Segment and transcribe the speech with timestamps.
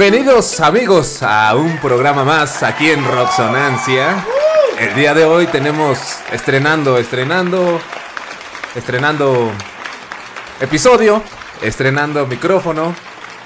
[0.00, 4.24] Bienvenidos amigos a un programa más aquí en Roxonancia.
[4.78, 5.98] El día de hoy tenemos
[6.32, 7.78] estrenando, estrenando,
[8.74, 9.50] estrenando
[10.58, 11.22] episodio,
[11.60, 12.94] estrenando micrófono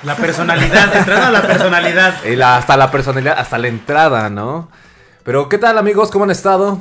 [0.04, 2.24] La personalidad, entrando a la personalidad.
[2.24, 4.68] y la- hasta la personalidad, hasta la entrada, ¿no?
[5.24, 6.12] Pero ¿qué tal amigos?
[6.12, 6.80] ¿Cómo han estado?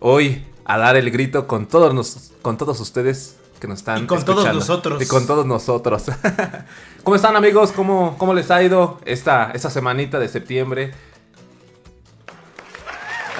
[0.00, 4.06] Hoy a dar el grito con todos nos- con todos ustedes que nos están Y
[4.06, 5.02] con todos nosotros.
[5.02, 6.04] Y con todos nosotros.
[7.02, 7.72] ¿Cómo están amigos?
[7.72, 10.92] ¿Cómo, cómo les ha ido esta, esta semanita de septiembre?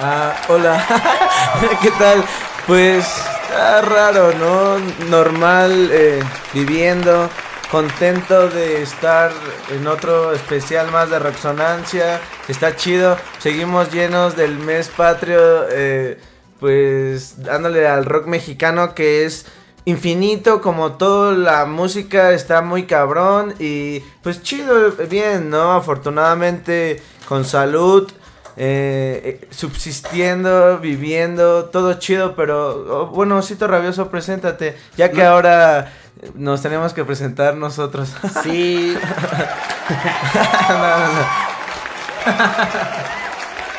[0.01, 0.83] Ah, hola.
[1.81, 2.25] ¿Qué tal?
[2.65, 3.05] Pues
[3.43, 4.79] está raro, ¿no?
[5.11, 6.23] Normal, eh,
[6.55, 7.29] viviendo,
[7.69, 9.31] contento de estar
[9.69, 12.19] en otro especial más de Roxonancia.
[12.47, 13.15] Está chido.
[13.37, 16.19] Seguimos llenos del mes patrio, eh,
[16.59, 19.45] pues dándole al rock mexicano que es
[19.85, 25.73] infinito, como toda la música está muy cabrón y pues chido, bien, ¿no?
[25.73, 28.11] Afortunadamente con salud.
[28.57, 35.91] eh, eh, subsistiendo, viviendo, todo chido, pero oh, bueno, Osito Rabioso, preséntate, ya que ahora
[36.35, 38.13] nos tenemos que presentar nosotros.
[38.43, 38.97] Sí,
[40.69, 41.25] No, no, no.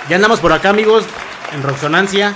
[0.09, 1.05] ya andamos por acá, amigos,
[1.53, 2.35] en Roxonancia.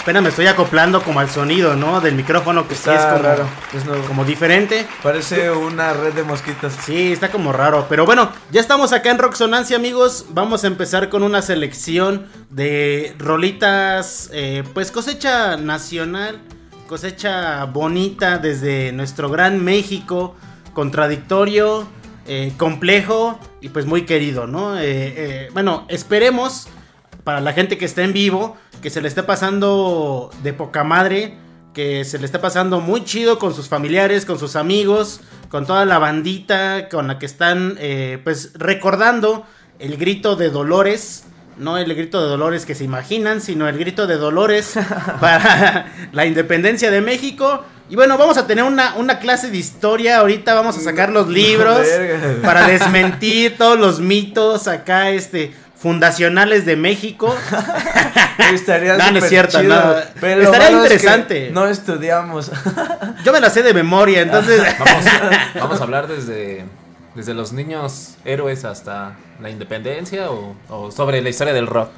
[0.00, 2.00] Apenas me estoy acoplando como al sonido, ¿no?
[2.00, 4.04] Del micrófono que sí es como, raro, es nuevo.
[4.04, 4.86] como diferente.
[5.02, 6.72] Parece una red de mosquitos.
[6.84, 7.86] Sí, está como raro.
[7.88, 10.26] Pero bueno, ya estamos acá en Roxonancia, amigos.
[10.30, 16.40] Vamos a empezar con una selección de rolitas, eh, pues cosecha nacional,
[16.86, 20.36] cosecha bonita desde nuestro gran México,
[20.74, 21.86] contradictorio,
[22.26, 24.78] eh, complejo y pues muy querido, ¿no?
[24.78, 26.68] Eh, eh, bueno, esperemos
[27.24, 31.38] para la gente que está en vivo que se le esté pasando de poca madre
[31.74, 35.84] que se le está pasando muy chido con sus familiares, con sus amigos, con toda
[35.84, 39.44] la bandita con la que están, eh, pues, recordando
[39.78, 41.24] el grito de Dolores.
[41.58, 44.74] No el grito de Dolores que se imaginan, sino el grito de Dolores
[45.20, 47.64] para la independencia de México.
[47.90, 50.18] Y bueno, vamos a tener una, una clase de historia.
[50.18, 52.42] Ahorita vamos a sacar los libros Verga.
[52.42, 55.52] para desmentir todos los mitos acá, este,
[55.84, 57.36] fundacionales de México.
[58.54, 59.94] Estaría No, no es cierto, chido, no.
[60.18, 61.50] pero lo Estaría malo es que interesante.
[61.52, 62.50] no estudiamos.
[63.22, 64.62] Yo me la sé de memoria, entonces.
[64.78, 65.04] Vamos,
[65.60, 66.64] vamos a hablar desde,
[67.14, 71.90] desde los niños héroes hasta la independencia o, o sobre la historia del rock.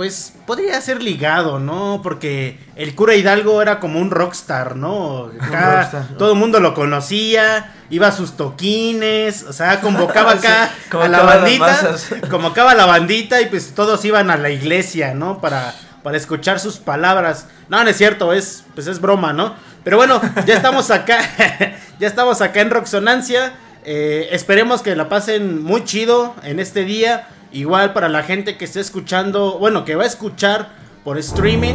[0.00, 2.00] Pues podría ser ligado, ¿no?
[2.02, 5.30] Porque el cura Hidalgo era como un rockstar, ¿no?
[5.38, 6.16] Acá rockstar, ¿no?
[6.16, 11.06] todo el mundo lo conocía, iba a sus toquines, o sea, convocaba acá Sí, a
[11.06, 11.96] la bandita,
[12.30, 15.38] convocaba a la bandita y pues todos iban a la iglesia, ¿no?
[15.38, 17.48] Para, para escuchar sus palabras.
[17.68, 19.54] No, no es cierto, es, pues es broma, ¿no?
[19.84, 21.20] Pero bueno, ya estamos acá,
[22.00, 23.52] ya estamos acá en Roxonancia.
[23.84, 27.28] Eh, esperemos que la pasen muy chido en este día.
[27.52, 30.70] Igual para la gente que esté escuchando, bueno, que va a escuchar
[31.04, 31.74] por streaming,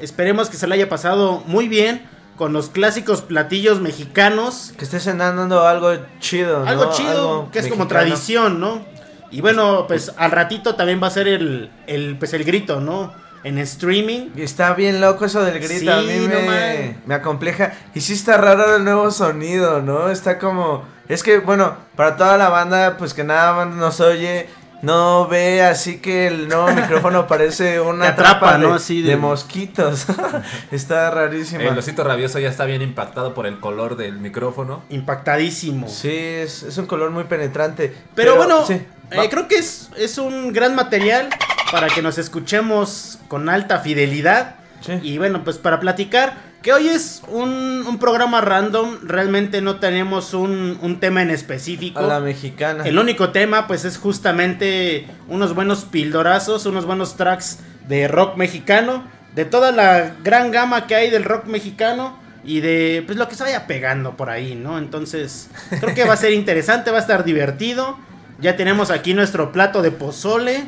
[0.00, 2.02] esperemos que se la haya pasado muy bien
[2.36, 4.72] con los clásicos platillos mexicanos.
[4.78, 6.66] que esté cenando algo chido, ¿no?
[6.70, 8.82] Algo chido, Algo que es como tradición, ¿no?
[9.30, 13.12] Y bueno, pues al ratito también va a ser el, el, pues el grito, ¿no?
[13.44, 14.30] En streaming.
[14.36, 17.72] Está bien loco eso del grito, Sí, a mí no me, me acompleja.
[17.94, 20.10] Y sí está raro el nuevo sonido, ¿no?
[20.10, 20.84] Está como...
[21.08, 24.48] Es que, bueno, para toda la banda, pues que nada más nos oye,
[24.82, 28.74] no ve, así que el nuevo micrófono parece una Te atrapa, trampa de, ¿no?
[28.74, 30.06] Así de- de mosquitos.
[30.70, 31.60] está rarísimo.
[31.62, 34.82] El osito rabioso ya está bien impactado por el color del micrófono.
[34.90, 35.88] Impactadísimo.
[35.88, 37.94] Sí, es, es un color muy penetrante.
[38.14, 38.74] Pero, bueno, sí.
[39.10, 41.28] eh, creo que es, es un gran material
[41.72, 44.56] para que nos escuchemos con alta fidelidad.
[44.80, 44.98] Sí.
[45.02, 50.34] Y bueno, pues para platicar, que hoy es un, un programa random, realmente no tenemos
[50.34, 52.00] un, un tema en específico.
[52.00, 52.84] A la mexicana.
[52.84, 59.04] El único tema pues es justamente unos buenos pildorazos, unos buenos tracks de rock mexicano,
[59.34, 63.34] de toda la gran gama que hay del rock mexicano y de pues lo que
[63.34, 64.78] se vaya pegando por ahí, ¿no?
[64.78, 65.48] Entonces,
[65.80, 67.98] creo que va a ser interesante, va a estar divertido.
[68.38, 70.64] Ya tenemos aquí nuestro plato de pozole.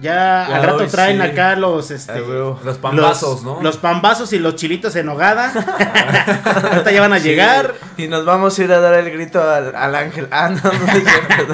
[0.00, 1.22] Ya Ya, al rato traen sí.
[1.28, 2.60] acá los este Ah, huevo.
[2.64, 3.62] Los pambazos, ¿no?
[3.62, 5.52] Los pambazos y los chilitos en hogada.
[6.72, 7.74] Ahorita ya van a Sí, llegar.
[7.96, 10.28] Y nos vamos a ir a dar el grito al, al ángel.
[10.30, 10.70] Ah, no, no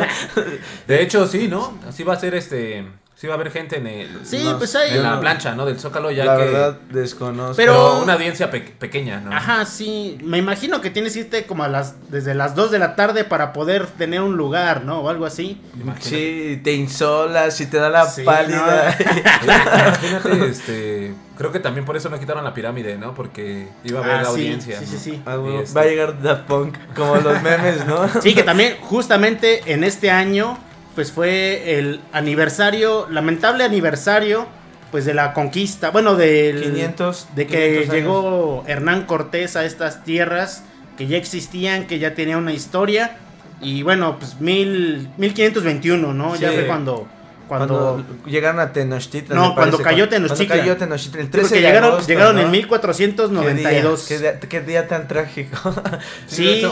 [0.00, 0.06] ¿no?
[0.88, 1.78] De hecho, sí, ¿no?
[1.88, 2.86] Así va a ser este.
[3.20, 4.20] Sí va a haber gente en el.
[4.24, 5.20] Sí, No, pues en la no.
[5.20, 5.66] plancha, ¿no?
[5.66, 6.44] Del Zócalo ya La que.
[6.44, 7.54] verdad, desconozco.
[7.54, 9.30] Pero- Pero una audiencia pe- pequeña, ¿no?
[9.30, 10.16] Ajá, sí.
[10.24, 13.24] Me imagino que tienes que irte como a las desde las 2 de la tarde
[13.24, 15.00] para poder tener un lugar, ¿no?
[15.00, 15.60] O algo así.
[15.78, 16.08] Imagínate.
[16.08, 18.96] Sí, te insolas y te da la Sí, pálida.
[19.44, 21.14] Imagínate, este.
[21.36, 23.14] Creo que también por eso no quitaron la pirámide, ¿no?
[23.14, 24.78] Porque iba a haber Ah, sí, audiencia.
[24.78, 24.98] sí, sí, ¿no?
[25.00, 25.22] sí.
[25.26, 28.08] Ah, bueno, este- Va a llegar Daft Punk, como los memes, ¿no?
[28.22, 30.56] Sí, que también justamente en este año
[30.94, 34.46] pues fue el aniversario, lamentable aniversario
[34.90, 40.02] pues de la conquista, bueno, del 500, de que 500 llegó Hernán Cortés a estas
[40.02, 40.64] tierras
[40.98, 43.16] que ya existían, que ya tenían una historia
[43.60, 46.34] y bueno, pues mil, 1521, ¿no?
[46.36, 47.06] Ya fue cuando
[47.50, 49.36] cuando, Cuando, llegaron a Tenochtitlan.
[49.36, 50.46] No, cuando cayó Tenochtitlan.
[50.46, 52.42] Cuando cayó Tenochtitlan, el Sí, 13 porque de llegaron, agosto, llegaron ¿no?
[52.42, 54.06] en 1492.
[54.06, 55.74] ¿Qué día, qué, día, qué día tan trágico.
[56.28, 56.64] Sí,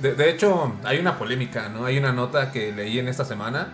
[0.00, 1.84] de hecho, de, de hecho, hay una polémica, ¿no?
[1.84, 3.68] Hay una nota que leí en esta semana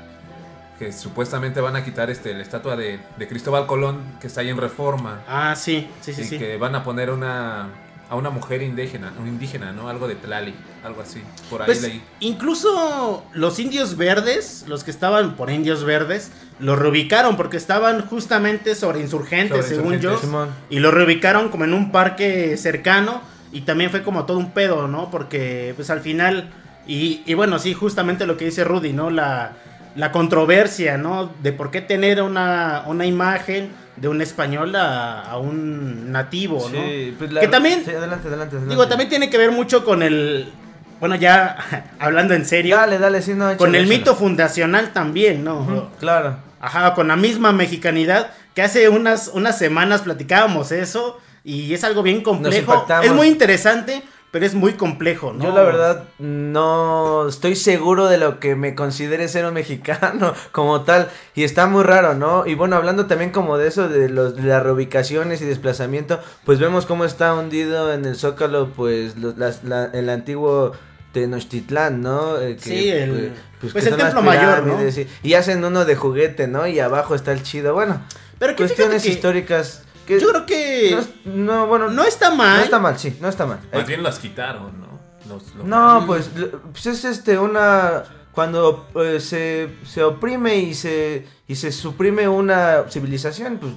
[0.78, 4.50] que supuestamente van a quitar este la estatua de, de Cristóbal Colón que está ahí
[4.50, 6.38] en Reforma Ah, sí, sí, sí, y sí.
[6.38, 7.69] que van a poner una
[8.08, 9.88] a una mujer indígena, un indígena, ¿no?
[9.88, 11.23] Algo de Tlali, algo así.
[11.50, 12.00] Por ahí Pues, leí.
[12.20, 16.31] incluso los indios verdes, los que estaban por indios verdes,
[16.61, 20.17] los reubicaron porque estaban justamente sobre insurgentes, Sobre según yo.
[20.19, 20.50] Simón.
[20.70, 23.23] Y lo reubicaron como en un parque cercano.
[23.52, 25.10] Y también fue como todo un pedo, ¿no?
[25.10, 26.50] Porque pues al final...
[26.87, 29.11] Y, y bueno, sí, justamente lo que dice Rudy, ¿no?
[29.11, 29.52] La,
[29.97, 31.30] la controversia, ¿no?
[31.42, 36.78] De por qué tener una, una imagen de un español a, a un nativo, ¿no?
[36.80, 38.68] Sí, pues la- Que también- sí, adelante, adelante, adelante.
[38.68, 40.52] Digo, también tiene que ver mucho con el...
[41.00, 41.56] Bueno, ya
[41.99, 43.44] hablando en serio, Dale, dale, sí, no.
[43.47, 43.99] con échale, el échale.
[43.99, 45.90] mito fundacional también, ¿no?
[45.99, 46.37] Claro.
[46.61, 52.02] Ajá, con la misma mexicanidad, que hace unas, unas semanas platicábamos eso, y es algo
[52.02, 52.86] bien complejo.
[53.02, 55.44] Es muy interesante, pero es muy complejo, ¿no?
[55.44, 60.82] Yo la verdad no estoy seguro de lo que me considere ser un mexicano como
[60.82, 62.46] tal y está muy raro, ¿no?
[62.46, 66.58] Y bueno, hablando también como de eso, de, los, de las reubicaciones y desplazamiento, pues
[66.58, 70.72] vemos cómo está hundido en el zócalo pues los- las- la- el antiguo
[71.12, 72.38] Tenochtitlán, ¿no?
[72.40, 74.78] Eh, que, Sí, el- pues que el son las templo mayor, ¿no?
[74.86, 76.66] Y, y hacen uno de juguete, ¿no?
[76.66, 77.72] Y abajo está el chido.
[77.72, 78.02] Bueno,
[78.38, 82.58] Pero cuestiones que históricas que Yo creo que no, es- no, bueno, no está mal.
[82.58, 83.60] no está mal, sí, no está mal.
[83.72, 84.86] Más Eh, bien las quitaron, ¿no?
[85.28, 86.30] Los- los- no, pues,
[86.72, 92.84] pues es este una cuando eh, se, se oprime y se y se suprime una
[92.90, 93.72] civilización, pues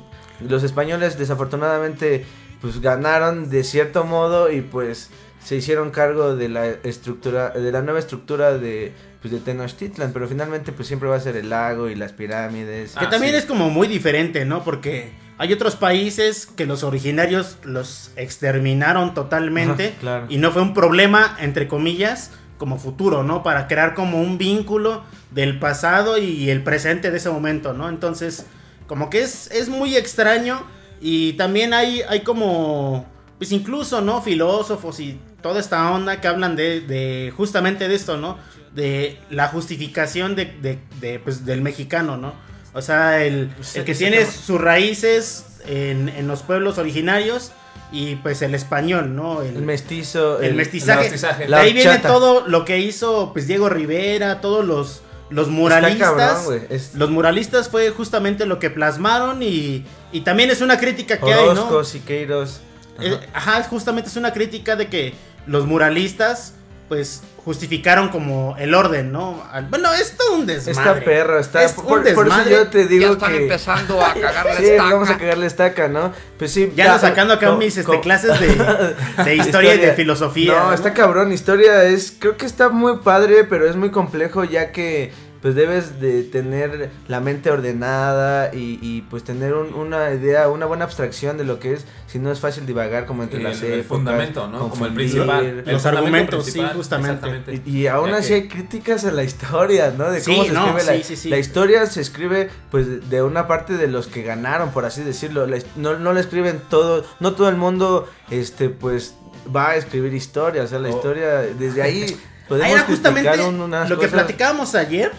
[0.48, 2.26] los españoles desafortunadamente
[2.62, 5.10] pues ganaron de cierto modo y pues
[5.44, 10.28] se hicieron cargo de la estructura de la nueva estructura de, pues de Tenochtitlan, pero
[10.28, 12.96] finalmente pues siempre va a ser el lago y las pirámides.
[12.96, 13.40] Que Ah, también sí.
[13.40, 14.64] es como muy diferente, ¿no?
[14.66, 20.26] Porque hay otros países que los originarios los exterminaron totalmente Ajá, claro.
[20.30, 23.42] y no fue un problema, entre comillas, como futuro, ¿no?
[23.42, 27.90] Para crear como un vínculo del pasado y el presente de ese momento, ¿no?
[27.90, 28.46] Entonces,
[28.86, 30.62] como que es, es muy extraño
[31.02, 33.06] y también hay, hay como,
[33.38, 34.22] pues incluso, ¿no?
[34.22, 38.38] Filósofos y toda esta onda que hablan de, de justamente de esto, ¿no?
[38.76, 42.34] De la justificación de, de- de, pues, del mexicano, ¿no?
[42.74, 47.52] O sea, el, el que tiene sus raíces en, en los pueblos originarios
[47.92, 49.42] y pues el español, ¿no?
[49.42, 51.06] El mestizo, el, mestizaje.
[51.06, 51.44] el mestizaje.
[51.44, 56.12] De La ahí viene todo lo que hizo pues Diego Rivera, todos los, los muralistas.
[56.12, 60.80] cabrón, güey, es- Los muralistas fue justamente lo que plasmaron y, y también es una
[60.80, 61.84] crítica que hay, ¿no?
[61.84, 62.62] Siqueiros.
[63.02, 65.14] Eh, Ajá, justamente es una crítica de que
[65.48, 66.54] los muralistas
[66.90, 69.42] pues justificaron como el orden, ¿no?
[69.70, 71.00] Bueno, es todo un desmadre.
[71.00, 71.64] Está perro, está.
[71.64, 72.52] Es por, un por eso desmadre.
[72.52, 73.44] yo te digo ya están que.
[73.44, 74.92] empezando a cagarle Sí, estaca.
[74.92, 76.12] vamos a cagarle estaca, ¿no?
[76.38, 76.74] Pues sí.
[76.76, 80.60] Ya ando sacando acá mis este, clases de, de historia y de filosofía.
[80.60, 81.32] No, está cabrón.
[81.32, 82.14] Historia es.
[82.18, 85.14] Creo que está muy padre, pero es muy complejo ya que.
[85.42, 90.66] Pues debes de tener la mente ordenada y, y, pues tener un- una idea, una
[90.66, 93.62] buena abstracción de lo que es, si no es fácil divagar como entre El- las
[93.62, 94.70] el épocas, fundamento, ¿no?
[94.70, 95.64] Como el principal.
[95.66, 97.26] Los El argumentos, sí, justamente.
[97.28, 97.62] exactamente.
[97.70, 100.12] Y, y aún Ya así que- hay críticas a la historia, ¿no?
[100.12, 101.30] De Sí, cómo se no, escribe la, sí, sí, sí.
[101.30, 105.48] la historia se escribe pues de una parte de los que ganaron, por así decirlo.
[105.48, 109.16] La no, no la escriben todo, no todo el mundo este pues
[109.56, 110.96] va a escribir historia, o sea, la Oh.
[110.96, 112.18] historia desde ahí
[112.50, 115.12] podemos Ahí era justamente un- lo que platicábamos ayer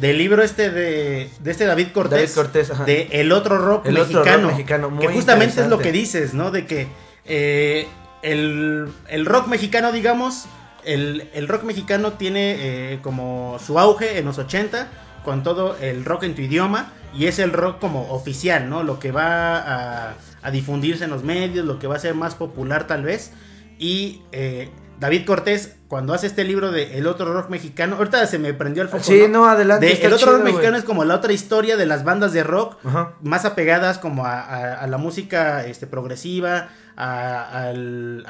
[0.00, 2.34] del libro este de, de este David Cortés.
[2.34, 2.84] David Cortés, ajá.
[2.84, 4.42] de El otro rock El otro mexicano.
[4.42, 6.50] rock mexicano, muy que justamente es lo que dices, ¿no?
[6.50, 6.86] De que
[7.24, 7.86] eh,
[8.22, 10.46] el, el rock mexicano, digamos,
[10.84, 14.88] el, el rock mexicano tiene eh, como su auge en los 80
[15.24, 18.82] con todo el rock en tu idioma y es el rock como oficial, ¿no?
[18.82, 22.34] Lo que va a, a difundirse en los medios, lo que va a ser más
[22.34, 23.32] popular tal vez.
[23.78, 28.38] Y eh, David Cortés, cuando hace este libro de El otro rock mexicano, ahorita se
[28.38, 29.04] me prendió el foco.
[29.04, 31.84] Sí, no, adelante, De el otro chido, rock mexicano es como la otra historia de
[31.86, 33.12] las bandas de rock Ajá.
[33.22, 37.72] más apegadas como a, a- a la música este, progresiva, a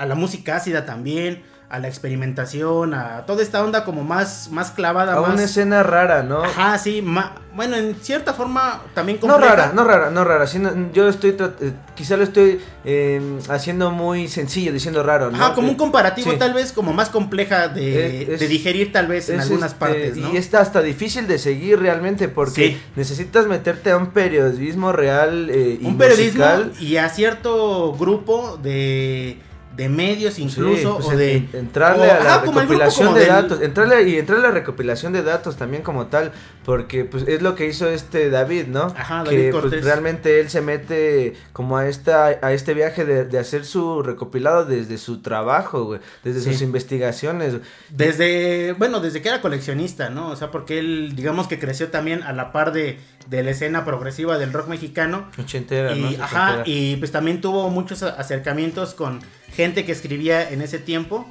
[0.06, 5.14] la música ácida también, a la experimentación, a toda esta onda como más, más clavada,
[5.16, 5.34] A más...
[5.34, 6.44] una escena rara, ¿no?
[6.44, 9.56] Ajá, sí, ma- bueno, en cierta forma también No compleja.
[9.56, 10.46] rara, no rara, no rara.
[10.46, 15.36] sino- yo estoy, trat- eh, quizá lo estoy eh, haciendo muy sencillo, diciendo raro, ¿no?
[15.42, 16.36] Ajá, como un Eh, comparativo sí.
[16.38, 19.80] tal vez como más compleja de, Eh, es- de digerir tal vez en algunas este,
[19.80, 20.32] partes, ¿no?
[20.32, 22.82] Y está hasta difícil de seguir realmente porque Sí.
[22.94, 26.72] necesitas meterte a un periodismo real y un periodismo musical.
[26.78, 29.38] y a cierto grupo de,
[29.76, 33.20] de medios incluso Sí, pues, o de en- entrarle o- a la ajá, recopilación de
[33.20, 36.32] del- datos, entrarle y entrarle a la recopilación de datos también como tal,
[36.64, 38.84] porque pues es lo que hizo este David, ¿no?
[38.96, 43.24] Ajá, David que pues, realmente él se mete como a esta a este viaje de,
[43.26, 46.52] de hacer su recopilado desde su trabajo, güey, desde Sí.
[46.52, 47.54] sus investigaciones.
[47.90, 50.28] Desde, bueno, desde que era coleccionista, ¿no?
[50.30, 53.84] O sea, porque él, digamos que creció también a la par de, de la escena
[53.84, 55.28] progresiva del rock mexicano.
[55.38, 56.10] Ochentera, ¿no?
[56.10, 56.62] Y, ajá, Setentera.
[56.66, 59.20] y pues también tuvo muchos acercamientos con
[59.52, 61.26] gente que escribía en ese tiempo.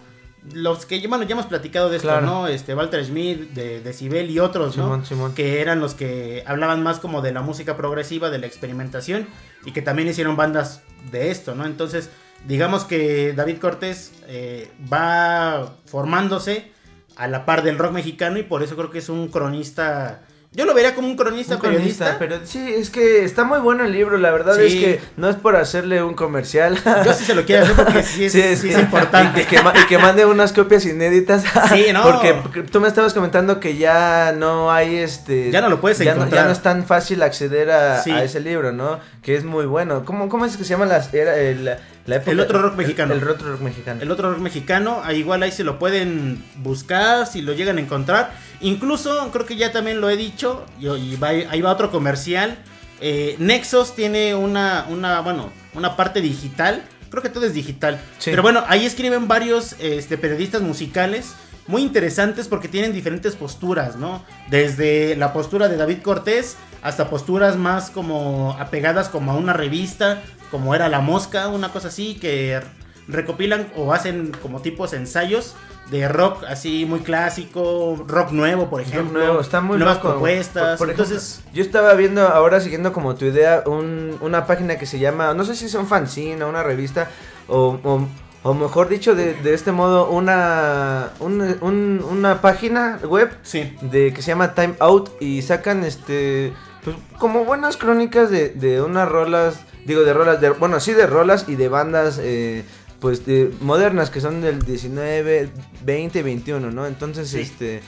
[0.53, 2.25] Los que, bueno, ya hemos platicado de esto, Claro.
[2.27, 2.47] ¿no?
[2.47, 4.83] Este, Walter Smith, de Decibel y otros, ¿no?
[4.83, 5.33] Simón, Simón.
[5.33, 9.27] Que eran los que hablaban más como de la música progresiva, de la experimentación,
[9.65, 10.81] y que también hicieron bandas
[11.11, 11.65] de esto, ¿no?
[11.65, 12.11] Entonces,
[12.47, 16.71] digamos que David Cortés eh, va formándose
[17.15, 20.21] a la par del rock mexicano y por eso creo que es un cronista.
[20.55, 22.17] Yo lo vería como un cronista Un periodista.
[22.17, 24.61] cronista, pero sí, es que está muy bueno el libro, la verdad Sí.
[24.65, 26.77] es que no es por hacerle un comercial.
[27.05, 29.41] Yo sí se lo quiero hacer porque sí es, sí es importante.
[29.41, 31.43] Y, que, ma- y que mande unas copias inéditas.
[31.73, 32.03] Sí, no.
[32.03, 35.51] Porque tú me estabas comentando que ya no hay este.
[35.51, 36.43] Ya no lo puedes ya no, encontrar.
[36.43, 38.99] ya no es tan fácil acceder a, a ese libro, ¿no?
[39.21, 40.05] Que es muy bueno.
[40.05, 42.31] ¿Cómo, cómo es que se llama las, era el, la época?
[42.31, 43.13] El otro rock mexicano.
[43.13, 44.01] El, el otro rock mexicano.
[44.01, 48.31] El otro rock mexicano, igual ahí se lo pueden buscar, si lo llegan a encontrar.
[48.61, 52.57] Incluso, creo que ya también lo he dicho, y, y va- ahí va otro comercial.
[53.01, 56.83] Eh, Nexos tiene una, una, bueno, una parte digital.
[57.09, 57.99] Creo que todo es digital.
[58.19, 58.31] Sí.
[58.31, 61.33] Pero bueno, ahí escriben varios este, periodistas musicales
[61.67, 64.23] muy interesantes porque tienen diferentes posturas, ¿no?
[64.49, 70.21] Desde la postura de David Cortés hasta posturas más como apegadas como a una revista,
[70.51, 72.61] como era La Mosca, una cosa así, que
[73.07, 75.55] recopilan o hacen como tipos ensayos
[75.89, 79.03] de rock así muy clásico, rock nuevo, por ejemplo.
[79.03, 80.09] Rock nuevo, está muy nuevas loco.
[80.11, 80.77] propuestas.
[80.77, 84.77] Por- por ejemplo, Entonces, yo estaba viendo ahora siguiendo como tu idea un- una página
[84.77, 87.09] que se llama, no sé si es un fanzine o una revista
[87.47, 88.07] o, o-
[88.43, 93.75] o mejor dicho, de, de este modo, una, un- un- una página web Sí.
[93.81, 98.79] de que se llama Time Out y sacan este pues como buenas crónicas de, de
[98.83, 102.63] unas rolas, digo de rolas, de, bueno, sí de rolas y de bandas eh,
[103.05, 105.49] pues de modernas que son del 19,
[105.83, 106.87] 20, 21, ¿no?
[106.87, 107.41] Entonces, Sí.
[107.41, 107.81] este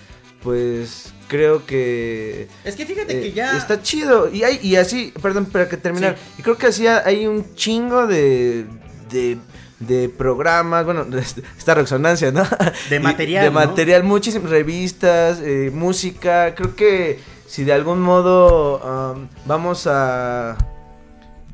[0.43, 3.57] pues creo que Es que fíjate eh, que ya.
[3.57, 6.17] está chido y hay y así, perdón, para que terminar.
[6.37, 8.67] Y creo que así hay un chingo de
[9.09, 9.39] de
[9.79, 11.03] de programas, bueno,
[11.57, 12.43] esta resonancia, ¿no?
[12.91, 13.55] De material, De ¿no?
[13.55, 16.53] material, muchísimas revistas, eh, música.
[16.53, 20.57] Creo que si de algún modo am, vamos a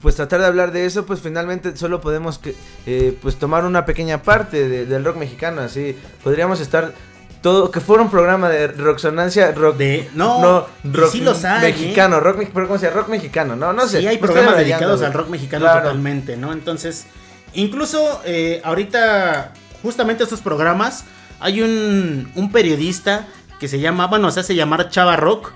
[0.03, 2.53] pues tratar de hablar de eso, pues finalmente solo podemos que,
[2.85, 6.93] eh, pues tomar una pequeña parte de- del rock mexicano, así podríamos estar
[7.41, 11.73] todo que fuera un programa de rocksonancia rock De- no, y sí los hay, ¿eh?
[11.73, 14.01] mexicano, rock me- pero ¿cómo se rock mexicano, no, no sé.
[14.01, 15.81] Sí, hay programas dedicados al rock mexicano Claro.
[15.81, 16.53] totalmente, ¿no?
[16.53, 17.05] Entonces,
[17.53, 21.05] incluso eh, ahorita, justamente estos programas,
[21.39, 23.27] hay un, un periodista
[23.59, 25.51] que se llama, bueno, se hace llamar Chava Rock,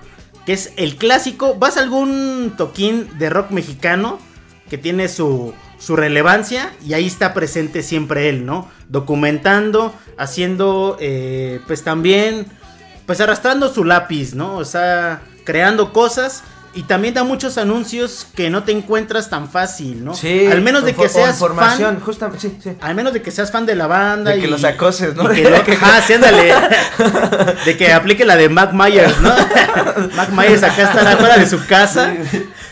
[0.46, 1.54] que es el clásico.
[1.54, 4.18] Vas a algún toquín de rock mexicano
[4.68, 8.68] que tiene su, su relevancia y ahí está presente siempre él, ¿no?
[8.88, 12.46] Documentando, haciendo, eh, pues también,
[13.06, 14.56] pues arrastrando su lápiz, ¿no?
[14.56, 16.42] O sea, creando cosas.
[16.78, 20.14] Y también da muchos anuncios que no te encuentras tan fácil, ¿no?
[20.14, 22.00] Sí, Al menos de que seas información, fan.
[22.04, 22.70] justamente, sí, sí.
[22.80, 25.28] Al menos de que seas fan de la banda De y que los acoses, ¿no?
[25.28, 26.54] que lo- Ajá, sí, ándale.
[27.64, 29.28] De que aplique la de Mac Myers, ¿no?
[30.16, 32.14] Mac Myers acá está afuera de su casa.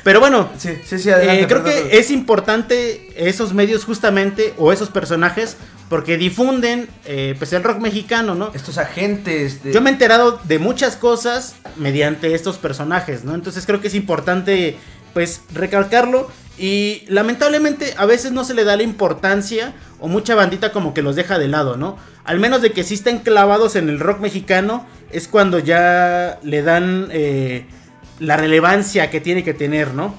[0.05, 1.43] Pero bueno, Sí, sí, sí, adelante.
[1.43, 1.89] eh, creo perdón.
[1.91, 5.57] que es importante esos medios justamente o esos personajes
[5.88, 8.50] porque difunden eh, pues el rock mexicano, ¿no?
[8.55, 9.62] Estos agentes.
[9.62, 13.35] de- Yo me he enterado de muchas cosas mediante estos personajes, ¿no?
[13.35, 14.76] Entonces creo que es importante,
[15.14, 16.28] pues, recalcarlo.
[16.59, 21.02] Y lamentablemente a veces no se le da la importancia o mucha bandita como que
[21.02, 21.99] los deja de lado, ¿no?
[22.25, 26.62] Al menos de que sí estén clavados en el rock mexicano, es cuando ya le
[26.62, 27.66] dan eh,
[28.19, 30.14] la relevancia que tiene que tener, ¿no?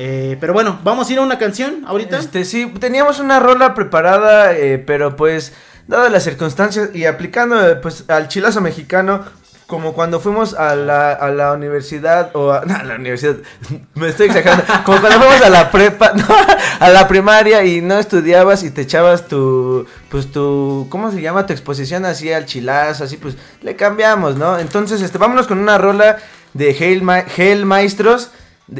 [0.00, 2.18] Eh, pero bueno, vamos a ir a una canción ahorita.
[2.18, 5.52] Este, sí, teníamos una rola preparada, eh, pero pues,
[5.88, 9.24] dadas las circunstancias y aplicando eh, pues al chilazo mexicano,
[9.66, 13.36] como cuando fuimos a la, a la universidad, o a, la universidad,
[13.96, 16.12] me estoy exagerando, como cuando fuimos a la prepa,
[16.80, 21.44] a la primaria y no estudiabas y te echabas tu, pues tu, ¿cómo se llama?
[21.44, 24.60] Tu exposición así al chilazo, así pues, le cambiamos, ¿no?
[24.60, 26.18] Entonces, este, vámonos con una rola
[26.54, 28.30] de Hail, Ma- Hail Maestros.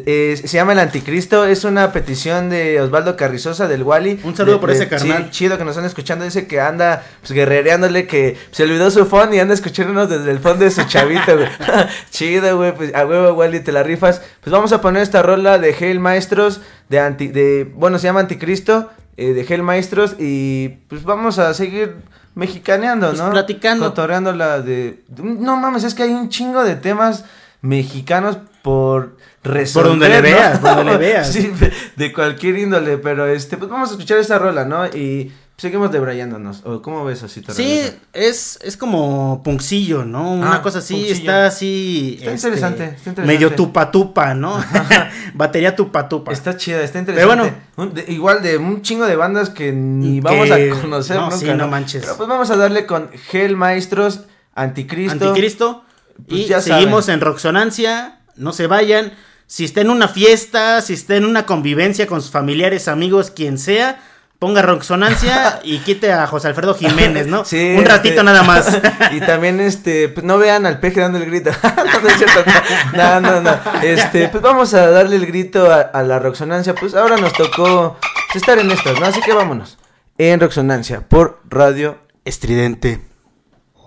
[0.05, 4.21] Eh, se llama El Anticristo, es una petición de Osvaldo Carrizosa del Wally.
[4.23, 5.25] Un saludo De- por de- ese carnal.
[5.25, 9.07] Sí, chido que nos están escuchando, dice que anda pues guerrereándole, que se olvidó su
[9.07, 11.49] phone y anda escuchándonos desde el fondo de su chavito, güey.
[12.11, 14.21] chido, güey, pues a huevo, Wally, te la rifas.
[14.43, 18.21] Pues vamos a poner esta rola de Hail Maestros, de anti, de, bueno, se llama
[18.21, 21.97] Anticristo, eh, de Hail Maestros, y pues vamos a seguir
[22.35, 23.31] mexicaneando, Pues ¿no?
[23.31, 23.91] platicando.
[23.91, 27.25] De, de- No mames, es que hay un chingo de temas
[27.63, 29.91] mexicanos por resolver.
[29.91, 30.23] donde le ¿no?
[30.23, 31.33] veas, por donde le veas.
[31.33, 31.53] Sí,
[31.97, 34.87] de- cualquier índole, pero este, pues vamos a escuchar esta rola, ¿no?
[34.87, 36.63] Y seguimos debrayándonos.
[36.65, 37.43] ¿O cómo ves así?
[37.49, 40.33] Sí, es, es como punkcillo, ¿no?
[40.33, 42.17] Una Ah, cosa así, está así.
[42.21, 43.23] Está este, interesante, está interesante.
[43.27, 44.63] Medio tupa tupa, ¿no?
[45.35, 46.33] Batería tupa tupa.
[46.33, 47.35] Está chida, está interesante.
[47.37, 47.57] Pero bueno.
[47.77, 51.23] Un- de- igual de un chingo de bandas que ni Que- vamos a conocer no,
[51.25, 51.37] nunca.
[51.37, 52.03] sí, no manches.
[52.03, 54.21] Pero pues vamos a darle con Hell Maestros,
[54.55, 55.29] Anticristo.
[55.29, 55.85] Anticristo.
[56.29, 57.21] Pues y ya seguimos saben.
[57.21, 58.21] en Roxonancia.
[58.37, 59.13] No se vayan.
[59.49, 63.57] Si está en una fiesta, si está en una convivencia con sus familiares, amigos, quien
[63.57, 63.99] sea,
[64.39, 67.47] ponga Roxonancia y quite a José Alfredo Jiménez, ¿no?
[67.47, 68.79] Sí, Un ratito este- nada más.
[69.11, 71.51] y también, este, pues no vean al peje dando el grito.
[71.63, 72.45] no, no es cierto.
[72.93, 73.59] No, no, no.
[73.83, 76.75] Este, pues vamos a darle el grito a, a la Roxonancia.
[76.75, 79.07] Pues ahora nos tocó pues, estar en estas, ¿no?
[79.07, 79.79] Así que vámonos.
[80.19, 83.01] En Roxonancia, por Radio Estridente.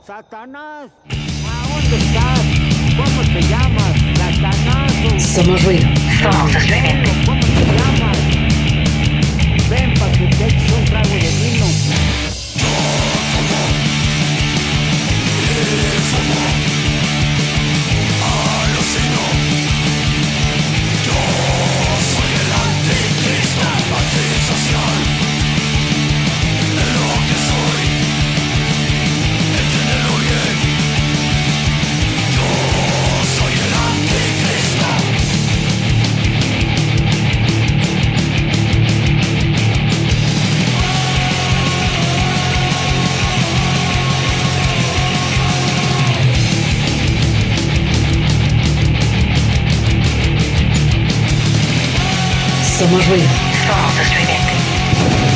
[0.07, 2.70] Satanás, ¿a dónde estás?
[3.03, 3.93] ¿Cómo te llamas?
[4.15, 5.23] Satanás.
[5.33, 5.87] Somos ruido.
[6.21, 6.51] Somos
[7.25, 8.17] ¿Cómo te llamas?
[9.69, 11.65] Ven para que te eches un trago de vino.
[16.11, 16.70] Somos
[53.05, 53.27] ruido.
[53.67, 55.30] Somos estridente.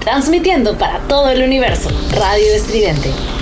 [0.00, 3.33] Transmitiendo para todo el universo, Radio Estridente.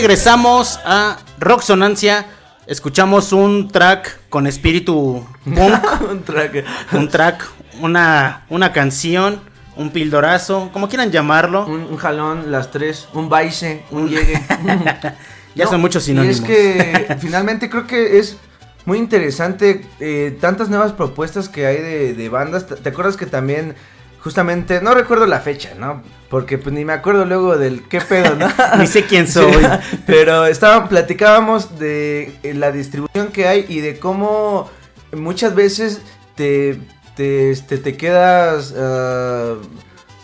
[0.00, 2.24] Regresamos a Roxonancia.
[2.66, 5.84] Escuchamos un track con espíritu punk.
[6.10, 6.64] Un track.
[6.92, 7.46] un track,
[7.82, 9.42] una, una canción,
[9.76, 11.66] un pildorazo, como quieran llamarlo.
[11.66, 14.40] Un, un jalón, las tres, un baise, un llegue.
[15.54, 16.38] Ya son muchos sinónimos.
[16.38, 18.38] Y es que finalmente creo que es
[18.86, 22.66] muy interesante eh, tantas nuevas propuestas que hay de, de bandas.
[22.66, 23.74] ¿Te, te acuerdas que también,
[24.22, 26.02] justamente, no recuerdo la fecha, ¿no?
[26.28, 28.48] Porque pues ni me acuerdo luego del qué pedo, ¿no?
[28.78, 29.52] Ni sé quién soy.
[29.90, 34.70] Sí, pero estaba, platicábamos de eh, la distribución que hay y de cómo
[35.12, 36.00] muchas veces
[36.34, 36.80] te,
[37.16, 39.54] te, este, te quedas, ah,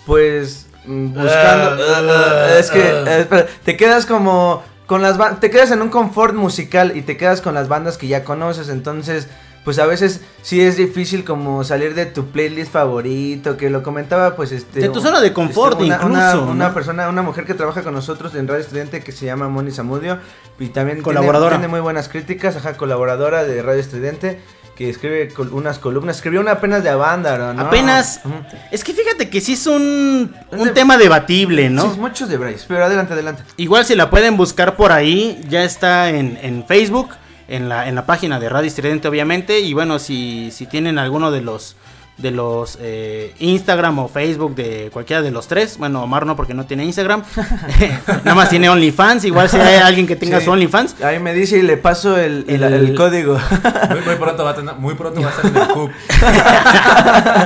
[0.04, 1.85] pues, mm, buscando...
[1.85, 4.62] Ah, ah, es que, eh, espera, te quedas como...
[4.87, 8.06] Con las te quedas en un confort musical y te quedas con las bandas que
[8.06, 9.26] ya conoces, entonces
[9.66, 14.37] pues a veces sí es difícil como salir de tu playlist favorito, que lo comentaba
[14.37, 14.79] pues este...
[14.81, 16.50] De tu zona de confort una, incluso, Una, ¿no?
[16.52, 19.72] una persona, una mujer que trabaja con nosotros en Radio Estudiante que se llama Moni
[19.72, 20.18] Zamudio
[20.61, 21.57] y también tiene- Colaboradora.
[21.57, 24.40] Tiene, muy buenas críticas, ajá, colaboradora de Radio Estudiante
[24.76, 27.62] que escribe col- unas columnas, escribió una apenas de Avándaro, ¿no?
[27.62, 28.20] Apenas.
[28.70, 31.92] Es que fíjate que sí es un, un de- tema debatible, ¿no?
[31.94, 33.42] Sí, muchos de Bryce, pero adelante, adelante.
[33.57, 37.09] Igual si la pueden buscar por ahí, ya está en, en Facebook,
[37.48, 41.30] en la, en la página de Radio Estridente obviamente, y bueno, si, si tienen alguno
[41.30, 41.76] de los
[42.18, 46.54] de los eh, Instagram o Facebook de cualquiera de los tres, bueno, Omar no porque
[46.54, 47.22] no tiene Instagram,
[48.24, 50.46] nada más tiene OnlyFans, igual si hay alguien que tenga Sí.
[50.46, 53.35] su OnlyFans, Ahí me dice y le paso el, el- El- el código.
[53.90, 55.90] Muy, muy pronto va a tener, muy pronto va a estar en el CUP.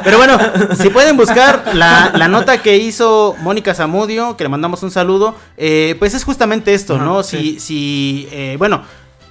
[0.04, 0.38] Pero bueno,
[0.80, 5.34] si pueden buscar la, la nota que hizo Mónica Zamudio, que le mandamos un saludo,
[5.56, 7.22] eh, pues es justamente esto, ¿no?
[7.22, 7.58] sí.
[7.58, 8.82] Si, si eh, bueno,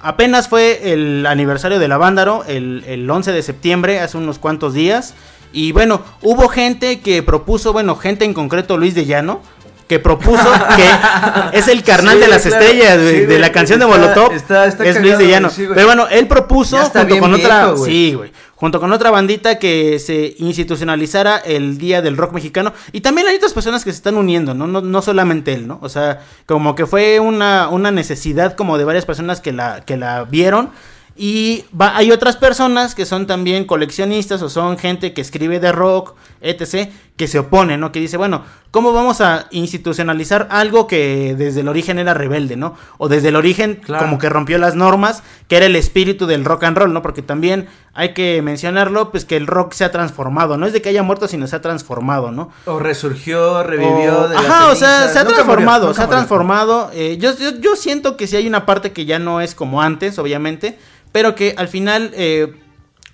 [0.02, 4.74] apenas fue el aniversario de la Vándaro, el, el 11 de septiembre, hace unos cuantos
[4.74, 5.14] días.
[5.52, 9.42] Y bueno, hubo gente que propuso, bueno, gente en concreto, Luis de Llano,
[9.88, 12.64] que propuso que es el carnal Sí, de las claro.
[12.64, 15.50] estrellas, Sí, de la canción de Molotov, está- está es Luis de Llano.
[15.50, 15.66] sí.
[15.74, 20.36] Pero bueno, él propuso junto con otra, sí, güey, junto con otra bandita que se
[20.38, 22.74] institucionalizara el Día del Rock Mexicano.
[22.92, 24.66] Y también hay otras personas que se están uniendo, ¿no?
[24.66, 25.78] No, no solamente él, ¿no?
[25.80, 29.96] O sea, como que fue una, una necesidad como de varias personas que la, que
[29.96, 30.70] la vieron.
[31.16, 35.72] Y va- hay otras personas que son también coleccionistas o son gente que escribe de
[35.72, 37.92] rock, etc., que se opone, ¿no?
[37.92, 42.74] Que dice, bueno, ¿cómo vamos a institucionalizar algo que desde el origen era rebelde, ¿no?
[42.96, 44.06] O desde el origen Claro.
[44.06, 47.02] como que rompió las normas, que era el espíritu del rock and roll, ¿no?
[47.02, 50.80] Porque también hay que mencionarlo, pues que el rock se ha transformado, no es de
[50.80, 52.50] que haya muerto, sino se ha transformado, ¿no?
[52.64, 56.00] O resurgió, revivió O- de las Ajá, o sea, se ha Nunca transformado, murió, se
[56.00, 56.16] ha murió.
[56.16, 56.90] transformado.
[56.94, 59.82] eh, yo, yo, yo siento que sí hay una parte que ya no es como
[59.82, 60.78] antes, obviamente,
[61.12, 62.54] pero que al final eh,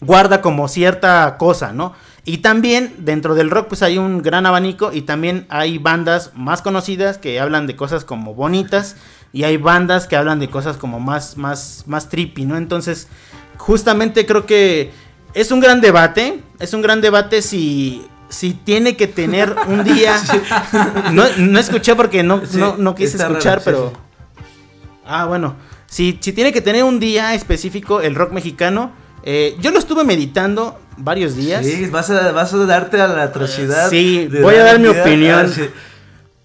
[0.01, 1.93] guarda como cierta cosa, ¿no?
[2.29, 6.61] Y también dentro del rock pues hay un gran abanico y también hay bandas más
[6.61, 8.97] conocidas que hablan de cosas como bonitas
[9.33, 12.57] y hay bandas que hablan de cosas como más, más, más trippy, ¿no?
[12.57, 13.07] Entonces,
[13.59, 14.91] justamente creo que
[15.35, 20.17] es un gran debate, es un gran debate si, si tiene que tener un día...
[21.13, 23.91] No, no escuché porque no, Sí, no, no quise raro, escuchar, pero...
[23.91, 24.43] sí.
[25.07, 25.55] Ah, bueno.
[25.87, 28.91] Si, si tiene que tener un día específico el rock mexicano,
[29.23, 31.65] eh, yo lo estuve meditando varios días.
[31.65, 33.91] Sí, vas a, vas a darte a la atrocidad.
[33.91, 35.47] Sí, voy a dar mi opinión.
[35.47, 35.69] Ah, sí.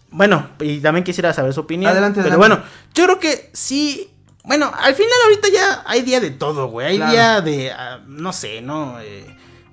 [0.09, 1.91] Bueno, y también quisiera saber su opinión.
[1.91, 2.55] Adelante, Pero adelante.
[2.63, 4.09] bueno, yo creo que sí.
[4.43, 6.87] Bueno, al final ahorita ya hay día de todo, güey.
[6.87, 7.11] Hay Claro.
[7.11, 8.99] día de, ah, no sé, ¿no?
[8.99, 9.25] Eh,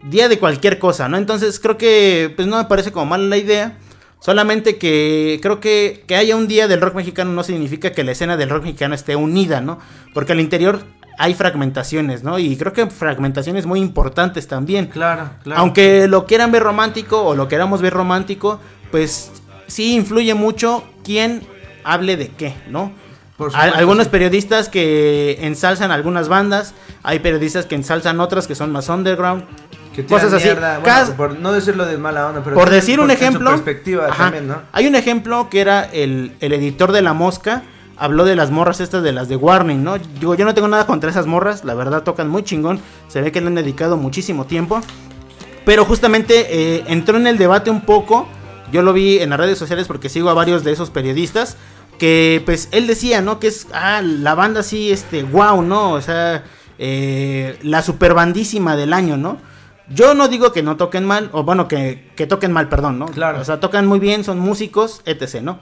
[0.05, 1.17] día de cualquier cosa, ¿no?
[1.17, 3.79] Entonces creo que pues no me parece como mala la idea.
[4.21, 8.12] Solamente que creo que que haya un día del rock mexicano no significa que la
[8.12, 9.79] escena del rock mexicano esté unida, ¿no?
[10.12, 10.83] Porque al interior
[11.19, 12.39] hay fragmentaciones, ¿no?
[12.39, 14.87] Y creo que fragmentaciones muy importantes también.
[14.87, 15.61] Claro, claro.
[15.61, 19.33] Aunque lo quieran ver romántico o lo queramos ver romántico, pues
[19.67, 21.43] sí influye mucho quién
[21.85, 22.93] hable de qué, ¿no?
[23.37, 24.11] Por supuesto, algunos sí.
[24.11, 29.45] periodistas que ensalzan algunas bandas, hay periodistas que ensalzan otras que son más underground.
[29.95, 30.49] Que cosas así.
[30.51, 34.25] bueno, Cas- por no decirlo de mala onda, pero por decir un ejemplo, perspectiva ajá,
[34.25, 34.63] también, ¿no?
[34.71, 37.63] hay un ejemplo que era el, el editor de La Mosca,
[37.99, 39.99] habló de las morras estas de las de Warning, ¿no?
[39.99, 43.33] Digo, yo no tengo nada contra esas morras, la verdad tocan muy chingón, se ve
[43.33, 44.81] que le han dedicado muchísimo tiempo,
[45.65, 48.29] pero justamente eh, entró en el debate un poco,
[48.73, 51.57] yo lo vi en las redes sociales porque sigo a varios de esos periodistas,
[51.99, 53.41] que pues él decía, ¿no?
[53.41, 55.93] Que es, ah, la banda sí, este, wow, ¿no?
[55.93, 56.45] O sea,
[56.79, 59.39] eh, la superbandísima del año, ¿no?
[59.91, 63.07] Yo no digo que no toquen mal, o bueno, que, que toquen mal, perdón, ¿no?
[63.07, 63.41] Claro.
[63.41, 65.59] O sea, tocan muy bien, son músicos, etc., ¿no?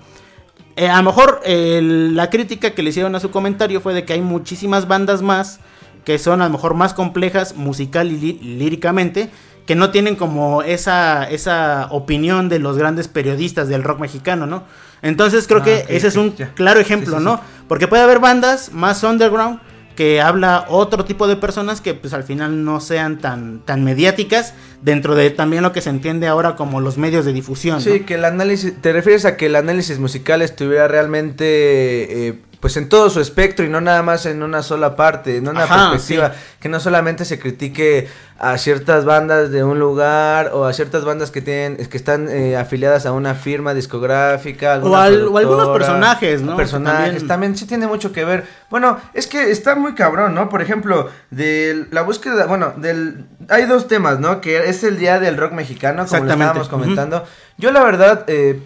[0.77, 4.05] Eh, a lo mejor eh, la crítica que le hicieron a su comentario fue de
[4.05, 5.59] que hay muchísimas bandas más
[6.05, 9.31] que son a lo mejor más complejas musical y lí- líricamente,
[9.67, 14.63] que no tienen como esa, esa opinión de los grandes periodistas del rock mexicano, ¿no?
[15.03, 17.37] Entonces creo Ah, que ese es un claro ejemplo, Sí, sí, ¿no?
[17.39, 17.43] sí.
[17.67, 19.59] Porque puede haber bandas más underground
[19.97, 24.55] que habla otro tipo de personas que pues al final no sean tan, tan mediáticas
[24.83, 27.81] dentro de también lo que se entiende ahora como los medios de difusión.
[27.81, 28.07] Sí, ¿no?
[28.07, 32.89] que el análisis, te refieres a que el análisis musical estuviera realmente, eh, pues en
[32.89, 36.33] todo su espectro y no nada más en una sola parte, en una Ajá, perspectiva,
[36.59, 38.09] que no solamente se critique
[38.41, 42.57] a ciertas bandas de un lugar o a ciertas bandas que tienen, que están eh,
[42.57, 46.57] afiliadas a una firma discográfica, O al- o algunos personajes, ¿no?
[46.57, 47.57] Personajes, También- también.
[47.57, 48.49] sí tiene mucho que ver.
[48.69, 50.49] Bueno, es que está muy cabrón, ¿no?
[50.49, 54.41] Por ejemplo, de la búsqueda, bueno, del hay dos temas, ¿no?
[54.41, 57.25] Que es el día del rock mexicano, como lo estábamos comentando.
[57.59, 58.61] Yo la verdad, eh,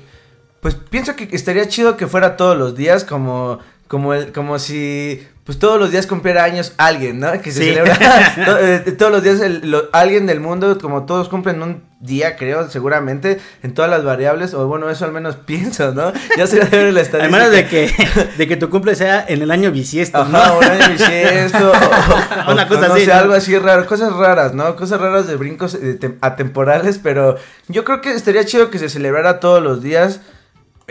[0.62, 3.58] pues pienso que estaría chido que fuera todos los días, como,
[3.90, 7.32] como el, como si pues todos los días cumpliera años alguien, ¿no?
[7.42, 7.68] Que se Sí.
[7.70, 7.98] celebra
[8.46, 12.36] to- eh, todos los días el- lo- alguien del mundo, como todos cumplen un día,
[12.36, 16.12] creo, seguramente, en todas las variables, o bueno, eso al menos pienso, ¿no?
[16.38, 17.36] Ya se debe la estadística.
[17.36, 17.92] menos de que,
[18.38, 20.38] de que tu cumple sea en el año bisiesto, ¿no?
[20.38, 23.14] Ajá, un año bisiesto, o, o- Una cosa o no así, sé, ¿no?
[23.18, 24.76] algo así raro, cosas raras, ¿no?
[24.76, 27.34] Cosas raras de brincos eh, tem- atemporales, pero
[27.66, 30.20] yo creo que estaría chido que se celebrara todos los días.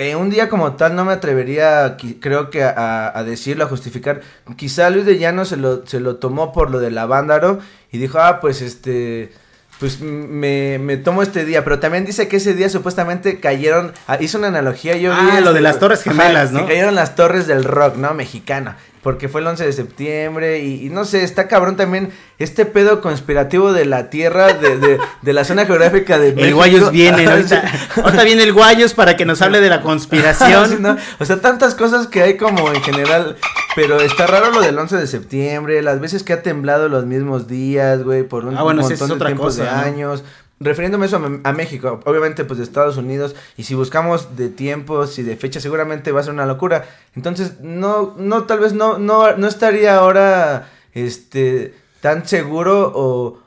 [0.01, 4.21] Eh, un día como tal no me atrevería, creo que a, a decirlo, a justificar.
[4.55, 7.59] Quizá Luis de Llano se lo, se lo tomó por lo de la Vándaro
[7.91, 9.33] y dijo, ah, pues este,
[9.77, 11.65] pues me, me tomo este día.
[11.65, 15.41] Pero también dice que ese día supuestamente cayeron, ah, hizo una analogía, yo vi Ah,
[15.41, 16.65] lo este, de las Torres ajá, Gemelas, que ¿no?
[16.65, 18.13] cayeron las torres del rock, ¿no?
[18.13, 18.77] Mexicana.
[19.01, 22.99] Porque fue el 11 de septiembre y, y no sé, está cabrón también este pedo
[23.01, 26.45] conspirativo de la tierra, de, de, de la zona geográfica de México.
[26.47, 27.63] El Guayos viene, Ajá, ahorita,
[28.03, 30.81] ahorita viene el Guayos para que nos hable de la Sí, conspiración.
[30.81, 30.97] ¿no?
[31.19, 33.37] O sea, tantas cosas que hay como en general.
[33.75, 37.47] Pero está raro lo del 11 de septiembre, las veces que ha temblado los mismos
[37.47, 39.81] días, güey, por un Ah, bueno, montón es de tiempos de cosa, ¿no?
[39.83, 40.23] años.
[40.61, 45.17] Refiriéndome eso a, a México, obviamente pues de Estados Unidos, y si buscamos de tiempos
[45.17, 46.85] y de fechas, seguramente va a ser una locura.
[47.15, 53.39] Entonces, no, no, tal vez no, no, no estaría ahora, este, tan seguro o...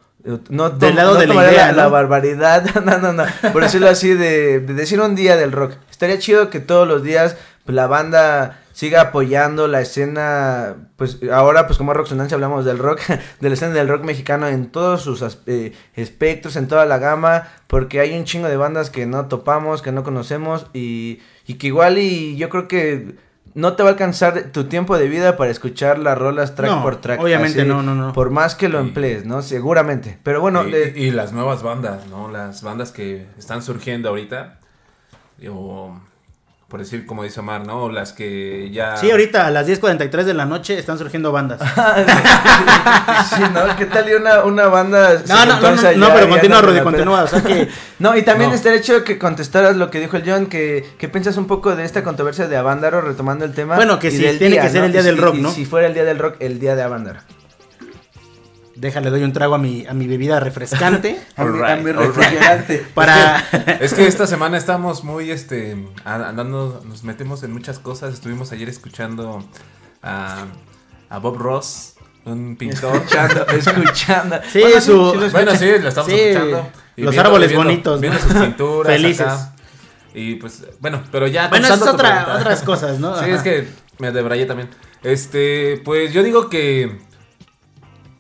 [0.48, 3.88] No, Del lado no de la idea, la, la barbaridad, no, no, no, por decirlo
[3.88, 5.72] así, de, de decir un día del rock.
[5.90, 11.66] Estaría chido que todos los días pues, la banda siga apoyando la escena, pues ahora
[11.66, 13.00] pues como Roxonancia hablamos del rock,
[13.40, 17.48] de la escena del rock mexicano en todos sus eh, espectros, en toda la gama,
[17.66, 21.68] porque hay un chingo de bandas que no topamos, que no conocemos y, y que
[21.68, 23.16] igual y yo creo que
[23.54, 26.82] no te va a alcanzar tu tiempo de vida para escuchar las rolas track No,
[26.82, 27.20] por track.
[27.20, 28.12] obviamente no, no, no.
[28.14, 29.42] Por más que lo emplees, ¿no?
[29.42, 30.18] Seguramente.
[30.22, 32.30] Pero bueno, y, eh, y las nuevas bandas, ¿no?
[32.30, 34.58] Las bandas que están surgiendo ahorita.
[35.50, 35.94] O,
[36.72, 37.90] por decir, como dice Omar, ¿no?
[37.90, 38.96] Las que ya...
[38.96, 41.60] Sí, ahorita a las 10.43 de la noche están surgiendo bandas.
[43.28, 43.76] sí, ¿no?
[43.76, 45.22] ¿Qué tal y una, una banda?
[45.28, 47.24] No, no, no, no, no, pero continúa, Rudy, continúa.
[47.24, 48.56] O sea que No, y también No.
[48.56, 51.84] estaría hecho que contestaras lo que dijo el John, que, que piensas un poco de
[51.84, 53.76] esta controversia de Avándaro, retomando el tema.
[53.76, 55.50] Bueno, que sí, tiene que ser el día Y del rock, y ¿no?
[55.50, 57.20] Si fuera el día del rock, el día de Avándaro.
[58.82, 61.18] Déjale, doy un trago a mi, a mi bebida refrescante.
[61.36, 62.84] A mi- a refrigerante.
[62.94, 63.38] para...
[63.80, 68.12] Es que esta semana estamos muy, este, andando, nos metemos en muchas cosas.
[68.12, 69.42] Estuvimos ayer escuchando
[70.02, 70.46] a,
[71.08, 72.96] a Bob Ross, un pintor.
[73.06, 74.40] Escuchando, escuchando.
[74.52, 76.68] Sí, Bueno, su- lo Bueno, sí, lo estamos Sí, escuchando.
[76.96, 78.24] Y los árboles bonitos, Viendo ¿no?
[78.26, 78.92] sus pinturas.
[78.92, 79.26] Felices.
[79.26, 79.54] acá.
[80.12, 81.48] Y pues, bueno, pero ya.
[81.48, 83.14] bueno, es otra, otras cosas, ¿no?
[83.16, 83.34] Sí, Ajá.
[83.36, 83.68] es que
[83.98, 84.68] me debrayé también.
[85.04, 86.98] Este, pues yo digo que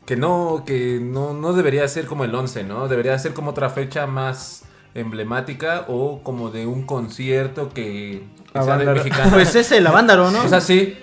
[0.06, 2.88] que no, que no, no debería ser como el 11, ¿no?
[2.88, 8.62] Debería ser como otra fecha más emblemática o como de un concierto que, que sea
[8.64, 8.96] de Avándaro.
[8.98, 9.30] mexicano.
[9.32, 10.44] Pues es el Avándaro, ¿no?
[10.44, 10.96] o sea, sí,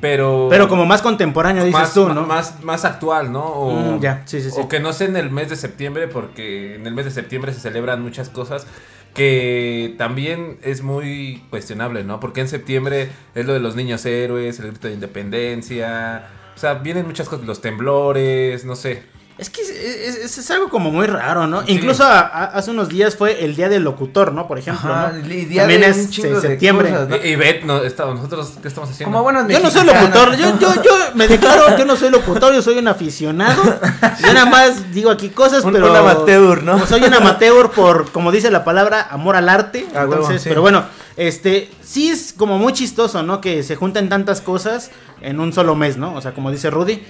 [0.00, 0.48] pero...
[0.50, 2.22] Pero como más contemporáneo, dices más, tú, ¿no?
[2.26, 3.44] más, más actual, ¿no?
[3.44, 4.60] O, Mm, ya, sí, sí, sí.
[4.60, 7.52] o que no sea en el mes de septiembre, porque en el mes de septiembre
[7.52, 8.66] se celebran muchas cosas
[9.14, 12.20] que también es muy cuestionable, ¿no?
[12.20, 16.28] Porque en septiembre es lo de los niños héroes, el grito de independencia,
[16.60, 19.02] o sea, vienen muchas cosas, los temblores, no sé.
[19.40, 21.62] Es que es, es- es algo como muy raro, ¿no?
[21.64, 21.72] Sí.
[21.72, 24.46] Incluso a- a- hace unos días fue el Día del Locutor, ¿no?
[24.46, 26.90] Por ejemplo, Ajá, día También de es un chingo se- de septiembre.
[26.90, 27.16] cosas, ¿no?
[27.16, 29.10] Y, y Beth, no, está- nosotros, ¿qué estamos haciendo?
[29.12, 32.52] Como buenos Yo no soy locutor, yo, yo, yo me declaro, yo no soy locutor,
[32.52, 33.62] yo soy un aficionado.
[34.20, 35.90] Yo nada más digo aquí cosas, Un- pero.
[35.90, 36.86] un amateur, ¿no?
[36.86, 39.86] Soy un amateur por, como dice la palabra, amor al arte.
[39.94, 40.48] A huevo, entonces, sí.
[40.50, 40.84] pero bueno,
[41.16, 43.40] este, sí es como muy chistoso, ¿no?
[43.40, 44.90] Que se junten tantas cosas
[45.22, 46.14] en un solo mes, ¿no?
[46.14, 47.02] O sea, como dice Rudy.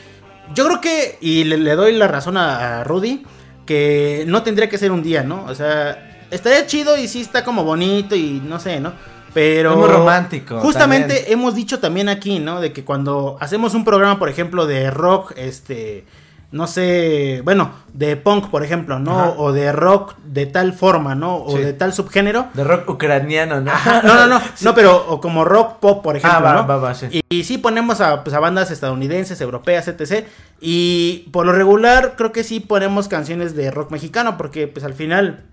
[0.55, 3.25] Yo creo que, y le, le doy la razón a, a Rudy,
[3.67, 5.45] que no tendría que ser un día, ¿no?
[5.45, 8.93] O sea, estaría chido y sí está como bonito y no sé, ¿no?
[9.33, 9.71] Pero...
[9.71, 11.39] Es muy romántico Justamente también.
[11.39, 12.61] hemos dicho también aquí, ¿no?
[12.61, 16.05] De que cuando hacemos un programa, por ejemplo, de rock, este...
[16.53, 19.21] No sé, bueno, de punk, por ejemplo, ¿no?
[19.21, 19.35] Ajá.
[19.37, 21.37] O de rock de tal forma, ¿no?
[21.37, 21.63] O Sí.
[21.63, 22.49] de tal subgénero.
[22.55, 23.71] De rock ucraniano, ¿no?
[23.71, 26.67] Ajá, no, no, no, no, pero o como rock pop, por ejemplo, Ah, va, ¿no?
[26.67, 27.07] va, va, sí.
[27.13, 30.27] Y, y sí ponemos a, pues, a bandas estadounidenses, europeas, etc.
[30.61, 34.95] Y por lo regular creo que sí ponemos canciones de rock mexicano porque pues al
[34.95, 35.45] final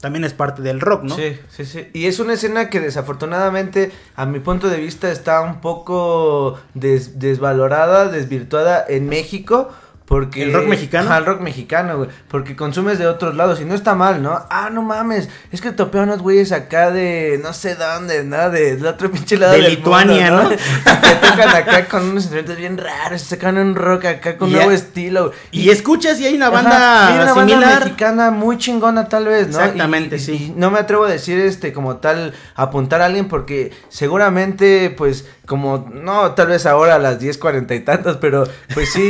[0.00, 1.16] también es parte del rock, ¿no?
[1.16, 1.88] Sí, sí, sí.
[1.92, 7.18] Y es una escena que desafortunadamente, a mi punto de vista, está un poco des-
[7.18, 9.70] desvalorada, desvirtuada en México.
[10.06, 10.44] Porque...
[10.44, 11.08] ¿El rock mexicano?
[11.10, 12.10] Ajá, el rock mexicano, güey.
[12.28, 14.40] Porque consumes de otros lados y no está mal, ¿no?
[14.50, 15.28] Ah, no mames.
[15.50, 18.50] Es que topé a unos güeyes acá de no sé dónde, ¿no?
[18.50, 20.56] De, del otro pinche lado De del Lituania, mundo, ¿no?
[21.00, 23.20] que tocan acá con unos instrumentos bien raros.
[23.22, 25.32] Sacan un rock acá con Y un nuevo estilo.
[25.50, 27.60] Y escuchas y hay una Ajá, banda hay una similar.
[27.62, 29.58] banda mexicana muy chingona tal vez, ¿no?
[29.58, 30.32] Exactamente, Y- y- sí.
[30.34, 35.26] y no me atrevo a decir este como tal apuntar a alguien porque seguramente pues
[35.46, 39.08] como no tal vez ahora a las 10:40 y tantas, pero pues sí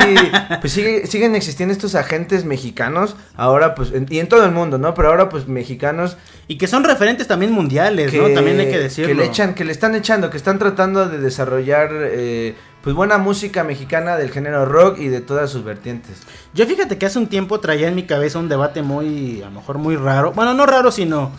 [0.60, 4.78] pues sigue, siguen existiendo estos agentes mexicanos ahora pues en- y en todo el mundo,
[4.78, 4.94] ¿no?
[4.94, 6.16] Pero ahora pues mexicanos
[6.48, 8.28] Y que son referentes también mundiales, ¿no?
[8.30, 9.08] También hay que decirlo.
[9.08, 13.18] que le echan que le están echando, que están tratando de desarrollar eh, pues buena
[13.18, 16.18] música mexicana del género rock y de todas sus vertientes.
[16.54, 19.50] Yo fíjate que hace un tiempo traía en mi cabeza un debate muy, a lo
[19.60, 20.32] mejor muy raro.
[20.32, 21.32] Bueno, no raro, sino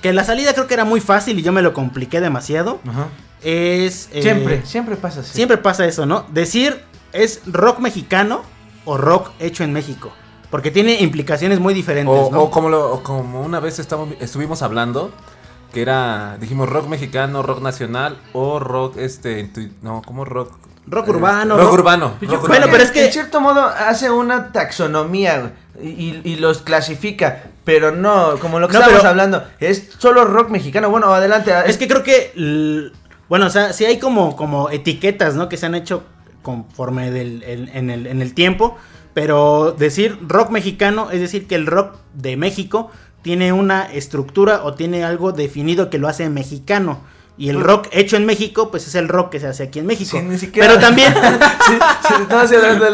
[0.00, 2.80] que la salida creo que era muy fácil y yo me lo compliqué demasiado.
[2.88, 3.08] Ajá.
[3.42, 4.08] Es...
[4.12, 5.34] eh, Siempre, siempre pasa así.
[5.34, 6.24] Siempre pasa eso, ¿no?
[6.32, 6.80] Decir
[7.12, 8.42] es rock mexicano
[8.86, 10.10] o rock hecho en México.
[10.50, 12.42] Porque tiene implicaciones muy diferentes, O, ¿no?
[12.44, 15.10] o como, lo, o como una vez estamos, estuvimos hablando,
[15.72, 19.50] que era, dijimos rock mexicano, rock nacional o rock, este,
[19.82, 20.52] no, como rock...
[20.88, 22.06] Rock eh, urbano, Rock, rock- urbano.
[22.06, 22.66] Rock creo Bueno, urbano.
[22.70, 28.38] pero es que- en cierto modo hace una taxonomía y, y los clasifica, pero no,
[28.38, 30.88] como lo que No, estamos pero- hablando, es solo rock mexicano.
[30.88, 31.52] Bueno, adelante.
[31.66, 32.92] Es que creo que,
[33.28, 35.48] bueno, o sea, sí hay como, como etiquetas, ¿no?
[35.48, 36.04] Que se han hecho
[36.46, 38.76] conforme del, el- en, el, en el tiempo,
[39.14, 42.90] pero decir rock mexicano es decir que el rock de México
[43.22, 47.00] tiene una estructura o tiene algo definido que lo hace mexicano.
[47.38, 49.86] Y el rock hecho en México, pues es el rock que se hace aquí en
[49.86, 50.16] México.
[50.18, 51.12] Sí, ni siquiera- Pero también,
[51.66, 51.74] Sí,
[52.08, 52.38] sí, no,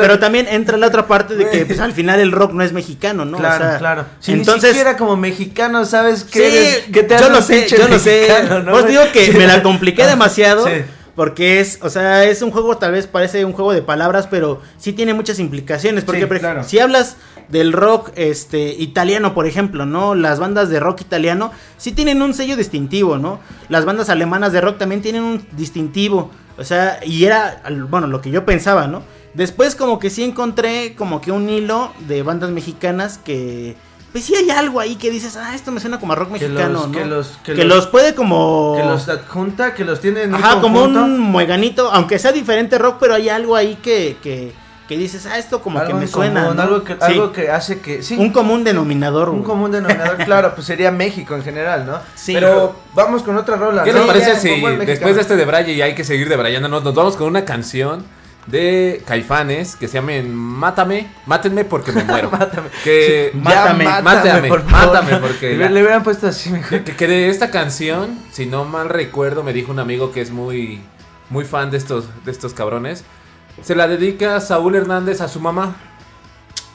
[0.01, 2.73] pero también entra la otra parte de que pues, al final el rock no es
[2.73, 3.37] mexicano, ¿no?
[3.37, 4.05] O Claro, sea, claro.
[4.19, 7.87] Si entonces, ni siquiera como mexicano sabes Sí, eres, que te yo lo sé, yo
[7.87, 8.27] lo sé.
[8.65, 10.65] ¿no, Pues digo que me la compliqué Ah, demasiado.
[11.15, 14.63] Porque es, o sea, es un juego, tal vez parece un juego de palabras, pero
[14.79, 16.05] sí tiene muchas implicaciones.
[16.05, 16.69] Porque, Sí, por ejemplo, claro.
[16.69, 17.17] si hablas
[17.49, 20.15] del rock este italiano, por ejemplo, ¿no?
[20.15, 23.41] Las bandas de rock italiano sí tienen un sello distintivo, ¿no?
[23.69, 26.31] Las bandas alemanas de rock también tienen un distintivo.
[26.57, 29.03] O sea, y era, bueno, lo que yo pensaba, ¿no?
[29.35, 33.77] Después como que sí encontré como que un hilo de bandas mexicanas que...
[34.13, 36.47] Pues sí hay algo ahí que dices, ah, esto me suena como a rock Que
[36.49, 36.99] mexicano, los- ¿no?
[36.99, 38.75] que los- que que los- los puede como...
[38.77, 42.77] Que los adjunta, que los tiene en un Ajá, como un mueganito, aunque sea diferente
[42.77, 44.53] rock, pero hay algo ahí que, que,
[44.87, 46.43] que dices, ah, esto como Algo que me en suena.
[46.43, 46.63] común, ¿no?
[46.63, 48.03] algo, que, Sí, algo que hace que...
[48.03, 49.31] Sí, Un común denominador.
[49.31, 49.47] Un güey.
[49.47, 51.99] común denominador, claro, pues sería México en general, ¿no?
[52.15, 52.35] Sí.
[52.35, 53.83] Pero vamos con otra rola.
[53.83, 54.01] ¿Qué ¿no?
[54.01, 57.17] les parece si después de este de Braille y hay que seguir debrayándonos, nos vamos
[57.17, 58.05] con una canción
[58.47, 62.31] de Caifanes que se llama Mátame, mátenme porque me muero.
[62.33, 62.69] Mátame.
[62.83, 66.83] Que Ya, Mátame, mátame, por mátame, porque Le, la- le hubieran puesto así mejor.
[66.83, 70.31] que, que de esta canción, si no mal recuerdo, me dijo un amigo que es
[70.31, 70.81] muy
[71.31, 73.05] muy fan de estos de estos cabrones.
[73.63, 75.77] Se la dedica Saúl Hernández a su mamá,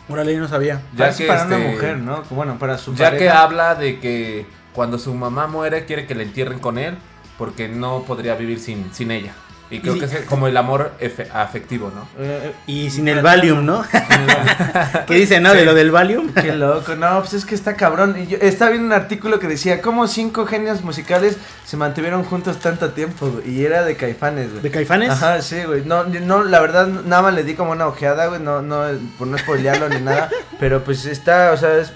[0.09, 0.81] Órale, no sabía.
[0.95, 2.23] ya que para una este, mujer, ¿no?
[2.29, 6.23] Bueno, para su ya que habla de que cuando su mamá muere quiere que la
[6.23, 6.97] entierren con él
[7.37, 9.33] porque no podría vivir sin, sin ella.
[9.69, 12.07] Y creo Y- que es como el amor efe- afectivo, ¿no?
[12.23, 13.83] Eh, Y sin el Valium, ¿no?
[15.07, 15.53] ¿Qué dice, no?
[15.53, 16.33] De lo del Valium.
[16.33, 18.15] Qué loco, no, pues es que está cabrón.
[18.17, 22.59] Y yo estaba viendo un artículo que decía cómo cinco genios musicales se mantuvieron juntos
[22.59, 24.61] tanto tiempo, güey, y era de Caifanes, güey.
[24.63, 25.09] ¿De Caifanes?
[25.11, 25.83] Ajá, sí, güey.
[25.85, 28.83] No, no, la verdad, nada más le di como una ojeada, güey, no, no,
[29.17, 30.29] por no spoilearlo ni nada.
[30.59, 31.91] Pero pues está, o sea, es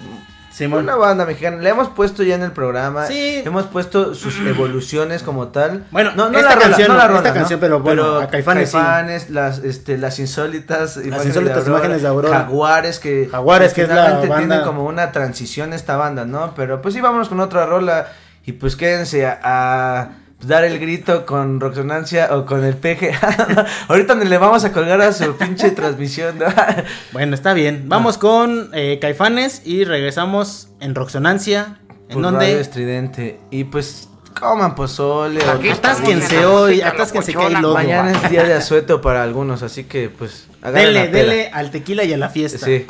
[0.51, 0.83] Simón.
[0.83, 1.57] una banda mexicana.
[1.57, 3.05] Le hemos puesto ya en el programa.
[3.07, 3.41] Sí.
[3.45, 5.85] Hemos puesto sus evoluciones como tal.
[5.91, 7.33] Bueno, no, no esta la rola, canción no la esta rola, ¿no?
[7.35, 9.33] canción, pero bueno, a Caifanes sí.
[9.33, 12.39] Las, este, las insólitas imágenes insólitas imágenes de Aurora.
[12.39, 16.53] Jaguares que, Jaguares, que es la banda- tienen como una transición esta banda, ¿no?
[16.55, 18.07] Pero pues sí, vámonos con otra rola.
[18.43, 20.09] Y pues quédense a, a
[20.43, 23.13] dar el grito con Roxonancia o con el peje.
[23.87, 26.39] Ahorita le vamos a colgar a su pinche transmisión.
[26.39, 26.45] ¿no?
[27.11, 27.83] Bueno, está bien.
[27.87, 31.79] Vamos con eh, Caifanes y regresamos en Roxonancia.
[32.09, 33.39] ¿En Por donde Radio Estridente.
[33.51, 35.39] Y pues coman pozole.
[35.43, 37.73] o Atásquense hoy, atásquense que hay lodo.
[37.73, 42.13] Mañana es día de asueto para algunos, así que pues Dele, dele al tequila y
[42.13, 42.65] a la fiesta.
[42.65, 42.85] Sí,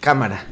[0.00, 0.46] cámara.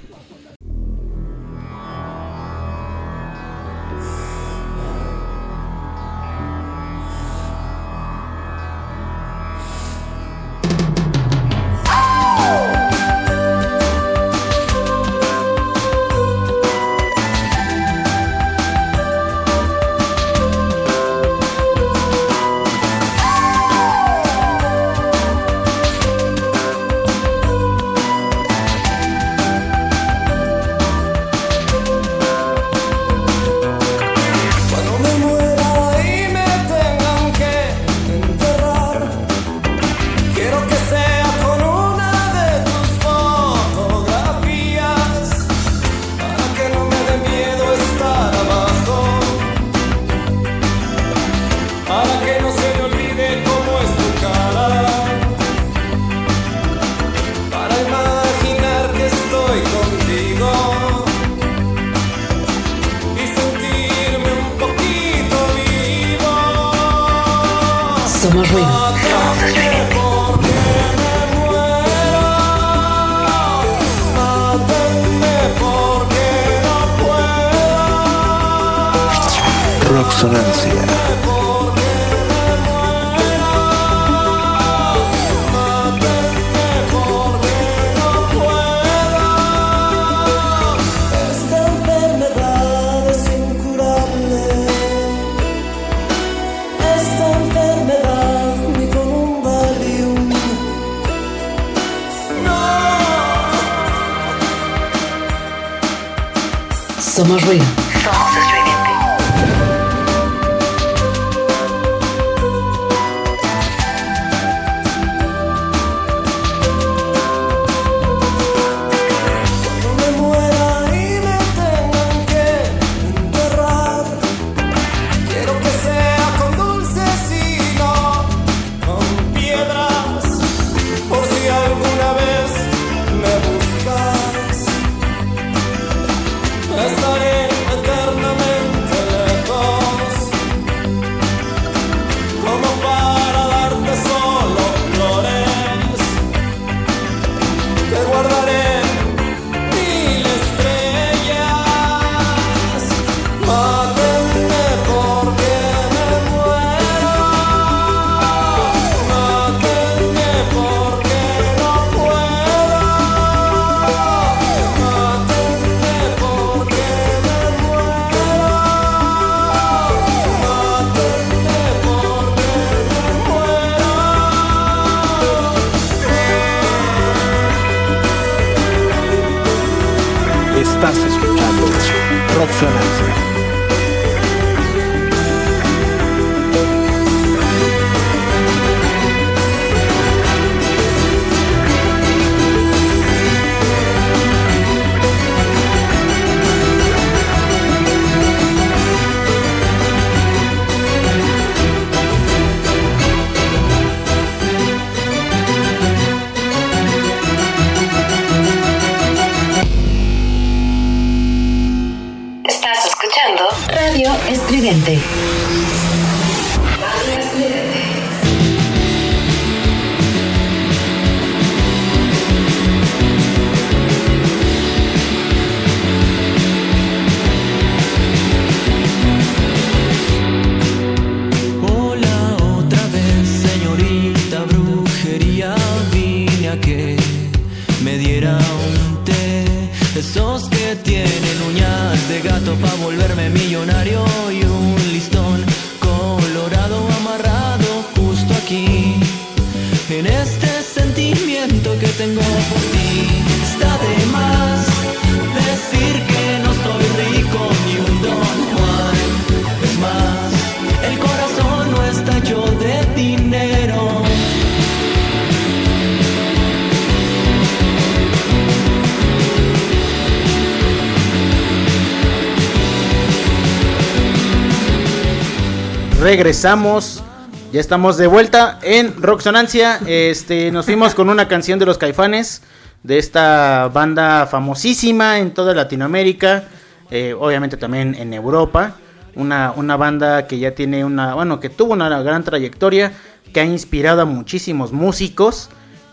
[276.04, 277.02] Regresamos.
[277.50, 279.80] Ya estamos de vuelta en Rocksonancia.
[279.86, 282.42] Este, nos fuimos con una canción de los Caifanes,
[282.82, 286.44] de esta banda famosísima en toda Latinoamérica,
[286.90, 288.74] eh, obviamente también en Europa.
[289.14, 292.92] Una, una banda que ya tiene una, bueno, que tuvo una gran trayectoria,
[293.32, 295.48] que ha inspirado a muchísimos músicos.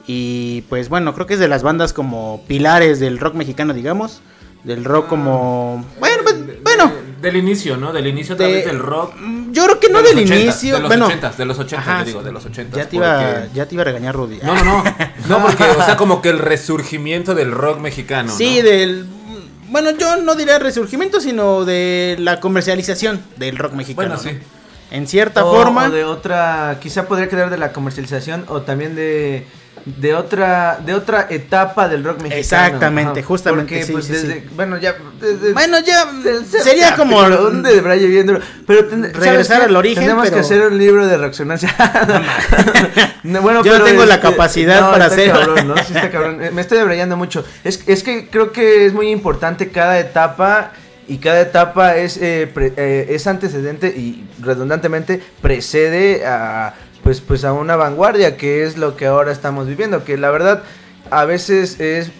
[0.07, 4.21] Y pues bueno, creo que es de las bandas como pilares del rock mexicano, digamos.
[4.65, 5.85] Del rock como...
[6.01, 6.91] Bueno, pues, bueno,
[7.21, 7.93] Del inicio, ¿no?
[7.93, 9.13] Del inicio tal De- vez del rock.
[9.51, 10.73] yo creo que no de del 80, inicio.
[10.75, 12.77] De los bueno, 80, de los 80, Ajá, te digo, de los 80.
[12.77, 14.39] ya te, iba, porque- ya te iba a regañar Rudy.
[14.43, 14.83] No, no, no.
[15.29, 18.31] No, porque, o sea, como que el resurgimiento del rock mexicano.
[18.35, 18.63] sí, ¿no?
[18.69, 19.05] del...
[19.69, 24.15] Bueno, yo no diría resurgimiento, sino de la comercialización del rock mexicano.
[24.15, 24.31] Bueno, sí.
[24.37, 24.61] ¿no?
[24.97, 25.85] En cierta O- forma...
[25.85, 29.47] o de otra, quizá podría quedar de la comercialización o también de
[29.85, 32.39] de otra de otra etapa del rock mexicano.
[32.39, 34.47] Exactamente, justamente, Porque, sí, pues, sí, desde- sí.
[34.55, 37.21] bueno, ya desde- Bueno, ya desde- sería como...
[37.61, 38.39] desbraye bien duro.
[38.67, 41.73] Pero ten- ¿sabes Regresar al origen, Tenemos que hacer un libro de reaccionancia.
[43.23, 45.77] No, bueno, Yo no tengo la este, capacidad no, para está hacer- cabrón, ¿no?
[45.77, 46.43] Sí está cabrón.
[46.43, 47.43] Eh, Me estoy debrayando mucho.
[47.63, 50.71] Es, es que creo que es muy importante cada etapa
[51.07, 56.73] y cada etapa es, eh, pre- eh, es antecedente y redundantemente precede a
[57.03, 60.63] pues pues a una vanguardia que es lo que ahora estamos viviendo que la verdad
[61.09, 62.11] a veces es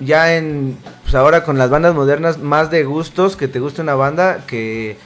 [0.00, 3.94] ya en pues ahora con las bandas modernas más de gustos que te guste una
[3.94, 4.96] banda que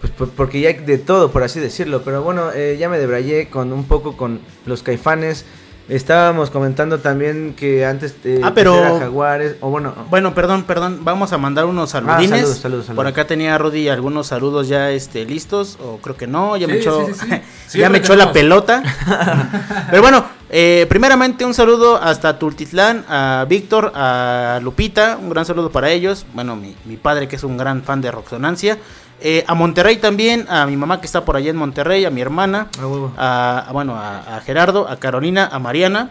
[0.00, 2.02] pues por- porque ya hay de todo por así decirlo.
[2.02, 5.44] Pero bueno eh, ya me debrayé con un poco con los caifanes
[5.88, 11.00] estábamos comentando también que antes eh, Ah, pero- era jaguares o bueno Bueno, perdón, perdón,
[11.04, 12.32] vamos a mandar unos saludines.
[12.32, 12.96] Ah, saludos, saludos, saludos.
[12.96, 16.76] Por acá tenía Rudy algunos saludos ya este listos, o creo que no, ya me
[16.78, 17.26] echó, sí, sí,
[17.68, 17.78] sí.
[17.78, 18.82] ya me echó la pelota.
[19.90, 25.70] Pero bueno, eh, primeramente un saludo hasta Tultitlán, a Víctor, a Lupita, un gran saludo
[25.70, 26.26] para ellos.
[26.34, 28.78] Bueno, mi, mi padre que es un gran fan de Roxonancia.
[29.20, 32.20] Eh, a Monterrey también, a mi mamá que está por allá en Monterrey, a mi
[32.20, 33.12] hermana, A huevo.
[33.16, 36.10] a, a, bueno, a, a Gerardo, a Carolina, a Mariana.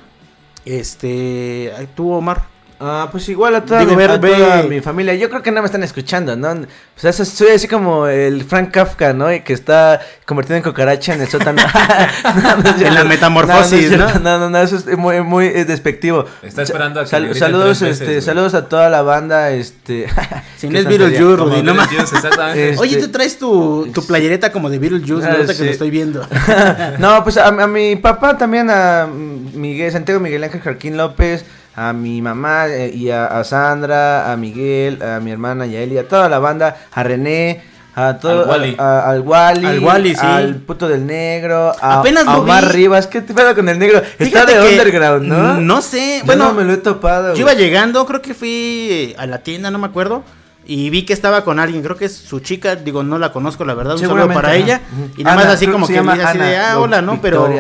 [0.66, 2.48] Este, tú Omar.
[2.80, 5.16] Ah, pues igual a toda, Digo, mi, ver, a toda ve- mi familia.
[5.16, 6.52] Yo creo que no me están escuchando, ¿no?
[6.52, 6.66] O
[6.98, 9.32] sea, soy así como el Frank Kafka, ¿no?
[9.32, 11.62] Y que está convertido en cucaracha en el sótano.
[12.36, 12.86] No, no.
[12.86, 14.20] En la metamorfosis, no, ¿no?
[14.20, 16.26] No, no, no, eso es muy, muy eh, despectivo.
[16.42, 18.22] Está esperando a que Sal- saludos, veces, este, güey.
[18.22, 20.08] saludos a toda la banda, este.
[20.58, 20.86] Si ¿qué no es?
[20.86, 22.70] Beetlejuice, Rudy, no exactamente.
[22.72, 25.90] Este- Oye, tú traes tu, tu playereta como de Beetlejuice, Ah, ahorita que lo estoy
[25.92, 26.26] viendo.
[27.00, 31.46] no, pues a, a mi papá también, a Miguel, Santiago Miguel Ángel Jarquín López,
[31.76, 36.08] a mi mamá eh, y a, a Sandra, a Miguel, a mi hermana Yaeli, a
[36.08, 37.62] toda la banda, a René,
[37.96, 38.76] a todo, Al Wally.
[38.78, 40.22] a- a- al Wally, Al Wally, sí.
[40.26, 42.72] al puto del negro, a, Apenas a Omar vi.
[42.74, 44.00] Rivas, ¿qué te pasa con el negro?
[44.00, 45.54] Está Fíjate de que- underground, ¿no?
[45.62, 47.34] No sé, Yo bueno, no me lo he topado.
[47.34, 50.24] yo iba llegando, creo que fui a la tienda, no me acuerdo.
[50.68, 53.64] Y vi que estaba con alguien, creo que es su chica, digo, no la conozco,
[53.66, 54.82] la verdad, un saludo para ella.
[55.16, 57.22] Y nada más así como que dije así de, ah, hola, ¿no?
[57.22, 57.54] Pero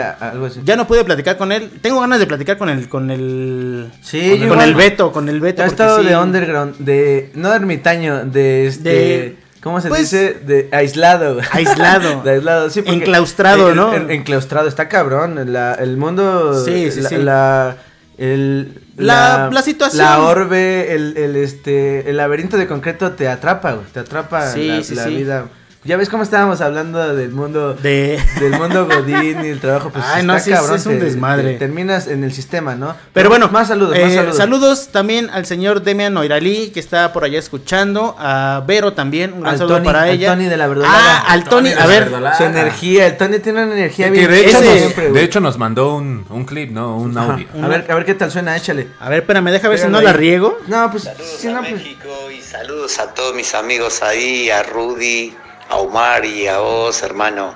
[0.64, 1.72] ya no pude platicar con él.
[1.82, 5.12] Tengo ganas de platicar con el, con el, Sí, con, yo el- con el Beto,
[5.12, 5.62] con el Beto.
[5.64, 6.08] Ha estado sí.
[6.08, 8.90] de underground, de, no de ermitaño, de este...
[8.90, 10.38] De- ¿Cómo se pues, dice?
[10.46, 11.40] De aislado.
[11.52, 12.22] Aislado.
[12.24, 12.84] de aislado, sí.
[12.86, 13.94] Enclaustrado, el- ¿no?
[13.96, 15.52] enclaustrado, está cabrón.
[15.52, 16.64] La, el mundo.
[16.64, 17.16] Sí, sí, la, sí.
[17.18, 17.78] La,
[18.18, 20.04] el, La- la situación.
[20.06, 23.86] La orbe, el, el, este, el laberinto de concreto te atrapa, güey.
[23.92, 25.16] Te atrapa Sí, la, sí, la sí.
[25.16, 25.46] vida.
[25.86, 28.20] Ya ves cómo estábamos hablando del mundo De...
[28.40, 31.06] del mundo godín y el trabajo pues Ay, está no, sí, cabrón, es un te-
[31.06, 31.54] desmadre.
[31.54, 32.96] te terminas en el sistema, ¿no?
[33.14, 34.38] Pero bueno, más saludos, eh, más saludos.
[34.38, 38.16] saludos también al señor Demian Noiralí, que está por allá escuchando.
[38.18, 40.30] A Vero también, un gran Al saludo Tony, para al ella.
[40.32, 40.96] Tony de la verdolaga.
[40.98, 42.12] Ah, al Tony, a ver.
[42.36, 45.40] Su energía, el Tony tiene una energía Que bien de hecho, ese- nos, de hecho
[45.40, 46.98] nos mandó un, un clip, ¿no?
[46.98, 47.46] Un audio.
[47.62, 48.88] A ver, a ver qué tal suena, échale.
[49.00, 50.58] A ver, espérame, deja ver si Pégalo no la riego.
[50.68, 54.64] No, pues Saludos si a pues México y saludos a todos mis amigos ahí, a
[54.64, 55.32] Rudy,
[55.70, 57.56] a Omar y a vos, hermano.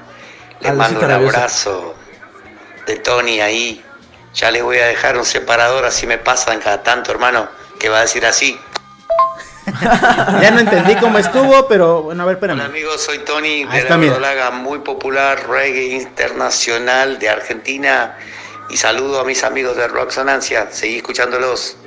[0.62, 1.96] Les A mando un abrazo
[2.86, 3.84] de Tony ahí.
[4.34, 7.50] Ya les voy a dejar un separador así me pasan cada tanto, hermano,
[7.80, 8.60] que va a decir así.
[10.42, 12.70] Ya no entendí cómo estuvo, pero bueno, a ver, Hola espérame.
[12.72, 13.98] amigos, soy Tony Ahí de la.
[13.98, 18.18] Verdolaga, muy popular, reggae internacional de Argentina.
[18.70, 21.78] Y saludo a mis amigos de Roxonancia, seguí escuchándolos.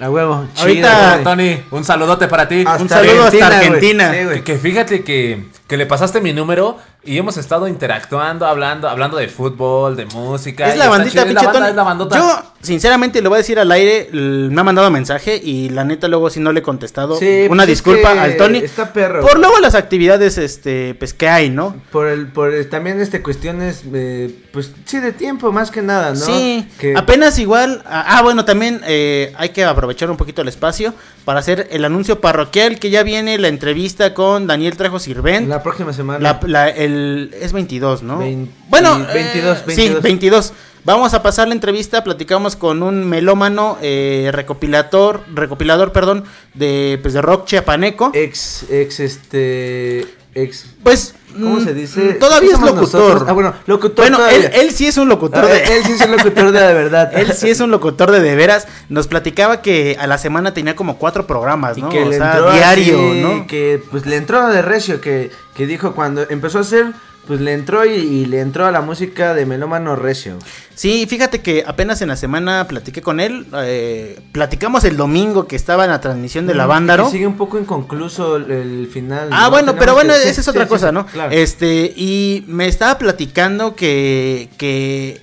[0.00, 0.46] A huevo.
[0.58, 1.24] Ahorita- chido, güey.
[1.24, 2.64] Tony, un saludote para ti.
[2.66, 3.42] Hasta Un saludo hasta güey.
[3.42, 4.12] Argentina.
[4.12, 4.36] Sí, güey.
[4.38, 9.16] Que, que fíjate que, que le pasaste mi número Y hemos estado interactuando, hablando, hablando
[9.18, 10.68] de fútbol, de música.
[10.68, 11.68] Es la bandita, pinche la banda, Tony.
[11.70, 12.16] es la bandota.
[12.18, 14.08] Yo, sinceramente, lo voy a decir al aire.
[14.12, 17.16] Me ha mandado mensaje y la neta, luego si no le he contestado.
[17.18, 18.58] Sí, una pues es disculpa que al Tony.
[18.58, 19.20] Está perro.
[19.20, 21.76] Por luego las actividades este, pues, que hay, ¿no?
[21.92, 26.10] Por el, por el- también este cuestiones, eh, pues sí, de tiempo más que nada,
[26.10, 26.16] ¿no?
[26.16, 27.82] Sí, Que- apenas igual.
[27.86, 30.94] Ah, ah, bueno, también eh, hay que aprovechar un poquito el espacio
[31.26, 35.48] para hacer el anuncio parroquial que ya viene la entrevista con Daniel Trejo Sirven.
[35.48, 36.18] la próxima semana.
[36.18, 36.93] La, la- el,
[37.40, 38.18] es 22, ¿no?
[38.18, 39.96] Vein- bueno, sí, 22, eh, 22.
[39.96, 40.52] Sí, 22.
[40.84, 47.14] Vamos a pasar la entrevista, platicamos con un melómano eh, recopilador, recopilador, perdón, de, pues,
[47.14, 48.10] de rock chiapaneco.
[48.12, 50.66] Ex, ex, este, ex...
[50.82, 52.14] pues, ¿Cómo mm, se dice?
[52.14, 52.80] Todavía ¿Qué es locutor.
[52.82, 53.24] nosotros?
[53.28, 54.60] Ah, bueno, locutor Bueno, él, todavía.
[54.60, 55.62] él sí es un locutor Ah, de...
[55.76, 57.10] él sí es un locutor de la verdad.
[57.18, 58.66] Él sí es un locutor de de veras.
[58.88, 61.88] Nos platicaba que a la semana tenía como cuatro programas, Y ¿no?
[61.90, 63.46] que o le sea, entró diario, así, ¿no?
[63.46, 66.92] Que pues le entró de recio, que, que dijo cuando empezó a hacer,
[67.26, 70.38] pues le entró y, y le entró a la música de melómano recio.
[70.74, 73.46] Sí, fíjate que apenas en la semana platiqué con él.
[73.58, 77.10] eh, platicamos el domingo que estaba en la transmisión de la banda, Mm, ¿no?
[77.10, 79.28] sigue un poco inconcluso el, el final.
[79.32, 79.50] Ah, ¿no?
[79.50, 81.06] bueno, Tenemos pero bueno, que- esa es sí, otra sí, cosa, sí, ¿no?
[81.06, 81.30] claro.
[81.32, 85.22] Este, y me estaba platicando que, que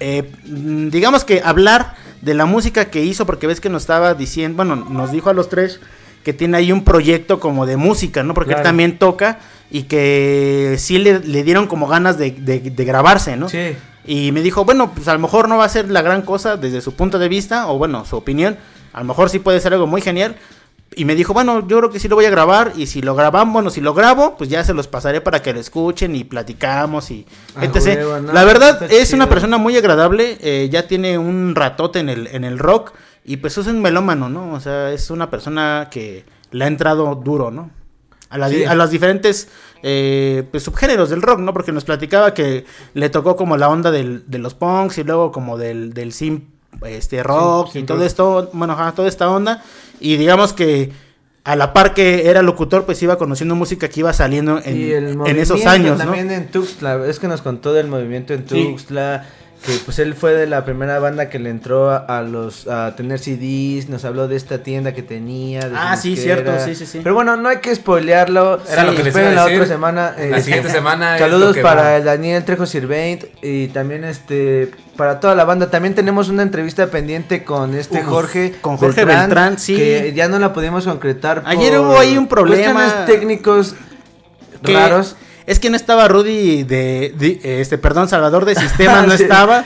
[0.00, 4.14] eh, mm, digamos que hablar de la música que hizo, porque ves que nos estaba
[4.14, 5.80] diciendo, bueno, nos dijo a los tres
[6.24, 8.34] que tiene ahí un proyecto como de música, ¿no?
[8.34, 9.38] Porque él también toca
[9.70, 13.48] y que sí le, le dieron como ganas de, de- de grabarse, ¿no?
[13.48, 13.76] Sí.
[14.04, 16.56] Y me dijo, bueno, pues a lo mejor no va a ser la gran cosa
[16.56, 18.56] desde su punto de vista, o bueno, su opinión.
[18.92, 20.36] A lo mejor sí puede ser algo muy genial.
[20.96, 22.72] Y me dijo, bueno, yo creo que sí lo voy a grabar.
[22.76, 25.52] Y si lo grabamos, bueno, si lo grabo, pues ya se los pasaré para que
[25.52, 27.98] lo escuchen y platicamos y Ah, etc.
[27.98, 30.36] huevo, no, la verdad es una persona muy agradable.
[30.40, 32.92] eh, ya tiene un ratote en el, en el rock.
[33.24, 34.52] Y pues es un melómano, ¿no?
[34.54, 37.70] O sea, es una persona que le ha entrado duro, ¿no?
[38.30, 38.64] A, la Sí.
[38.64, 39.48] a los diferentes
[39.82, 41.52] eh, pues, subgéneros del rock, ¿no?
[41.52, 42.64] Porque nos platicaba que
[42.94, 46.42] le tocó como la onda del, de los punks y luego como del, del sim
[46.86, 48.06] este rock y todo rock.
[48.06, 49.62] esto, bueno, ajá, toda esta onda.
[49.98, 50.92] Y digamos que
[51.44, 55.64] a la par que era locutor, pues iba conociendo música que iba saliendo en, esos
[55.66, 56.04] años, ¿no?
[56.04, 58.44] También en Tuxtla, es que nos contó del movimiento en.
[58.44, 59.26] Tuxtla,
[59.64, 62.96] que pues él fue de la primera banda que le entró a, a los a
[62.96, 65.60] tener CDs, nos habló de esta tienda que tenía.
[65.68, 67.00] de Ah, sí, cierto, sí, sí, sí.
[67.02, 68.60] Pero bueno, no hay que spoilearlo.
[68.70, 70.14] Era lo que les iba a la otra semana.
[70.16, 71.96] eh, La siguiente semana es Saludos para va.
[71.96, 75.70] el Daniel Trejo Sirveint y también este para toda la banda.
[75.70, 78.54] También tenemos una entrevista pendiente con este Uf, Jorge.
[78.62, 79.76] con Jorge Beltrán, sí.
[79.76, 81.42] Que ya no la pudimos concretar.
[81.44, 83.04] Ayer por hubo ahí un problema.
[83.04, 83.74] técnicos
[84.64, 85.16] que raros.
[85.50, 89.24] Es que no estaba Rudy de, de- este, perdón, Salvador de Sistema no Sí.
[89.24, 89.64] estaba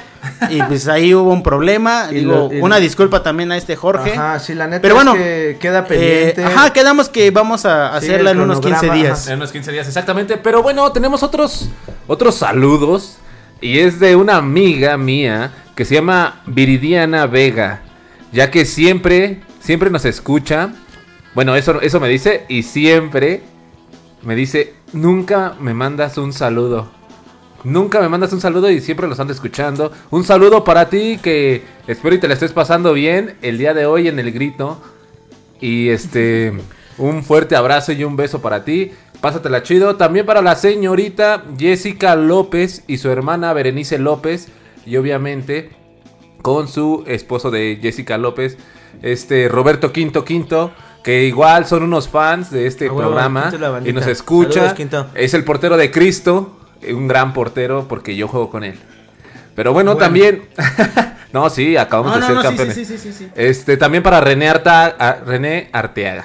[0.48, 2.08] y pues ahí hubo un problema.
[2.10, 4.12] Y Digo, lo- y- una disculpa también a este Jorge.
[4.12, 6.44] Ajá, sí, la neta Pero es bueno, que queda Eh, pendiente.
[6.44, 9.28] ajá, quedamos que vamos a Sí, hacerla en unos 15 cronograma, días.
[9.28, 10.38] En unos 15 días, exactamente.
[10.38, 11.68] Pero bueno, tenemos otros,
[12.06, 13.18] otros saludos.
[13.60, 17.80] Y es de una amiga mía que se llama Viridiana Vega.
[18.32, 20.70] Ya que siempre, siempre nos escucha.
[21.34, 22.46] Bueno, eso, eso me dice.
[22.48, 23.42] Y siempre
[24.24, 26.88] me dice, nunca me mandas un saludo.
[27.64, 29.90] Nunca me mandas un saludo y siempre los ando escuchando.
[30.10, 33.86] Un saludo para ti que espero y te la estés pasando bien el día de
[33.86, 34.80] hoy en el grito.
[35.60, 36.52] Y este,
[36.98, 38.92] un fuerte abrazo y un beso para ti.
[39.22, 39.96] Pásatela chido.
[39.96, 44.48] También para la señorita Jessica López y su hermana Berenice López.
[44.84, 45.70] Y obviamente
[46.42, 48.58] con su esposo de Jessica López,
[49.00, 50.72] este Roberto Quinto Quinto.
[51.04, 53.52] Que igual son unos fans de este Ah, programa
[53.84, 54.74] y nos escucha.
[54.74, 55.06] Saludos.
[55.14, 58.78] Es el portero de Cristo, un gran portero porque yo juego con él.
[59.54, 60.04] Pero bueno, Bueno.
[60.04, 60.48] también.
[61.32, 62.74] no, sí, acabamos No, de no, ser no, campeones.
[62.74, 63.28] sí, sí, sí.
[63.36, 66.24] Este, también para René, Arta- René Arteaga.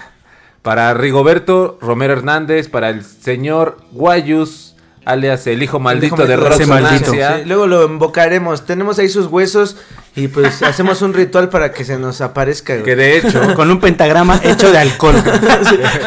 [0.62, 2.70] Para Rigoberto Romero Hernández.
[2.70, 4.69] Para el señor Guayus,
[5.06, 7.06] alias el hijo maldito de Rock ese maldito.
[7.06, 7.38] Sonancia.
[7.38, 8.66] Sí, luego lo invocaremos.
[8.66, 9.78] Tenemos ahí sus huesos
[10.16, 12.74] y pues hacemos un ritual para que se nos aparezca.
[12.74, 12.86] güey.
[12.86, 15.16] Que de hecho Con un pentagrama hecho de alcohol.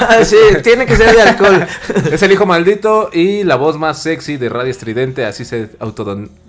[0.01, 1.66] Ah, sí, tiene que ser de alcohol.
[2.11, 5.24] es el hijo maldito y la voz más sexy de Radio Estridente.
[5.24, 5.70] Así se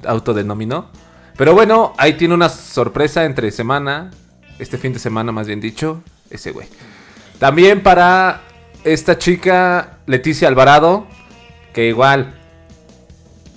[0.06, 0.89] autodenominó.
[1.38, 4.12] Pero bueno, ahí tiene una sorpresa entre semana.
[4.60, 6.04] Este fin de semana, más bien dicho.
[6.30, 6.68] Ese güey.
[7.39, 8.41] También para
[8.84, 11.08] esta chica, Leticia Alvarado.
[11.74, 12.36] Que igual.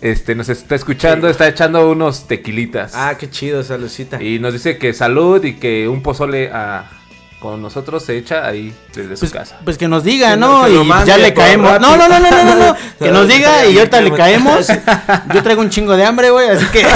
[0.01, 2.93] Este, nos está escuchando, está echando unos tequilitas.
[2.95, 4.23] Ah, qué chido, saludcita.
[4.23, 6.96] Y nos dice que salud y que un pozole a,
[7.41, 9.59] con nosotros se echa ahí desde Pues, su casa.
[9.65, 10.67] pues que nos diga, Que ¿no?
[10.67, 11.79] no- que y ya le caemos.
[11.81, 12.77] No, no, no, no, no, no, no.
[12.99, 14.67] Que nos diga y ahorita le Caemos.
[15.35, 16.81] Yo traigo un chingo de hambre, güey, así que.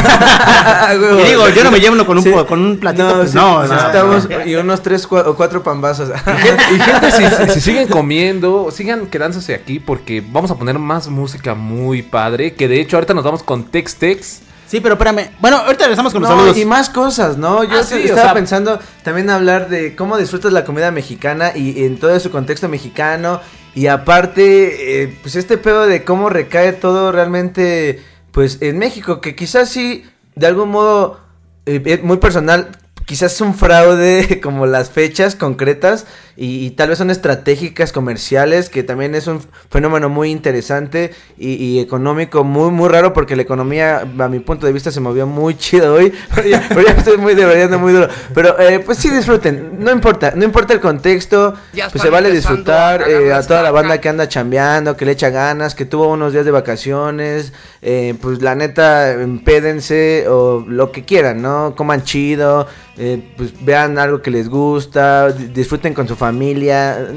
[1.21, 2.33] Y digo, yo no me llevo con un, Sí.
[2.49, 3.09] con un platito.
[3.09, 6.09] No, pues, sí, no, o sea, necesitamos y unos tres o cuatro pambazos.
[6.09, 11.09] Y gente, si, si- si siguen comiendo, sigan quedándose aquí porque vamos a poner más
[11.09, 12.55] música muy padre.
[12.55, 14.41] Que de hecho ahorita nos vamos con Tex Tex.
[14.71, 15.31] Sí, pero espérame.
[15.41, 16.57] Bueno, ahorita regresamos con los No, saludos.
[16.57, 17.65] y más cosas, ¿no?
[17.65, 21.51] Yo Ah, sí, o estaba sea- pensando también hablar de cómo disfrutas la comida mexicana
[21.57, 23.41] y, en todo su contexto mexicano.
[23.75, 28.01] Y aparte, eh, pues este pedo de cómo recae todo realmente,
[28.31, 30.05] pues en México, que quizás sí,
[30.37, 31.19] de algún modo,
[31.67, 32.69] eh, eh, muy personal,
[33.07, 36.07] quizás es un fraude como las fechas concretas
[36.43, 41.51] y, y tal vez son estratégicas comerciales, que también es un fenómeno muy interesante y,
[41.53, 45.27] y económico muy, muy raro porque la economía, a mi punto de vista, se movió
[45.27, 46.13] muy chido hoy.
[46.35, 48.09] Pero ya, pero ya estoy muy debrayando muy duro.
[48.35, 51.55] Pero eh, pues sí disfruten, no importa, no importa el contexto,
[51.91, 55.13] pues se vale disfrutar a eh, a toda la banda que anda chambeando, que le
[55.13, 60.91] echa ganas, que tuvo unos días de vacaciones, eh, pues la neta, empédense o lo
[60.93, 61.75] que quieran, ¿no?
[61.77, 62.67] Coman chido,
[62.97, 66.30] eh, pues vean algo que les gusta, di- disfruten con su familia,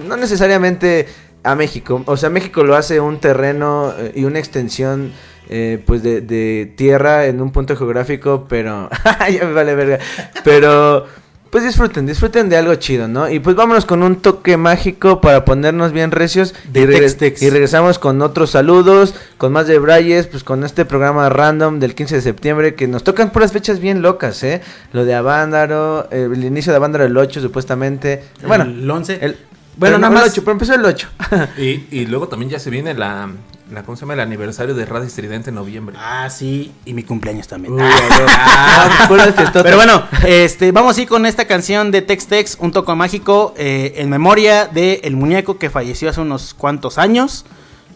[0.07, 1.07] no necesariamente
[1.43, 5.14] a México, o sea, México lo hace un terreno eh, y una extensión.
[5.49, 8.89] eh, pues de, de tierra en un punto geográfico, pero
[9.30, 9.99] ya me vale verga.
[10.43, 11.05] Pero
[11.53, 13.29] pues disfruten, disfruten de algo chido, ¿no?
[13.29, 16.55] Y pues vámonos con un toque mágico para ponernos bien recios.
[16.73, 21.29] De y, y regresamos con otros saludos, con más de Brayes, pues con este programa
[21.29, 24.63] random del 15 de septiembre que nos tocan puras fechas bien locas, ¿eh?
[24.93, 28.23] Lo de Avándaro, eh, el inicio de Avándaro el 8 supuestamente.
[28.47, 29.19] bueno, el 11.
[29.21, 29.37] el,
[29.78, 31.07] Bueno, nada no el más- 8, pero empezó el 8.
[31.57, 33.30] Y, y luego también ya se viene la,
[33.71, 34.13] la ¿cómo se llama?
[34.13, 35.95] El aniversario de Radio Estridente en noviembre.
[35.99, 37.74] Ah, sí, y mi cumpleaños también.
[37.74, 37.82] Uy.
[37.84, 39.63] Ah, puras fiestotas.
[39.63, 43.53] Pero bueno, este, vamos a ir con esta canción de Tex Tex, un toco mágico,
[43.57, 47.45] eh, en memoria de el muñeco que falleció hace unos cuantos años.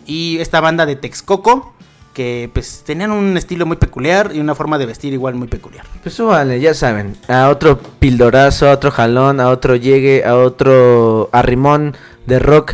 [0.05, 1.73] Y esta banda de Texcoco,
[2.17, 5.85] que pues tenían un estilo muy peculiar y una forma de vestir igual muy peculiar.
[6.01, 7.15] Pues súbanle, ya saben.
[7.27, 11.95] A otro pildorazo, a otro jalón, a otro llegue, a otro arrimón
[12.25, 12.73] de rock.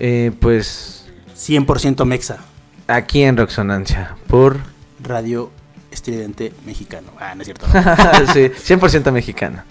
[0.00, 1.04] eh, pues
[1.36, 2.38] 100% mexa,
[2.86, 4.16] aquí en Roxonancia.
[4.26, 4.56] Por.
[5.02, 5.50] radio
[5.90, 7.08] estridente mexicano.
[7.20, 7.66] Ah, no es cierto.
[8.32, 9.64] sí, 100% mexicano.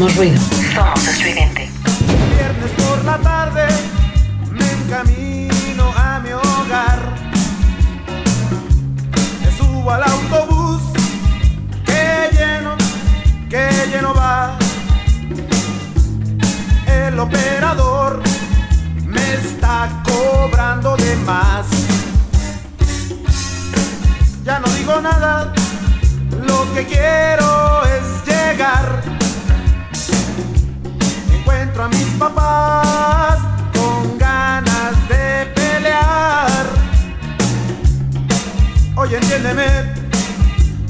[0.00, 0.40] Somos ruido.
[0.74, 1.68] Somos estridente.
[2.34, 3.66] Viernes por la tarde
[4.50, 6.98] me encamino a mi hogar.
[9.42, 10.80] Me subo al autobús
[11.84, 12.76] que lleno,
[13.50, 14.56] que lleno va.
[16.86, 18.22] El operador
[19.04, 21.66] me está cobrando de más.
[24.46, 25.52] Ya no digo nada,
[26.42, 29.20] lo que quiero es llegar
[31.50, 33.38] encuentro a mis papás
[33.74, 36.66] con ganas de pelear.
[38.96, 39.66] Oye, entiéndeme,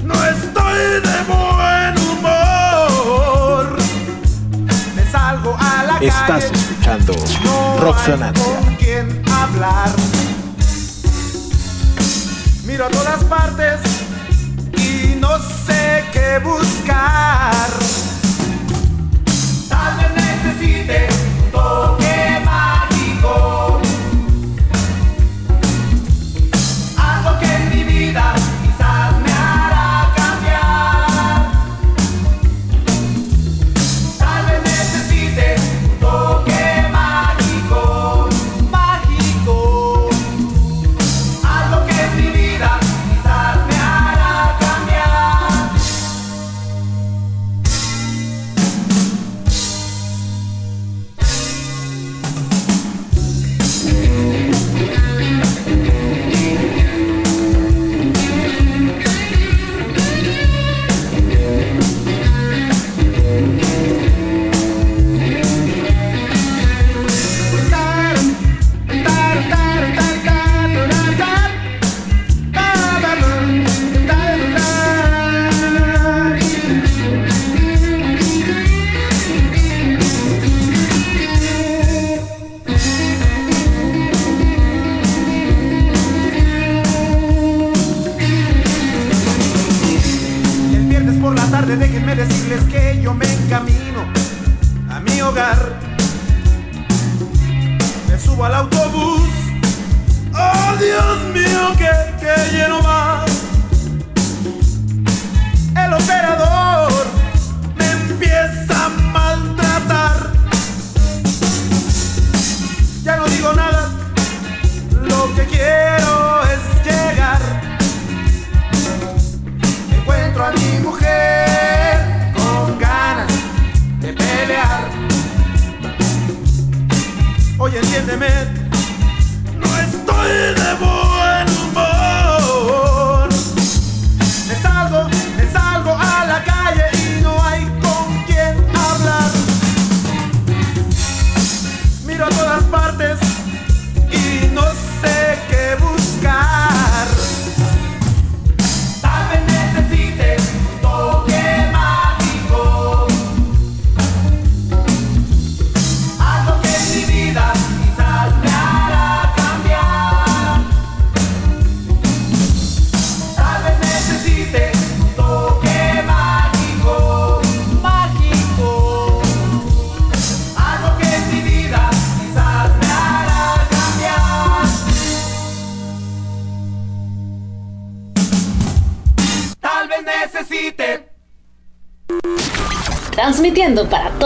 [0.04, 3.76] no estoy de buen humor.
[4.94, 8.44] Me salgo a la Estás calle, escuchando no Roxonancia.
[8.44, 9.90] con quien hablar.
[12.66, 13.80] Miro a todas partes
[14.76, 17.68] y no sé qué buscar.
[19.68, 20.19] Tal
[20.50, 21.06] necesite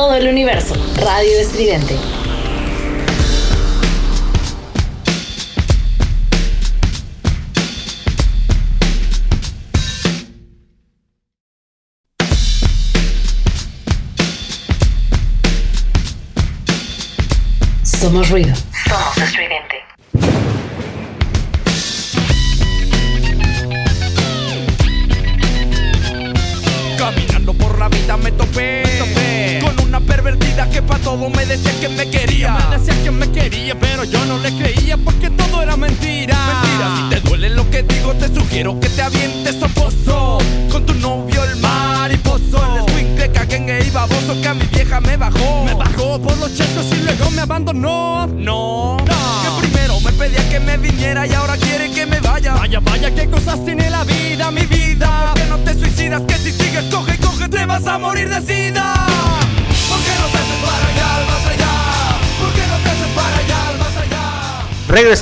[0.05, 1.97] todo el universo, Radio Estridente.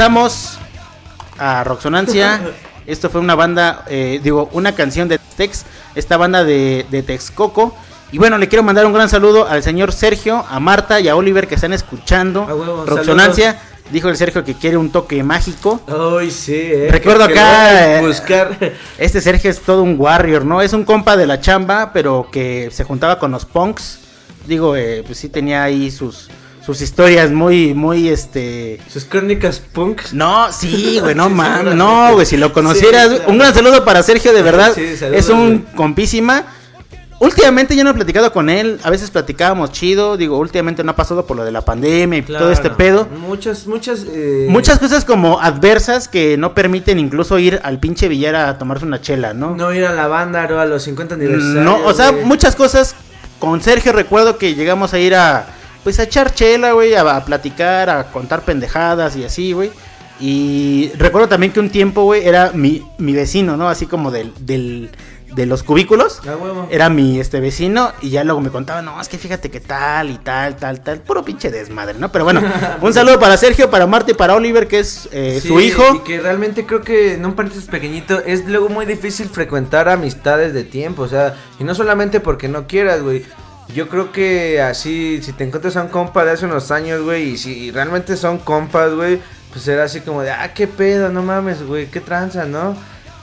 [0.02, 0.58] Regresamos
[1.38, 2.40] a Roxonancia.
[2.88, 7.72] Esto fue una banda, eh, digo, una canción de Tex, esta banda de, de Texcoco.
[8.10, 11.14] Y bueno, le quiero mandar un gran saludo al señor Sergio, a Marta y a
[11.14, 13.60] Oliver que están escuchando Roxonancia.
[13.92, 15.80] Dijo el Sergio que quiere un toque mágico.
[15.86, 16.88] Ay, sí, eh.
[16.90, 17.98] Recuerdo acá.
[17.98, 18.58] eh, buscar.
[18.98, 20.62] Este Sergio es todo un warrior, ¿no?
[20.62, 24.00] Es un compa de la chamba, pero que se juntaba con los punks.
[24.48, 26.28] Digo, eh, pues sí tenía ahí sus,
[26.64, 28.80] sus historias muy, muy, este...
[28.88, 30.14] Sus crónicas punks.
[30.14, 33.30] No, sí, güey, no mames, no, güey, si lo conocieras, Sí, claro.
[33.32, 35.74] un gran saludo para Sergio, de verdad, Sí, saludos, es un güey.
[35.74, 36.44] compísima.
[37.18, 40.96] Últimamente yo no he platicado con él, a veces platicábamos chido, digo, últimamente no ha
[40.96, 43.06] pasado por lo de la pandemia y todo este pedo.
[43.28, 44.04] Muchas, muchas.
[44.12, 48.84] eh, Muchas cosas como adversas que no permiten incluso ir al pinche billar a tomarse
[48.84, 49.54] una chela, ¿no?
[49.54, 50.58] No ir a la banda, ¿no?
[50.58, 51.64] A los 50 aniversarios.
[51.64, 52.24] No, o sea, güey.
[52.24, 52.96] muchas cosas.
[53.38, 55.46] Con Sergio recuerdo que llegamos a ir a,
[55.82, 59.70] pues a echar chela, güey, a, a platicar, a contar pendejadas y así, güey.
[60.20, 63.68] Y recuerdo también que un tiempo, güey, era mi, mi vecino, ¿no?
[63.68, 64.90] Así como del, del,
[65.34, 66.20] de los cubículos.
[66.26, 66.68] A huevo.
[66.70, 70.10] Era mi este vecino y ya luego me contaba, no, es que fíjate que tal
[70.10, 71.00] y tal, tal, tal.
[71.00, 72.12] Puro pinche desmadre, ¿no?
[72.12, 72.40] Pero bueno,
[72.82, 75.96] un saludo para Sergio, para Marta y para Oliver, que es eh, Sí, su hijo.
[75.96, 80.52] Y que realmente creo que en un paréntesis pequeñito es luego muy difícil frecuentar amistades
[80.54, 81.02] de tiempo.
[81.02, 83.24] O sea, y no solamente porque no quieras, güey.
[83.68, 87.30] Yo creo que así, si te encuentras a un compa de hace unos años, güey,
[87.30, 91.22] y si realmente son compas, güey, pues será así como de, ah, qué pedo, no
[91.22, 92.76] mames, güey, qué tranza, ¿no?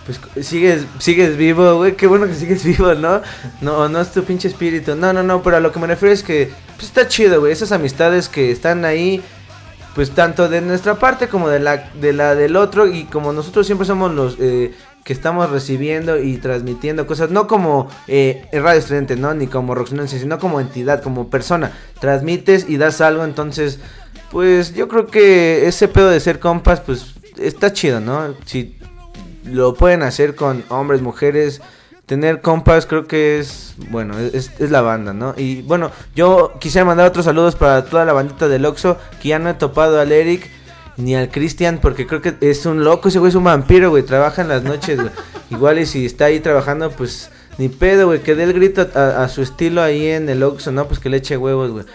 [0.05, 3.21] Pues sigues, sigues vivo, güey, qué bueno que sigues vivo, ¿no?
[3.61, 4.95] No, no es tu pinche espíritu.
[4.95, 7.51] No, no, no, pero a lo que me refiero es que, pues está chido, güey,
[7.51, 9.21] esas amistades que están ahí,
[9.93, 13.65] pues tanto de nuestra parte como de la, de la del otro y como nosotros
[13.65, 14.73] siempre somos los eh,
[15.03, 19.33] que estamos recibiendo y transmitiendo cosas, no como eh, Radio Estudiante, ¿no?
[19.33, 21.71] Ni como Roxonense, sino como entidad, como persona.
[21.99, 23.79] Transmites y das algo, entonces,
[24.31, 28.35] pues yo creo que ese pedo de ser compas, pues está chido, ¿no?
[28.45, 28.77] Si
[29.45, 31.61] lo pueden hacer con hombres, mujeres,
[32.05, 35.35] tener compas creo que es, bueno, es, es la banda, ¿no?
[35.37, 39.39] Y bueno, yo quisiera mandar otros saludos para toda la bandita del Oxxo, que ya
[39.39, 40.49] no he topado al Eric
[40.99, 44.03] ni al Cristian, porque creo que es un loco, ese güey es un vampiro, güey,
[44.03, 45.11] trabaja en las noches, güey.
[45.49, 49.23] Igual y si está ahí trabajando, pues Ni pedo, güey, que dé el grito a,
[49.23, 50.87] a su estilo ahí en el Oxxo, ¿no?
[50.87, 51.85] Pues que le eche huevos, güey.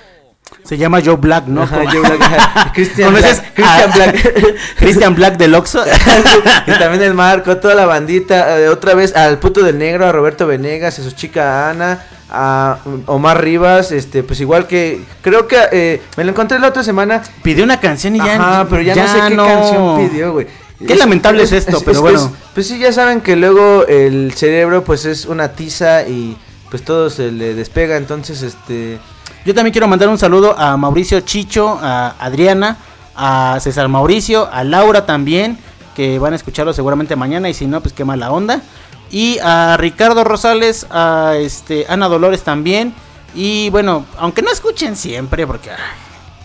[0.62, 1.62] Se llama Joe Black, ¿no?
[1.62, 2.72] Ajá, Joe Black.
[2.74, 4.54] Christian ¿Conoces Black, Christian Black.
[4.76, 5.84] Christian Black del Oxxo.
[6.66, 10.12] y también el Marco, toda la bandita, eh, otra vez al puto del negro, a
[10.12, 15.58] Roberto Venegas, a su chica Ana, a Omar Rivas, este, pues igual que, creo que
[15.70, 17.22] eh, me lo encontré la otra semana.
[17.42, 19.44] Pidió una canción y ya- Ajá, pero ya, no sé qué no.
[19.44, 20.46] canción pidió, güey.
[20.86, 22.32] Qué lamentable es esto, pero bueno.
[22.52, 26.36] pues sí, ya saben que luego el cerebro pues es una tiza y
[26.70, 28.98] pues todo se le despega, entonces este...
[29.44, 32.78] Yo también quiero mandar un saludo a Mauricio Chicho, a Adriana,
[33.14, 35.58] a César Mauricio, a Laura también,
[35.94, 38.62] que van a escucharlo seguramente mañana y si no, pues qué mala onda.
[39.10, 42.94] Y a Ricardo Rosales, a este Ana Dolores también.
[43.34, 45.70] Y bueno, aunque no escuchen siempre, porque...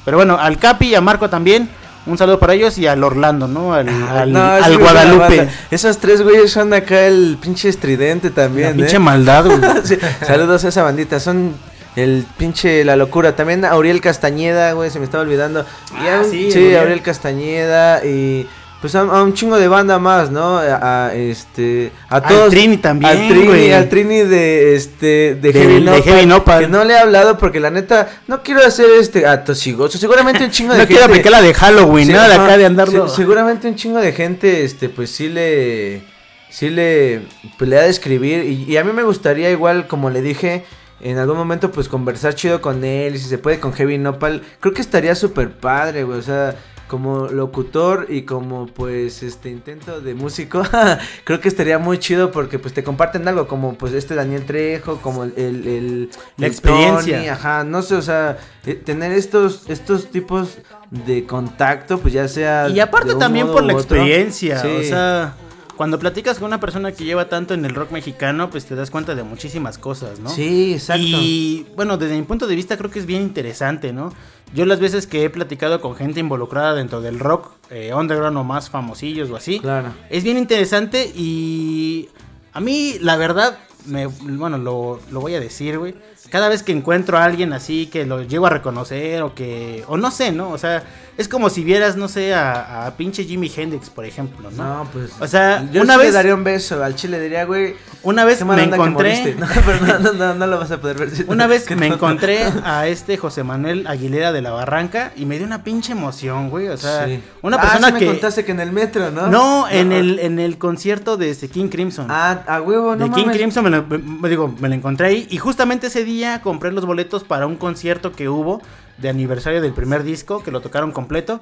[0.03, 1.69] pero bueno, al Capi y a Marco también.
[2.05, 3.73] Un saludo para ellos y al Orlando, ¿no?
[3.73, 5.47] Al, al- No, es al Guadalupe.
[5.69, 8.99] Esos tres güeyes son acá el pinche estridente también, La pinche ¿eh?
[8.99, 9.59] maldad, güey.
[9.83, 11.53] Sí, Saludos a esa bandita, son
[11.95, 13.35] el pinche la locura.
[13.35, 15.65] También Auriel Castañeda, güey, se me estaba olvidando.
[16.03, 17.01] Y a un- sí, sí, Auriel.
[17.01, 18.47] Castañeda y
[18.81, 20.57] pues a, a un chingo de banda más, ¿no?
[20.57, 23.73] A, a, este a Al todos Trini también, al Trini, güey.
[23.73, 26.61] al Trini de este de, Heavy de Heavy Nopal.
[26.61, 29.97] que no le he hablado porque la neta no quiero hacer este atosigoso.
[29.97, 32.21] Seguramente un chingo de No quiero gente- aplicar la de Halloween, Sí, ¿no?
[32.21, 33.09] Acá de andarlo.
[33.09, 36.03] Se- seguramente un chingo de gente, este, pues sí le,
[36.49, 37.23] sí le,
[37.57, 40.63] pues le ha de escribir y, y a mí me gustaría igual, como le dije,
[41.01, 44.73] en algún momento pues conversar chido con él si se puede con Heavy Nopal, creo
[44.73, 46.55] que estaría súper padre, güey, o sea,
[46.87, 50.63] como locutor y como pues este intento de músico,
[51.23, 54.97] creo que estaría muy chido porque pues te comparten algo como pues este Daniel Trejo,
[54.97, 57.17] como el, el, el- La el experiencia.
[57.17, 60.57] Tony, ajá, no sé, o sea, eh, tener estos, estos tipos
[60.89, 62.69] de contacto, pues ya sea...
[62.69, 63.95] Y aparte también por la otro.
[63.97, 64.67] experiencia, Sí.
[64.79, 65.35] o sea,
[65.79, 68.91] cuando platicas con una persona que lleva tanto en el rock mexicano, pues te das
[68.91, 70.29] cuenta de muchísimas cosas, ¿no?
[70.29, 71.01] Sí, exacto.
[71.05, 74.13] Y bueno, desde mi punto de vista creo que es bien interesante, ¿no?
[74.53, 78.43] Yo las veces que he platicado con gente involucrada dentro del rock, eh, underground o
[78.43, 79.93] más famosillos o así, Claro.
[80.09, 82.09] es bien interesante y
[82.51, 85.95] a mí la verdad, me, bueno, lo, lo voy a decir, güey.
[86.29, 89.97] Cada vez que encuentro a alguien así que lo llego a reconocer o que, o
[89.97, 90.49] no sé, ¿no?
[90.49, 90.83] O sea,
[91.17, 94.63] es como si vieras, no sé, a, a pinche Jimi Hendrix, por ejemplo, ¿no?
[94.83, 95.11] No, pues.
[95.19, 96.81] O sea, yo una sí le vez- daría un beso.
[96.83, 97.75] Al chile diría, güey.
[98.03, 99.35] Una vez me encontré-.
[99.39, 101.09] No, pero no, no, no, no lo vas a poder ver.
[101.27, 105.37] Una vez Que me encontré a este José Manuel Aguilera de la Barranca y me
[105.37, 106.67] dio una pinche emoción, güey.
[106.69, 107.19] O sea, Sí.
[107.41, 108.05] una Ah, persona sí me que.
[108.05, 109.27] contaste que en el metro, ¿no?
[109.27, 112.07] No, en el, en el concierto de este King Crimson.
[112.09, 113.27] Ah, a huevo, no de King.
[113.31, 115.27] Crimson me lo, me- digo, me lo encontré ahí.
[115.29, 118.61] Y justamente ese día compré los boletos para un concierto que hubo
[118.97, 121.39] de aniversario del primer disco, que lo tocaron completo.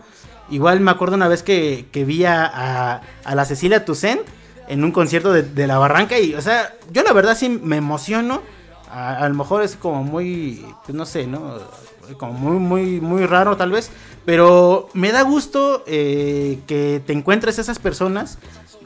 [0.50, 4.22] Igual me acuerdo una vez que, que vi a, a, la Cecilia Toussaint
[4.68, 6.20] en un concierto de, de la Barranca.
[6.20, 8.42] Y, o sea, yo la verdad sí me emociono.
[8.90, 11.58] A, a lo mejor es como muy, pues no sé, ¿no?
[12.18, 13.92] Como muy, muy, muy raro tal vez.
[14.24, 18.38] Pero me da gusto eh, que te encuentres esas personas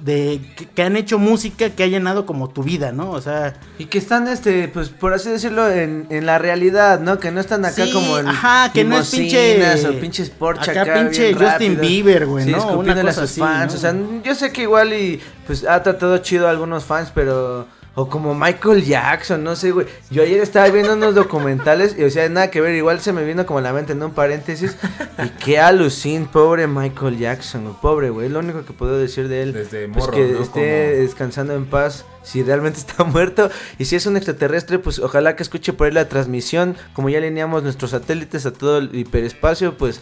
[0.01, 3.11] de que, que han hecho música que ha llenado como tu vida, ¿no?
[3.11, 7.19] O sea, Y que están, este, pues por así decirlo, en, en la realidad, ¿no?
[7.19, 8.27] Que no están acá Sí, como en.
[8.27, 10.93] ajá, que no es pinche- O pinches Porsche acá acá.
[10.95, 11.79] pinche Justin.
[11.79, 12.57] Bieber, güey, Sí, ¿no?
[12.57, 13.73] Una escupiéndole a cosa sus así, fans.
[13.73, 13.77] ¿no?
[13.77, 17.67] O sea, yo sé que igual y pues ha tratado chido a algunos fans, pero.
[17.93, 19.85] O como Michael Jackson, no sé, güey.
[20.09, 22.73] Yo ayer estaba viendo unos documentales y, o sea, nada que ver.
[22.73, 24.77] Igual se me vino como a la mente en un paréntesis.
[25.21, 28.27] Y qué alucin, pobre Michael Jackson, güey, pobre, güey.
[28.27, 29.51] Es lo único que puedo decir de él.
[29.51, 30.41] Desde pues morro, que ¿no?
[30.41, 32.05] esté Como- descansando en paz.
[32.23, 33.51] Si realmente está muerto.
[33.77, 36.77] Y si es un extraterrestre, pues ojalá que escuche por ahí la transmisión.
[36.93, 39.99] Como ya alineamos nuestros satélites a todo el hiperespacio, pues.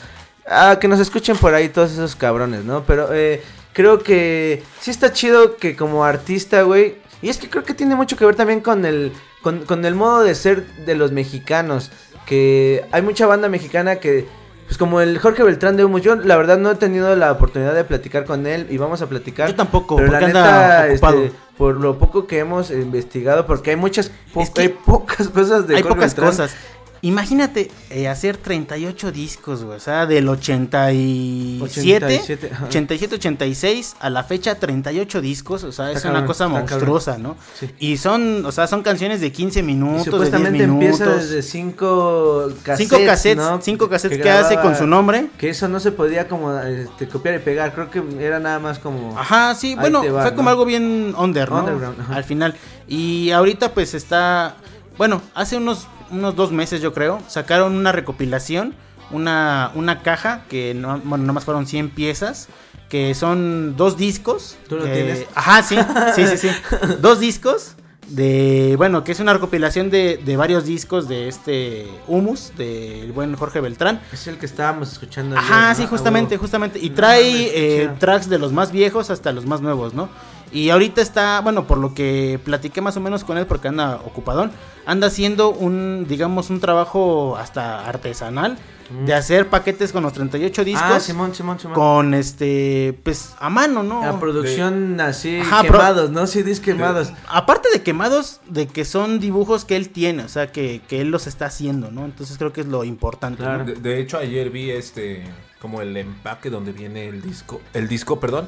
[0.47, 2.83] Ah, que nos escuchen por ahí todos esos cabrones, ¿no?
[2.83, 3.41] Pero eh,
[3.73, 6.97] creo que sí está chido que como artista, güey.
[7.21, 9.11] Y es que creo que tiene mucho que ver también con el,
[9.41, 11.91] con, con el modo de ser de los mexicanos.
[12.25, 14.27] Que hay mucha banda mexicana que,
[14.67, 17.73] pues como el Jorge Beltrán de Humus, yo la verdad no he tenido la oportunidad
[17.73, 19.49] de platicar con él y vamos a platicar.
[19.49, 24.11] Yo tampoco, Pero la neta, este, por lo poco que hemos investigado, porque hay muchas,
[24.33, 26.29] po- Es que hay pocas cosas de hay Jorge pocas Beltrán.
[26.29, 26.55] cosas.
[27.01, 29.77] Imagínate eh, hacer 38 discos, güey.
[29.77, 32.65] O sea, del 87, 87, ajá.
[32.65, 35.63] 87, 86 a la fecha 38 discos.
[35.63, 37.35] O sea, es Está una cosa monstruosa, ¿no?
[37.57, 37.69] Sí.
[37.79, 40.99] Y son, o sea, son canciones de 15 Y minutos, de 10 supuestamente minutos.
[41.01, 43.61] empieza desde cinco cassettes, Cinco cassettes, ¿no?
[43.61, 45.27] cinco cassettes que hace grababa- con su nombre.
[45.37, 48.79] Que eso no se podía como este, copiar y pegar, creo que era nada más
[48.79, 49.17] como...
[49.17, 50.49] Ajá, sí, bueno, va, fue como ¿no?
[50.49, 51.59] algo bien under, ¿no?
[51.59, 52.15] Underground, ajá.
[52.15, 52.55] Al final.
[52.87, 54.55] Y ahorita pues está,
[54.97, 58.75] bueno, hace unos, unos dos meses yo creo, sacaron una recopilación,
[59.11, 62.47] una, una caja que no, bueno, nomás fueron 100 piezas,
[62.89, 64.57] que son dos discos.
[64.67, 65.25] ¿Tú lo tienes?
[65.35, 65.77] Ajá, sí,
[66.15, 66.49] sí, sí, sí.
[67.01, 67.75] dos discos
[68.09, 73.35] de, bueno, que es una recopilación de, de varios discos de este Humus, del buen
[73.35, 74.01] Jorge Beltrán.
[74.11, 75.37] Es el que estábamos escuchando.
[75.37, 76.79] Ajá, ayer, sí, justamente, justamente.
[76.79, 80.09] Y No trae eh, tracks de los más viejos hasta los más nuevos, ¿no?
[80.51, 83.95] Y ahorita está, bueno, por lo que platiqué más o menos con él, porque anda
[84.05, 84.51] ocupadón,
[84.85, 88.57] anda haciendo un, digamos, un trabajo hasta artesanal
[89.05, 90.83] de hacer paquetes con los 38 discos.
[90.83, 91.75] Ah, Simón, Simón, Simón.
[91.75, 94.01] Con este, pues a mano, ¿no?
[94.01, 96.25] La producción así, Ajá, pro- quemados, ¿no?
[96.25, 97.13] Sí, dis quemados.
[97.27, 101.09] Aparte de quemados, de que son dibujos que él tiene, o sea, que, que él
[101.11, 102.03] los está haciendo, ¿no?
[102.03, 103.43] Entonces creo que es lo importante.
[103.43, 103.63] ¿no?
[103.63, 105.23] De, de hecho, ayer vi este
[105.61, 108.47] como el empaque donde viene el disco, el disco, perdón.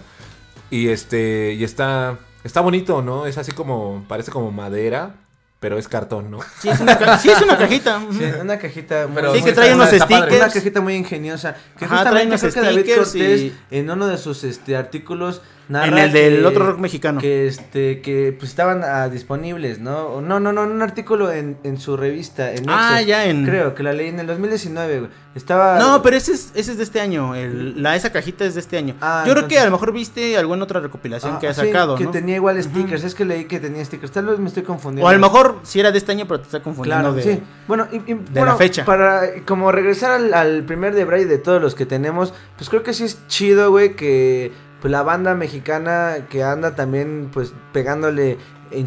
[0.71, 3.27] Y este y está está bonito, ¿no?
[3.27, 5.15] Es así como parece como madera,
[5.59, 6.39] pero es cartón, ¿no?
[6.59, 8.01] Sí, es una, ca- sí, es una cajita.
[8.11, 9.05] Sí, una cajita.
[9.07, 9.99] muy- Sí, que trae unos padre.
[10.01, 10.35] stickers.
[10.37, 11.55] Una cajita muy ingeniosa.
[11.77, 14.43] Que Ajá, justamente trae unos creo que David stickers Cortés y- en uno de sus
[14.43, 15.41] este, artículos
[15.73, 17.19] En el del que- otro rock mexicano.
[17.21, 20.21] Que este que pues estaban ah, disponibles, ¿no?
[20.21, 22.51] No, no, no, un artículo en, en su revista.
[22.51, 25.11] En Ah, ya, en- Creo que la leí en el 2019, güey.
[25.33, 25.79] Estaba.
[25.79, 27.35] No, pero ese es, ese es de este año.
[27.35, 28.95] el- la, esa cajita es de este año.
[29.01, 31.61] Ah, Yo creo que a lo mejor viste alguna otra recopilación Ah, que ha sí,
[31.67, 32.11] sacado, que ¿no?
[32.11, 33.03] tenía igual stickers.
[33.03, 34.11] Es que leí que tenía stickers.
[34.11, 35.05] Tal vez me estoy confundiendo.
[35.05, 37.23] O a lo mejor si era de este año, pero te está confundiendo Claro, de...
[37.23, 37.41] sí.
[37.67, 38.83] Bueno, y, y, de bueno, la fecha.
[38.83, 42.83] Para como regresar al, al primer de Bray de todos los que tenemos, pues creo
[42.83, 44.51] que sí es chido, güey, que
[44.81, 48.37] pues la banda mexicana que anda también pues pegándole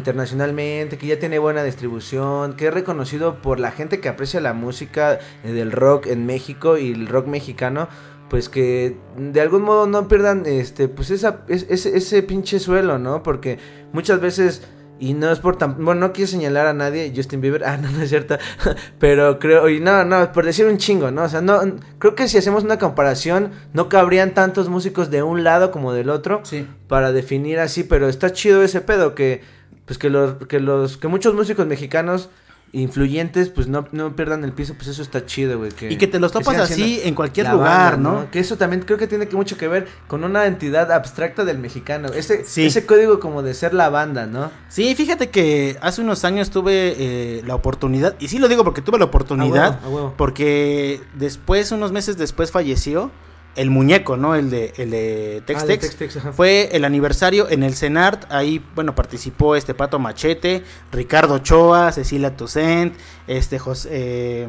[0.09, 4.53] internacionalmente, que ya tiene buena distribución, que es reconocido por la gente que aprecia la
[4.53, 7.87] música eh, del rock en México y el rock mexicano,
[8.29, 12.97] pues que de algún modo no pierdan este pues esa es- ese, ese pinche suelo,
[12.99, 13.23] ¿no?
[13.23, 13.57] Porque
[13.93, 14.63] muchas veces
[14.99, 15.83] y no es por tan...
[15.83, 18.37] Bueno, no quiero señalar a nadie, Justin Bieber, ah, no, no es cierto,
[18.99, 21.23] pero creo, y no, no, por decir un chingo, ¿no?
[21.23, 21.61] O sea, no,
[21.99, 26.09] creo que si hacemos una comparación, no cabrían tantos músicos de un lado como del
[26.09, 26.67] otro Sí.
[26.87, 29.41] para definir así, pero está chido ese pedo, que,
[29.85, 32.29] pues que los, que los, que muchos músicos mexicanos
[32.71, 35.71] influyentes, pues no, no pierdan el piso, pues eso está chido, güey.
[35.89, 38.31] Y que te los topas así en cualquier lugar, banda, ¿no?
[38.31, 41.57] Que eso también creo que tiene que mucho que ver con una entidad abstracta del
[41.57, 42.09] mexicano.
[42.09, 42.65] Ese, Sí.
[42.65, 44.51] ese código como de ser la banda, ¿no?
[44.67, 48.81] Sí, fíjate que hace unos años tuve eh, la oportunidad, y sí lo digo porque
[48.81, 49.79] tuve la oportunidad,
[50.17, 53.11] porque después, unos meses después falleció
[53.55, 54.35] el muñeco, ¿no?
[54.35, 55.81] El de, el de Tex Ah, de Tex.
[55.83, 56.33] Tex Tex, ajá.
[56.33, 62.35] Fue el aniversario en el CENART, ahí, bueno, participó este Pato Machete, Ricardo Ochoa, Cecilia
[62.35, 62.95] Toussaint,
[63.27, 63.89] este José...
[63.91, 64.47] eh,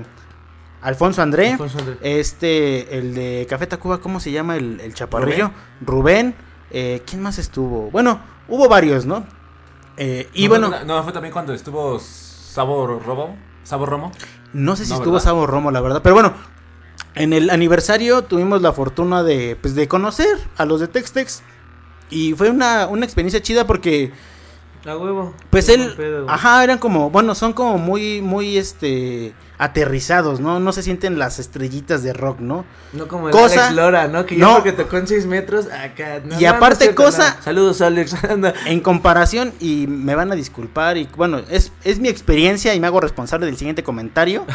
[0.83, 1.97] Alfonso André, Alfonso André.
[2.03, 4.57] este, el de Café Tacuba, ¿cómo se llama?
[4.57, 5.51] El, el chaparrillo.
[5.81, 6.33] Rubén.
[6.33, 6.35] Rubén.
[6.71, 7.91] eh, ¿Quién más estuvo?
[7.91, 9.27] Bueno, hubo varios, ¿no?
[9.97, 13.35] Eh, y No, bueno, No, no, fue también cuando estuvo Sabor Robo.
[13.65, 14.13] Sabor Romo.
[14.53, 15.25] no sé si no, estuvo ¿verdad?
[15.25, 16.01] Sabo Romo, la verdad.
[16.03, 16.35] Pero bueno,
[17.17, 21.43] en el aniversario tuvimos la fortuna de, pues, de conocer a los de Textex.
[22.11, 24.13] Y fue una, una experiencia chida porque,
[24.87, 25.35] A huevo.
[25.51, 30.61] pues él, pedo, ajá, eran como, bueno, son como muy, muy, este, aterrizados, ¿no?
[30.61, 32.65] No se sienten las estrellitas de rock, ¿no?
[32.93, 34.25] No como el Cosa- Alex Lora, ¿no?
[34.25, 34.49] Que No.
[34.51, 36.21] yo porque tocó en 6 metros, acá.
[36.25, 37.39] no, Y no, aparte cierto, cosa-.
[37.43, 38.15] Saludos, Alex.
[38.67, 42.87] En comparación, y me van a disculpar, y bueno, es, es mi experiencia y me
[42.87, 44.45] hago responsable del siguiente comentario.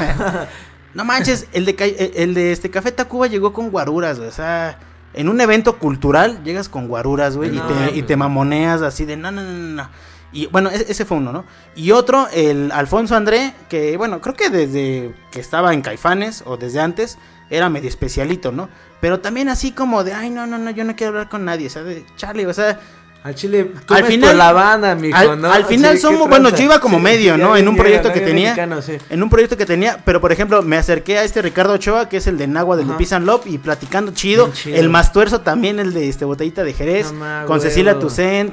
[0.94, 4.34] no manches, el de, ca- el de este Café Tacuba llegó con guaruras, güey, o
[4.34, 4.80] sea,
[5.14, 9.18] en un evento cultural llegas con guaruras, güey, y, te, y te mamoneas así de
[9.18, 9.90] no, no, no, no, no.
[10.34, 11.44] Y bueno, e- ese fue uno, ¿no?
[11.76, 16.56] Y otro, el Alfonso André, que bueno, creo que desde que estaba en Caifanes o
[16.58, 17.18] desde antes,
[17.50, 18.70] era medio especialito, ¿no?
[19.02, 21.68] Pero también así como de, ay, no, no, no, yo no quiero hablar con nadie,
[21.68, 22.80] o sea, de, Charlie, o sea,
[23.24, 25.52] Al Chile, tú Al final- por la banda, mijo, al, ¿no?
[25.52, 27.56] al final Sí, ¿qué somos, bueno, yo iba como Sí, medio, ¿no?
[27.56, 28.26] En un proyecto que ¿no?
[28.26, 28.98] tenía, Mexicano, sí.
[29.12, 32.18] en un proyecto que tenía, pero por ejemplo, me acerqué a este Ricardo Ochoa, que
[32.18, 32.94] es el de Nagua del de.
[32.96, 36.74] Peace and Love, y platicando chido, el más tuerzo también, el de este Botellita de
[36.74, 37.62] Jerez, No con.
[37.62, 38.00] Cecilia A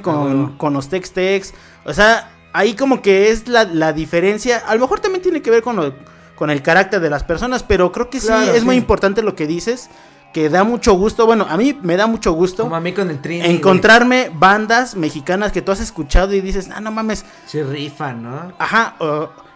[0.03, 0.53] con, huevo.
[0.57, 1.53] con los Tex Tex,
[1.85, 5.49] o sea, ahí como que es la, la diferencia, a lo mejor también tiene que
[5.49, 5.95] ver con lo,
[6.35, 9.35] con el carácter de las personas, pero creo que sí, Claro, es muy importante lo
[9.35, 9.89] que dices,
[10.33, 13.09] que da mucho gusto, bueno, a mí me da mucho gusto Como a mí con
[13.09, 13.41] el Trini.
[13.41, 13.55] güey.
[13.55, 18.53] encontrarme bandas mexicanas que tú has escuchado y dices, ah, no mames, Se rifan, ¿no?
[18.59, 18.95] Ajá,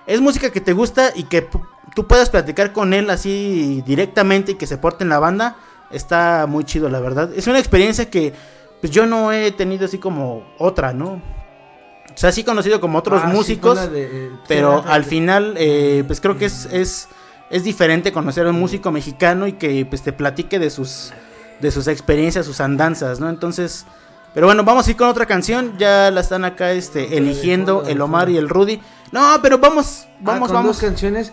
[0.08, 1.48] es música que te gusta y que
[1.94, 5.58] tú puedas platicar con él así directamente y que se porte en la banda.
[5.91, 7.30] Está muy chido, la verdad.
[7.36, 8.34] Es una experiencia que
[8.82, 11.22] pues yo no he tenido así como otra, ¿no?
[12.14, 16.20] O sea, sí conocido como otros Ah, músicos, de, eh, pero al final eh, pues
[16.20, 17.08] creo que es, es,
[17.53, 21.13] es diferente conocer a un músico mexicano y que pues te platique de sus,
[21.61, 23.30] de sus experiencias, sus andanzas, ¿no?
[23.30, 23.85] Entonces...
[24.34, 25.77] Pero bueno, vamos a ir con otra canción.
[25.77, 28.81] Ya la están acá este, eligiendo el Omar y el Rudy.
[29.11, 30.77] No, pero vamos, Ah, vamos, con vamos.
[30.77, 31.31] dos canciones.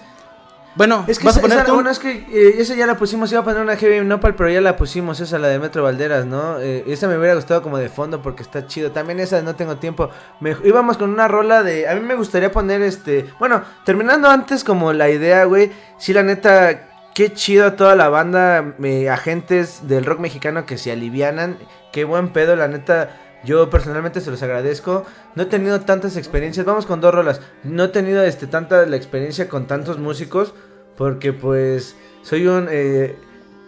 [0.77, 1.75] Bueno, Es que vas a esa, poner esa- tú?
[1.75, 4.51] bueno, es que eh, esa ya la pusimos, iba a poner una Heavy Nopal, pero
[4.51, 6.61] ya la pusimos, esa la de Metro Valderas, ¿no?
[6.61, 8.93] Eh, esa me hubiera gustado como de fondo porque está chido.
[8.93, 10.11] También esa no tengo tiempo.
[10.39, 11.89] Me, íbamos con una rola de...
[11.89, 13.27] A mí me gustaría poner este...
[13.41, 15.73] Bueno, terminando antes como la idea, güey.
[15.99, 20.93] Sí, la neta, qué chido toda la banda, eh, agentes del rock mexicano que se
[20.93, 21.59] alivianan.
[21.93, 23.11] Qué buen pedo, la neta.
[23.45, 25.05] Yo personalmente se los agradezco.
[25.35, 26.67] No he tenido tantas experiencias.
[26.67, 27.41] Vamos con dos rolas.
[27.65, 30.55] No he tenido este tanta la experiencia con tantos músicos.
[30.97, 33.17] Porque pues soy un eh,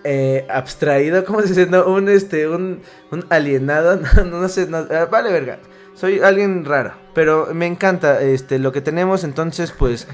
[0.04, 1.24] eh, abstraído.
[1.24, 1.66] ¿Cómo se dice?
[1.66, 2.48] No, un este.
[2.48, 3.98] Un, un alienado.
[4.16, 4.66] No, no sé.
[4.66, 5.58] no, ah, vale, verga.
[5.94, 6.92] Soy alguien raro.
[7.14, 9.24] Pero me encanta este lo que tenemos.
[9.24, 10.06] Entonces, pues.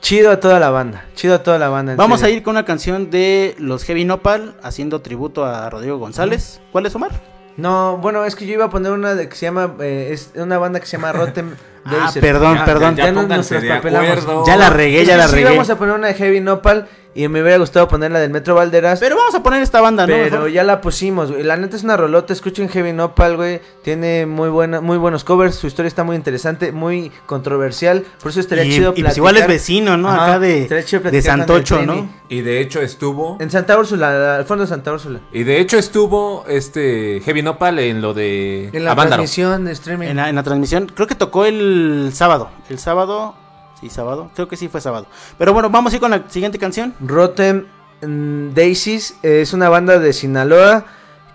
[0.00, 1.06] Chido a toda la banda.
[1.14, 1.96] Chido a toda la banda.
[1.96, 6.60] Vamos a ir con una canción de los Heavy Nopal haciendo tributo a Rodrigo González.
[6.72, 7.33] ¿Cuál es Omar?
[7.56, 10.32] No, bueno, es que yo iba a poner una de que se llama, eh, es
[10.34, 12.96] una banda que se llama Rotten Ah, perdón, perdón.
[12.96, 14.10] ya de traspapelamos.
[14.10, 14.44] acuerdo.
[14.46, 15.50] Ya la regué, ya la sí regué.
[15.50, 18.56] vamos a poner una de Heavy Nopal y me hubiera gustado poner la del Metro
[18.56, 18.98] Valderas.
[18.98, 20.12] Pero vamos a poner esta banda, ¿no?
[20.14, 20.50] Pero Mejor.
[20.50, 21.44] ya la pusimos, güey.
[21.44, 22.32] La neta es una rolota.
[22.32, 23.60] Escuchen Heavy Nopal, güey.
[23.84, 25.54] Tiene muy buena, muy buenos covers.
[25.54, 28.04] Su historia está muy interesante, muy controversial.
[28.20, 30.08] Por eso estaría Y- chido y pues igual es platicar- vecino, ¿no?
[30.08, 31.82] Ajá, Acá de, de platicar Santocho.
[31.82, 32.08] ¿no?
[32.28, 33.36] Y de hecho estuvo.
[33.40, 35.20] En Santa Úrsula, al fondo de Santa Úrsula.
[35.32, 39.22] Y de hecho estuvo este Heavy Nopal en lo de En la Avándaro.
[39.22, 40.08] transmisión de streaming.
[40.08, 41.73] En la, en la transmisión, creo que tocó el
[42.12, 42.50] sábado.
[42.68, 43.34] El sábado,
[43.80, 44.30] sí, sábado.
[44.34, 45.06] Creo que sí fue sábado.
[45.38, 46.94] Pero bueno, vamos a ir con la siguiente canción.
[47.00, 47.66] Rotten
[48.02, 50.84] mm, Daisies es una banda de Sinaloa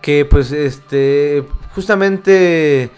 [0.02, 1.44] que pues este
[1.76, 2.90] justamente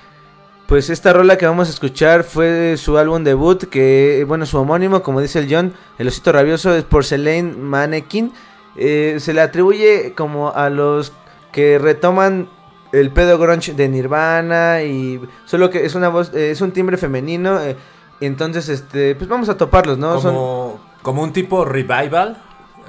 [0.67, 5.01] pues esta rola que vamos a escuchar fue su álbum debut que bueno su homónimo
[5.01, 8.31] como dice el John el osito rabioso es Porcelain Mannequin
[8.77, 11.11] Eh, se le atribuye como a los
[11.51, 12.49] que retoman
[12.91, 16.97] el pedo grunge de Nirvana y solo que es una voz eh, es un timbre
[16.97, 17.75] femenino eh,
[18.19, 22.37] entonces este pues vamos a toparlos no Son- Como, como un tipo revival,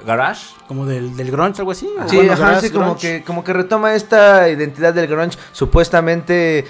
[0.05, 0.47] garage.
[0.67, 1.89] Como del, del grunge, algo así.
[2.07, 6.65] Sí, bueno, ajá, garage sí, como que, como que retoma esta identidad del grunge, supuestamente,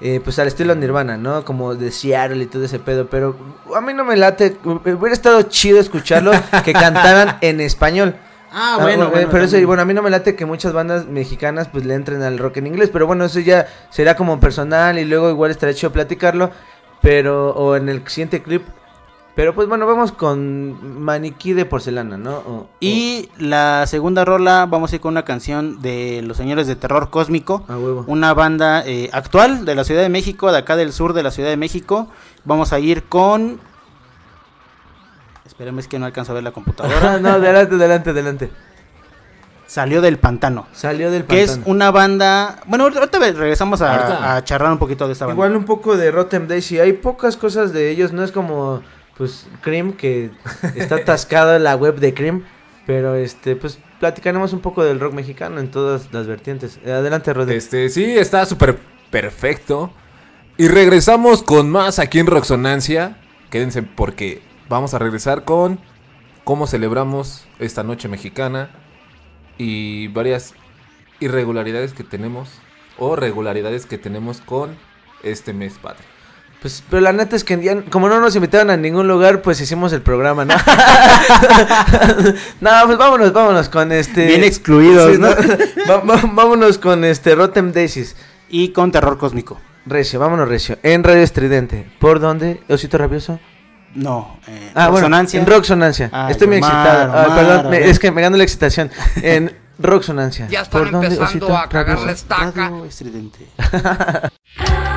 [0.00, 1.44] eh, pues al estilo Nirvana, ¿no?
[1.44, 3.36] Como de Seattle y todo ese pedo, pero
[3.74, 6.32] a mí no me late, hubiera estado chido escucharlo,
[6.64, 8.14] que cantaran en español.
[8.54, 10.72] Ah, bueno, eh, bueno, pero eso, y bueno, a mí no me late que muchas
[10.72, 14.38] bandas mexicanas pues le entren al rock en inglés, pero bueno, eso ya será como
[14.38, 16.50] personal y luego igual estaría chido platicarlo,
[17.02, 18.62] pero, o en el siguiente clip,
[19.34, 22.36] pero pues bueno, vamos con Maniquí de Porcelana, ¿no?
[22.36, 26.76] O- Y la segunda rola, vamos a ir con una canción de los señores de
[26.76, 27.64] terror cósmico.
[27.68, 28.04] o- a huevo.
[28.06, 31.32] Una banda eh, actual de la Ciudad de México, de acá del sur de la
[31.32, 32.06] Ciudad de México.
[32.44, 33.58] Vamos a ir con.
[35.54, 37.18] Esperemos es que no alcanzo a ver la computadora.
[37.18, 38.50] no, adelante, adelante, adelante.
[39.66, 40.66] Salió del pantano.
[40.72, 41.70] Salió del Que es pantano.
[41.72, 42.60] una banda.
[42.66, 44.36] Bueno, ahorita regresamos a, Ahorita.
[44.36, 45.34] a charlar un poquito de esta banda.
[45.36, 46.80] Igual un poco de Rotten Daisy.
[46.80, 48.12] Hay pocas cosas de ellos.
[48.12, 48.82] No es como,
[49.16, 50.30] pues, Cream, que
[50.74, 52.44] está atascado en la web de Cream.
[52.86, 56.78] Pero, este, pues, platicaremos un poco del rock mexicano en todas las vertientes.
[56.84, 57.56] Adelante, Rodri.
[57.56, 58.78] Este, sí, está súper
[59.10, 59.90] perfecto.
[60.58, 63.16] Y regresamos con más aquí en Roxonancia.
[63.50, 65.78] Quédense porque vamos a regresar con
[66.44, 68.70] cómo celebramos esta noche mexicana
[69.58, 70.54] y varias
[71.20, 72.48] irregularidades que tenemos
[72.98, 74.76] o regularidades que tenemos con
[75.22, 76.06] este mes patrio.
[76.60, 79.60] Pues, pero la neta es que ya, como no nos invitaron a ningún lugar, pues
[79.60, 80.54] hicimos el programa, ¿no?
[82.60, 84.26] no, pues vámonos, vámonos con este...
[84.26, 85.28] Bien excluidos, Sí, ¿no?
[86.32, 88.16] Vámonos con este Rotten Daisies.
[88.48, 89.60] Y con terror cósmico.
[89.84, 90.78] Recio, vámonos Recio.
[90.82, 91.86] En Radio Estridente.
[91.98, 92.62] ¿Por dónde?
[92.70, 93.38] ¿Osito Rabioso?
[93.94, 96.10] No, eh, Ah, bueno, en Roxonancia.
[96.12, 97.12] Ay, Estoy muy Omar, excitado.
[97.16, 98.90] Ah, perdón, me- es que me ganó la excitación.
[99.22, 100.46] En Roxonancia.
[100.48, 102.50] Ya están ¿Por dónde, empezando Osito a cagar la estaca.
[102.52, 103.46] Radio estridente.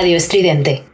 [0.00, 0.84] Radio Estridente.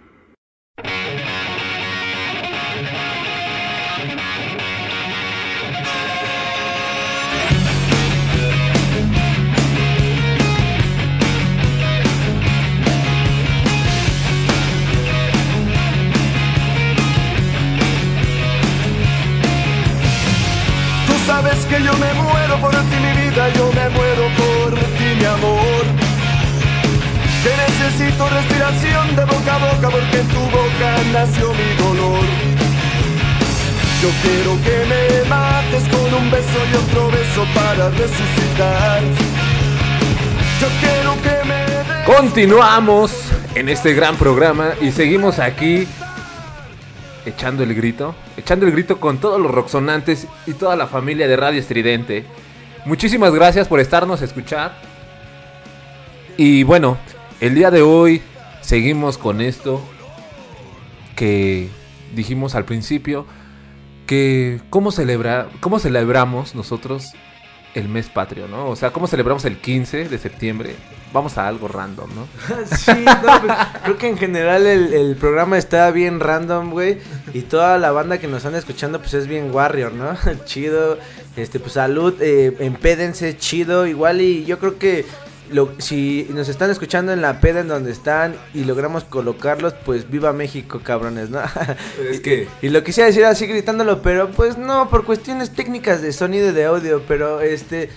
[42.34, 43.12] Continuamos
[43.54, 45.86] en este gran programa y seguimos aquí
[47.24, 51.36] echando el grito, echando el grito con todos los roxonantes y toda la familia de
[51.36, 52.24] Radio Estridente.
[52.86, 54.76] Muchísimas gracias por estarnos a escuchar.
[56.36, 56.98] Y bueno,
[57.38, 58.20] el día de hoy
[58.62, 59.80] seguimos con esto
[61.14, 61.68] que
[62.16, 63.26] dijimos al principio,
[64.08, 67.12] que cómo, celebra, cómo celebramos nosotros
[67.74, 68.70] el mes patrio, ¿no?
[68.70, 70.74] O sea, cómo celebramos el 15 de septiembre,
[71.14, 72.28] vamos a algo random, ¿no?
[72.76, 73.52] Sí, no, pues,
[73.84, 76.98] creo que en general el, el programa está bien random, güey.
[77.32, 80.18] Y toda la banda que nos están escuchando, pues es bien Warrior, ¿no?
[80.44, 80.98] chido.
[81.36, 83.86] Este, pues salud, eh, empédense, chido.
[83.86, 85.06] Igual y yo creo que
[85.50, 90.10] lo, si nos están escuchando en la peda en donde están y logramos colocarlos, pues
[90.10, 91.40] viva México, cabrones, ¿no?
[92.10, 92.48] Es que...
[92.60, 96.52] Y lo quisiera decir así gritándolo, pero pues no, por cuestiones técnicas de sonido y
[96.52, 97.90] de audio, pero este...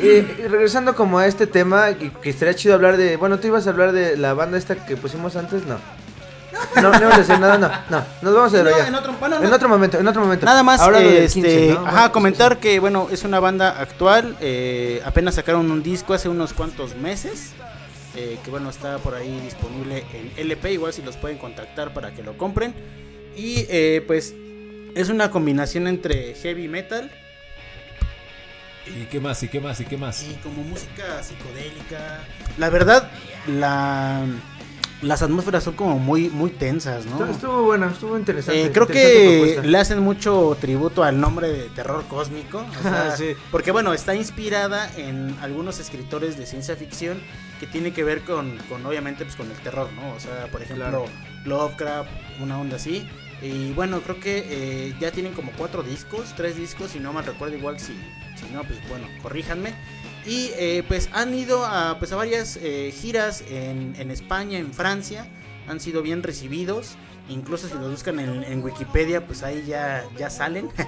[0.00, 3.16] eh, regresando como a este tema, que, que estaría chido hablar de...
[3.16, 5.78] Bueno, tú ibas a hablar de la banda esta que pusimos antes, no.
[6.76, 8.88] No, no ibas a decir nada, no, no, nos vamos a No, desarrollar.
[8.88, 9.56] en otro- bueno, en no.
[9.56, 10.46] otro momento, en otro momento.
[10.46, 11.86] Nada más, Ahora del este, 15, ¿no?
[11.86, 16.52] ajá, comentar que, bueno, es una banda actual, eh, apenas sacaron un disco hace unos
[16.52, 17.52] cuantos meses,
[18.16, 22.12] eh, que bueno, está por ahí disponible en LP, igual si los pueden contactar para
[22.14, 22.72] que lo compren,
[23.36, 24.32] y eh, pues
[24.94, 27.10] es una combinación entre heavy metal
[28.86, 29.42] ¿Y qué más?
[29.42, 29.80] ¿Y qué más?
[29.80, 30.22] ¿Y qué más?
[30.22, 32.20] y como música psicodélica.
[32.58, 33.10] La verdad,
[33.46, 34.24] la,
[35.02, 37.24] las atmósferas son como muy, muy tensas, ¿no?
[37.26, 38.60] Estuvo, bueno, estuvo interesante.
[38.64, 39.70] Eh, creo interesante que propuesta.
[39.70, 42.64] le hacen mucho tributo al nombre de terror cósmico.
[42.78, 43.34] o sea, Sí.
[43.50, 47.20] Porque bueno, está inspirada en algunos escritores de ciencia ficción
[47.60, 50.12] que tiene que ver con, con, obviamente pues con el terror, ¿no?
[50.14, 51.04] O sea, por ejemplo, Claro.
[51.44, 53.08] Lovecraft, una onda así.
[53.42, 57.26] Y bueno, creo que eh, ya tienen como cuatro discos, tres discos, si no mal
[57.26, 57.94] recuerdo, igual si,
[58.46, 59.74] si no, pues bueno, corríjanme.
[60.26, 64.72] Y eh, pues han ido a, pues, a varias eh, giras en, en España, en
[64.72, 65.28] Francia,
[65.68, 66.96] han sido bien recibidos.
[67.28, 70.70] Incluso si los buscan en, en Wikipedia, pues ahí ya, ya salen.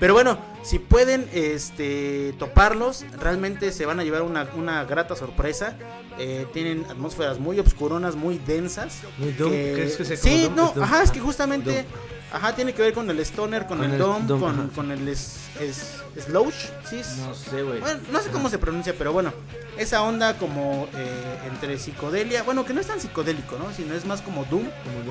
[0.00, 5.76] Pero bueno, si pueden este, toparlos, realmente se van a llevar una, una grata sorpresa.
[6.18, 9.00] Eh, tienen atmósferas muy obscuronas, muy densas.
[9.18, 12.17] Muy ¿crees que como sí, no, ajá, es que justamente, Doom.
[12.32, 15.08] Ajá, tiene que ver con el stoner, con, Con el, el dom, Doom, con, el
[15.08, 16.54] es, es, slouch,
[16.88, 17.80] sí, No sé, güey.
[17.80, 19.32] bueno, no sé cómo se pronuncia, pero bueno,
[19.76, 23.72] esa onda como eh, entre psicodelia, bueno, que no es tan psicodélico, ¿no?
[23.72, 24.64] Sino es más como doom,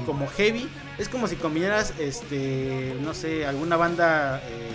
[0.05, 0.69] como, heavy.
[0.97, 4.71] Es como si combinaras, este, no sé, alguna banda eh,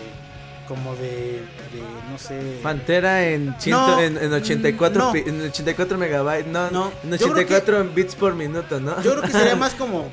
[0.68, 2.60] como de, de, no sé.
[2.62, 5.12] Pantera en, ciento, No, en, en 84 no.
[5.12, 9.02] pi- en 84 megabytes, no, No, en yo creo 84 en bits por minuto, ¿no?
[9.02, 10.08] Yo creo que sería más como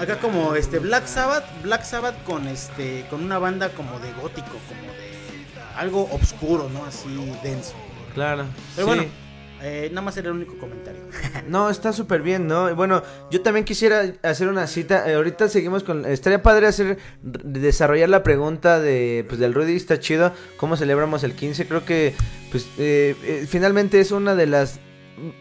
[0.00, 4.58] acá como este Black Sabbath, Black Sabbath con este con una banda como de gótico,
[4.68, 5.10] como de
[5.76, 6.84] algo oscuro, ¿no?
[6.84, 7.08] Así
[7.42, 7.74] denso.
[8.14, 8.44] Claro.
[8.74, 8.94] Pero sí.
[8.94, 9.04] bueno,
[9.62, 11.02] eh, nada más era el único comentario.
[11.48, 12.70] No, está súper bien, ¿no?
[12.70, 15.08] Y Bueno, yo también quisiera hacer una cita.
[15.10, 16.06] eh, ahorita seguimos con.
[16.06, 16.98] Estaría padre hacer.
[17.22, 19.24] Desarrollar la pregunta de.
[19.28, 20.32] Pues del Rudy, está chido.
[20.56, 21.66] ¿Cómo celebramos el 15?
[21.66, 22.14] Creo que.
[22.50, 24.80] Pues eh, eh, finalmente es una de las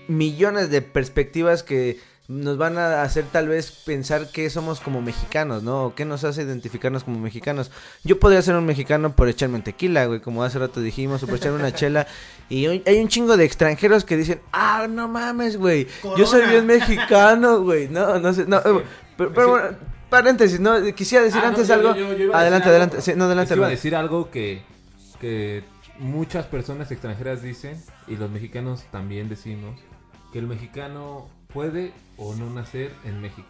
[0.08, 2.00] millones de perspectivas que
[2.30, 5.86] nos van a hacer tal vez pensar que somos como mexicanos, ¿no?
[5.86, 7.72] O qué nos hace identificarnos como mexicanos.
[8.04, 11.28] Yo podría ser un mexicano por echarme un tequila, güey, como hace rato dijimos, o
[11.28, 12.06] por echarme una chela.
[12.48, 15.88] Y hay un chingo de extranjeros que dicen, ah, no mames, güey,
[16.18, 17.88] yo soy bien mexicano, güey.
[17.90, 18.62] No, no sé, no,
[19.18, 19.68] pero, pero bueno,
[20.12, 20.82] paréntesis, ¿no?
[20.94, 21.96] Quisiera decir Ah, no, antes yo- algo.
[21.96, 22.96] yo- yo adelante, decir adelante.
[22.98, 23.06] algo.
[23.06, 24.62] Sí, no, adelante, iba a decir algo que,
[25.20, 25.64] que
[25.98, 29.80] muchas personas extranjeras dicen, y los mexicanos también decimos,
[30.32, 33.48] que el mexicano puede o no nacer en México.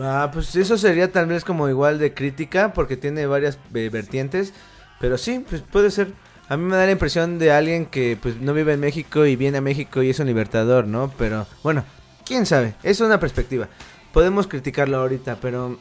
[0.00, 4.54] Ah, pues eso sería tal vez como igual de crítica porque tiene varias eh, vertientes,
[5.00, 6.14] pero sí, pues puede ser.
[6.48, 9.36] A mí me da la impresión de alguien que pues no vive en México y
[9.36, 11.12] viene a México y es un libertador, ¿no?
[11.18, 11.84] Pero bueno,
[12.24, 13.68] quién sabe, es una perspectiva.
[14.12, 15.78] Podemos criticarlo ahorita, pero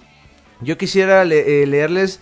[0.59, 2.19] yo quisiera eh, leerles,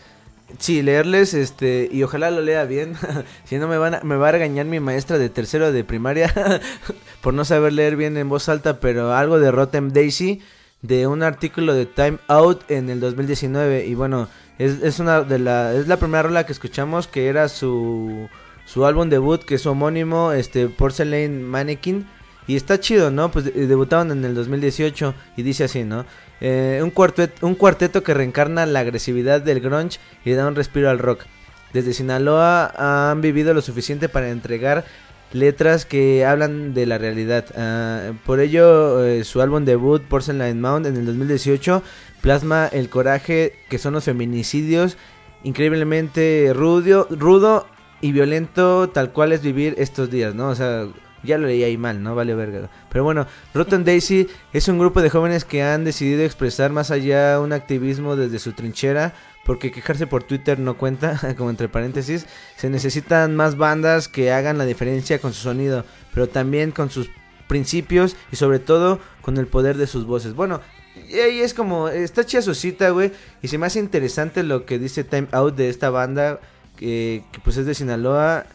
[0.57, 2.93] sí, leerles, este, y ojalá lo lea bien.
[3.45, 6.34] si no me van a- me va a regañar mi maestra de tercero de primaria
[7.21, 10.41] por no saber leer bien en voz alta, pero algo de Rotten Daisy
[10.81, 15.38] de un artículo de Time Out en el 2019 y bueno es, es una de
[15.38, 18.30] la es la primera rola que escuchamos que era su
[18.65, 22.07] su álbum debut que es su homónimo este Porcelain Mannequin.
[22.47, 26.05] Y está chido no pues de- debutaron en el 2018 y dice así no
[26.41, 30.90] Eh, un cuarteto un cuarteto que reencarna la agresividad del grunge y da un respiro
[30.90, 31.26] al rock
[31.74, 34.86] desde Sinaloa han vivido lo suficiente para entregar
[35.34, 37.45] letras que hablan de la realidad.
[37.56, 41.84] Ah, por ello, eh, su álbum debut, Porcelain Mound, en el 2018,
[42.22, 44.98] plasma el coraje que son los feminicidios,
[45.44, 47.68] increíblemente rudo, rudo
[48.02, 50.49] y violento, tal cual es vivir estos días, ¿no?
[50.49, 50.88] O sea,
[51.24, 52.16] ya lo leí ahí mal, ¿no?
[52.16, 52.70] Vale verga.
[52.90, 57.40] Pero bueno, Rotten Daisy es un grupo de jóvenes que han decidido expresar más allá
[57.40, 59.14] un activismo desde su trinchera,
[59.46, 62.26] porque quejarse por Twitter no cuenta, como entre paréntesis.
[62.56, 67.10] Se necesitan más bandas que hagan la diferencia con su sonido, pero también con sus
[67.48, 70.36] principios y sobre todo con el poder de sus voces.
[70.36, 70.62] Bueno,
[71.10, 74.66] y ahí es como, está chida su cita, güey, y se me hace interesante lo
[74.66, 76.40] que dice Time Out de esta banda,
[76.78, 78.46] que, que pues es de Sinaloa.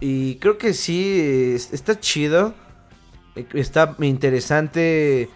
[0.00, 2.54] Y creo que sí, es- está chido.
[3.34, 5.28] eh, Está interesante.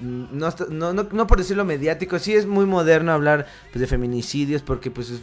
[0.00, 3.86] mm, No, no, no, no por decirlo mediático, sí es muy moderno hablar pues, de
[3.86, 5.20] feminicidios porque pues es-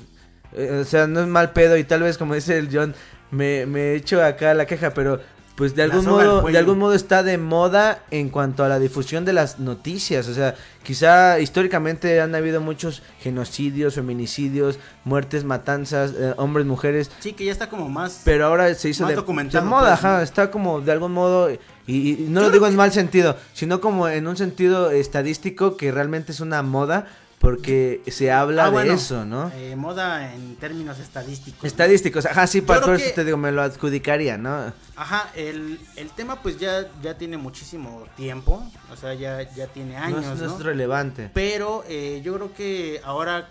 [0.53, 2.93] eh, o sea, no es mal pedo y tal vez como dice el John,
[3.31, 5.19] me, me echo acá la queja, pero
[5.61, 9.25] pues de algún modo, de algún modo está de moda en cuanto a la difusión
[9.25, 16.33] de las noticias, o sea, quizá históricamente han habido muchos genocidios, feminicidios, muertes, matanzas, eh,
[16.37, 18.23] hombres, mujeres, Sí, que ya está como más.
[18.25, 19.15] pero ahora se hizo de,
[19.61, 23.37] moda, pues, está como de algún modo, y, y no lo digo en mal sentido,
[23.53, 27.05] sino como en un sentido estadístico que realmente es una moda
[27.41, 29.51] porque se habla Ah, bueno, de eso, ¿no?
[29.55, 31.63] eh, moda en términos estadísticos.
[31.65, 34.71] Estadísticos, ajá, sí, por, eso que- te digo, me lo adjudicaría, ¿no?
[34.95, 38.63] Ajá, el, el tema pues ya, ya tiene muchísimo tiempo,
[38.93, 40.47] o sea, ya, ya tiene No años, es, ¿no?
[40.49, 41.31] no es relevante.
[41.33, 43.49] Pero eh, yo creo que ahora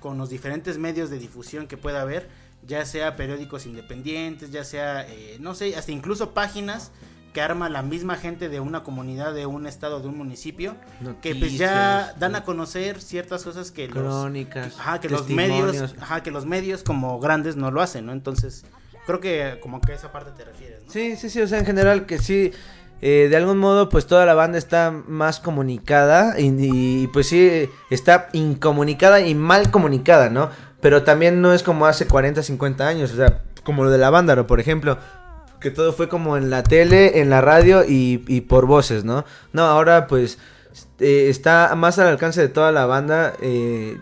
[0.00, 2.28] con los diferentes medios de difusión que pueda haber,
[2.66, 6.90] ya sea periódicos independientes, ya sea, eh, no sé, hasta incluso páginas
[7.32, 10.76] que arma la misma gente de una comunidad, de un estado, de un municipio,
[11.22, 15.94] que pues ya dan a conocer ciertas cosas que los, Crónicas, ajá, que los medios,
[16.00, 18.12] ajá, que los medios como grandes no lo hacen, ¿no?
[18.12, 18.64] Entonces,
[19.06, 20.92] creo que como que a esa parte te refieres, ¿no?
[20.92, 22.52] Sí, sí, sí, o sea, en general que sí,
[23.00, 27.68] eh, de algún modo pues toda la banda está más comunicada y, y, pues sí,
[27.90, 30.50] está incomunicada y mal comunicada, ¿no?
[30.80, 34.10] Pero también no es como hace 40, 50 años, o sea, como lo de la
[34.10, 34.98] banda, por ejemplo,
[35.60, 38.18] que todo fue como en la tele, en la radio y,
[38.48, 39.24] por voces, ¿no?
[39.52, 40.38] No, ahora pues
[41.00, 43.98] eh, está más al alcance de toda la banda, eh,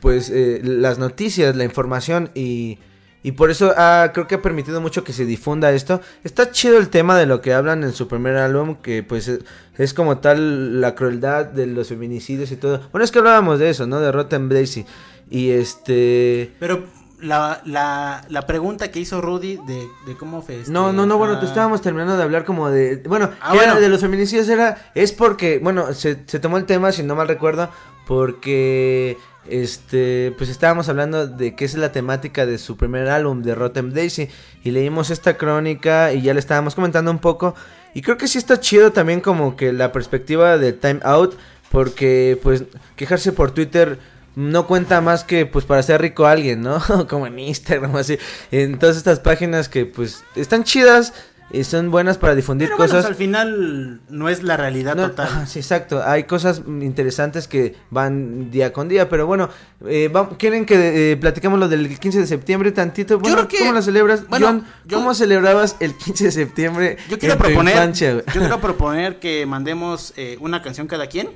[0.00, 2.78] pues eh, las noticias, la información y,
[3.22, 6.00] y por eso ha- creo que ha permitido mucho que se difunda esto.
[6.22, 9.30] Está chido el tema de lo que hablan en su primer álbum, que pues
[9.78, 12.82] es, como tal la crueldad de los feminicidios y todo.
[12.92, 13.98] Bueno, es que hablábamos de eso, ¿no?
[14.00, 14.84] De Rotten Daisy.
[15.30, 16.52] Y este...
[16.60, 16.84] Pero
[17.20, 20.60] la, la, la pregunta que hizo Rudy de, de cómo fue...
[20.60, 23.02] este, No, no, no, bueno, te estábamos terminando de hablar como de...
[23.06, 23.80] Bueno, Ah, que era bueno.
[23.80, 24.90] de los feminicidios era...
[24.94, 27.70] Es porque, bueno, se, se tomó el tema, si no mal recuerdo,
[28.06, 29.16] porque...
[29.46, 33.92] Este, pues estábamos hablando de qué es la temática de su primer álbum, de Rotten
[33.92, 34.30] Daisy,
[34.62, 37.54] y leímos esta crónica y ya le estábamos comentando un poco,
[37.92, 41.34] y creo que sí está chido también como que la perspectiva de Time Out,
[41.70, 42.64] porque pues
[42.96, 43.98] quejarse por Twitter
[44.36, 46.80] no cuenta más que pues para ser rico alguien, ¿no?
[47.08, 48.18] Como en Instagram, así.
[48.50, 51.12] En todas estas páginas que pues están chidas
[51.50, 52.92] y son buenas para difundir Pero cosas.
[53.04, 55.46] pues, al final no es la realidad No, total.
[55.46, 56.02] sí, exacto.
[56.04, 59.50] Hay cosas interesantes que van día con día, pero bueno,
[59.86, 63.20] eh, ¿quieren que eh, platicamos lo del 15 de septiembre tantito?
[63.20, 64.26] Bueno, creo que- ¿cómo lo celebras?
[64.26, 68.12] bueno, John, yo- ¿cómo celebrabas el 15 de septiembre Yo quiero en tu proponer, infancia,
[68.14, 71.28] yo quiero proponer que mandemos eh, una canción cada quien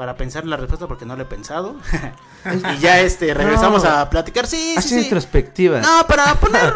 [0.00, 1.76] para pensar la respuesta porque no la he pensado.
[2.74, 3.90] y ya este regresamos No.
[3.90, 4.46] a platicar.
[4.46, 5.00] Sí, Así sí, sí.
[5.02, 5.82] introspectiva.
[5.82, 6.72] No, para poner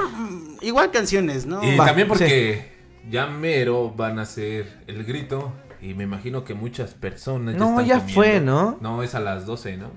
[0.61, 1.65] igual canciones, ¿no?
[1.65, 2.71] Y Va, también porque
[3.09, 5.55] ya mero van a hacer el grito.
[5.81, 7.55] Y me imagino que muchas personas.
[7.55, 8.15] No, están ya comiendo.
[8.15, 8.77] fue, ¿no?
[8.83, 9.91] No, es a las 12, ¿no?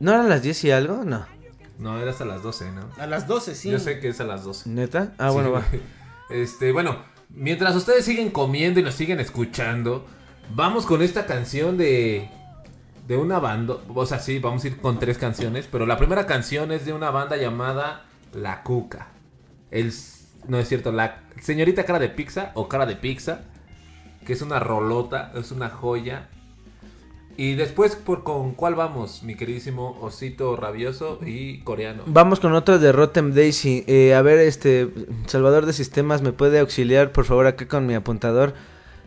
[0.00, 1.04] ¿No eran las 10 y algo?
[1.04, 1.26] No.
[1.78, 2.88] No, era hasta las 12, ¿no?
[2.98, 3.70] A las 12, sí.
[3.70, 4.70] Yo sé que es a las 12.
[4.70, 5.12] ¿Neta?
[5.18, 5.62] Ah, Sí, bueno, va.
[6.30, 6.96] Este, bueno,
[7.28, 10.06] mientras ustedes siguen comiendo y nos siguen escuchando,
[10.54, 12.30] vamos con esta canción de
[13.06, 16.26] de una banda, o sea, sí, vamos a ir con tres canciones, pero la primera
[16.26, 19.08] canción es de una banda llamada La Cuca.
[19.70, 19.92] El
[20.48, 23.42] no es cierto, la señorita cara de pizza o cara de pizza,
[24.26, 26.28] que es una rolota, es una joya.
[27.36, 32.04] Y después por con cuál vamos, mi queridísimo osito rabioso y coreano.
[32.06, 33.84] Vamos con otra de Rotten Daisy.
[33.88, 34.88] Eh, a ver, este,
[35.26, 38.54] Salvador de Sistemas, ¿me puede auxiliar, por favor, acá con mi apuntador?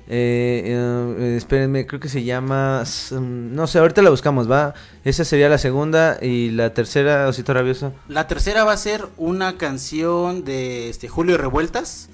[0.09, 2.83] Eh, eh, espérenme, creo que se llama...
[3.11, 4.73] mm, No sé, ahorita la buscamos, ¿va?
[5.03, 7.93] Esa sería la segunda y la tercera, Osito Rabioso.
[8.07, 12.09] La tercera va a ser una canción de este Julio Revueltas.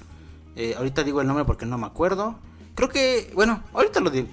[0.56, 2.36] Eh, ahorita digo el nombre porque no me acuerdo.
[2.74, 4.28] Creo que, bueno, ahorita lo digo.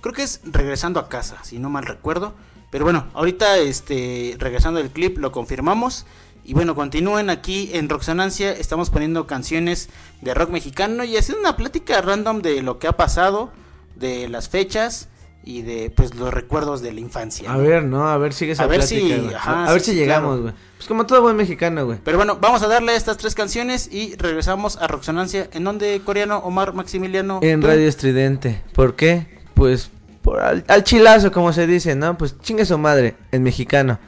[0.00, 2.32] Creo que es Regresando a casa, si no mal recuerdo.
[2.70, 6.06] Pero bueno, ahorita este regresando el clip lo confirmamos.
[6.44, 8.52] Y bueno, continúen aquí en Roxonancia.
[8.52, 9.88] Estamos poniendo canciones
[10.20, 13.52] de rock mexicano y haciendo una plática random de lo que ha pasado,
[13.94, 15.08] de las fechas
[15.44, 17.52] y de pues los recuerdos de la infancia.
[17.52, 18.08] A ver, ¿no?
[18.08, 18.98] A ver, sigue esa A ver plática,
[19.28, 20.42] si- ajá, A ver si sí, llegamos, claro.
[20.42, 20.54] güey.
[20.76, 21.98] Pues como todo buen mexicano, güey.
[22.02, 25.48] Pero bueno, vamos a darle estas tres canciones y regresamos a Roxonancia.
[25.52, 27.38] ¿En donde coreano Omar Maximiliano?
[27.42, 27.66] En ¿Tú?
[27.68, 28.62] Radio Estridente.
[28.72, 29.26] ¿Por qué?
[29.54, 29.90] Pues
[30.22, 32.16] por al, al chilazo, como se dice, ¿no?
[32.18, 33.98] Pues chingue su madre, en mexicano.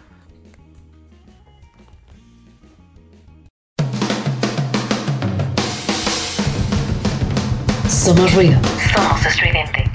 [8.04, 8.60] Somos ruido.
[8.94, 9.90] Somos estridente.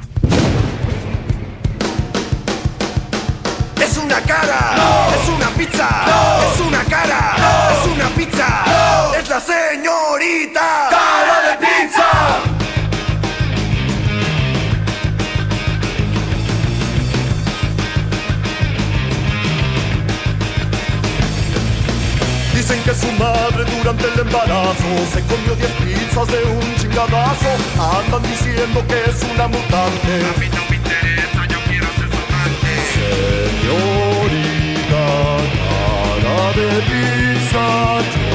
[3.80, 5.88] Es una cara, es una pizza,
[6.52, 7.36] es una cara,
[7.72, 10.98] es una pizza, es la señorita
[22.69, 27.49] Dicen que su madre durante el embarazo se comió 10 pizzas de un chingadazo.
[27.97, 30.13] Andan diciendo que es una mutante.
[30.13, 32.71] A mí no me interesa, yo quiero ser su amante.
[33.65, 35.05] Señorita,
[36.21, 37.65] cara de pizza,
[38.13, 38.29] yo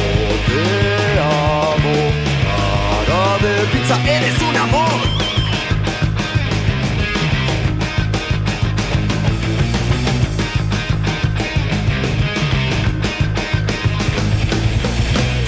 [0.48, 0.62] te
[1.22, 1.96] amo.
[3.06, 4.93] Cara de pizza, eres un amor.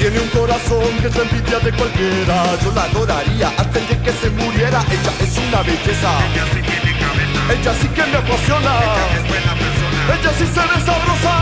[0.08, 2.56] Tiene un corazón que es la envidia de cualquiera.
[2.62, 4.84] Yo la adoraría hasta día que se muriera.
[4.88, 6.10] Ella es una belleza.
[6.30, 7.52] Ella sí tiene cabeza.
[7.52, 8.70] Ella sí que me apasiona.
[8.86, 9.98] Ella es buena persona.
[10.14, 11.34] Ella sí se ve sabrosa.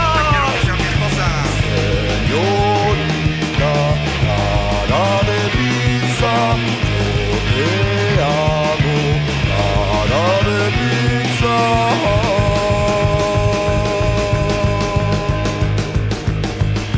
[2.25, 3.73] Señorita,
[4.25, 6.33] cara de pizza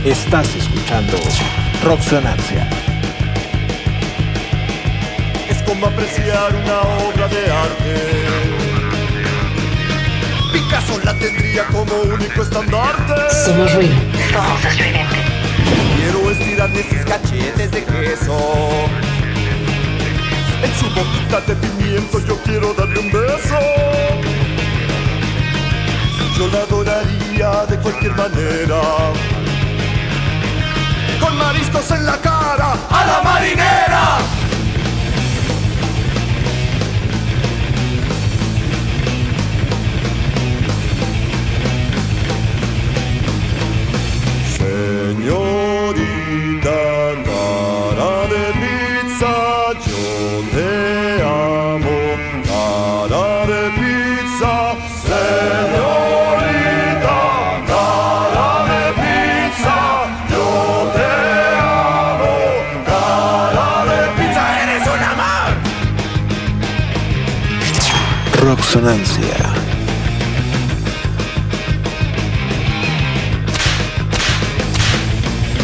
[0.07, 1.17] Estás escuchando
[1.83, 2.65] Roxonancia.
[5.49, 6.79] es como apreciar una
[7.09, 7.95] obra de arte.
[10.53, 13.35] Picasso la tendría como único estandarte.
[13.45, 13.95] Somos ruido.
[14.31, 15.17] Somos estridente.
[15.97, 18.39] Quiero estirarle sus cachetes de queso.
[20.63, 23.59] En su boquita de pimiento yo quiero darle un beso.
[26.37, 28.81] Yo la adoraría de cualquier manera.
[31.19, 34.46] Con mariscos en la cara, a la marinera.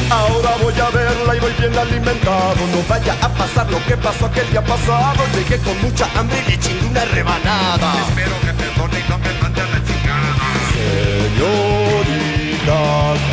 [0.10, 2.56] Ahora voy a verla y voy bien alimentado.
[2.72, 5.24] No vaya a pasar lo que pasó aquel día pasado.
[5.36, 7.94] Llegué con mucha hambre y le chingué una rebanada.
[8.08, 10.46] Espero que perdone y no me mande a la chingada.
[10.74, 12.80] Señorita,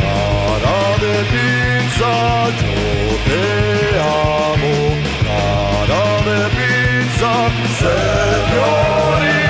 [0.01, 2.11] cara de pizza,
[2.61, 2.75] yo
[3.27, 3.43] te
[3.99, 4.75] amo.
[5.27, 7.31] Cara de pizza,
[7.79, 9.40] señorita,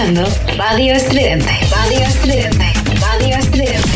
[0.00, 0.24] escuchando
[0.56, 1.50] Radio Estridente.
[1.70, 2.64] Radio Estridente.
[3.00, 3.88] Radio Estridente.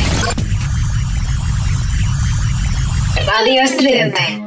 [3.26, 4.43] Radio Estridente.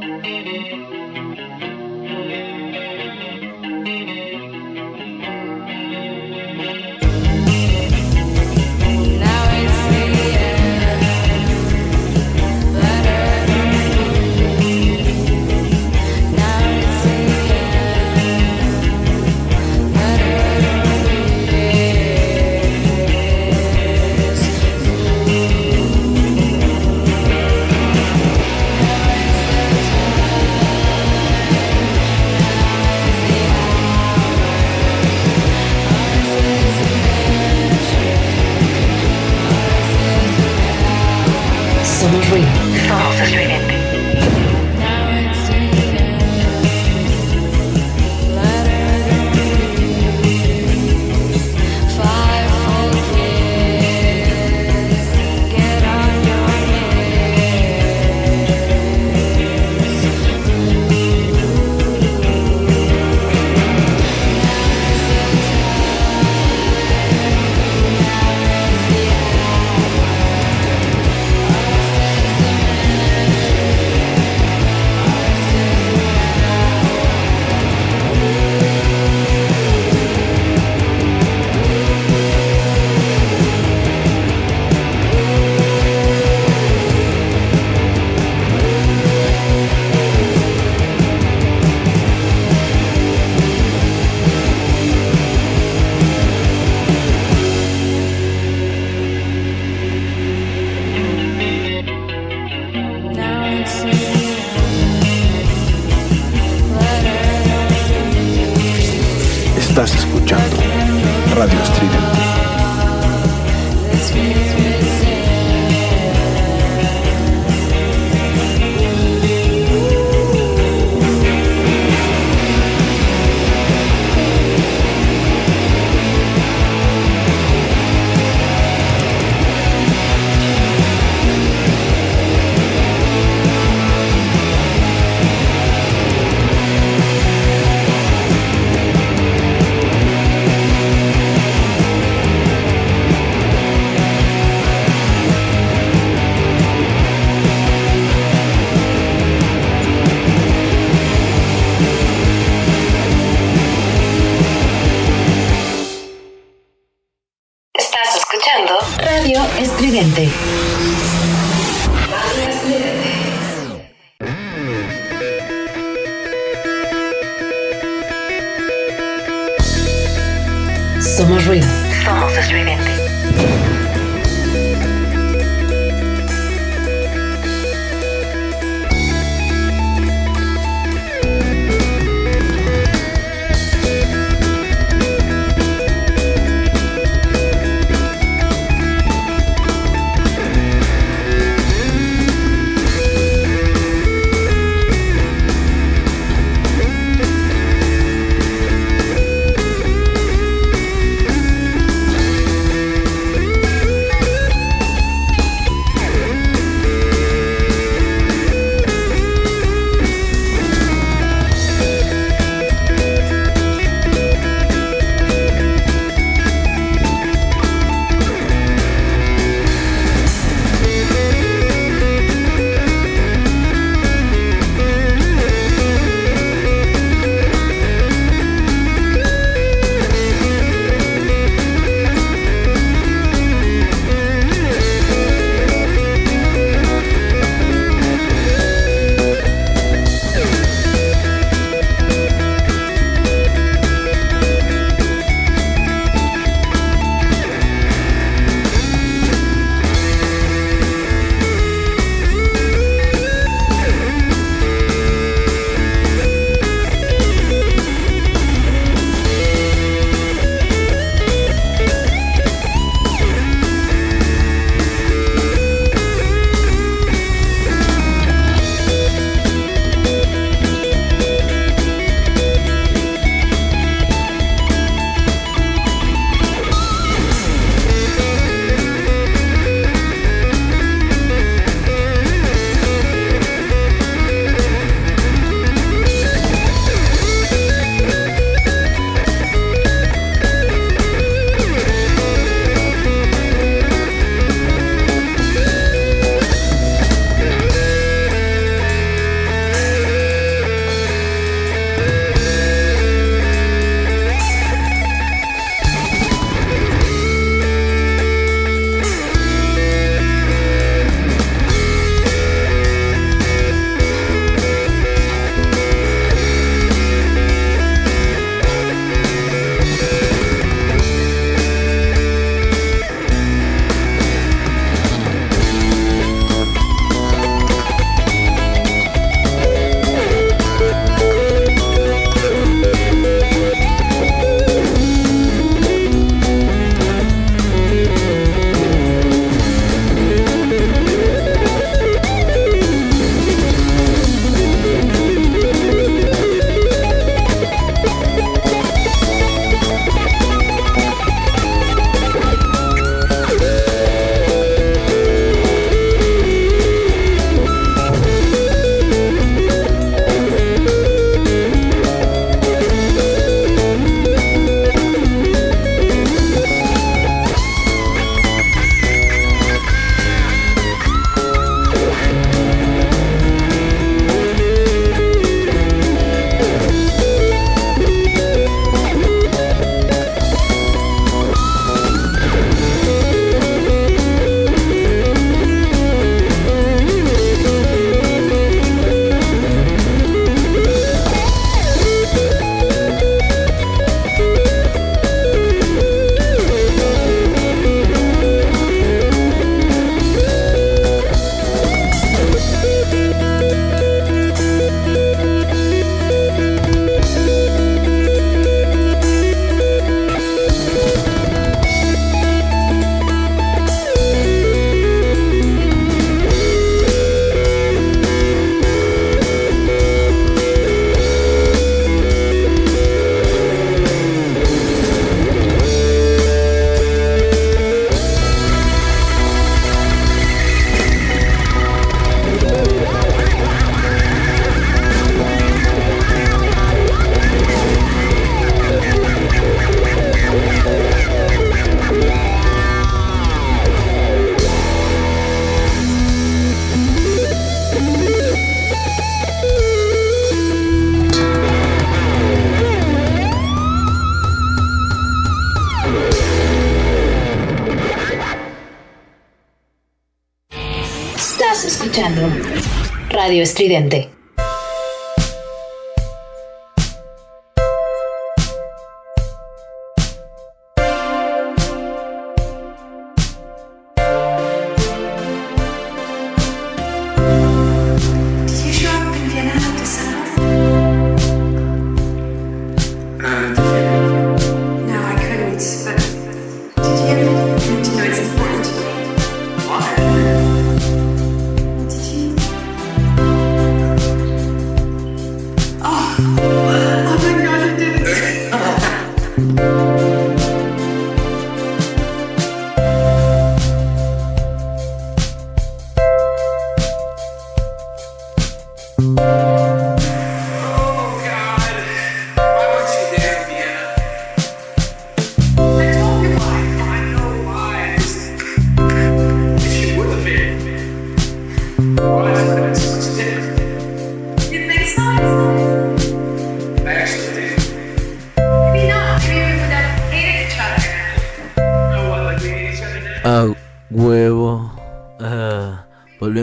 [463.48, 464.37] Radio Estridente.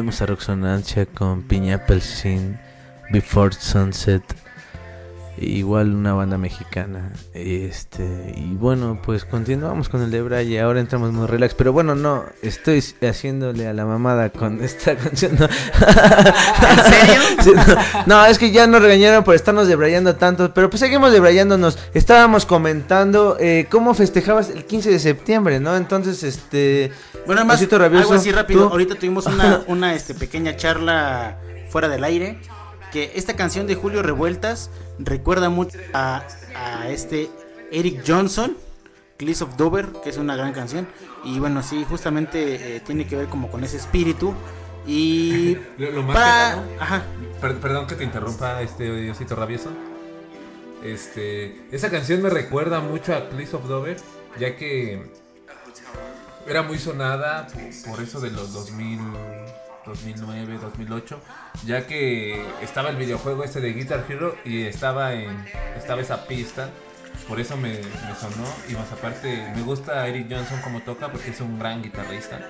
[0.05, 2.59] Volvemos a Roxonancia con Piña Sin
[3.11, 4.23] Before Sunset.
[5.39, 7.11] Igual una banda mexicana.
[7.33, 10.61] Este, y bueno, pues continuamos con el de Braille.
[10.61, 11.55] Ahora entramos muy relax.
[11.55, 15.37] Pero bueno, no, estoy haciéndole a la mamada con esta canción.
[15.39, 15.47] No.
[15.47, 17.55] ¿En serio?
[18.07, 20.53] no, no, es que ya nos regañaron por estarnos debrayando tanto.
[20.53, 21.79] Pero pues seguimos debrayándonos.
[21.95, 25.75] Estábamos comentando eh, cómo festejabas el 15 de septiembre, ¿no?
[25.79, 26.93] Entonces, este.
[27.27, 27.61] Bueno, además,
[28.03, 28.67] algo así rápido.
[28.67, 28.73] ¿tú?
[28.73, 31.39] Ahorita tuvimos una, una este, pequeña charla
[31.71, 32.39] fuera del aire.
[32.93, 36.23] Que esta canción de Julio Revueltas recuerda mucho a,
[36.55, 37.29] a este
[37.73, 38.57] Eric Johnson,
[39.17, 40.87] Cliffs of Dover, que es una gran canción.
[41.25, 44.33] Y bueno, sí, justamente eh, tiene que ver como con ese espíritu.
[44.87, 45.57] Y.
[45.79, 47.03] Lo, lo más pa- cagado- Ajá.
[47.41, 49.71] Per- perdón que te interrumpa, este Osito Rabioso.
[50.85, 53.97] Este, esa canción me recuerda mucho a Cliffs of Dover,
[54.39, 55.11] ya que
[56.47, 57.47] era muy sonada
[57.87, 58.99] por, eso de los 2000,
[59.87, 61.21] 2009, 2008,
[61.67, 65.45] ya que estaba el videojuego este de Guitar Hero y estaba en
[65.77, 66.71] estaba esa pista.
[67.29, 71.31] Por eso me, me sonó y más aparte me gusta Eric Johnson como toca porque
[71.31, 72.41] es un gran guitarrista.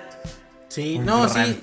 [0.69, 1.61] Sí, no, sí.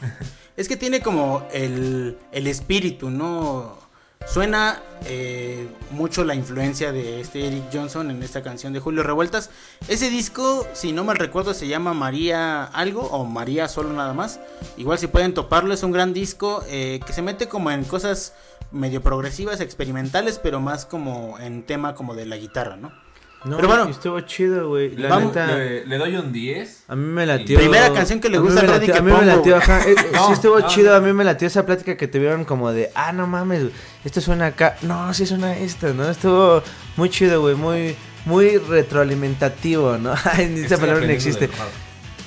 [0.56, 3.81] Es que tiene como el, el espíritu, ¿no?
[4.28, 9.50] Suena eh, mucho la influencia de este Eric Johnson en esta canción de Julio Revueltas.
[9.88, 14.40] Ese disco, si no mal recuerdo, se llama María algo o María solo nada más.
[14.78, 18.34] Igual si pueden toparlo, es un gran disco eh, que se mete como en cosas
[18.72, 23.11] medio progresivas, experimentales, pero más como en tema como de la guitarra, ¿no?
[23.44, 24.96] No, pero bueno, estuvo chido, güey.
[24.96, 25.48] La Vamos- neta.
[25.48, 26.84] Le, le doy un 10.
[26.88, 27.58] A mí me latió.
[27.58, 29.82] Primera canción que le a mí gusta me a latió- mí me latió, ajá.
[29.88, 30.68] Eh, eh, No, sí estuvo no.
[30.68, 30.96] chido.
[30.96, 33.64] A mí me latió esa plática que tuvieron como de, ah, no mames,
[34.06, 34.78] esto suena acá.
[34.84, 36.08] No, sí suena esto, ¿no?
[36.10, 36.62] Estuvo
[36.98, 37.56] muy chido, güey.
[37.56, 37.96] Muy,
[38.26, 40.14] muy retroalimentativo, ¿no?
[40.38, 41.50] Esa palabra no existe.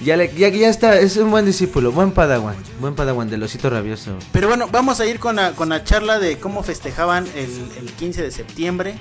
[0.03, 3.71] Ya, le, ya, ya está, es un buen discípulo, buen padawan, buen padawan del osito
[3.71, 4.19] rabioso.
[4.33, 7.93] Pero bueno, vamos a ir con la, con la charla de cómo festejaban el, el
[7.93, 8.97] 15 de septiembre.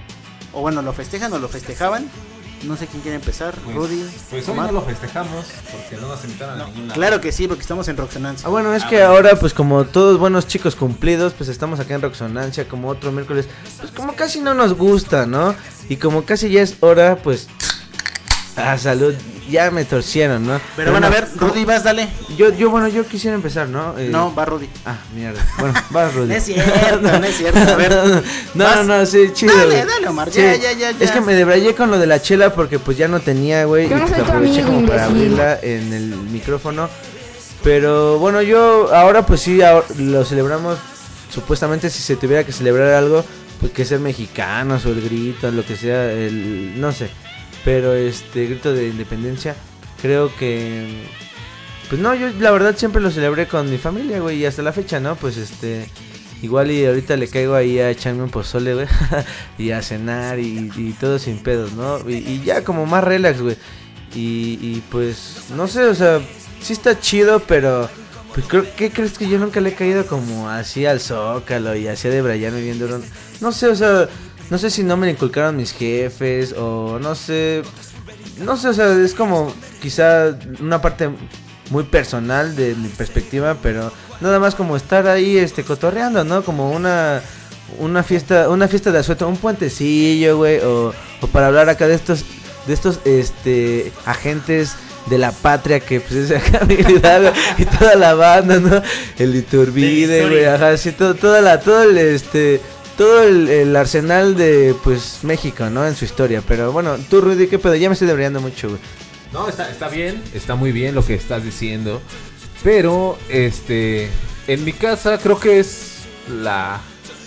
[0.53, 2.09] O bueno, lo festejan o lo festejaban.
[2.63, 3.53] No sé quién quiere empezar.
[3.55, 4.05] Pues, Rudy.
[4.29, 4.67] pues hoy Omar.
[4.67, 6.93] no lo festejamos porque no nos invitaron a ningún lado.
[6.93, 8.47] Claro que sí, porque estamos en Roxonancia.
[8.47, 9.09] Ah, bueno, es Ah, que bueno.
[9.11, 13.47] ahora, pues como todos buenos chicos cumplidos, pues estamos acá en Roxonancia como otro miércoles.
[13.81, 15.53] Pues como casi no nos gusta, ¿no?
[15.89, 17.47] Y como casi ya es hora, pues...
[18.55, 19.13] Ah, salud,
[19.49, 20.59] ya me torcieron, ¿no?
[20.75, 22.07] Pero bueno, a no, ver, Rudy, vas, dale.
[22.37, 23.97] Yo, yo, bueno, yo quisiera empezar, ¿no?
[23.97, 24.69] Eh, No, va Rudy.
[24.85, 25.45] Ah, mierda.
[25.59, 26.27] Bueno, va Rudy.
[26.29, 27.59] No es cierto, no es cierto.
[27.59, 27.93] A ver.
[28.53, 28.85] No, vas.
[28.85, 29.55] no, no, sí, chido.
[29.55, 29.87] Dale, güey.
[29.87, 30.41] dale, Omar, Sí.
[30.41, 31.05] ya, ya, ya, ya.
[31.05, 33.89] Es que me debrayé con lo de la chela porque pues ya no tenía, güey.
[33.89, 36.89] Yo Y no pues tu aproveché amigo, como para abrirla en el micrófono.
[37.63, 40.77] Pero bueno, yo ahora pues sí, ahora lo celebramos.
[41.33, 43.23] Supuestamente si se tuviera que celebrar algo,
[43.59, 47.09] pues que ser mexicanos o el grito, lo que sea, el no sé.
[47.63, 49.55] Pero este grito de independencia,
[50.01, 51.05] creo que
[51.89, 54.73] pues no, yo la verdad siempre lo celebré con mi familia, güey, y hasta la
[54.73, 55.15] fecha, ¿no?
[55.15, 55.87] Pues este
[56.41, 58.87] igual y ahorita le caigo ahí a echarme un pozole, güey,
[59.57, 61.99] y a cenar y, todo sin pedos, ¿no?
[62.09, 63.57] Y, ya como más relax, güey.
[64.15, 66.19] Y, y pues no sé, o sea,
[66.61, 67.89] sí está chido, pero
[68.33, 71.87] pues creo ¿qué crees que yo nunca le he caído como así al zócalo y
[71.87, 73.01] así a debrayarme bien duro?
[73.41, 74.09] No sé, o sea,
[74.49, 77.63] no sé si no me lo inculcaron mis jefes o no sé,
[78.39, 81.09] no sé, o sea, es como quizá una parte
[81.69, 83.91] muy personal de mi perspectiva, pero
[84.21, 86.43] nada más como estar ahí este cotorreando, ¿no?
[86.43, 87.21] Como una
[87.79, 91.95] una fiesta, una fiesta de asueto, un puentecillo, güey, o, o para hablar acá de
[91.95, 92.25] estos
[92.67, 94.75] de estos este agentes
[95.07, 98.81] de la patria que pues es acá Hidalgo y toda la banda, ¿no?
[99.17, 102.61] El Iturbide, güey, ajá, sí, todo, toda la, todo el, este,
[102.97, 105.85] todo el, el arsenal de, pues, México, ¿no?
[105.85, 107.75] En su historia, pero bueno, tú, Rudy, ¿qué pedo?
[107.75, 108.81] Ya me estoy debrayando mucho, güey.
[109.31, 112.01] No, está, está bien, está muy bien lo que estás diciendo.
[112.63, 114.09] Pero, este,
[114.47, 116.79] en mi casa creo que es la,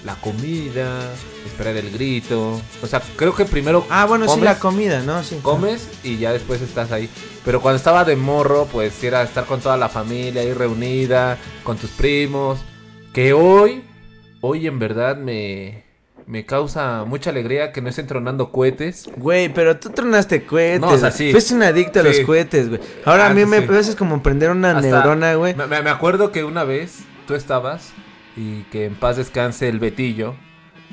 [0.04, 1.12] la comida,
[1.44, 2.60] esperar el grito.
[2.82, 3.86] O sea, creo que primero.
[3.90, 5.22] Ah, bueno, sí, comes, la comida, ¿no?
[5.22, 5.38] Sí.
[5.42, 7.10] Comes y ya después estás ahí.
[7.44, 11.38] Pero cuando estaba de morro, pues sí era estar con toda la familia ahí reunida,
[11.64, 12.60] con tus primos.
[13.12, 13.82] Que hoy,
[14.46, 15.84] hoy en verdad me,
[16.26, 19.08] me causa mucha alegría que no estén tronando cohetes.
[19.16, 20.80] Güey, pero tú tronaste cohetes.
[20.80, 21.12] No, o sea, güey.
[21.18, 21.32] sí.
[21.32, 22.80] Fuiste un adicto a los cohetes, güey.
[23.04, 25.54] Ahora a mí me veces como prender una Hasta- neurona, güey.
[25.54, 27.92] Me- me acuerdo que una vez tú estabas
[28.36, 30.34] y que en paz descanse el Betillo.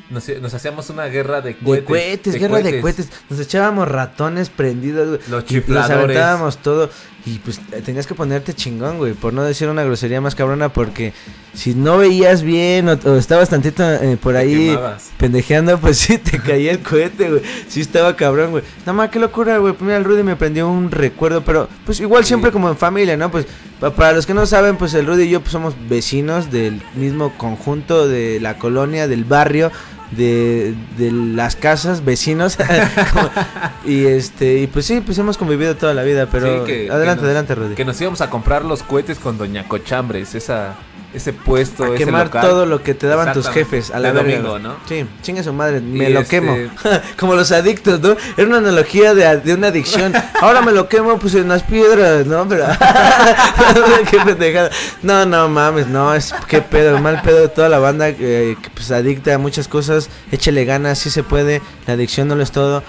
[0.09, 1.87] Nos, nos hacíamos una guerra de De cohetes.
[1.87, 3.09] cohetes, guerra de cohetes.
[3.29, 5.19] Nos echábamos ratones prendidos, güey.
[5.29, 5.91] Los chifladores.
[5.97, 6.89] aventábamos todo.
[7.25, 9.13] Y pues tenías que ponerte chingón, güey.
[9.13, 10.69] Por no decir una grosería más cabrona.
[10.73, 11.13] Porque
[11.53, 14.77] si no veías bien o, o estabas tantito eh, por ahí
[15.17, 17.41] pendejeando, pues sí te caía el cohete, güey.
[17.69, 18.63] Sí estaba cabrón, güey.
[18.79, 19.73] Nada más, qué locura, güey.
[19.79, 21.43] Mira, el Rudy me prendió un recuerdo.
[21.45, 23.31] Pero pues igual siempre como en familia, ¿no?
[23.31, 23.47] Pues
[23.79, 26.81] pa- para los que no saben, pues el Rudy y yo pues, somos vecinos del
[26.95, 29.71] mismo conjunto de la colonia, del barrio
[30.15, 32.57] de, de las casas, vecinos.
[33.85, 37.21] y este, y pues sí, pues hemos convivido toda la vida, pero Sí, que- adelante,
[37.21, 37.75] que nos- adelante, Rudy.
[37.75, 40.75] Que nos íbamos a comprar los cohetes con Doña Cochambres, esa,
[41.13, 42.41] ese puesto, A ese quemar local.
[42.41, 44.59] todo lo que te daban tus jefes a la De verga, domingo.
[44.59, 44.75] ¿no?
[44.87, 46.55] Sí, chinga su madre, me Y lo este- quemo.
[47.19, 48.15] Como los adictos, ¿no?
[48.37, 50.13] Era una analogía de, de una adicción.
[50.41, 52.47] Ahora me lo quemo, pues en las piedras, ¿no?
[52.47, 52.65] Pero.
[54.11, 54.69] qué pendejada.
[55.01, 58.69] No, no mames, no, es qué pedo, mal pedo de toda la banda eh, que
[58.73, 60.09] pues adicta a muchas cosas.
[60.31, 61.61] Échale ganas, sí se puede.
[61.87, 62.83] La adicción no lo es todo.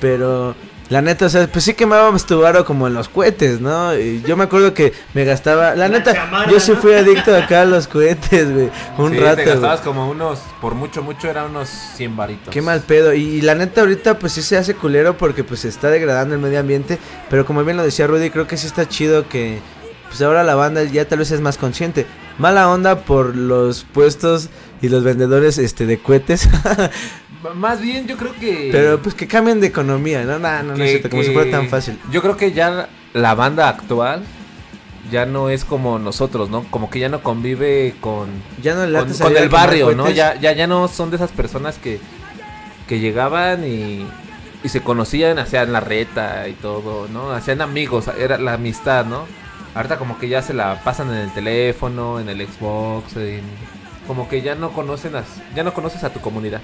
[0.00, 0.54] Pero.
[0.90, 3.94] La neta, o sea, pues sí quemábamos tu varo como en los cohetes, ¿no?
[3.94, 5.74] Y yo me acuerdo que me gastaba.
[5.74, 6.78] La, neta, yo sí ¿no?
[6.78, 8.70] fui adicto acá a los cohetes, güey.
[8.96, 9.36] Un Sí, rato.
[9.36, 12.54] te gastabas como unos, por mucho, mucho, eran unos 100 varitos.
[12.54, 13.12] Qué mal pedo.
[13.12, 16.34] Y, y la neta ahorita pues sí se hace culero porque pues se está degradando
[16.34, 16.98] el medio ambiente.
[17.28, 19.58] Pero como bien lo decía Rudy, creo que sí está chido que
[20.08, 22.06] pues ahora la banda ya tal vez es más consciente.
[22.38, 24.48] Mala onda por los puestos
[24.80, 26.48] y los vendedores este de cohetes.
[27.54, 28.68] Más bien, yo creo que.
[28.72, 31.28] pero pues que cambien de economía, no, no, no, no es que- cierto, como si
[31.28, 31.98] que- fuera tan fácil.
[32.10, 34.22] Yo creo que ya la banda actual
[35.10, 36.64] ya no es como nosotros, ¿no?
[36.70, 38.28] Como que ya no convive con,
[38.62, 40.10] Ya no con, con el barrio, ¿no?
[40.10, 41.98] Ya, ya, ya no son de esas personas que,
[42.88, 44.04] que llegaban y,
[44.64, 47.32] y se conocían, hacían la reta y todo, ¿no?
[47.32, 49.26] Hacían amigos, era la amistad, ¿no?
[49.78, 53.42] Ahorita como que ya se la pasan en el teléfono, en el Xbox, en-
[54.08, 55.22] como que ya no conocen a,
[55.54, 56.60] ya no conoces a tu comunidad.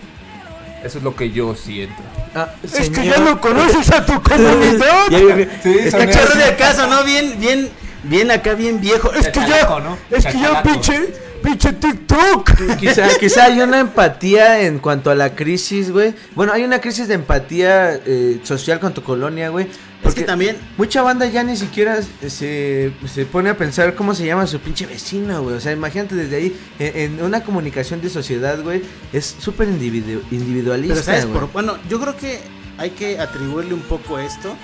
[0.83, 2.03] Eso es lo que yo siento.
[2.35, 5.07] Ah, Es que ya no conoces a tu comunidad.
[5.11, 5.63] Ya, ya, ya.
[5.63, 7.05] Sí, Está Escucharon de acaso, ¿no?
[7.05, 7.71] Bien, bien,
[8.03, 9.13] bien acá, bien viejo.
[9.13, 9.97] Es que ya, ¿no?
[10.11, 12.77] es que ya, pinche, pinche TikTok.
[12.79, 16.15] Quizá, quizá hay una empatía en cuanto a la crisis, güey.
[16.35, 19.67] Bueno, hay una crisis de empatía eh, social con tu colonia, güey.
[20.05, 24.27] Es que también, Mucha banda ya ni siquiera se, se pone a pensar cómo se
[24.27, 25.57] llama su pinche vecino, güey.
[25.57, 28.83] O sea, imagínate desde ahí, en, en una comunicación de sociedad, güey,
[29.15, 31.41] es súper individu- individualista, pero sabes, güey.
[31.41, 32.39] por, bueno, yo creo que
[32.77, 34.55] hay que atribuirle un poco esto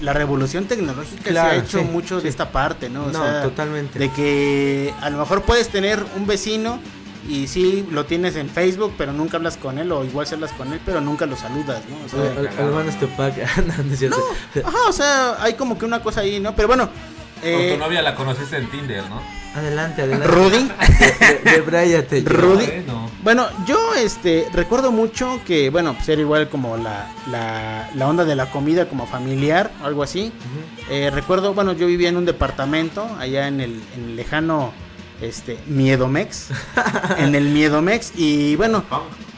[0.00, 2.24] la revolución tecnológica Claro, se ha hecho sí, mucho sí.
[2.24, 3.04] de esta parte, ¿no?
[3.04, 3.98] O No, sea, totalmente.
[3.98, 6.80] De que a lo mejor puedes tener un vecino
[7.28, 10.52] y sí lo tienes en Facebook, pero nunca hablas con él, o igual si hablas
[10.52, 11.96] con él, pero nunca lo saludas, ¿no?
[12.04, 13.34] O sea, tu pack.
[14.10, 14.16] No.
[14.68, 16.54] Ajá, o sea, hay como que una cosa ahí, ¿no?
[16.56, 16.88] Pero bueno,
[17.42, 19.20] Con eh, tu novia la conociste en Tinder, ¿no?
[19.54, 20.28] Adelante, adelante.
[20.28, 20.70] Rudy,
[21.44, 22.30] De, de yo.
[22.30, 22.66] Rudy.
[22.66, 23.10] Bueno.
[23.22, 28.24] Bueno, yo este recuerdo mucho que, bueno, pues era igual como la, la, la onda
[28.24, 30.32] de la comida como familiar, algo así.
[30.88, 34.72] Eh, recuerdo, bueno, yo vivía en un departamento allá en el, en el lejano
[35.20, 36.48] este Miedomex.
[37.18, 38.12] en el Miedomex.
[38.16, 38.84] Y bueno,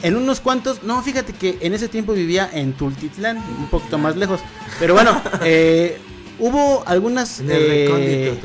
[0.01, 0.83] en unos cuantos.
[0.83, 4.39] No, fíjate que en ese tiempo vivía en Tultitlán, un poquito más lejos.
[4.79, 5.99] Pero bueno, eh,
[6.39, 7.39] hubo algunas.
[7.39, 8.39] En el eh,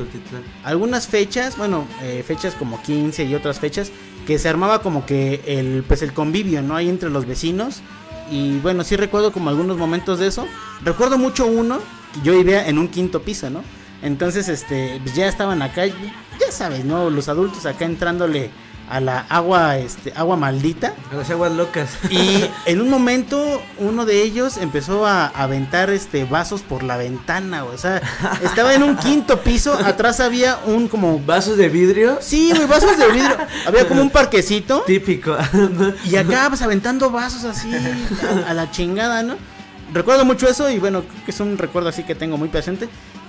[0.63, 3.91] algunas fechas, bueno, eh, fechas como 15 y otras fechas,
[4.25, 6.75] que se armaba como que el, pues el convivio, ¿no?
[6.75, 7.81] Ahí entre los vecinos.
[8.29, 10.47] Y bueno, sí recuerdo como algunos momentos de eso.
[10.83, 11.79] Recuerdo mucho uno,
[12.23, 13.63] yo vivía en un quinto piso, ¿no?
[14.01, 17.09] Entonces, este, pues ya estaban acá, ya sabes, ¿no?
[17.09, 18.49] Los adultos acá entrándole
[18.89, 20.93] a la agua, este, agua maldita.
[21.11, 21.89] A las aguas locas.
[22.09, 27.63] Y en un momento uno de ellos empezó a aventar este vasos por la ventana,
[27.63, 28.01] o sea,
[28.43, 32.17] estaba en un quinto piso, atrás había un como ¿Vasos de vidrio?
[32.21, 33.37] Sí, güey, vasos de vidrio.
[33.65, 35.35] Había como un parquecito Típico.
[36.05, 39.35] y acá pues aventando vasos así a, a la chingada, ¿no?
[39.93, 42.87] Recuerdo mucho eso y bueno, creo que es un recuerdo así que tengo muy presente.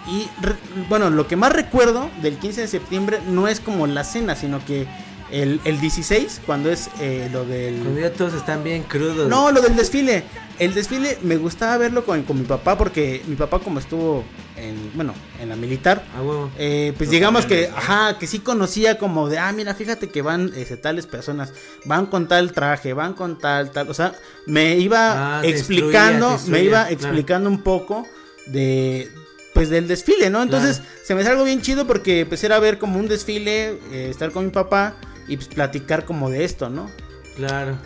[0.08, 0.56] Y re-
[0.88, 4.64] bueno, lo que más recuerdo del 15 de septiembre no es como la cena, sino
[4.64, 4.86] que
[5.32, 7.76] el, el 16, cuando es eh, lo del...
[7.80, 9.28] Cuando ya todos están bien crudos.
[9.28, 10.24] No, lo del desfile.
[10.58, 14.24] El desfile me gustaba verlo con, con mi papá porque mi papá como estuvo
[14.56, 16.50] en, bueno, en la militar, A huevo.
[16.58, 20.20] eh, pues Los digamos que, ajá, que sí conocía como de, ah, mira, fíjate que
[20.22, 21.52] van este, tales personas,
[21.86, 24.12] van con tal traje, van con tal, tal, o sea,
[24.46, 26.94] me iba Ah, explicando, me iba claro.
[26.94, 28.06] explicando un poco
[28.46, 29.10] de,
[29.54, 30.42] pues del desfile, ¿no?
[30.42, 34.08] Entonces se me hace algo bien chido porque pues era ver como un desfile, eh,
[34.10, 34.94] estar con mi papá
[35.28, 36.90] y pues platicar como de esto, ¿no?
[37.36, 37.76] Claro.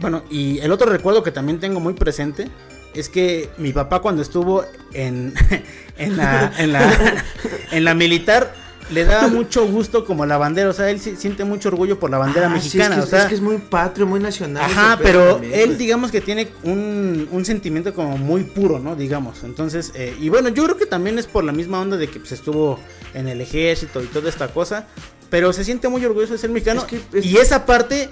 [0.00, 2.48] Bueno, y el otro recuerdo que también tengo muy presente
[2.94, 5.34] es que mi papá cuando estuvo en,
[5.98, 7.24] en, la, en, la,
[7.72, 8.54] en la militar
[8.90, 12.18] le daba mucho gusto como la bandera, o sea, él siente mucho orgullo por la
[12.18, 14.64] bandera Ah, sí, mexicana, es, que, o sea, es que es muy patrio, muy nacional.
[14.64, 15.78] Ajá, pero también, él güey.
[15.78, 18.96] digamos que tiene un, un sentimiento como muy puro, ¿no?
[18.96, 19.44] Digamos.
[19.44, 22.18] Entonces, eh, y bueno, yo creo que también es por la misma onda de que
[22.18, 22.80] pues, estuvo
[23.12, 24.86] en el ejército y toda esta cosa.
[25.30, 26.80] Pero se siente muy orgulloso de ser mexicano.
[26.80, 28.10] Es que es- Y esa parte,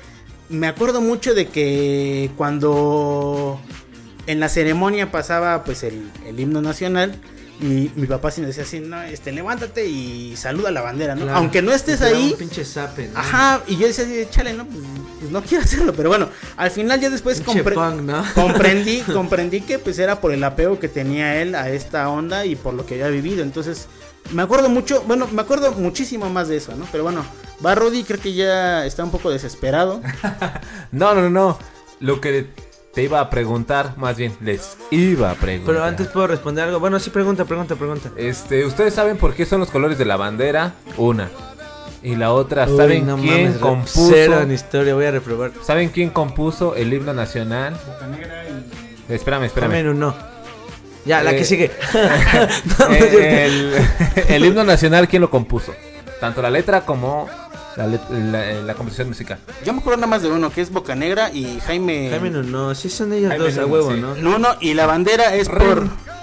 [0.48, 3.60] me acuerdo mucho de que cuando
[4.26, 7.14] en la ceremonia pasaba pues el, el himno nacional.
[7.59, 11.22] Mi, mi papá sí me decía así, no, este, levántate y saluda la bandera, ¿no?
[11.22, 11.38] Claro.
[11.38, 13.18] Aunque no estés ahí, Un pinche zape, ¿no?
[13.18, 14.84] Ajá, y yo decía así, chale, no, pues,
[15.20, 16.28] pues no quiero hacerlo, pero bueno,
[16.59, 18.22] al final ya después compre- punk, ¿no?
[18.34, 22.56] comprendí, comprendí que pues era por el apego que tenía él a esta onda y
[22.56, 23.86] por lo que había vivido, entonces
[24.32, 26.86] me acuerdo mucho, bueno, me acuerdo muchísimo más de eso, ¿no?
[26.90, 27.24] Pero bueno,
[27.65, 30.01] va Rudy, creo que ya está un poco desesperado.
[30.93, 31.59] No, no, no, no.
[32.01, 32.47] Lo que
[32.94, 35.74] te iba a preguntar, más bien, les iba a preguntar.
[35.74, 36.81] Pero antes puedo responder algo.
[36.81, 38.11] Bueno, sí, pregunta, pregunta, pregunta.
[38.16, 40.74] Este, ¿ustedes saben por qué son los colores de la bandera?
[40.97, 41.28] Una.
[42.03, 44.09] Y la otra, Uy, ¿saben no quién mames, compuso?
[44.11, 45.53] Cero en historia, voy a reprobar.
[45.62, 47.77] ¿Saben quién compuso el himno nacional?
[49.09, 49.73] Espérame, espérame.
[49.73, 50.36] Dame un no.
[51.07, 51.70] Ya, la Eh, que sigue.
[52.91, 53.74] Eh, el,
[54.28, 55.73] el himno nacional, ¿quién lo compuso?
[56.20, 57.28] Tanto la letra como
[57.77, 59.39] la, let- la- la composición musical.
[59.65, 62.09] Yo me acuerdo nada más de uno, que es Boca Negra y Jaime...
[62.11, 64.01] Jaime no, no, sí son ellos Jaime dos a huevo, sí.
[64.01, 64.15] ¿no?
[64.16, 65.89] No, no, y la bandera es por...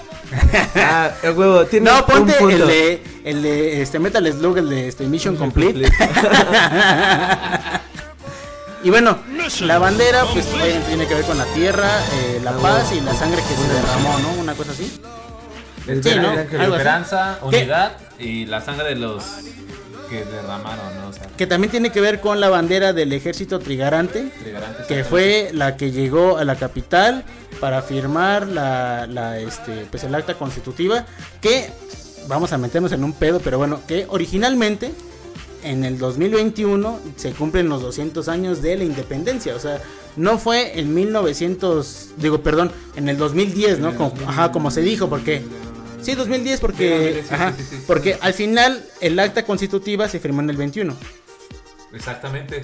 [0.75, 4.87] Ah, a huevo, tiene No, ponte el de, el de este Metal Slug, el de
[4.87, 5.87] este Mission Complete.
[8.83, 9.17] Y bueno,
[9.61, 13.13] la bandera pues obviamente tiene que ver con la tierra, eh, la paz y la
[13.13, 14.41] sangre que se derramó, ¿no?
[14.41, 14.99] Una cosa así.
[15.85, 16.33] Sí, ¿no?
[16.33, 17.45] Esperanza, ¿Qué?
[17.45, 19.23] unidad y la sangre de los
[20.09, 21.09] que derramaron, ¿no?
[21.09, 25.03] O sea, Que también tiene que ver con la bandera del ejército trigarante, trigarante, que
[25.03, 27.23] fue la que llegó a la capital
[27.59, 31.05] para firmar la, la este pues el acta constitutiva
[31.41, 31.69] que
[32.27, 34.91] vamos a meternos en un pedo, pero bueno, que originalmente
[35.63, 39.81] en el 2021 se cumplen los 200 años de la independencia, o sea,
[40.15, 43.95] no fue en 1900, digo, perdón, en el 2010, ¿no?
[43.95, 45.41] Como, ajá, como se dijo, porque
[46.01, 47.53] sí, 2010 porque ajá,
[47.87, 50.95] porque al final el acta constitutiva se firmó en el 21.
[51.93, 52.63] Exactamente.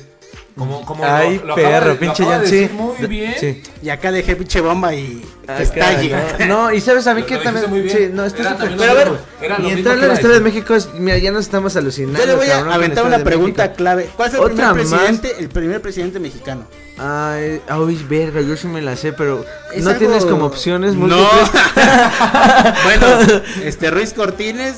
[0.57, 3.33] Como, como Ay, lo, lo acaba perro, de- pinche de muy bien.
[3.39, 3.63] Sí.
[3.81, 6.15] Y acá dejé pinche bomba y que Acá, estalle.
[6.39, 6.45] ¿no?
[6.67, 7.69] No, y sabes a mí Lo- que también.
[7.69, 7.97] muy bien.
[7.97, 8.75] Sí, no, está Era súper.
[8.77, 9.11] Pero a ver,
[9.63, 10.41] y entrar que a la historia de.
[10.43, 10.93] México es.
[10.95, 12.19] Mira, ya nos estamos alucinando.
[12.19, 14.09] Yo le voy a aventar una pregunta clave.
[14.17, 16.65] ¿Cuál fue el primer presidente, el primer presidente mexicano?
[17.01, 19.45] Ay, ay, verga, yo sí me la sé, pero.
[19.73, 21.07] Es ¿No algo- tienes como opciones No.
[21.07, 21.51] múltiples?
[22.83, 24.75] bueno, este Ruiz Cortines,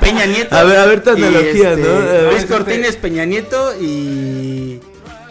[0.00, 0.56] Peña Nieto.
[0.56, 2.30] A ver, a ver tu analogía, este, ¿no?
[2.30, 3.89] Ruiz Cortines, Peña Nieto y.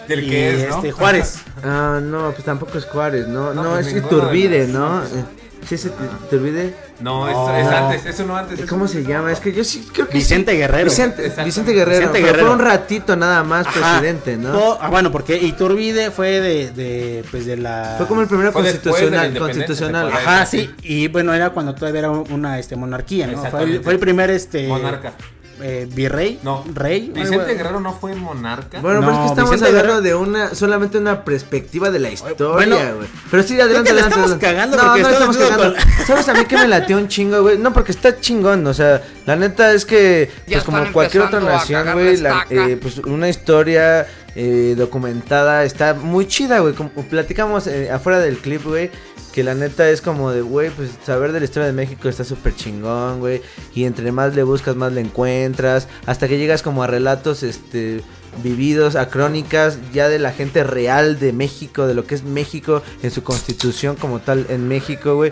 [0.08, 0.76] Del y, que es, ¿no?
[0.78, 1.40] este, Juárez.
[1.64, 3.54] Ah, no, pues tampoco es Juárez, ¿no?
[3.54, 5.02] No, No, pues es Iturbide, ¿no?
[5.02, 5.26] pues- Eh,
[5.68, 6.74] ¿Sí es Iturbide?
[7.02, 7.56] No, es, No.
[7.56, 8.66] es antes, eso no antes.
[8.68, 9.32] ¿Cómo se llama?
[9.32, 10.58] Es que yo sí creo que Vicente sí.
[10.58, 10.86] Guerrero.
[10.86, 11.32] Vicente.
[11.46, 12.00] Vicente Guerrero.
[12.00, 12.46] Vicente Guerrero.
[12.48, 14.00] Fue un ratito nada más Ajá.
[14.00, 14.78] presidente, ¿no?
[14.82, 17.96] Ah, bueno, porque Iturbide fue de, de, pues de la.
[17.98, 19.40] Fue como el primer Fue después de la constitucional.
[19.40, 20.12] constitucional.
[20.12, 23.44] Ajá, sí, y bueno, era cuando todavía era una este, monarquía, ¿no?
[23.46, 25.14] Fue el, fue el primer este Monarca.
[25.62, 26.64] Eh, virrey, No.
[26.74, 27.12] rey.
[27.14, 28.80] Vicente Guerrero no fue monarca.
[28.82, 32.00] Bueno, No, pero es que estamos Vicente hablando Guerrero- de una solamente una perspectiva de
[32.00, 33.08] la historia, Bueno, güey.
[33.30, 34.10] Pero sí, adelante, adelante.
[34.16, 34.46] estamos adelante.
[34.46, 35.76] cagando no, porque no estamos cagando.
[36.08, 37.58] ¿Sabes a mí que me lateó un chingo, güey?
[37.58, 41.40] No, porque está chingón, o sea, la neta es que Ya pues como cualquier otra
[41.40, 42.18] nación, güey,
[42.50, 46.74] eh, pues una historia eh, documentada está muy chida, güey.
[46.74, 48.92] Como platicamos eh, afuera del clip, güey.
[49.40, 52.26] Que la neta es como de, güey, pues saber de la historia de México está
[52.26, 53.42] súper chingón, güey.
[53.74, 55.88] Y entre más le buscas, más le encuentras.
[56.06, 58.02] Hasta que llegas como a relatos, este,
[58.44, 62.84] vividos, a crónicas ya de la gente real de México, de lo que es México
[63.02, 65.32] en su constitución como tal en México, güey.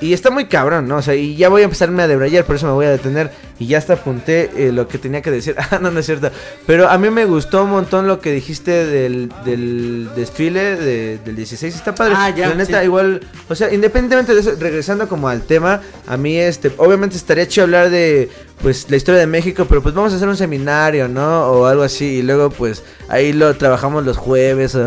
[0.00, 0.96] Y está muy cabrón, ¿no?
[0.96, 3.30] O sea, y ya voy a empezarme a debrayar, por eso me voy a detener.
[3.58, 5.54] Y ya hasta apunté eh, lo que tenía que decir.
[5.70, 6.30] Ah, no, no es cierto.
[6.66, 11.36] Pero a mí me gustó un montón lo que dijiste del, del desfile de- del
[11.36, 11.74] 16.
[11.74, 12.14] Está padre.
[12.16, 12.84] Ah, ya, La neta, sí.
[12.86, 17.46] igual, o sea, independientemente de eso, regresando como al tema, a mí, este, obviamente estaría
[17.46, 18.30] chido hablar de,
[18.62, 21.42] pues, la historia de México, pero pues vamos a hacer un seminario, ¿no?
[21.50, 24.86] O algo así, y luego, pues, ahí lo trabajamos los jueves, o,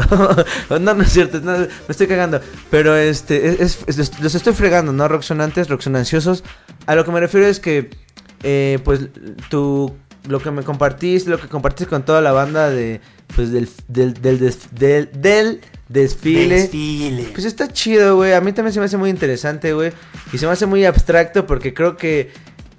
[0.70, 2.42] o no, no es cierto, no, me estoy cagando,
[2.72, 5.03] pero, este, es, es- los, los estoy fregando, ¿no?
[5.08, 6.44] Roxonantes, roxonanciosos,
[6.86, 7.90] a lo que me refiero es que,
[8.44, 9.02] eh, pues,
[9.50, 9.94] tú,
[10.28, 13.02] lo que me compartiste, lo que compartiste con toda la banda de,
[13.36, 16.56] pues, del, del, del, des- del, del desfile.
[16.62, 17.24] Desfile.
[17.34, 18.34] Pues está chido, güey.
[18.34, 19.92] A mí también se me hace muy interesante, güey.
[20.32, 22.32] Y se me hace muy abstracto porque creo que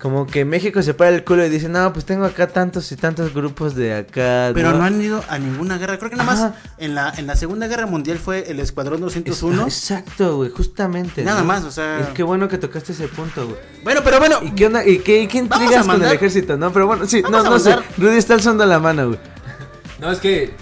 [0.04, 2.96] como que México se para el culo y dice, no, pues tengo acá tantos y
[2.96, 4.50] tantos grupos de acá.
[4.52, 5.96] Pero no han ido a ninguna guerra.
[5.96, 9.62] Creo que nada más en la, en la Segunda Guerra Mundial fue el Escuadrón 201.
[9.62, 11.24] Exacto, güey, justamente.
[11.24, 11.46] Nada ¿no?
[11.46, 13.58] más, o sea- Y qué bueno que tocaste ese punto, güey.
[13.82, 14.40] Bueno, pero bueno.
[14.42, 14.86] ¿Y qué onda?
[14.86, 16.70] ¿Y qué, y qué intrigas con el ejército, no?
[16.70, 17.78] Pero bueno, sí, no, Vamos no sé.
[17.96, 19.18] Rudy está alzando la mano, güey.
[20.00, 20.54] No, es que,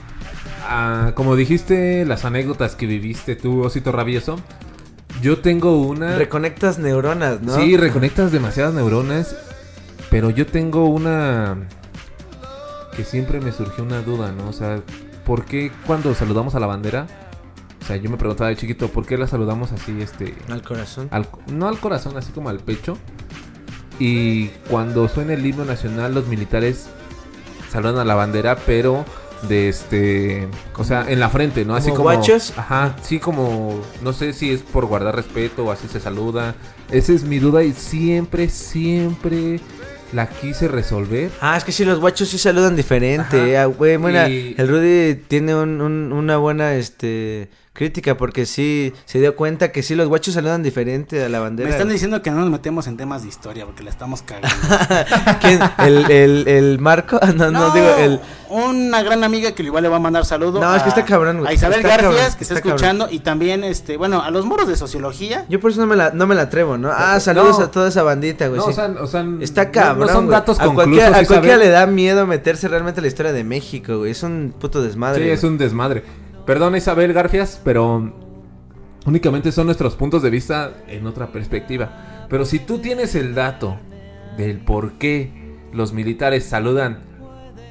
[0.69, 4.41] ah, como dijiste, las anécdotas que viviste tú, Osito Rabioso,
[5.23, 6.17] yo tengo una...
[6.19, 7.55] Reconectas neuronas, ¿no?
[7.57, 9.35] Sí, reconectas demasiadas neuronas,
[10.11, 11.57] pero yo tengo una...
[12.97, 14.49] que siempre me surgió una duda, ¿no?
[14.49, 14.83] O sea,
[15.25, 17.07] ¿por qué cuando saludamos a la bandera?
[17.81, 20.35] O sea, yo me preguntaba de chiquito, ¿por qué la saludamos así, este...
[20.49, 21.09] Al corazón.
[21.11, 22.99] al- no al corazón, así como al pecho?
[23.99, 26.87] Y cuando suena el himno nacional, los militares
[27.71, 29.05] saludan a la bandera, pero
[29.49, 31.75] de este, o sea, en la frente, ¿no?
[31.75, 32.53] Así ¿Como como guachos?
[32.57, 36.55] Ajá, sí como no sé si es por guardar respeto o así se saluda.
[36.91, 39.61] Esa es mi duda y siempre siempre
[40.13, 41.31] la quise resolver.
[41.41, 43.57] Ah, es que sí, los guachos sí saludan diferente.
[43.57, 43.97] Ah, güey.
[44.31, 49.73] Y- El Rudy tiene un- un- una buena este crítica porque sí se dio cuenta
[49.73, 51.69] que sí, los guachos saludan diferente a la bandera.
[51.71, 54.49] Me están diciendo que no nos metemos en temas de historia porque la estamos cagando.
[55.41, 55.59] ¿Quién?
[55.79, 57.19] ¿El, el, el Marco?
[57.35, 58.21] No, no, No, digo, el.
[58.51, 60.61] Una gran amiga que igual le va a mandar saludo.
[60.61, 61.51] No, es que a- está cabrón, güey.
[61.51, 62.75] A Isabel Está Garfias, cabrón, que está, está cabrón.
[62.77, 63.09] escuchando.
[63.11, 65.47] Y también, este, bueno, a los moros de sociología.
[65.49, 66.91] Yo por eso no me la, no me la atrevo, ¿no?
[66.95, 67.65] Ah, saludos No.
[67.65, 68.59] a toda esa bandita, güey.
[68.59, 68.73] No, sí.
[68.73, 70.07] o sea, o sea, Está no- cabrón.
[70.09, 70.39] no son güey.
[70.39, 73.97] datos a cualquiera, a cualquiera le da miedo meterse realmente en la historia de México,
[74.01, 74.11] güey.
[74.11, 75.21] Es un puto desmadre.
[75.21, 75.35] Sí, güey.
[75.39, 76.05] es un desmadre.
[76.53, 78.13] Perdón Isabel Garfias, pero
[79.07, 82.27] únicamente son nuestros puntos de vista en otra perspectiva.
[82.29, 83.79] Pero si tú tienes el dato
[84.37, 85.31] del por qué
[85.73, 87.05] los militares saludan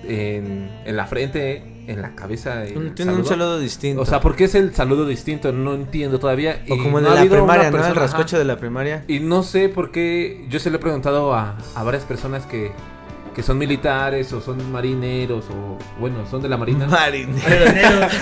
[0.04, 2.64] en, en la frente, en la cabeza.
[2.76, 4.02] Un- tiene un saludo distinto.
[4.02, 5.52] O sea, ¿por qué es el saludo distinto?
[5.52, 6.64] No entiendo todavía.
[6.68, 7.78] O Y como el no la primaria, ¿no?
[7.78, 8.40] El persona- rascocho ajá.
[8.40, 9.06] de la primaria.
[9.08, 12.72] Y no sé por qué, yo se lo he preguntado a, a varias personas que,
[13.34, 16.86] que son militares o son marineros o, bueno, son de la marina.
[16.88, 18.14] Marineros.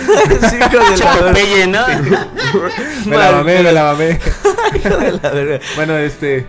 [1.19, 1.86] Popeye, ¿no?
[3.06, 4.19] me la mamé, me la mamé.
[4.76, 5.60] Hijo de la verga.
[5.76, 6.48] bueno, este...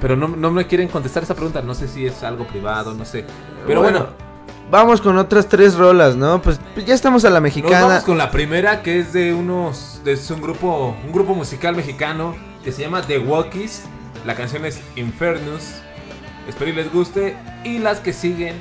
[0.00, 3.04] Pero no, no me quieren contestar esa pregunta, no sé si es algo privado, no
[3.04, 3.26] sé.
[3.66, 4.08] Pero bueno,
[4.70, 6.40] Vamos con otras tres rolas, ¿no?
[6.40, 7.86] Pues pues ya estamos a la nos mexicana.
[7.86, 10.00] vamos con la primera que es de unos...
[10.04, 13.82] Es un grupo, un grupo musical mexicano que se llama The Walkies.
[14.24, 15.82] La canción es Infernus.
[16.50, 17.36] Espero y les guste.
[17.64, 18.56] Y las que siguen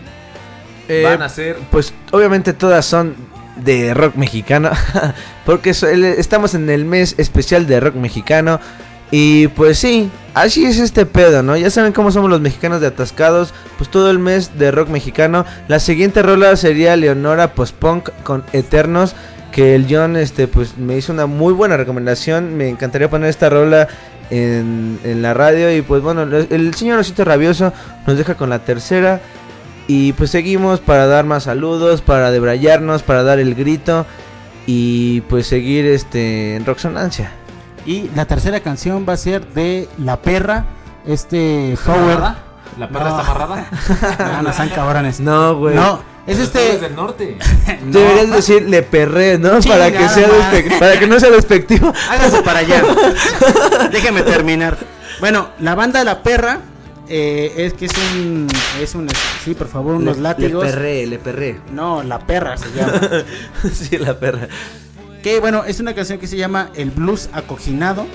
[0.88, 1.58] Eh, van a ser...
[1.72, 3.16] Pues obviamente todas son
[3.58, 4.70] de rock mexicano.
[5.46, 8.60] Porque estamos en el mes especial de rock mexicano.
[9.12, 11.58] Y pues sí, así es este pedo, ¿no?
[11.58, 13.54] Ya saben cómo somos los mexicanos de atascados.
[13.78, 15.46] Pues todo el mes de rock mexicano.
[15.68, 19.16] La siguiente rola sería Leonora Post-Punk con Eternos.
[19.52, 22.56] Que el John este, pues, me hizo una muy buena recomendación.
[22.56, 23.88] Me encantaría poner esta rola
[24.30, 25.76] en, en la radio.
[25.76, 27.74] Y pues bueno, el, el señor Osito Rabioso
[28.08, 29.22] nos deja con la tercera.
[29.88, 34.06] Y pues seguimos para dar más saludos, para debrayarnos, para dar el grito
[34.68, 37.32] y pues seguir este en Roxonancia.
[37.86, 40.66] Y la tercera canción va a ser de La Perra.
[41.08, 42.20] Este Power.
[42.78, 43.20] ¿La perra No.
[43.20, 43.68] está amarrada?
[44.36, 45.20] No, no sean cabrones.
[45.20, 45.76] No, güey.
[45.76, 46.02] No,
[46.34, 46.78] es Pero este.
[46.80, 47.38] del norte.
[47.86, 49.62] Deberías decir le perré, ¿no?
[49.62, 50.54] Sí, para que sea más.
[50.54, 51.94] despe- para que no sea despectivo.
[52.10, 52.84] Háganse para allá.
[53.92, 54.78] Déjenme terminar.
[55.20, 56.60] Bueno, la banda La Perra
[57.08, 58.48] eh, es que es un.
[58.82, 59.08] Es un.
[59.44, 60.64] Sí, por favor, unos Le- látigos.
[60.66, 61.60] Le perré, le perré.
[61.74, 63.02] No, La Perra se llama.
[63.74, 64.48] sí, la perra.
[65.24, 68.06] que bueno, es una canción que se llama El Blues Acoginado.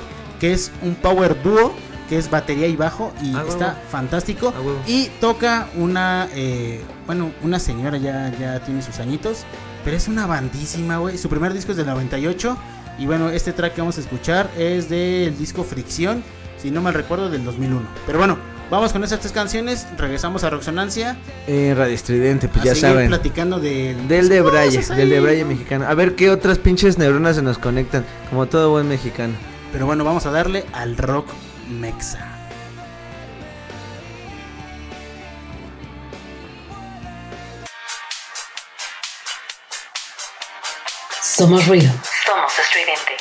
[0.41, 1.75] Que es un power dúo.
[2.09, 3.13] Que es batería y bajo.
[3.23, 3.49] Y Ah, huevo.
[3.51, 4.53] está fantástico.
[4.57, 4.79] Ah, huevo.
[4.87, 6.29] Y toca una.
[6.35, 9.45] eh, bueno, una señora ya, ya tiene sus añitos.
[9.85, 11.19] Pero es una bandísima, güey.
[11.19, 12.57] Su primer disco es del 98.
[12.99, 16.23] Y bueno, este track que vamos a escuchar es del disco Fricción.
[16.59, 17.83] Si no mal recuerdo, del 2001.
[18.07, 18.39] Pero bueno,
[18.71, 19.87] vamos con esas tres canciones.
[19.99, 21.17] Regresamos a Roxonancia.
[21.47, 23.09] Eh, Radio Estridente, pues a ya saben.
[23.09, 24.09] platicando del.
[24.09, 25.21] Del de Braille, del de.
[25.21, 25.87] Braille mexicano.
[25.87, 29.35] A ver qué otras pinches neuronas se nos conectan, como todo buen mexicano.
[29.73, 31.27] Pero bueno, vamos a darle al rock
[31.69, 32.19] mexa.
[41.21, 41.93] Somos ruido.
[42.25, 43.17] Somos estridente.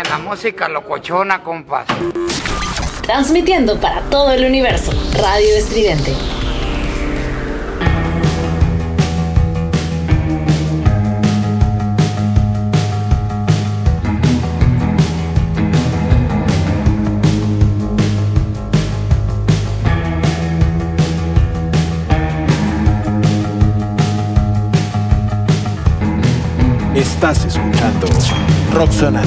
[0.00, 1.86] en la música locochona, compás.
[3.02, 6.12] Transmitiendo para todo el universo, Radio Estridente.
[26.94, 28.06] Estás escuchando
[28.72, 29.22] Roxana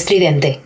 [0.00, 0.60] estridente.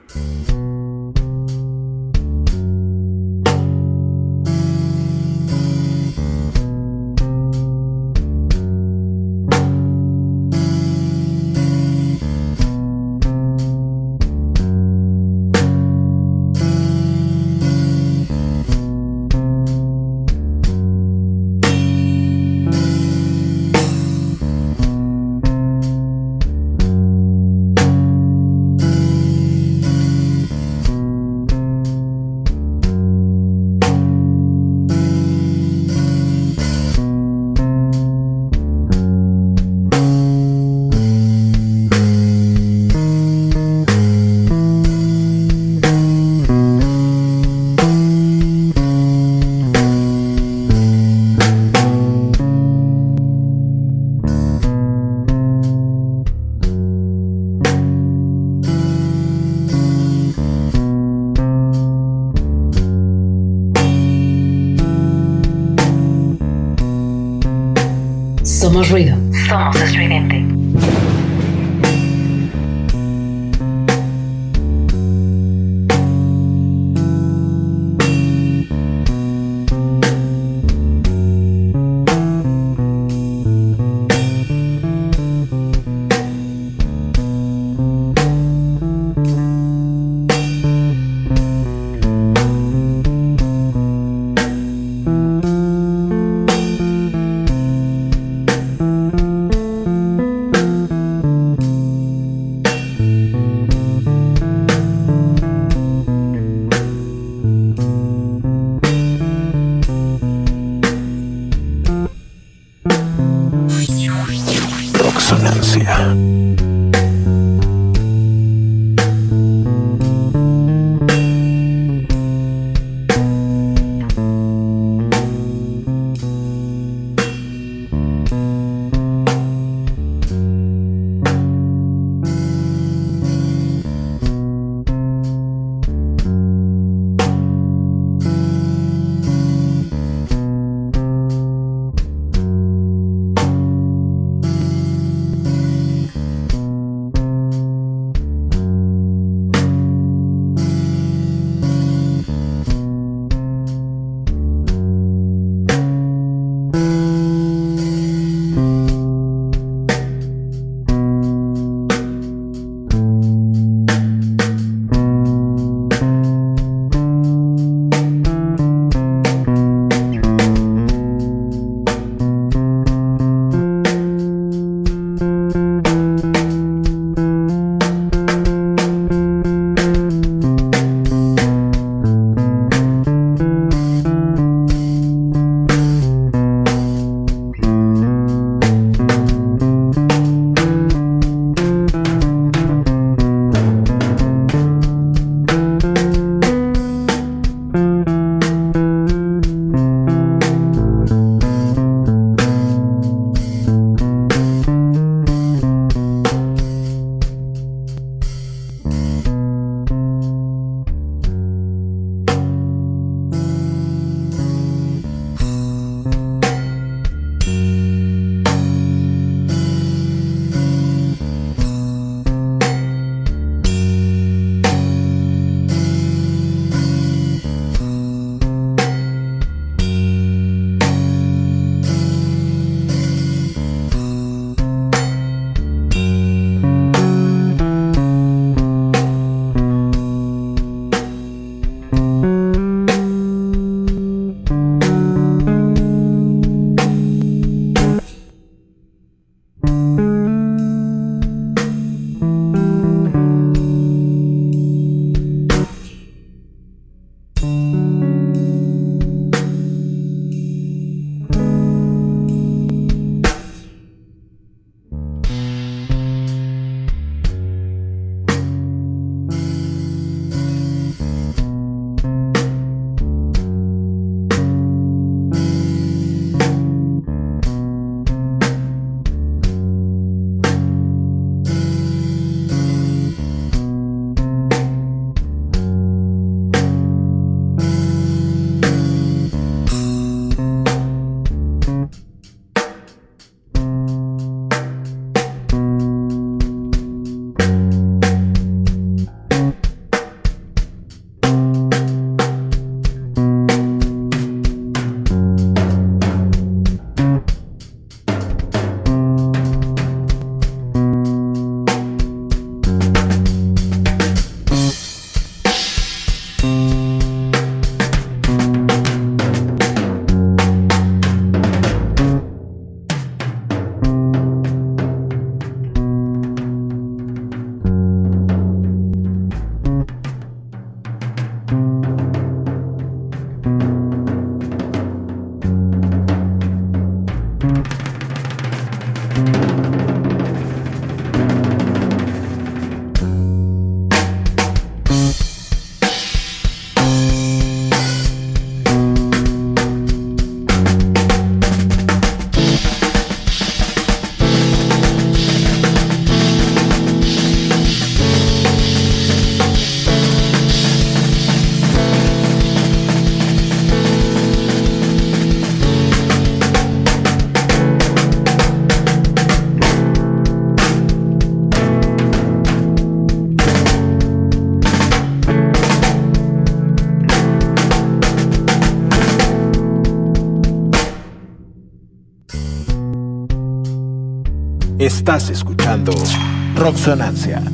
[386.85, 387.54] Roxonancia.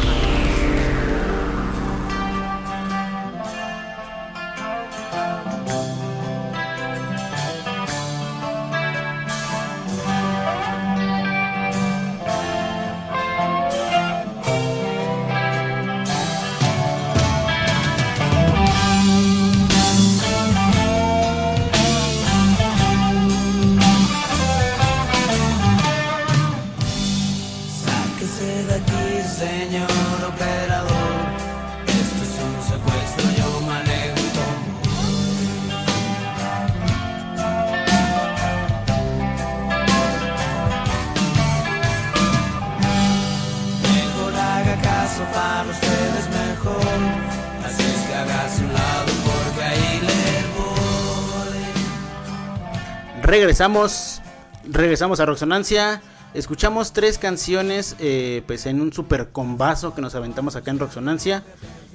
[53.61, 56.01] Regresamos, a Roxonancia.
[56.33, 61.43] Escuchamos tres canciones, eh, pues en un super combazo que nos aventamos acá en Roxonancia.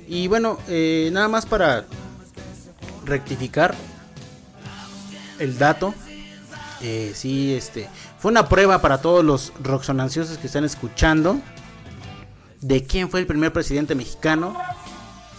[0.06, 1.84] Y bueno, eh, nada más para
[3.04, 3.74] rectificar
[5.40, 5.92] el dato.
[6.82, 7.88] Eh, sí, este
[8.20, 11.40] fue una prueba para todos los roxonanciosos que están escuchando
[12.60, 14.56] de quién fue el primer presidente mexicano.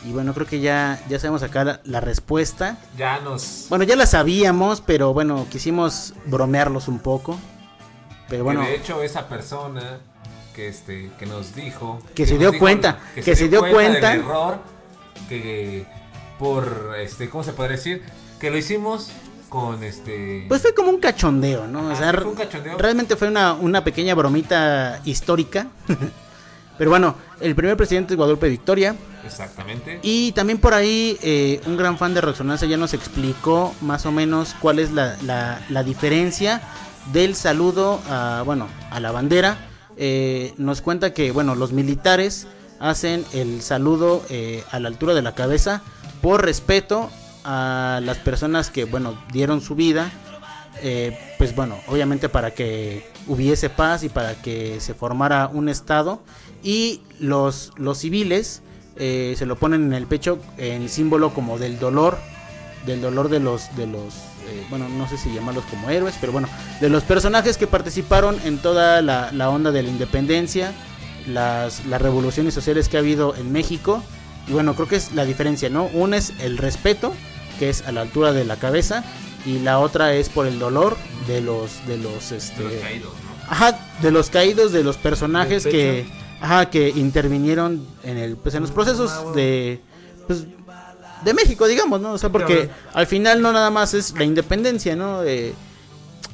[0.08, 2.77] Y bueno, creo que ya, ya sabemos acá la, la respuesta.
[2.98, 3.66] Ya nos.
[3.68, 7.38] Bueno, ya la sabíamos, pero bueno, quisimos bromearlos un poco.
[8.30, 10.00] Pero bueno, Que de hecho, esa persona
[10.56, 12.00] que este que nos dijo.
[12.16, 14.11] Que se dio cuenta, que se dio cuenta.
[14.11, 14.60] del error.
[15.27, 15.86] Que
[16.40, 16.95] por.
[16.98, 18.03] este ¿Cómo se podría decir?
[18.40, 19.11] Que lo hicimos
[19.50, 20.45] con este.
[20.48, 21.90] pues fue como un cachondeo, ¿no?
[21.90, 22.77] O sea, sí, fue un cachondeo.
[22.77, 25.68] realmente fue una, una pequeña bromita histórica.
[26.77, 28.95] pero bueno, el primer presidente es Guadalupe Victoria.
[29.25, 29.99] Exactamente.
[30.03, 34.11] Y también por ahí eh, un gran fan de Resonancia ya nos explicó más o
[34.11, 36.61] menos cuál es la, la- la diferencia
[37.11, 39.57] del saludo a, bueno, a la bandera.
[39.97, 42.47] Eh, nos cuenta que bueno, los militares
[42.80, 45.81] hacen el saludo eh, a la altura de la cabeza
[46.22, 47.09] por respeto
[47.43, 50.11] a las personas que bueno dieron su vida.
[50.83, 56.22] eh, pues bueno, obviamente para que hubiese paz y para que se formara un estado.
[56.64, 58.61] Y los, los civiles
[58.95, 62.18] eh, se lo ponen en el pecho en símbolo como del dolor,
[62.86, 64.14] del dolor de los, de los,
[64.48, 66.50] eh, bueno, no sé si llamarlos como héroes, pero bueno,
[66.82, 70.74] de los personajes que participaron en toda la, la onda de la independencia,
[71.27, 74.03] las, las revoluciones sociales que ha habido en México.
[74.48, 75.90] Y bueno, creo que es la diferencia, ¿no?
[75.94, 77.14] Una es el respeto,
[77.60, 79.03] que es a la altura de la cabeza,
[79.45, 83.14] y la otra es por el dolor de los, de los, este, De los caídos,
[83.14, 83.52] ¿no?
[83.52, 86.26] Ajá, de los caídos, de los personajes que, pecho.
[86.41, 89.80] Ajá, que intervinieron en el, pues en los procesos de,
[90.27, 90.45] pues,
[91.24, 92.11] de México, digamos, ¿no?
[92.14, 95.24] O sea, porque al final no nada más es la independencia, ¿no?
[95.24, 95.53] Eh,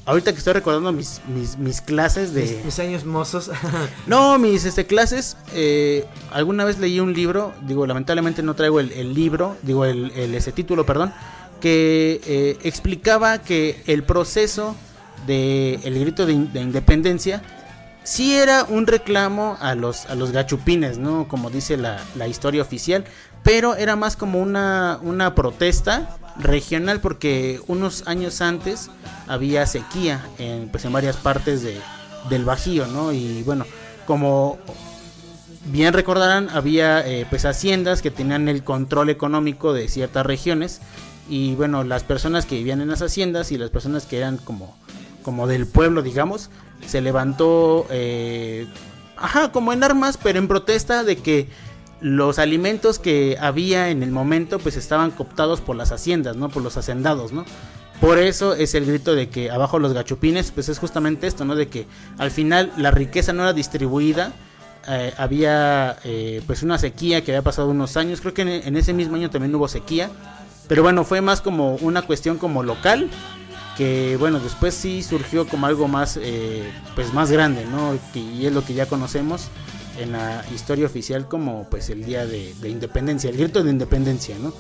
[0.06, 3.50] ahorita que estoy recordando mis, mis, mis clases de, Mis, mis años mozos.
[4.08, 8.92] no, mis este, clases, eh, alguna vez leí un libro, digo, lamentablemente no traigo el,
[8.92, 11.14] el libro, digo, el, el- ese título, perdón,
[11.62, 14.76] que eh, explicaba que el proceso
[15.26, 17.42] de el grito de, in- de independencia
[18.04, 21.28] sí era un reclamo a los, a los gachupines, ¿no?
[21.28, 23.06] Como dice la, la historia oficial,
[23.44, 28.90] pero era más como una, una protesta regional porque unos años antes
[29.28, 31.80] había sequía en, pues, en varias partes de,
[32.30, 33.12] del Bajío, ¿no?
[33.12, 33.66] Y bueno,
[34.06, 34.58] como
[35.66, 40.82] bien recordarán, había eh, pues haciendas que tenían el control económico de ciertas regiones
[41.30, 44.76] y bueno, las personas que vivían en las haciendas y las personas que eran como,
[45.24, 46.50] como del pueblo, digamos,
[46.86, 48.68] se levantó, eh,
[49.18, 51.48] ajá, como en armas, pero en protesta de que
[52.02, 56.50] los alimentos que había en el momento pues estaban cooptados por las haciendas, ¿no?
[56.50, 57.46] Por los hacendados, ¿no?
[58.02, 61.56] Por eso es el grito de que abajo los gachupines, pues es justamente esto, ¿no?
[61.56, 61.88] De que
[62.18, 64.34] al final la riqueza no era distribuida,
[64.90, 68.76] eh, había eh, pues una sequía que había pasado unos años, creo que en, en
[68.76, 70.10] ese mismo año también hubo sequía,
[70.68, 73.10] pero bueno, fue más como una cuestión como local,
[73.78, 77.98] que bueno, después sí surgió como algo más, eh, pues más grande, ¿no?
[78.14, 79.48] Y es lo que ya conocemos
[80.00, 84.36] en la historia oficial como pues el día de, de independencia, el grito de independencia,
[84.40, 84.54] ¿no?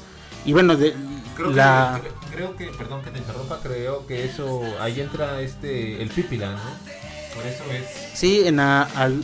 [0.46, 0.94] Y bueno, de,
[1.36, 2.00] Creo, la...
[2.04, 6.10] que, cre- creo que, perdón que te interrumpa, creo que eso, ahí entra este, el
[6.10, 6.60] pípila, ¿no?
[7.36, 8.18] Por eso es...
[8.18, 9.24] Sí, en la, al,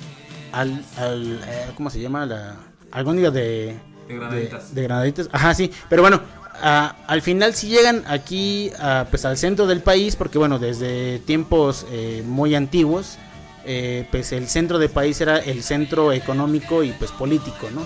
[0.52, 2.26] al, al, eh, ¿cómo se llama?
[2.26, 2.56] La
[2.92, 3.78] algóndiga de,
[4.08, 4.74] De granaditas.
[4.74, 5.30] de granaditas.
[5.32, 6.22] Ajá, sí, pero bueno,
[6.62, 11.20] a- al final si llegan aquí, a, pues al centro del país, porque bueno, desde
[11.20, 13.18] tiempos eh, muy antiguos,
[13.66, 17.86] eh, pues el centro del país era el centro económico y pues político, ¿no?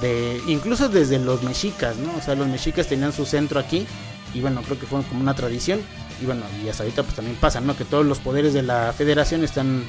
[0.00, 2.10] De, incluso desde los mexicas, ¿no?
[2.16, 3.86] O sea, los mexicas tenían su centro aquí
[4.34, 5.80] y bueno, creo que fue como una tradición
[6.22, 7.76] y bueno, y hasta ahorita pues también pasa, ¿no?
[7.76, 9.84] Que todos los poderes de la federación están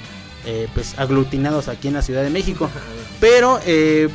[0.45, 2.69] eh, pues aglutinados aquí en la Ciudad de México.
[3.19, 4.09] Pero eh,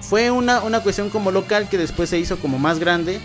[0.00, 3.20] fue una, una cuestión como local que después se hizo como más grande,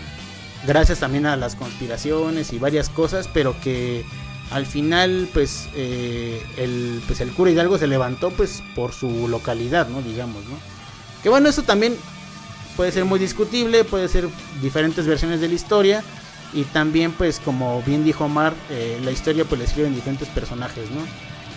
[0.66, 4.04] gracias también a las conspiraciones y varias cosas, pero que
[4.50, 9.88] al final pues, eh, el, pues el cura Hidalgo se levantó pues por su localidad,
[9.88, 10.02] ¿no?
[10.02, 10.56] Digamos, ¿no?
[11.22, 11.96] Que bueno, eso también
[12.76, 14.28] puede ser muy discutible, puede ser
[14.62, 16.04] diferentes versiones de la historia.
[16.52, 20.88] Y también, pues, como bien dijo Omar, eh, la historia pues la escriben diferentes personajes,
[20.90, 21.00] ¿no?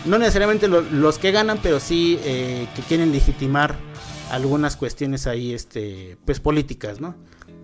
[0.09, 3.75] No necesariamente lo- los que ganan, pero sí eh, que quieren legitimar
[4.31, 7.13] algunas cuestiones ahí, este, pues políticas, ¿no?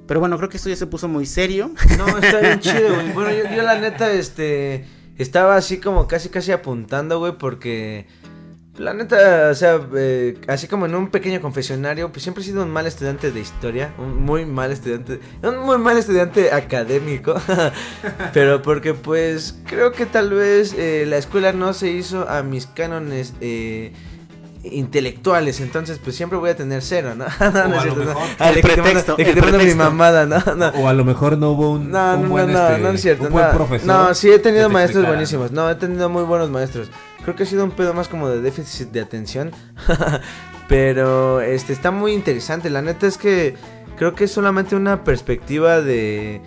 [0.07, 1.71] Pero bueno, creo que esto ya se puso muy serio.
[1.97, 3.11] No, está bien chido, güey.
[3.13, 4.85] Bueno, yo, la neta, este,
[5.17, 8.07] estaba así como casi, casi apuntando, güey, porque
[8.77, 12.63] la neta, o sea, eh, así como en un pequeño confesionario, pues siempre he sido
[12.63, 17.35] un mal estudiante de historia, un muy mal estudiante, un muy mal estudiante académico,
[18.33, 22.65] pero porque pues creo que tal vez eh, la escuela no se hizo a mis
[22.65, 23.93] cánones eh,
[24.63, 27.25] intelectuales, entonces pues siempre voy a tener cero, ¿no?
[27.51, 28.05] no, no es cierto, no.
[28.05, 30.25] mejor- Ah, el de que te mando- pretexto, de que el te mando mi mamada,
[30.25, 30.39] ¿no?
[30.55, 30.67] no.
[30.81, 33.01] O a lo mejor no hubo un, No, un no, buen, no, este, no es
[33.01, 33.23] cierto.
[33.25, 33.87] un buen no, profesor.
[33.87, 35.51] no, sí he tenido te maestros buenísimos.
[35.51, 36.89] No, he tenido muy buenos maestros.
[37.23, 39.51] Creo que ha sido un pedo más como de déficit de atención.
[40.67, 42.69] Pero este está muy interesante.
[42.69, 43.55] La neta es que
[43.97, 46.41] creo que es solamente una perspectiva de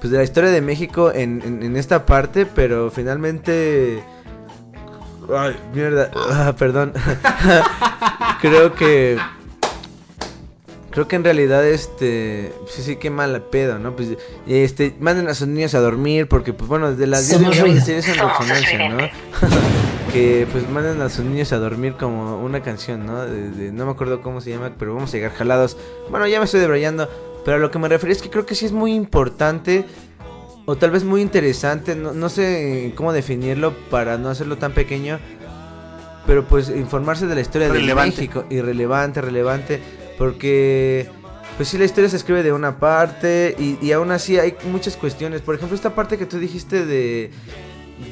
[0.00, 4.02] pues de la historia de México en, en, en esta parte, pero finalmente
[5.36, 6.92] ay, mierda, ah, perdón.
[8.40, 9.18] creo que
[10.90, 13.94] Creo que en realidad, este, sí, sí, qué mal pedo, ¿no?
[13.94, 14.08] Pues,
[14.48, 17.84] este, manden a sus niños a dormir, porque, pues, bueno, desde las 10 Somos deberíamos
[17.84, 17.86] ruido.
[17.86, 19.08] decir eso en Somos resonancia, ¿no?
[20.12, 23.22] que, pues, manden a sus niños a dormir como una canción, ¿no?
[23.26, 25.76] De- de- no me acuerdo cómo se llama, pero vamos a llegar jalados.
[26.10, 27.08] Bueno, ya me estoy debrayando,
[27.44, 29.84] pero a lo que me refería es que creo que sí es muy importante,
[30.70, 35.18] o tal vez muy interesante, no, no sé cómo definirlo para no hacerlo tan pequeño,
[36.26, 38.10] pero pues informarse de la historia Relevante.
[38.10, 39.80] de México, irrelevante, relevante,
[40.18, 41.08] porque
[41.56, 44.98] pues sí la historia se escribe de una parte y, y aún así hay muchas
[44.98, 47.30] cuestiones, por ejemplo esta parte que tú dijiste de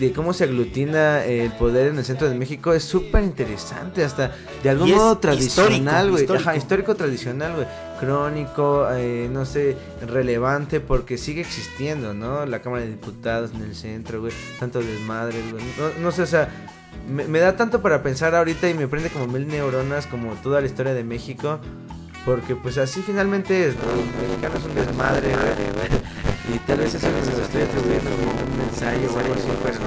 [0.00, 4.32] de cómo se aglutina el poder en el centro de México es súper interesante, hasta
[4.62, 6.48] de algún modo tradicional, güey, histórico.
[6.48, 9.76] Ajá, histórico tradicional, güey, crónico, eh, no sé,
[10.06, 12.46] relevante porque sigue existiendo, ¿no?
[12.46, 16.26] La Cámara de Diputados en el centro, güey, tanto desmadres, güey, no, no sé, o
[16.26, 16.48] sea,
[17.08, 20.66] me, da tanto para pensar ahorita y me prende como mil neuronas como toda la
[20.66, 21.60] historia de México.
[22.24, 23.82] Porque pues así finalmente es, ¿no?
[23.92, 26.56] El mexicano es un desmadre, güey.
[26.56, 29.78] Y tal vez eso lo estoy atribuyendo como un ensayo o algo así, pero...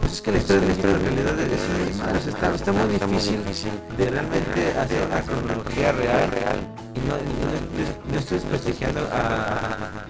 [0.00, 2.18] Pues es que la historia de la realidad es desmadre.
[2.18, 6.83] o sea, está, está muy difícil de realmente hacer una cronología real, real.
[7.08, 10.06] No, no, no- estoy desprestigiando a...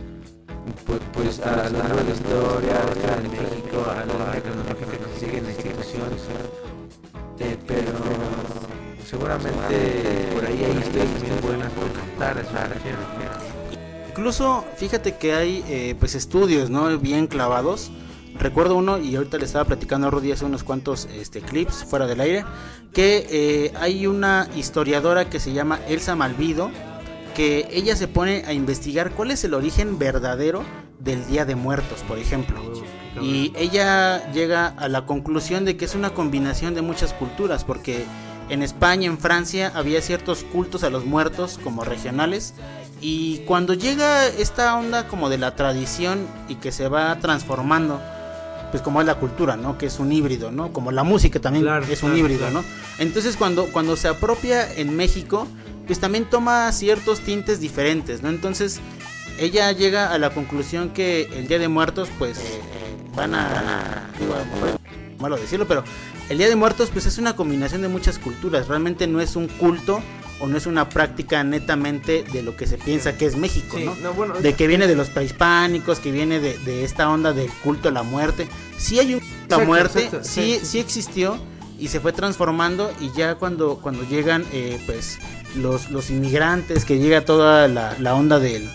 [1.13, 2.81] Pues, a la nueva historia,
[3.23, 6.03] de México, a la cronología que nos sigue en la institución.
[7.41, 7.93] Eh, pero
[9.09, 12.45] seguramente por ahí hay historias bien buenas por contar.
[14.09, 16.97] Incluso, fíjate que hay eh, pues estudios, ¿no?
[16.99, 17.91] Bien clavados.
[18.39, 22.07] Recuerdo uno, y ahorita le estaba platicando a Rudy hace unos cuantos este, clips fuera
[22.07, 22.45] del aire,
[22.93, 26.71] que eh, hay una historiadora que se llama Elsa Malvido,
[27.35, 30.65] que ella se pone a investigar cuál es el origen verdadero
[30.99, 32.61] del Día de Muertos, por ejemplo.
[33.21, 38.05] Y ella llega a la conclusión de que es una combinación de muchas culturas, porque
[38.49, 42.55] en España, en Francia, había ciertos cultos a los muertos como regionales.
[43.01, 48.01] Y cuando llega esta onda como de la tradición y que se va transformando,
[48.75, 49.79] pues como es la cultura, ¿no?
[49.79, 50.73] Que es un híbrido, ¿no?
[50.73, 52.55] Como la música también Claro, es un claro, híbrido, claro.
[52.55, 52.65] ¿no?
[52.99, 55.47] Entonces cuando, cuando se apropia en México,
[55.87, 58.31] pues también toma ciertos tintes diferentes, ¿no?
[58.31, 58.81] Entonces
[59.39, 62.61] ella llega a la conclusión que el Día de Muertos, pues eh,
[63.15, 64.11] van a...
[65.21, 65.85] malo decirlo, pero
[66.29, 69.47] el Día de Muertos pues es una combinación de muchas culturas, realmente no es un
[69.47, 70.03] culto
[70.45, 73.85] o no es una práctica netamente de lo que se piensa que es México, Sí,
[73.85, 73.95] ¿no?
[73.97, 77.51] no, bueno, de que viene de los prehispánicos, que viene de, de esta onda del
[77.63, 78.47] culto a la muerte.
[78.77, 80.67] Sí hay un culto a la muerte, exacto, sí, sí.
[80.67, 81.39] sí existió
[81.79, 85.19] y se fue transformando y ya cuando, cuando llegan eh, pues
[85.57, 88.69] los, los inmigrantes, que llega toda la, la onda del,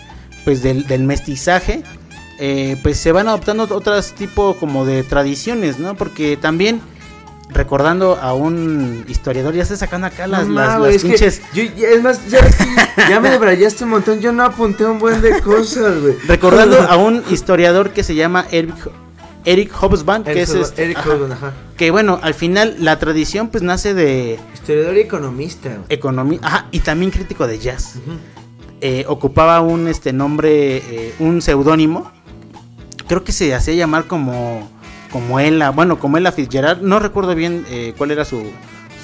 [0.44, 1.82] pues del, del mestizaje,
[2.38, 5.94] eh, pues se van adoptando otras tipo como de tradiciones, ¿no?
[5.94, 6.80] Porque también
[7.52, 11.42] recordando a un historiador, ya se sacando acá las, No, las, que pinches...
[11.52, 14.20] yo- es más, ya, me debrayaste un montón.
[14.20, 16.14] Yo no apunté un buen de cosas, güey.
[16.26, 18.74] Recordando a un historiador que se llama Eric,
[19.44, 21.52] Eric Hobsbawm, que es este- Eric ajá, Hobsbawm, ajá.
[21.76, 25.70] que bueno, al final la tradición pues nace de Historiador y economista.
[25.88, 27.94] economía, ajá, y también crítico de jazz.
[28.82, 32.10] Eh, ocupaba un este nombre, eh, un seudónimo.
[33.08, 34.70] Creo que se hacía llamar como
[35.10, 38.42] como Ella, bueno, como Ella Fitzgerald, no recuerdo bien eh, cuál era su,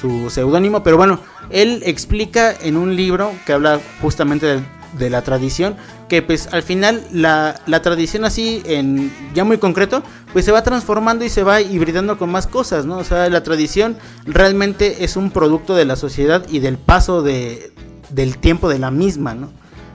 [0.00, 1.20] su seudónimo, pero bueno,
[1.50, 4.60] él explica en un libro que habla justamente de,
[4.98, 5.76] de la tradición,
[6.08, 10.02] que pues al final la, la tradición así, en ya muy concreto,
[10.32, 12.98] pues se va transformando y se va hibridando con más cosas, ¿no?
[12.98, 17.72] O sea, la tradición realmente es un producto de la sociedad y del paso de,
[18.10, 19.50] del tiempo de la misma, ¿no?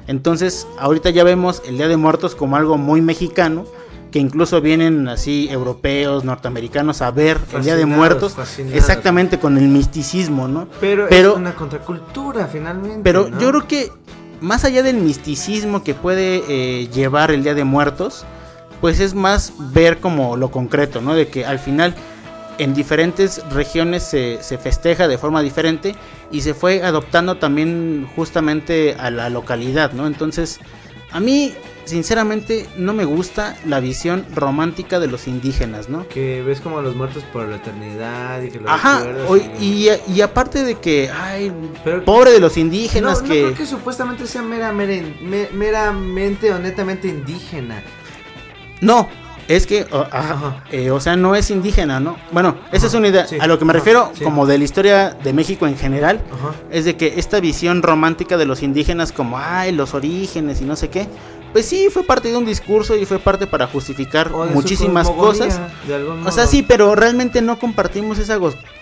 [0.07, 3.65] Entonces, ahorita ya vemos el Día de Muertos como algo muy mexicano,
[4.11, 8.77] que incluso vienen así europeos, norteamericanos a ver el Día de Muertos, fascinados.
[8.77, 10.67] exactamente con el misticismo, ¿no?
[10.79, 12.99] Pero, Pero- es una contracultura finalmente.
[13.03, 13.39] Pero ¿no?
[13.39, 13.91] yo creo que
[14.41, 18.25] más allá del misticismo que puede eh, llevar el Día de Muertos,
[18.81, 21.13] pues es más ver como lo concreto, ¿no?
[21.13, 21.95] De que al final
[22.57, 25.95] en diferentes regiones se, se festeja de forma diferente
[26.31, 30.05] y se fue adoptando también justamente a la localidad, ¿no?
[30.05, 30.59] Entonces,
[31.11, 31.53] a mí
[31.85, 36.07] sinceramente no me gusta la visión romántica de los indígenas, ¿no?
[36.07, 39.89] Que ves como a los muertos por la eternidad y que lo Ajá, hoy- y-
[39.89, 41.51] y, y aparte de que, ay,
[42.05, 43.41] pobre de los indígenas no, que...
[43.41, 47.81] no creo que supuestamente sea mera, mera- me- meramente o netamente indígena.
[48.79, 49.07] No,
[49.47, 52.15] es que, ajá, eh, o sea, no es indígena, ¿no?
[52.31, 53.25] Bueno, esa es una idea.
[53.39, 54.23] A lo que me ajá, refiero, sí.
[54.23, 56.21] como de la historia de México en general,
[56.71, 60.75] es de que esta visión romántica de los indígenas, como, ay, los orígenes y no
[60.75, 61.07] sé qué,
[61.51, 65.59] pues sí, fue parte de un discurso y fue parte para justificar O muchísimas cosas.
[66.25, 68.37] O sea, sí, pero realmente no compartimos esa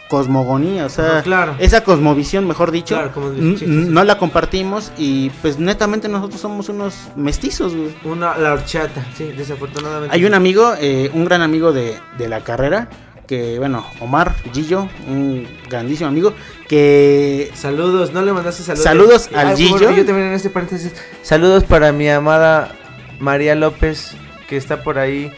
[0.09, 1.56] cosmogonía, o sea, claro.
[1.59, 3.65] esa cosmovisión, mejor dicho, Claro, como- sí.
[3.67, 7.93] no la compartimos y pues netamente nosotros somos unos mestizos, güey.
[8.03, 10.15] Una, la horchata, sí, desafortunadamente.
[10.15, 12.89] Hay un amigo, eh, un gran amigo de, de la carrera,
[13.30, 16.33] que bueno, Omar Gillo, un grandísimo amigo,
[16.67, 17.51] que...
[17.53, 18.83] Saludos, no le mandaste saludos.
[18.83, 19.77] Saludos al Ah, Gillo.
[19.77, 20.91] bueno, yo también en este paréntesis.
[21.22, 22.72] Saludos para mi amada
[23.19, 24.14] María López,
[24.48, 25.32] que está por ahí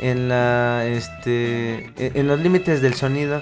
[0.00, 3.40] en la este en en los límites del sonido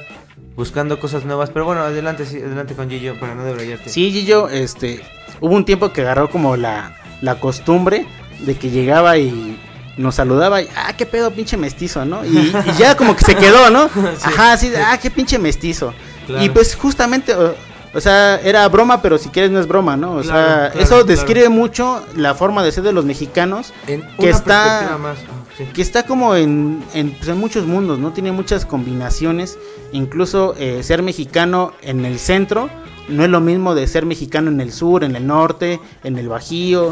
[0.54, 3.90] buscando cosas nuevas, pero bueno, adelante sí, adelante con Gillo para no debrayarte.
[3.90, 5.00] Sí, Gillo, este,
[5.40, 8.06] hubo un tiempo que agarró como la, la costumbre
[8.38, 9.58] de que llegaba y
[9.96, 12.24] nos saludaba y, ah, qué pedo, pinche mestizo, ¿no?
[12.24, 13.88] Y, y ya como que se quedó, ¿no?
[14.22, 15.92] Ajá, así, de, ah, qué pinche mestizo.
[16.26, 16.44] Claro.
[16.44, 17.54] Y pues justamente, o,
[17.94, 20.16] o sea, era broma, pero si quieres no es broma, ¿no?
[20.16, 21.04] O sea, Claro, eso claro.
[21.04, 25.64] describe mucho la forma de ser de los mexicanos, En que está más, ah, sí.
[25.72, 28.12] que está como en, en, pues, en muchos mundos, ¿no?
[28.12, 29.58] Tiene muchas combinaciones.
[29.92, 32.68] Incluso eh, ser mexicano en el centro
[33.08, 36.28] no es lo mismo de ser mexicano en el sur, en el norte, en el
[36.28, 36.88] bajío.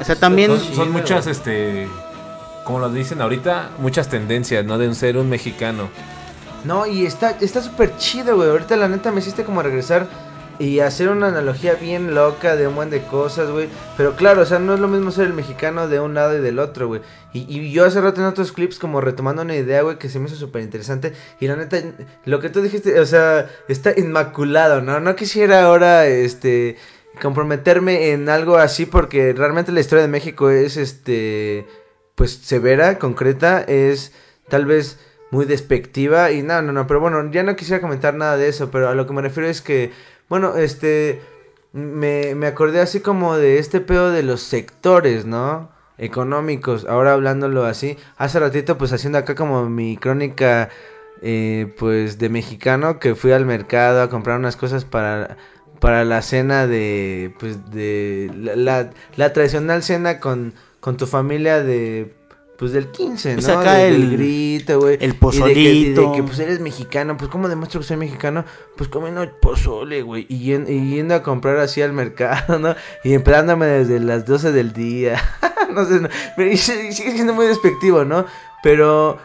[0.00, 0.56] O sea, también...
[0.58, 1.88] Son, son muchas, este,
[2.64, 4.78] como lo dicen ahorita, muchas tendencias, ¿no?
[4.78, 5.88] De un ser un mexicano.
[6.64, 8.50] No, y está está súper chido, güey.
[8.50, 10.06] Ahorita la neta me hiciste como regresar
[10.60, 13.70] y hacer una analogía bien loca de un buen de cosas, güey.
[13.96, 16.40] Pero claro, o sea, no es lo mismo ser el mexicano de un lado y
[16.42, 17.00] del otro, güey.
[17.32, 20.18] Y, y yo hace rato en otros clips como retomando una idea, güey, que se
[20.18, 21.14] me hizo súper interesante.
[21.40, 21.78] Y la neta,
[22.26, 25.00] lo que tú dijiste, o sea, está inmaculado, ¿no?
[25.00, 26.76] No quisiera ahora, este,
[27.22, 31.66] comprometerme en algo así porque realmente la historia de México es, este,
[32.20, 34.12] pues severa, concreta, es
[34.50, 34.98] tal vez
[35.30, 38.70] muy despectiva y no, no, no, pero bueno, ya no quisiera comentar nada de eso,
[38.70, 39.90] pero a lo que me refiero es que,
[40.28, 41.22] bueno, este,
[41.72, 45.70] me, me acordé así como de este pedo de los sectores, ¿no?
[45.96, 50.68] Económicos, ahora hablándolo así, hace ratito pues haciendo acá como mi crónica,
[51.22, 55.38] eh, pues de mexicano, que fui al mercado a comprar unas cosas para
[55.80, 58.90] para la cena de pues de la,
[59.32, 62.14] tradicional cena con con tu familia de
[62.58, 63.34] pues del 15, ¿no?
[63.36, 64.98] Pues acá De- el- grito, güey.
[65.00, 66.12] el Y de que- de pozolito.
[66.12, 68.44] que, pues eres mexicano, pues ¿cómo demuestro que soy mexicano?
[68.76, 72.74] Pues comiendo pozole, güey, y, yen- y yendo a comprar así al mercado, ¿no?
[73.02, 75.18] Y empleándome desde las 12 del día.
[75.74, 78.26] no sé, no, pero y sigue y sigue siendo muy despectivo, ¿no?
[78.62, 79.16] Pero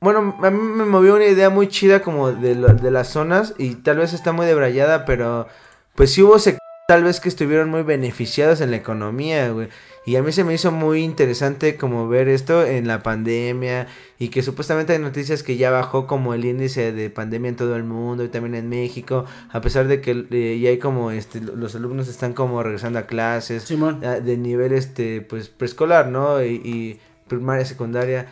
[0.00, 3.52] bueno, a mí me movió una idea muy chida como de, lo- de las zonas
[3.58, 5.48] y tal vez está muy debrayada, pero
[5.96, 9.68] pues sí hubo sectores tal vez que estuvieron muy beneficiados en la economía, güey.
[10.06, 13.86] Y a mí se me hizo muy interesante como ver esto en la pandemia
[14.18, 17.76] y que supuestamente hay noticias que ya bajó como el índice de pandemia en todo
[17.76, 21.40] el mundo y también en México, a pesar de que eh, ya hay como este
[21.40, 24.00] los alumnos están como regresando a clases Simón.
[24.02, 26.42] ah, de nivel este pues preescolar, ¿no?
[26.42, 28.26] Y, y primaria, secundaria.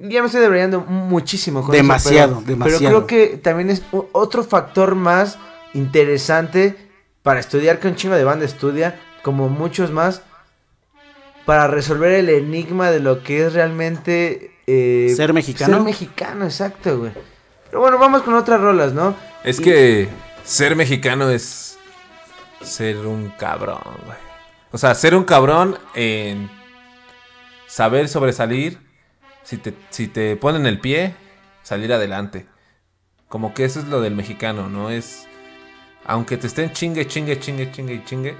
[0.00, 2.78] Ya me estoy debrayando muchísimo con eso, Demasiado, pero- demasiado.
[2.80, 5.38] Pero creo que también es otro factor más
[5.74, 6.74] interesante
[7.22, 10.22] para estudiar que un chingo de banda estudia, como muchos más,
[11.46, 15.74] para resolver el enigma de lo que es realmente eh, Ser mexicano.
[15.76, 17.12] Ser mexicano, exacto, güey.
[17.70, 19.14] Pero bueno, vamos con otras rolas, ¿no?
[19.44, 20.08] Es Y- que
[20.44, 21.78] ser mexicano es
[22.62, 24.18] ser un cabrón, güey.
[24.72, 26.50] O sea, ser un cabrón en
[27.66, 28.78] saber sobresalir.
[29.44, 31.14] Si te, si te ponen el pie,
[31.62, 32.46] salir adelante.
[33.28, 34.90] Como que eso es lo del mexicano, ¿no?
[34.90, 35.26] Es,
[36.04, 38.36] aunque te estén chingue, chingue, chingue, chingue y chingue,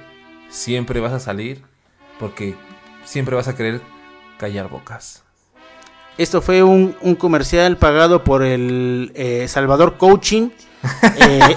[0.48, 1.62] siempre vas a salir
[2.18, 2.56] porque
[3.06, 3.80] siempre vas a querer
[4.38, 5.22] callar bocas.
[6.18, 10.50] Esto fue un, un comercial pagado por el eh, Salvador Coaching.
[11.16, 11.56] Eh,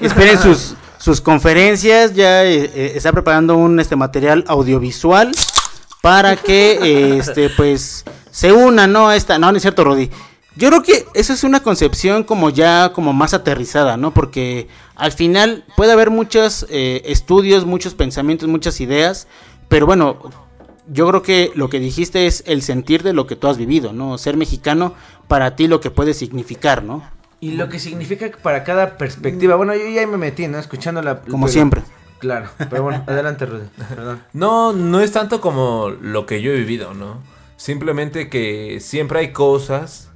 [0.00, 2.14] esperen sus, sus conferencias.
[2.14, 5.32] Ya eh, eh, está preparando un este material audiovisual
[6.00, 9.08] para que este pues se una, ¿no?
[9.08, 9.38] A esta.
[9.38, 10.10] No, no es cierto, Rodi.
[10.58, 14.12] Yo creo que eso es una concepción como ya como más aterrizada, ¿no?
[14.12, 19.28] Porque al final puede haber muchos eh, estudios, muchos pensamientos, muchas ideas,
[19.68, 20.18] pero bueno,
[20.90, 23.92] yo creo que lo que dijiste es el sentir de lo que tú has vivido,
[23.92, 24.18] ¿no?
[24.18, 24.94] Ser mexicano
[25.26, 27.02] para ti lo que puede significar, ¿no?
[27.40, 29.54] Y lo que significa para cada perspectiva.
[29.54, 30.58] Bueno, yo ya me metí, ¿no?
[30.58, 31.20] Escuchando la...
[31.20, 31.82] Como pero- siempre.
[32.18, 33.66] Claro, pero bueno, adelante, Rudy.
[33.88, 34.22] Perdón.
[34.32, 37.22] No, no es tanto como lo que yo he vivido, ¿no?
[37.56, 40.10] Simplemente que siempre hay cosas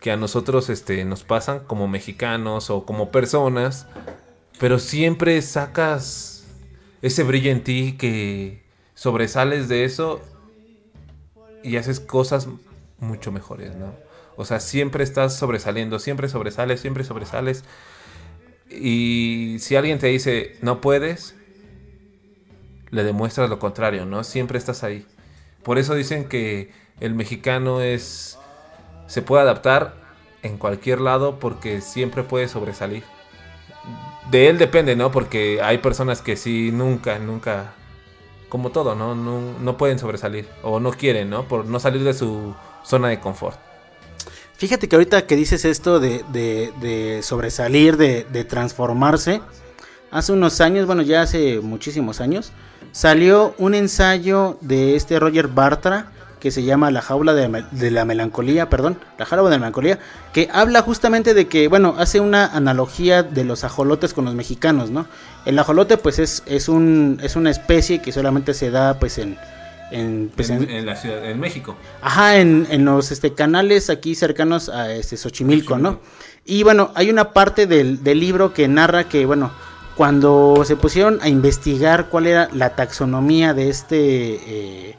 [0.00, 3.86] que a nosotros este, nos pasan como mexicanos o como personas,
[4.60, 6.44] pero siempre sacas
[7.02, 8.62] ese brillo en ti que
[8.98, 10.20] sobresales de eso
[11.62, 12.48] y haces cosas
[12.98, 13.94] mucho mejores, ¿no?
[14.34, 17.62] O sea, siempre estás sobresaliendo, siempre sobresales, siempre sobresales.
[18.68, 21.36] Y si alguien te dice, no puedes,
[22.90, 24.24] le demuestras lo contrario, ¿no?
[24.24, 25.06] Siempre estás ahí.
[25.62, 28.36] Por eso dicen que el mexicano es
[29.06, 29.94] se puede adaptar
[30.42, 33.04] en cualquier lado porque siempre puede sobresalir.
[34.32, 35.12] De él depende, ¿no?
[35.12, 37.74] Porque hay personas que sí nunca, nunca,
[38.48, 39.14] como todo, ¿no?
[39.14, 41.44] No, no pueden sobresalir o no quieren, ¿no?
[41.48, 42.54] Por no salir de su
[42.84, 43.58] zona de confort.
[44.56, 49.40] Fíjate que ahorita que dices esto de, de- sobresalir, de, de transformarse,
[50.10, 52.52] hace unos años, bueno, ya hace muchísimos años,
[52.90, 58.68] salió un ensayo de este Roger Bartra que se llama La jaula de, la melancolía,
[58.70, 59.98] perdón, La jaula de la melancolía,
[60.32, 64.90] que habla justamente de que, bueno, hace una analogía de los ajolotes con los mexicanos,
[64.90, 65.06] ¿no?
[65.44, 69.36] El ajolote, pues, es, es, un, es una especie que solamente se da, pues, en...
[69.90, 71.76] en, pues, en, en- en la ciudad, en México.
[72.02, 76.00] Ajá, en, en los este, canales aquí cercanos a este Xochimilco, ¿no?
[76.44, 79.50] Y bueno, hay una parte del, del libro que narra que, bueno,
[79.96, 83.96] cuando se pusieron a investigar cuál era la taxonomía de este...
[84.46, 84.96] eh,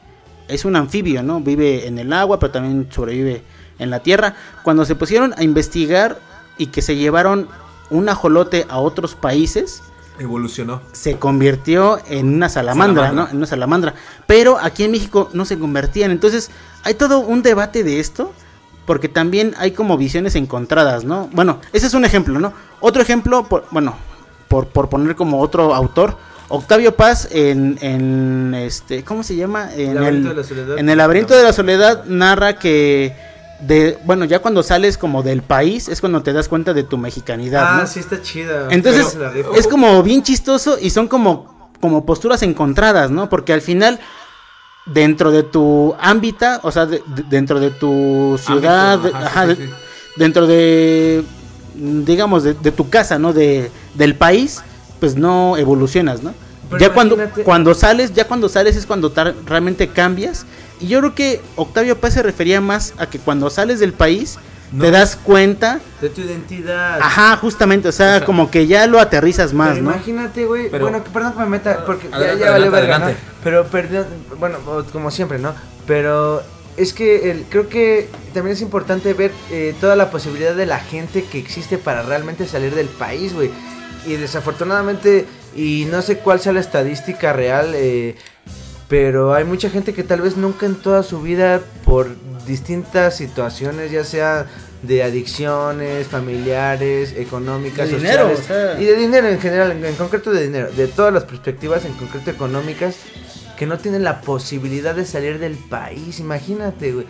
[0.50, 1.40] es un anfibio, ¿no?
[1.40, 3.42] Vive en el agua, pero también sobrevive
[3.78, 4.34] en la tierra.
[4.62, 6.18] Cuando se pusieron a investigar
[6.58, 7.48] y que se llevaron
[7.90, 9.82] un ajolote a otros países,
[10.18, 10.82] Evolucionó.
[10.92, 13.24] se convirtió en una salamandra, Salamandra.
[13.24, 13.30] ¿no?
[13.30, 13.94] En una salamandra.
[14.26, 16.10] Pero aquí en México no se convertían.
[16.10, 16.50] Entonces,
[16.84, 18.32] hay todo un debate de esto.
[18.86, 21.28] Porque también hay como visiones encontradas, ¿no?
[21.32, 22.52] Bueno, ese es un ejemplo, ¿no?
[22.80, 23.94] Otro ejemplo, por- bueno,
[24.48, 26.16] por, por poner como otro autor,
[26.50, 29.70] Octavio Paz en, en este, ¿cómo se llama?
[29.74, 30.78] En Laberinto el, de la soledad.
[30.78, 33.14] en el laberinto de la soledad narra que
[33.60, 36.98] de, bueno, ya cuando sales como del país es cuando te das cuenta de tu
[36.98, 37.86] mexicanidad, Ah, ¿no?
[37.86, 38.68] sí está chida.
[38.70, 39.16] Entonces,
[39.54, 43.28] es como bien chistoso y son como, como posturas encontradas, ¿no?
[43.28, 44.00] Porque al final,
[44.86, 49.42] dentro de tu ámbito, o sea, de- de- dentro de tu ciudad, Ámbito, ajá, ajá,
[49.42, 49.70] sí, de- sí, sí.
[50.16, 51.22] dentro de,
[51.74, 53.32] digamos, de, de tu casa, ¿no?
[53.32, 54.62] De, del país,
[55.00, 56.34] pues no evolucionas, ¿no?
[56.68, 59.12] Pero ya cuando, cuando sales, ya cuando sales es cuando
[59.46, 60.46] realmente cambias.
[60.78, 64.38] Y yo creo que Octavio Paz se refería más a que cuando sales del país,
[64.72, 64.84] No.
[64.84, 67.00] te das cuenta De tu identidad.
[67.00, 69.90] Ajá, justamente, o sea, como que ya lo aterrizas más, Pero ¿no?
[69.90, 70.70] imagínate, güey.
[70.70, 73.04] Pero- Bueno, que- perdón que me meta, porque ya- Adelante, ya, valió adelante, verga, ¿no?
[73.06, 73.26] adelante.
[73.42, 74.06] Pero perdón,
[74.38, 74.58] bueno,
[74.92, 75.54] como siempre, ¿no?
[75.88, 76.40] Pero
[76.76, 80.78] es que el- creo que también es importante ver eh, toda la posibilidad de la
[80.78, 83.50] gente que existe para realmente salir del país, güey.
[84.06, 88.16] Y desafortunadamente, y no sé cuál sea la estadística real, eh,
[88.88, 92.08] pero hay mucha gente que tal vez nunca en toda su vida, por
[92.46, 94.46] distintas situaciones, ya sea
[94.82, 98.40] de adicciones, familiares, económicas, De dinero, sociales,
[98.72, 98.80] o sea.
[98.80, 101.92] y de dinero en general, en, en concreto de dinero, de todas las perspectivas, en
[101.92, 102.96] concreto económicas,
[103.58, 107.06] que no tienen la posibilidad de salir del país, imagínate, güey.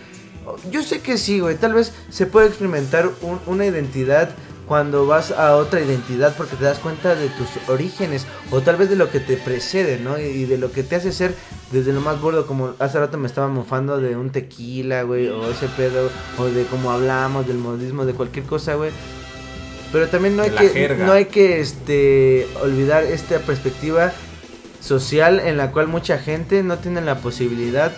[0.72, 4.30] Yo sé que sí, güey, tal vez se puede experimentar un- una identidad
[4.70, 8.88] cuando vas a otra identidad porque te das cuenta de tus orígenes o tal vez
[8.88, 10.16] de lo que te precede, ¿no?
[10.16, 11.34] Y, de lo que te hace ser
[11.72, 15.50] desde lo más burdo, como hace rato me estaba mofando de un tequila, güey, o
[15.50, 16.08] ese pedo,
[16.38, 18.92] o de cómo hablamos, del modismo, de cualquier cosa, güey.
[19.90, 21.04] Pero también no hay que jerga.
[21.04, 24.12] no hay que este olvidar esta perspectiva
[24.80, 27.90] social en la cual mucha gente no tiene la posibilidad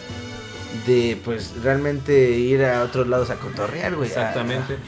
[0.86, 4.08] de pues realmente ir a otros lados a cotorrear, güey.
[4.08, 4.78] Exactamente.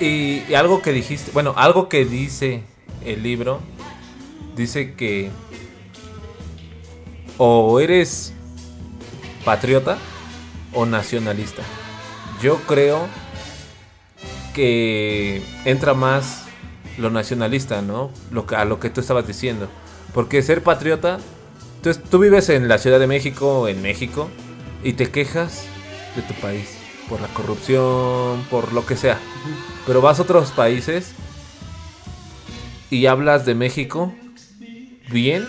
[0.00, 2.62] Y, algo que dijiste, bueno, algo que dice
[3.04, 3.60] el libro,
[4.56, 5.30] dice que
[7.38, 8.32] o eres
[9.44, 9.98] patriota
[10.72, 11.62] o nacionalista.
[12.42, 13.06] Yo creo
[14.54, 16.44] que entra más
[16.98, 18.10] lo nacionalista, ¿no?
[18.30, 19.68] Lo que, a lo que tú estabas diciendo.
[20.12, 21.18] Porque ser patriota,
[22.10, 24.28] tú vives en la Ciudad de México, en México,
[24.82, 25.64] y te quejas
[26.14, 26.73] de tu país
[27.08, 29.18] por la corrupción, por lo que sea.
[29.86, 31.12] Pero vas a otros países
[32.90, 34.12] y hablas de México
[35.10, 35.46] bien,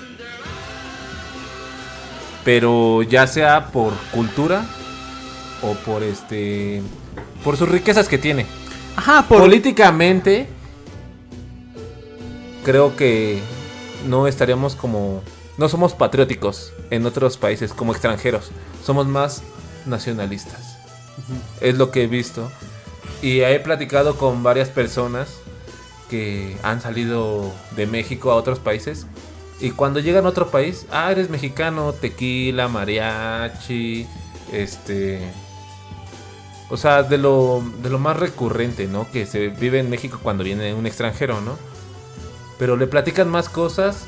[2.43, 4.65] pero ya sea por cultura
[5.61, 6.81] o por este
[7.43, 8.45] por sus riquezas que tiene.
[8.95, 10.47] Ajá, por políticamente
[12.63, 13.41] creo que
[14.07, 15.21] no estaríamos como
[15.57, 18.51] no somos patrióticos en otros países como extranjeros,
[18.83, 19.43] somos más
[19.85, 20.74] nacionalistas.
[21.61, 22.51] Es lo que he visto
[23.21, 25.37] y he platicado con varias personas
[26.09, 29.07] que han salido de México a otros países
[29.59, 34.05] y cuando llegan a otro país, ah, eres mexicano, tequila, mariachi,
[34.51, 35.21] este
[36.69, 39.09] o sea, de lo, de lo más recurrente, ¿no?
[39.11, 41.57] Que se vive en México cuando viene un extranjero, ¿no?
[42.57, 44.07] Pero le platican más cosas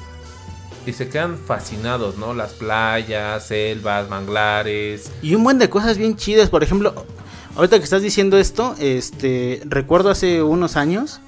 [0.87, 2.33] y se quedan fascinados, ¿no?
[2.33, 5.11] Las playas, selvas, manglares.
[5.21, 6.93] Y un buen de cosas bien chidas, por ejemplo,
[7.55, 11.19] ahorita que estás diciendo esto, este, recuerdo hace unos años,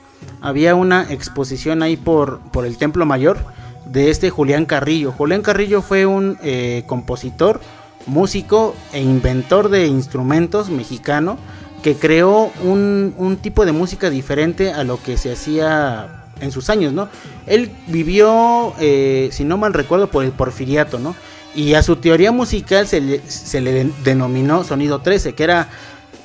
[0.41, 3.37] había una exposición ahí por, por el Templo Mayor
[3.85, 5.11] de este Julián Carrillo.
[5.11, 7.59] Julián Carrillo fue un eh, compositor,
[8.05, 11.37] músico e inventor de instrumentos mexicano
[11.83, 16.69] que creó un, un tipo de música diferente a lo que se hacía en sus
[16.69, 17.09] años, ¿no?
[17.47, 21.15] Él vivió, eh, si no mal recuerdo, por el porfiriato, ¿no?
[21.55, 25.69] Y a su teoría musical se le, se le den- denominó Sonido 13, que era,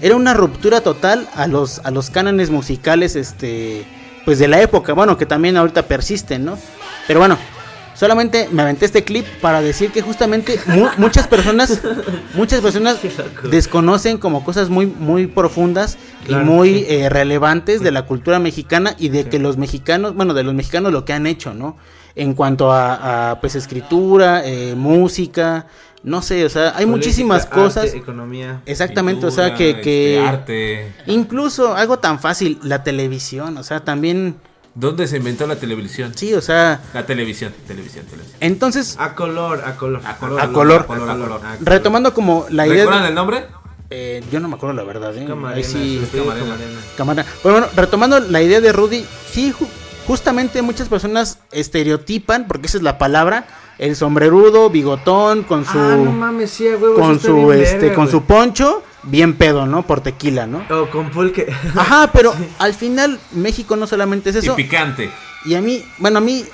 [0.01, 3.85] era una ruptura total a los, a los cánones musicales, este,
[4.25, 6.59] pues de la época, bueno, que también ahorita persisten, ¿no?
[7.07, 7.39] Pero bueno,
[7.95, 11.81] solamente me aventé este clip para decir que justamente mu- muchas personas,
[12.35, 12.99] muchas personas
[13.51, 16.87] desconocen como cosas muy, muy profundas Claro, y muy sí.
[16.89, 20.91] eh, relevantes de la cultura mexicana y de que los mexicanos, bueno, de los mexicanos
[20.93, 21.77] lo que han hecho, ¿no?
[22.17, 25.67] En cuanto a, a, pues escritura, eh, música,
[26.03, 27.95] no sé, o sea, hay Política, muchísimas arte, cosas.
[27.95, 28.63] economía.
[28.65, 30.93] Exactamente, o sea, que, que este, arte.
[31.09, 34.37] incluso algo tan fácil, la televisión, o sea, también
[34.75, 36.13] ¿Dónde se inventó la televisión?
[36.17, 38.37] Sí, o sea, La televisión, televisión, televisión.
[38.41, 40.03] entonces A color, a color.
[40.05, 41.41] A color, a color, a color, a color.
[41.61, 43.47] retomando como la idea ¿Recuerdan de- el nombre?
[43.91, 45.25] Eh, yo no me acuerdo la verdad, ¿eh?
[45.27, 46.57] Camarena, Ahí sí, Camarena.
[46.97, 47.25] Cámara.
[47.45, 49.69] Bueno, retomando la idea de Rudy, sí, ju-
[50.07, 53.47] justamente muchas personas estereotipan, porque esa es la palabra,
[53.79, 57.95] el sombrerudo, bigotón, con su, Ah, no mames, sí, a huevo, con su, este, verga,
[57.95, 58.13] con güey.
[58.13, 59.83] su poncho, bien pedo, ¿no?
[59.87, 60.65] Por tequila, ¿no?
[60.71, 61.53] O con pulque.
[61.77, 64.57] Ajá, pero al final México no solamente es Y eso.
[64.57, 65.11] picante.
[65.45, 66.45] Y a mí, bueno, a mí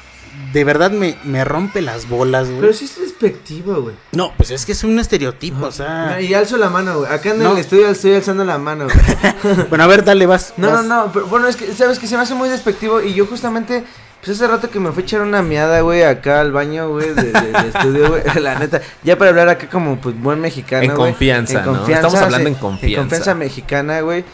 [0.52, 2.60] de verdad me, me rompe las bolas, güey.
[2.60, 3.94] Pero sí es despectivo, güey.
[4.12, 6.20] No, pues es que es un estereotipo, o sea.
[6.20, 7.12] Y alzo la mano, güey.
[7.12, 7.52] Acá en No.
[7.52, 9.66] el estudio estoy alzando la mano, güey.
[9.68, 10.54] Bueno, a ver, dale, vas.
[10.56, 10.84] No, vas.
[10.84, 13.26] no, no, pero bueno, es que, ¿sabes que Se me hace muy despectivo y yo
[13.26, 13.84] justamente,
[14.22, 17.14] pues hace rato que me fui a echar una miada, güey, acá al baño, güey,
[17.14, 20.82] de, de- de estudio, güey, la neta, ya para hablar acá como, pues, buen mexicano,
[20.84, 21.10] En güey.
[21.12, 21.86] confianza, ¿no?
[21.86, 22.86] Estamos hablando en confianza.
[22.94, 24.24] En confianza mexicana, güey,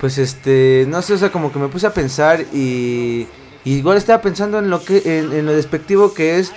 [0.00, 3.26] pues, este, no sé, o sea, como que me puse a pensar y,
[3.64, 6.52] y igual estaba pensando en lo que, en, en lo despectivo que es,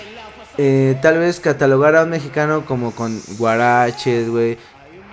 [0.57, 4.57] eh, tal vez catalogar a un mexicano como con guaraches, güey,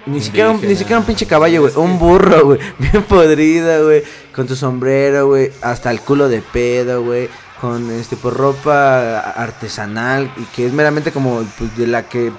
[0.06, 1.72] ni siquiera, un, ni siquiera un pinche caballo, güey.
[1.76, 2.58] Un burro, güey.
[2.78, 4.02] Bien podrida, güey.
[4.34, 5.50] Con tu sombrero, güey.
[5.60, 7.28] Hasta el culo de pedo, güey.
[7.60, 10.30] Con este, por ropa artesanal.
[10.36, 12.32] Y que es meramente como, pues, de la que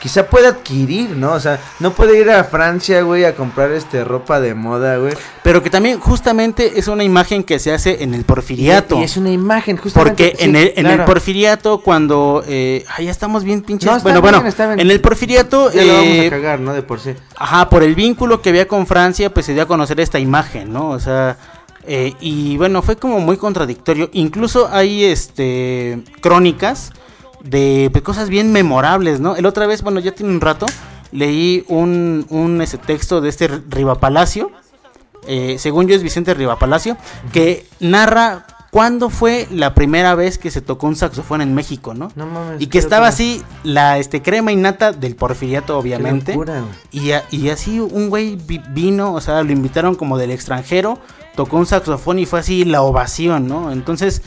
[0.00, 1.32] quizá puede adquirir, ¿no?
[1.32, 5.12] O sea, no puede ir a Francia, güey, a comprar este ropa de moda, güey.
[5.42, 8.96] Pero que también justamente es una imagen que se hace en el porfiriato.
[8.96, 10.24] Y, y es una imagen, justamente.
[10.24, 12.42] Porque sí, en, el, en el porfiriato, cuando.
[12.48, 13.86] Eh, ay, ya estamos bien pinches.
[13.86, 14.80] No, bueno, bien, bueno, está bien.
[14.80, 15.70] en el porfiriato.
[15.70, 16.72] Ya lo vamos eh, a cagar, ¿no?
[16.72, 17.14] De por sí.
[17.36, 20.72] Ajá, por el vínculo que había con Francia, pues se dio a conocer esta imagen,
[20.72, 20.88] ¿no?
[20.90, 21.36] O sea,
[21.86, 24.10] eh, y bueno, fue como muy contradictorio.
[24.12, 26.92] Incluso hay este crónicas
[27.42, 29.36] de pues, cosas bien memorables, ¿no?
[29.36, 30.66] El otra vez, bueno, ya tiene un rato,
[31.12, 34.50] leí un, un ese texto de este Riva Palacio,
[35.26, 36.96] eh, según yo es Vicente Riva Palacio,
[37.32, 42.10] que narra cuándo fue la primera vez que se tocó un saxofón en México, ¿no?
[42.14, 42.60] No mames.
[42.62, 46.32] Y que estaba así la este crema innata del porfiriato, obviamente.
[46.32, 46.62] locura.
[46.92, 50.98] Y, a- y así un güey vi- vino, o sea, lo invitaron como del extranjero,
[51.34, 53.72] tocó un saxofón y fue así la ovación, ¿no?
[53.72, 54.22] Entonces,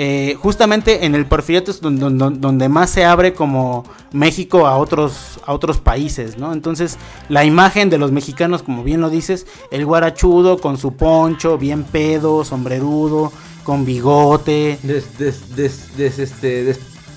[0.00, 4.76] eh, justamente en el porfiriato es donde, donde- donde más se abre como México a
[4.76, 6.52] otros, a otros países, ¿no?
[6.52, 6.96] Entonces,
[7.28, 11.82] la imagen de los mexicanos, como bien lo dices, el guarachudo con su poncho, bien
[11.82, 13.32] pedo, sombrerudo,
[13.64, 14.78] con bigote.
[14.84, 16.74] Des, des, des, des- este,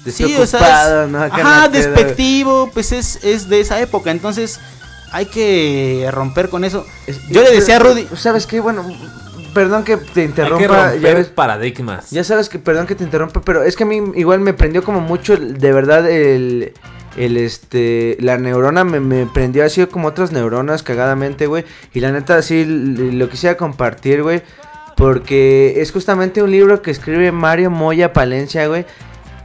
[0.10, 1.19] Sí, o sea, despreocupado, es- ¿no?
[1.24, 4.60] Ajá, despectivo, pues es, es de esa época, entonces
[5.11, 6.84] hay que romper con eso.
[7.06, 8.60] Es- Yo le decía a Rudy, ¿Sabes qué?
[8.60, 8.84] Bueno,
[9.54, 10.92] perdón que te Hay interrumpa.
[10.94, 12.10] que ya ves- paradigmas.
[12.12, 14.84] Ya sabes que, perdón que te interrumpa, pero es que a mí igual me prendió
[14.84, 16.74] como mucho, de verdad, el,
[17.18, 21.66] el este, la neurona me, me prendió así como otras neuronas cagadamente, güey.
[21.94, 24.42] Y la neta, así l- lo quisiera compartir, güey.
[24.96, 28.86] Porque es justamente un libro que escribe Mario Moya Palencia, güey.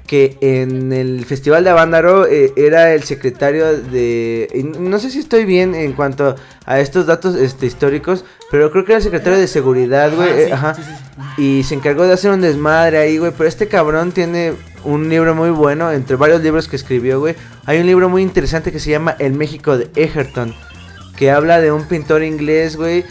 [0.06, 4.72] Que en el Festival de Avándaro eh, era el secretario de...
[4.78, 8.92] No sé si estoy bien en cuanto a estos datos este, históricos, pero creo que
[8.92, 10.28] era el secretario de Seguridad, güey.
[10.28, 10.74] Ah, eh, sí, ajá.
[10.74, 13.32] sí, sí, Y se encargó de hacer un desmadre ahí, güey.
[13.36, 14.52] Pero este cabrón tiene
[14.84, 17.34] un libro muy bueno, entre varios libros que escribió, güey.
[17.64, 20.54] Hay un libro muy interesante que se llama El México de Egerton.
[21.16, 23.04] Que habla de un pintor inglés, güey.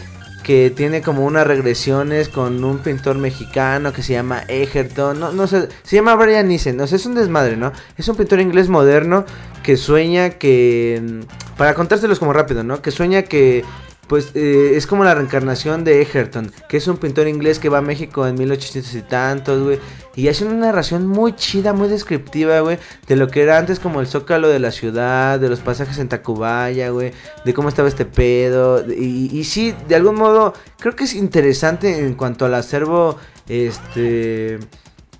[0.46, 5.18] Que tiene como unas regresiones con un pintor mexicano que se llama Egerton.
[5.18, 6.80] No, no sé, se llama Brian Nissen.
[6.80, 7.72] O sea, es un desmadre, ¿no?
[7.98, 9.24] Es un pintor inglés moderno
[9.64, 11.02] que sueña que.
[11.02, 12.80] mm, Para contárselos como rápido, ¿no?
[12.80, 13.64] Que sueña que
[14.06, 17.78] pues eh, es como la reencarnación de Egerton, que es un pintor inglés que va
[17.78, 19.78] a México en 1800 y tantos, güey.
[20.14, 24.00] Y hace una narración muy chida, muy descriptiva, güey, de lo que era antes como
[24.00, 27.12] el zócalo de la ciudad, de los pasajes en Tacubaya, güey,
[27.44, 28.82] de cómo estaba este pedo.
[28.90, 33.18] Y, sí, de algún modo, creo que es interesante en cuanto al acervo,
[33.48, 34.58] este,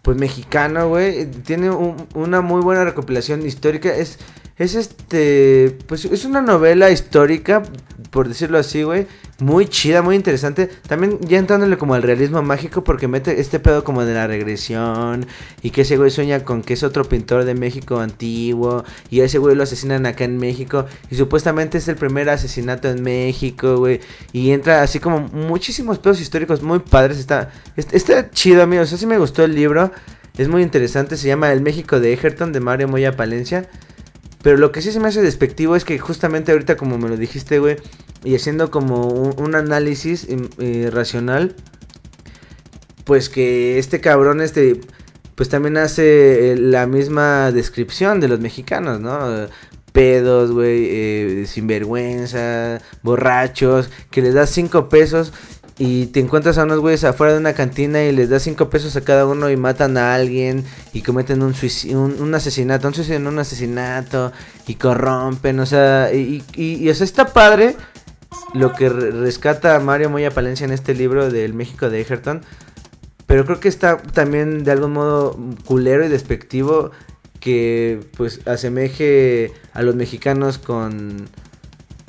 [0.02, 1.26] pues mexicano, güey.
[1.26, 3.94] Tiene un- una muy buena recopilación histórica.
[3.94, 4.18] Es,
[4.58, 7.62] es este, pues es una novela histórica,
[8.10, 9.06] por decirlo así, güey.
[9.38, 10.70] Muy chida, muy interesante.
[10.88, 15.26] También ya entrándole como al realismo mágico porque mete este pedo como de la regresión.
[15.60, 18.82] Y que ese güey sueña con que es otro pintor de México antiguo.
[19.10, 20.86] Y a ese güey lo asesinan acá en México.
[21.10, 24.00] Y supuestamente es el primer asesinato en México, güey.
[24.32, 27.18] Y entra así como muchísimos pedos históricos muy padres.
[27.18, 28.90] Está, est- está chido, amigos.
[28.94, 29.92] Así me gustó el libro.
[30.38, 31.18] Es muy interesante.
[31.18, 33.68] Se llama El México de Egerton de Mario Moya Palencia.
[34.46, 37.16] Pero lo que sí se me hace despectivo es que justamente ahorita como me lo
[37.16, 37.78] dijiste, güey,
[38.22, 41.56] y haciendo como un, análisis em, eh, racional,
[43.02, 44.80] pues que este cabrón, este,
[45.34, 49.48] pues también hace eh, la misma descripción de los mexicanos, ¿no?
[49.90, 55.32] Pedos, güey, eh, sinvergüenza, borrachos, que les das cinco pesos
[55.78, 58.96] y te encuentras a unos güeyes afuera de una cantina y les das cinco pesos
[58.96, 60.64] a cada uno y matan a alguien
[60.94, 61.52] y cometen un,
[62.34, 64.32] asesinato, un suicidio en un asesinato
[64.66, 67.76] y corrompen, o sea, y, o sea, está padre
[68.54, 72.40] lo que re- rescata a Mario Moya Palencia en este libro del México de Egerton.
[73.26, 76.92] Pero creo que está también de algún modo culero y despectivo
[77.40, 81.28] que pues asemeje a los mexicanos con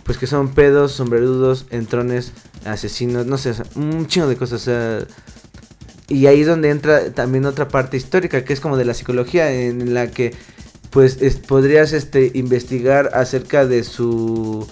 [0.04, 2.32] pues que son pedos, sombrerudos, entrones,
[2.68, 5.00] asesinos, no sé, o sea, un chingo de cosas, o sea,
[6.10, 9.52] y ahí es donde entra también otra parte histórica, que es como de la psicología,
[9.52, 10.34] en la que
[10.90, 14.68] pues es- podrías este investigar acerca de su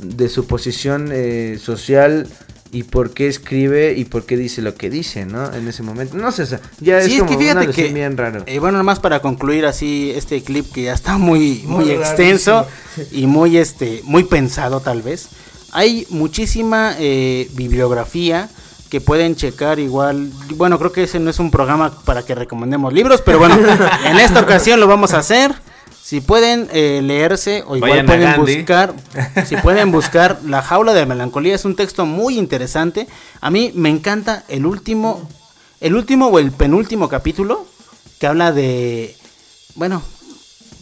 [0.00, 2.26] de su posición eh, social
[2.72, 5.52] y por qué escribe y por qué dice lo que dice, ¿no?
[5.54, 6.16] En ese momento.
[6.16, 8.42] No sé, o sea, ya Sí, es que una fíjate alusión que- bien raro.
[8.46, 12.66] Eh, bueno, nomás para concluir así este clip que ya está muy, muy, Muy extenso
[12.96, 13.22] rarísimo.
[13.22, 15.28] y muy, este, muy pensado tal vez.
[15.72, 18.48] Hay muchísima eh, bibliografía
[18.90, 20.30] que pueden checar igual.
[20.56, 23.56] Bueno, creo que ese no es un programa para que recomendemos libros, pero bueno,
[24.04, 25.54] en esta ocasión lo vamos a hacer.
[26.02, 28.94] Si pueden eh, leerse o igual Vayan pueden buscar,
[29.46, 33.08] si pueden buscar La jaula de la melancolía es un texto muy interesante.
[33.40, 35.26] A mí me encanta el último,
[35.80, 37.64] el último o el penúltimo capítulo
[38.20, 39.16] que habla de,
[39.74, 40.02] bueno,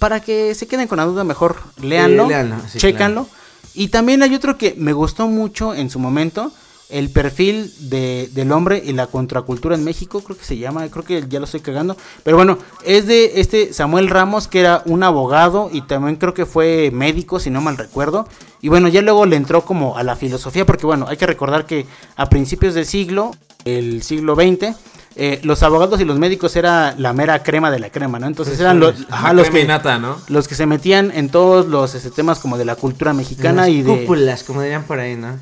[0.00, 3.28] para que se queden con la duda mejor, léanlo, Eh, léanlo, sí, chécanlo.
[3.74, 6.52] Y también hay otro que me gustó mucho en su momento,
[6.90, 11.04] el perfil de, del hombre y la contracultura en México, creo que se llama, creo
[11.04, 11.96] que ya lo estoy cagando.
[12.24, 16.46] Pero bueno, es de este Samuel Ramos, que era un abogado y también creo que
[16.46, 18.26] fue médico, si no mal recuerdo.
[18.60, 21.64] Y bueno, ya luego le entró como a la filosofía, porque bueno, hay que recordar
[21.64, 23.30] que a principios del siglo,
[23.64, 24.74] el siglo XX,
[25.16, 28.26] eh, los abogados y los médicos era la mera crema de la crema, ¿no?
[28.26, 30.16] Entonces eran los, ajá, los que ¿no?
[30.28, 33.70] los que se metían en todos los este, temas como de la cultura mexicana Las
[33.70, 35.38] y de cúpulas, como dirían por ahí, ¿no?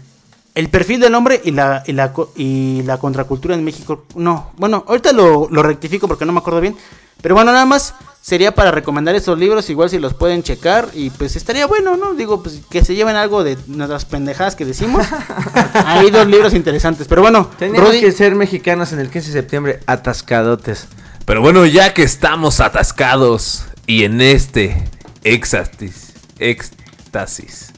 [0.59, 4.07] el perfil del hombre y la, y la, y la contracultura en México.
[4.17, 6.77] No, bueno, ahorita lo, lo rectifico porque no me acuerdo bien.
[7.23, 10.89] Pero bueno, nada más sería para recomendar estos libros, igual si los pueden checar.
[10.95, 12.15] Y pues estaría bueno, ¿no?
[12.15, 15.07] Digo, pues que se lleven algo de nuestras pendejadas que decimos.
[15.73, 17.07] Hay dos libros interesantes.
[17.09, 20.87] Pero bueno, Teníamos Rudy, que ser mexicanos en el 15 de septiembre, atascadotes.
[21.25, 24.85] Pero bueno, ya que estamos atascados y en este
[25.25, 27.73] éxtasis, éxtasis,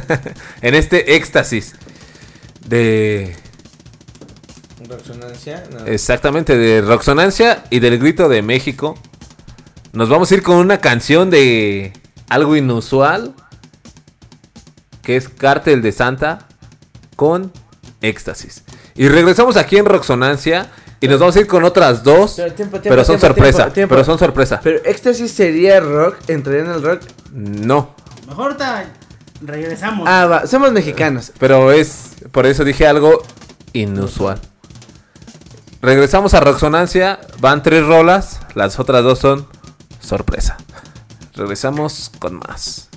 [0.62, 1.74] en este éxtasis
[2.66, 3.36] de
[4.88, 5.86] Resonancia, no.
[5.86, 8.96] exactamente de Roxonancia y del Grito de México,
[9.98, 11.92] nos vamos a ir con una canción de
[12.28, 13.34] algo inusual
[15.02, 16.46] que es Cártel de Santa
[17.16, 17.50] con
[18.00, 18.62] éxtasis.
[18.94, 20.70] Y regresamos aquí en Roxonancia.
[21.00, 22.34] Y nos vamos a ir con otras dos.
[22.36, 23.58] Pero, tiempo, tiempo, pero son tiempo, sorpresa.
[23.58, 23.94] tiempo, tiempo.
[23.96, 24.60] Pero son sorpresa.
[24.62, 27.02] Pero éxtasis sería rock, entraría en el rock.
[27.32, 27.96] No.
[28.28, 28.56] Mejor
[29.40, 30.08] regresamos.
[30.08, 31.32] Ah, va, somos mexicanos.
[31.40, 32.14] Pero es.
[32.30, 33.24] Por eso dije algo
[33.72, 34.38] inusual.
[35.82, 37.18] Regresamos a Roxonancia.
[37.40, 38.40] Van tres rolas.
[38.54, 39.57] Las otras dos son
[40.08, 40.56] sorpresa.
[41.34, 42.87] Regresamos con más.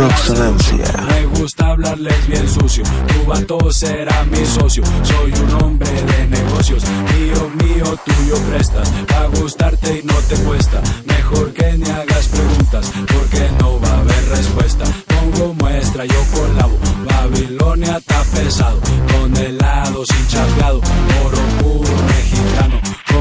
[0.00, 2.82] Me gusta hablarles bien sucio.
[2.84, 4.82] Tu vato será mi socio.
[5.02, 6.82] Soy un hombre de negocios.
[7.12, 8.90] Mío, mío, tuyo prestas.
[9.12, 10.80] Va a gustarte y no te cuesta.
[11.04, 14.84] Mejor que ni hagas preguntas Porque no va a haber respuesta.
[15.06, 16.78] Pongo muestra, yo colabo.
[17.04, 18.80] Babilonia está pesado.
[19.12, 20.80] Con helado sin chapleado.
[21.26, 22.80] Oro puro mexicano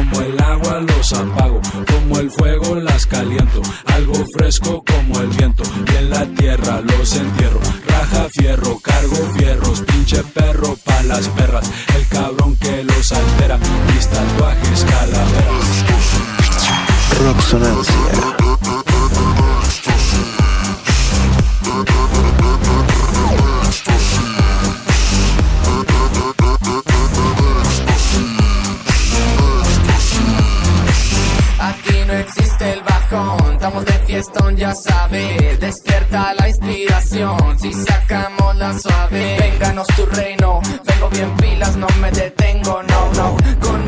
[0.10, 5.64] Como el agua los apago Como el fuego las caliento Algo fresco como el viento
[5.92, 11.70] Y en la tierra los entierro Raja fierro, cargo fierros Pinche perro pa' las perras
[11.96, 13.58] El cabrón que los altera
[13.94, 15.86] Mis tatuajes calaveras
[17.22, 18.40] Roxonancia.
[34.20, 35.58] Fiestón, ya sabe.
[35.60, 39.38] Despierta la inspiración, si sacamos la suave.
[39.40, 43.38] Vénganos tu reino, vengo bien pilas, no me detengo, no, no.
[43.62, 43.86] Con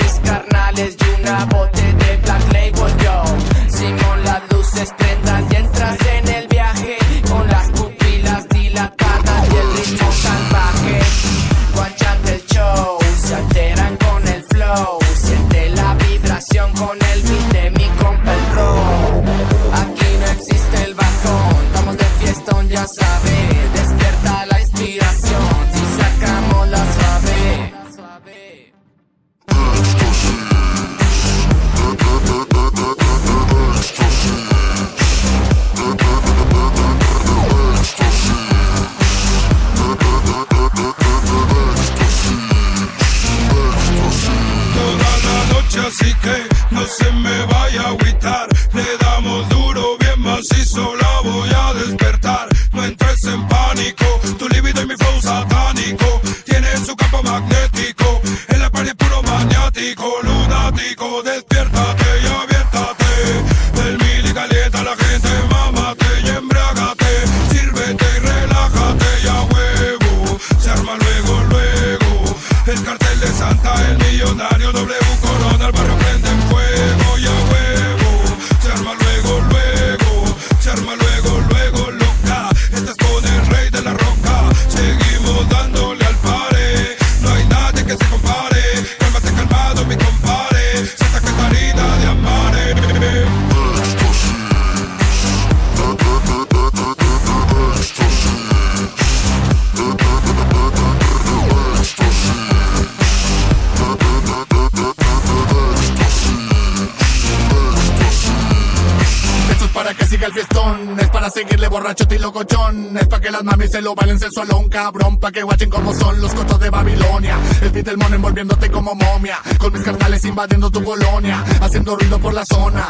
[120.31, 122.87] invadiendo tu colonia, haciendo ruido por la zona,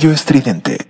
[0.00, 0.89] Radio Estridente.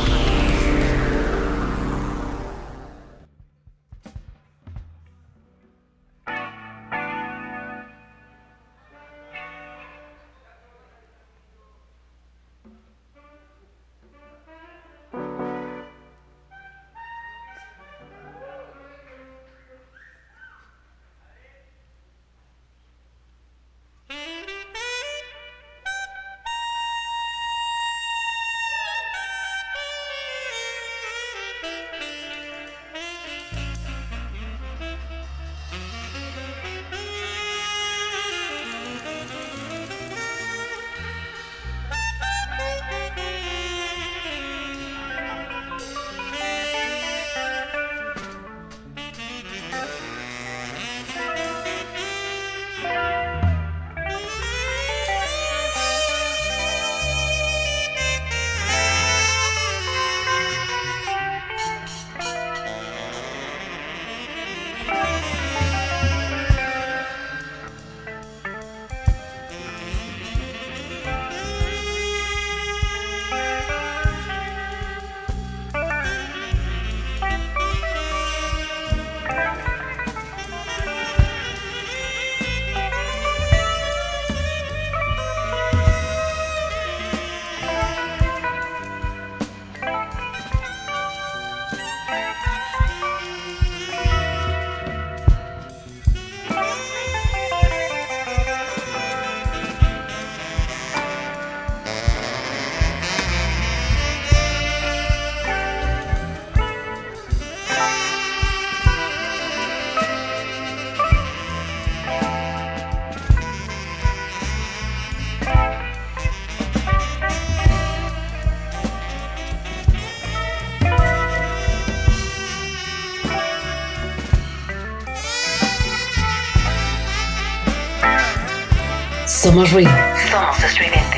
[129.41, 129.89] Somos ruido.
[130.29, 131.10] Somos estridente.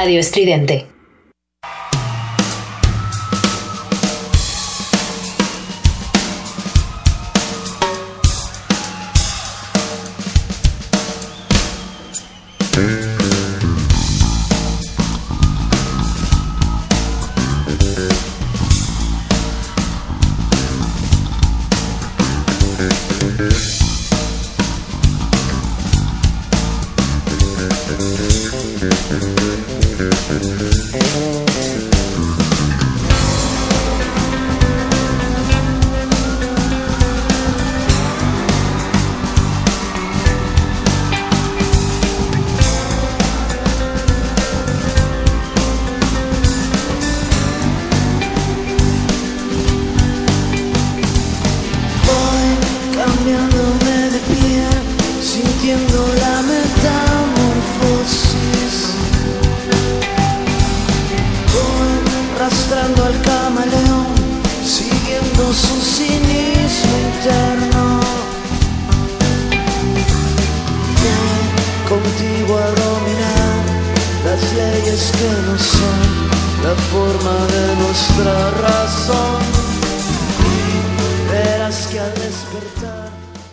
[0.00, 0.89] Radio Estridente.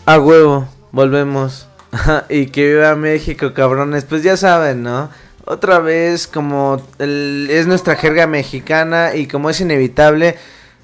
[0.08, 1.68] A huevo, volvemos.
[2.30, 4.06] y que viva México, cabrones.
[4.06, 5.10] Pues ya saben, ¿no?
[5.44, 10.38] Otra vez, como es nuestra jerga mexicana y como es inevitable,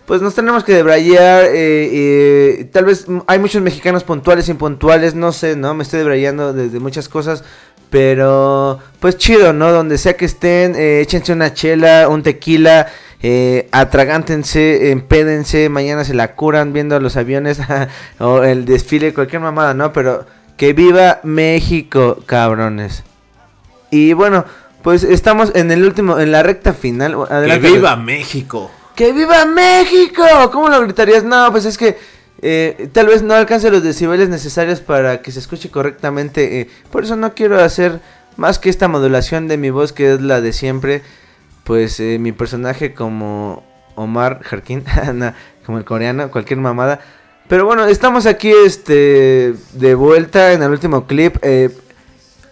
[0.05, 1.45] pues nos tenemos que debrayar.
[1.45, 5.73] eh, eh, tal vez hay muchos mexicanos puntuales, impuntuales, no sé, ¿no?
[5.73, 7.45] Me estoy debrayando desde muchas cosas.
[7.89, 9.71] Pero, pues chido, ¿no?
[9.71, 12.87] Donde sea que estén, eh, échense una chela, un tequila,
[13.25, 17.57] eh, atragántense, empédense, mañana se la curan viendo los aviones
[18.19, 19.93] o el desfile, cualquier mamada, ¿no?
[19.93, 20.25] Pero
[20.57, 23.03] que viva México, cabrones.
[23.91, 24.43] Y bueno,
[24.81, 27.15] pues estamos en el último, en la recta final.
[27.29, 28.69] Que viva México.
[28.93, 30.25] ¡Que viva México!
[30.51, 31.23] ¿Cómo lo gritarías?
[31.23, 31.97] No, pues es que
[32.41, 36.59] eh, tal vez no alcance los decibeles necesarios para que se escuche correctamente.
[36.59, 38.01] eh, por eso no quiero hacer
[38.35, 41.01] más que esta modulación de mi voz, que es la de siempre.
[41.63, 43.63] Pues eh, mi personaje como
[43.95, 44.83] Omar Harkin,
[45.13, 45.33] no,
[45.65, 46.99] como el coreano, cualquier mamada.
[47.47, 51.37] Pero bueno, estamos aquí este de vuelta en el último clip.
[51.41, 51.69] eh,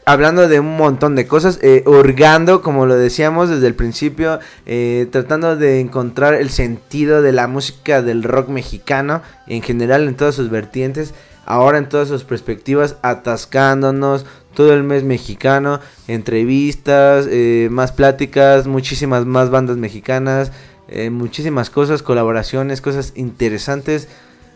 [0.06, 5.08] hablando de un montón de cosas, eh, hurgando, como lo decíamos desde el principio, eh,
[5.12, 10.36] tratando de encontrar el sentido de la música del rock mexicano, en general en todas
[10.36, 11.14] sus vertientes,
[11.46, 19.26] ahora en todas sus perspectivas, atascándonos todo el mes mexicano, entrevistas, eh, más pláticas, muchísimas
[19.26, 20.52] más bandas mexicanas,
[20.88, 24.08] eh, muchísimas cosas, colaboraciones, cosas interesantes,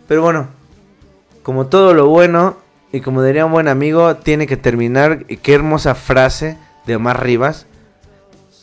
[0.08, 0.48] pero bueno,
[1.44, 2.58] como todo lo bueno,
[2.96, 5.26] y como diría un buen amigo, tiene que terminar.
[5.26, 7.66] Qué hermosa frase de Omar Rivas.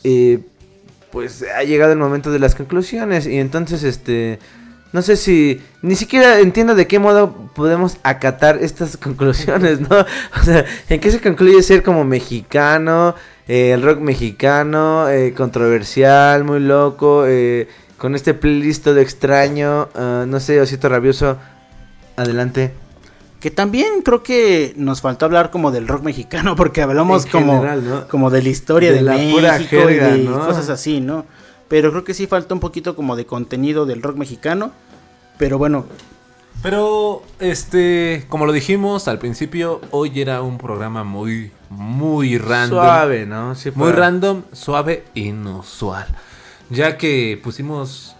[0.01, 0.39] Y
[1.11, 3.27] pues ha llegado el momento de las conclusiones.
[3.27, 4.39] Y entonces, este.
[4.93, 5.61] No sé si.
[5.81, 10.05] Ni siquiera entiendo de qué modo podemos acatar estas conclusiones, ¿no?
[10.39, 13.15] O sea, ¿en qué se concluye ser como mexicano?
[13.47, 17.25] eh, el rock mexicano, eh, controversial, muy loco.
[17.27, 19.89] eh, con este playlist de extraño.
[19.95, 21.37] ah, no sé, Osito Rabioso.
[22.15, 22.73] Adelante.
[23.39, 27.65] Que también creo que nos faltó hablar como del rock mexicano, porque hablamos como,
[28.09, 30.45] como de la historia De de, la pura México y de ¿no?
[30.45, 31.25] cosas así, ¿no?
[31.67, 34.71] Pero creo que sí faltó un poquito como de contenido del rock mexicano.
[35.37, 35.85] Pero bueno,
[36.61, 42.79] Pero, este, como lo dijimos al principio, hoy era un programa muy, muy random.
[42.79, 43.55] Suave, ¿no?
[43.55, 46.05] Sí, muy para- random, suave, inusual.
[46.69, 48.15] Ya que pusimos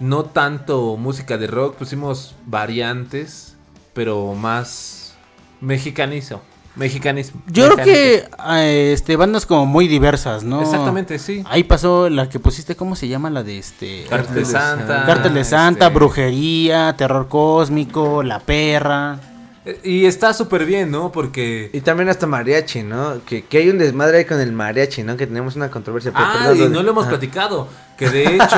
[0.00, 3.54] no tanto música de rock, pusimos variantes,
[3.92, 5.14] pero más
[5.60, 6.40] mexicanizo.
[6.76, 7.40] Mexicanismo.
[7.46, 10.60] yo creo que eh, este bandas como muy diversas, ¿no?
[10.60, 11.44] Exactamente, sí.
[11.48, 13.30] Ahí pasó la que pusiste, ¿cómo se llama?
[13.30, 14.04] La de este...
[14.10, 19.18] Cártel de Santa, Cártel de Santa, este- Brujería, Terror Cósmico, La Perra.
[19.64, 21.10] Eh, Y está súper bien, ¿no?
[21.12, 21.70] Porque...
[21.72, 23.24] Y también hasta mariachi, ¿no?
[23.24, 25.16] Que, que hay un desmadre ahí con el mariachi, ¿no?
[25.16, 26.10] Que tenemos una controversia.
[26.14, 27.10] Ah, y no lo hemos Ajá.
[27.10, 27.68] platicado.
[27.96, 28.56] Que de hecho,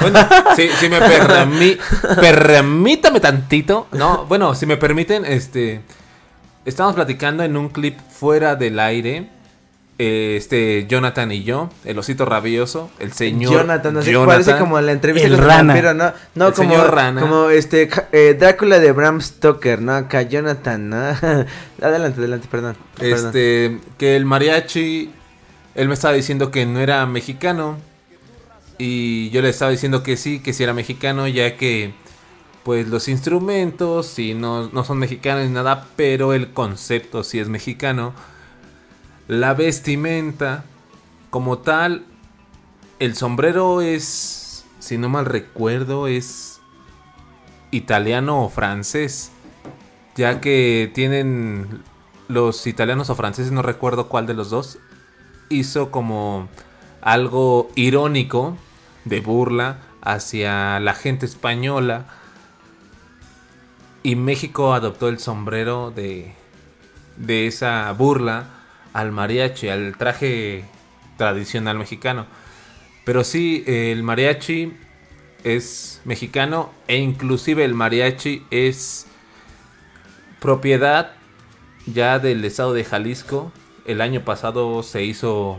[0.00, 0.20] bueno,
[0.54, 1.76] si, si me permi-
[2.20, 3.88] permítame tantito.
[3.92, 5.82] No, bueno, si me permiten, este.
[6.68, 9.28] Estamos platicando en un clip fuera del aire.
[9.98, 13.52] eh, Este, Jonathan y yo, el osito rabioso, el señor.
[13.52, 14.44] Jonathan, así Jonathan.
[14.44, 15.72] parece como la entrevista El con el rana.
[15.72, 16.12] vampiro, ¿no?
[16.34, 17.20] No, El como, señor rana.
[17.20, 19.94] como este eh, Drácula de Bram Stoker, ¿no?
[19.94, 20.96] Acá Jonathan, ¿no?
[21.82, 22.76] adelante, adelante, perdón.
[22.96, 23.26] perdón.
[23.26, 25.10] Este, que el mariachi,
[25.74, 27.78] él me estaba diciendo que no era mexicano.
[28.80, 31.92] Y yo le estaba diciendo que sí, que sí era mexicano, ya que
[32.68, 37.48] pues los instrumentos sí no, no son mexicanos ni nada, pero el concepto sí es
[37.48, 38.12] mexicano.
[39.26, 40.66] La vestimenta,
[41.30, 42.04] como tal,
[42.98, 46.60] el sombrero es, si no mal recuerdo, es
[47.70, 49.32] italiano o francés
[50.14, 51.82] ya que tienen
[52.28, 54.78] los italianos o franceses, no recuerdo cuál de los dos,
[55.48, 56.48] hizo como
[57.00, 58.58] algo irónico
[59.06, 62.08] de burla hacia la gente española
[64.08, 66.32] y México adoptó el sombrero de,
[67.18, 68.48] de esa burla
[68.94, 70.64] al mariachi, al traje
[71.18, 72.24] tradicional mexicano.
[73.04, 74.72] Pero sí, el mariachi
[75.44, 79.06] es mexicano e inclusive el mariachi es
[80.40, 81.12] propiedad
[81.84, 83.52] ya del estado de Jalisco.
[83.84, 85.58] El año pasado se hizo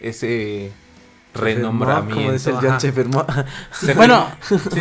[0.00, 0.70] ese
[1.34, 2.14] renombramiento.
[2.16, 3.24] Como dice el John, se firmó.
[3.72, 4.26] Se- Bueno,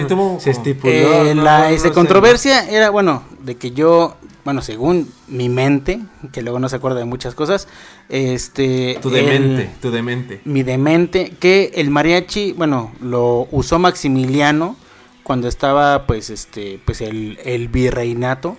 [0.07, 0.93] tuvo se estipuló.
[0.93, 1.91] Eh, no, la no, no sé.
[1.91, 5.99] controversia era, bueno, de que yo, bueno, según mi mente,
[6.31, 7.67] que luego no se acuerda de muchas cosas,
[8.09, 8.97] este...
[9.01, 10.41] Tu el- demente, tu demente.
[10.45, 14.75] Mi demente, que el mariachi, bueno, lo usó Maximiliano
[15.23, 18.57] cuando estaba, pues, este, pues, el, el virreinato.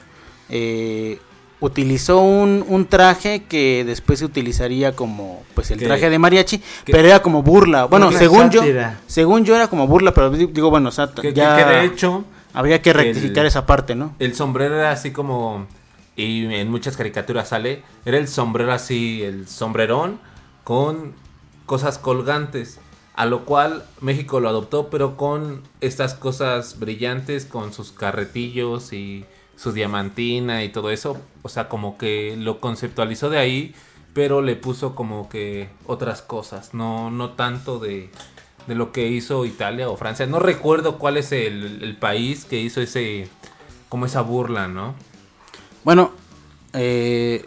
[0.51, 1.19] eh,
[1.61, 7.07] utilizó un, un traje que después se utilizaría como, pues, el traje de mariachi, pero
[7.09, 7.85] era como burla.
[7.87, 8.63] Bueno, según yo,
[9.07, 11.65] según yo era como burla, pero di- digo, bueno, o sea, Que, que- ya que
[11.65, 14.15] de hecho habría que rectificar el- esa parte, ¿no?
[14.19, 15.67] El sombrero era así como.
[16.17, 17.83] Y en muchas caricaturas sale.
[18.05, 20.19] Era el sombrero así, el sombrerón.
[20.65, 21.15] Con
[21.67, 22.81] cosas colgantes.
[23.15, 29.25] A lo cual México lo adoptó, pero con estas cosas brillantes, con sus carretillos y
[29.59, 31.21] su diamantina y todo eso.
[31.43, 33.75] O sea, como que lo conceptualizó de ahí,
[34.15, 36.75] pero le puso como que otras cosas.
[36.75, 38.11] No, no tanto de,
[38.69, 40.27] de lo que hizo Italia o Francia.
[40.27, 43.29] No recuerdo cuál es el, el país que hizo ese,
[43.89, 44.95] como esa burla, ¿no?
[45.83, 46.13] Bueno,
[46.73, 47.45] eh,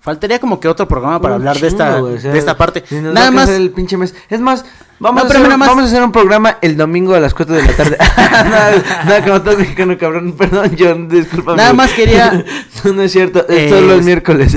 [0.00, 2.82] faltaría como que otro programa para Un hablar de esta, o sea, de esta parte.
[2.90, 4.14] Nada más, el pinche mes.
[4.30, 4.64] Es más,
[5.00, 7.34] vamos, No, a hacer, nada más- vamos a hacer un programa el domingo a las
[7.34, 7.96] 4 de la tarde.
[8.18, 10.32] nada, nada, como todo mexicano, cabrón.
[10.38, 11.56] Perdón, John, discúlpame.
[11.56, 12.44] Nada más quería-
[12.84, 14.56] no, no es cierto, es Eh, todos los es- miércoles.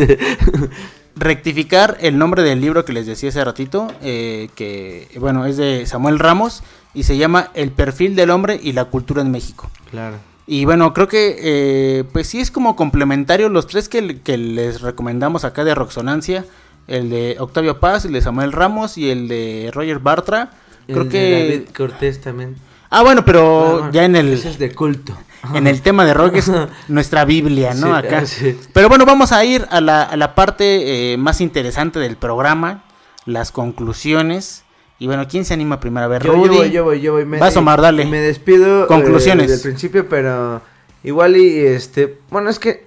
[1.16, 5.86] rectificar el nombre del libro que les decía hace ratito, eh, que bueno, es de
[5.86, 6.64] Samuel Ramos
[6.94, 9.70] y se llama El perfil del hombre y la cultura en México.
[9.90, 10.18] claro.
[10.48, 14.82] Y bueno, creo que eh, pues sí es como complementario los tres que, que les
[14.82, 16.44] recomendamos acá de Roxonancia,
[16.88, 20.52] el de Octavio Paz, el de Samuel Ramos y el de Roger Bartra.
[20.88, 22.56] Creo El de que David Cortés también.
[22.90, 25.18] Ah, bueno, pero Bueno, ya en el es de culto.
[25.54, 26.52] en el tema de rock es
[26.90, 27.88] nuestra Biblia, ¿no?
[27.88, 28.18] Sí, Acá.
[28.20, 28.60] ah, sí.
[28.74, 32.84] Pero bueno, vamos a ir a la, a la parte eh, más interesante del programa,
[33.26, 34.64] las conclusiones.
[35.00, 36.06] Y bueno, ¿quién se anima primero?
[36.06, 36.58] A ver, Yo, yo Rudy.
[36.58, 37.26] voy, yo voy, yo voy.
[37.26, 38.06] Me, Vas, Omar, dale.
[38.06, 38.84] Me despido.
[38.84, 39.48] eh, Conclusiones.
[39.50, 40.62] desde el principio, pero
[41.04, 42.20] igual y este.
[42.30, 42.86] Bueno, es que.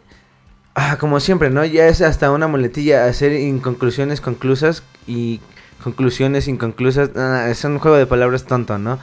[0.75, 1.65] Ah, como siempre, ¿no?
[1.65, 5.41] Ya es hasta una muletilla hacer inconclusiones conclusas y
[5.83, 7.11] conclusiones inconclusas.
[7.17, 8.99] Ah, es un juego de palabras tonto, ¿no?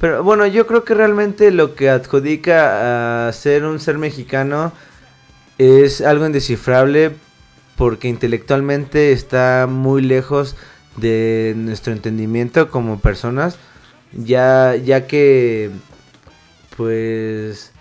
[0.00, 4.72] Pero bueno, yo creo que realmente lo que adjudica a ser un ser mexicano
[5.58, 7.12] es algo indescifrable
[7.76, 10.56] porque intelectualmente está muy lejos
[10.96, 13.58] de nuestro entendimiento como personas,
[14.12, 15.70] ya, ya que
[16.76, 17.73] pues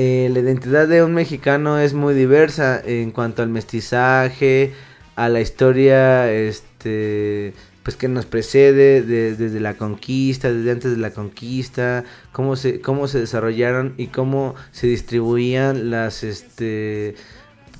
[0.00, 4.72] eh, la identidad de un mexicano es muy diversa en cuanto al mestizaje,
[5.16, 7.52] a la historia este
[7.82, 12.80] pues que nos precede de- desde la conquista, desde antes de la conquista, cómo se,
[12.80, 17.14] cómo se desarrollaron y cómo se distribuían las este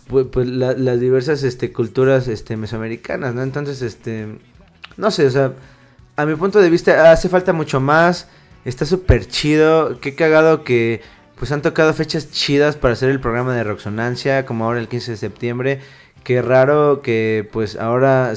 [0.08, 3.42] pues, pues, la- las diversas este culturas este mesoamericanas, ¿no?
[3.42, 4.26] Entonces, este
[4.96, 5.52] no sé, o sea,
[6.16, 8.26] a mi punto de vista hace falta mucho más.
[8.64, 10.00] Está súper chido.
[10.00, 11.00] Qué cagado que
[11.38, 15.12] pues han tocado fechas chidas para hacer el programa de Roxonancia, como ahora el 15
[15.12, 15.80] de septiembre.
[16.24, 18.34] Qué raro que pues ahora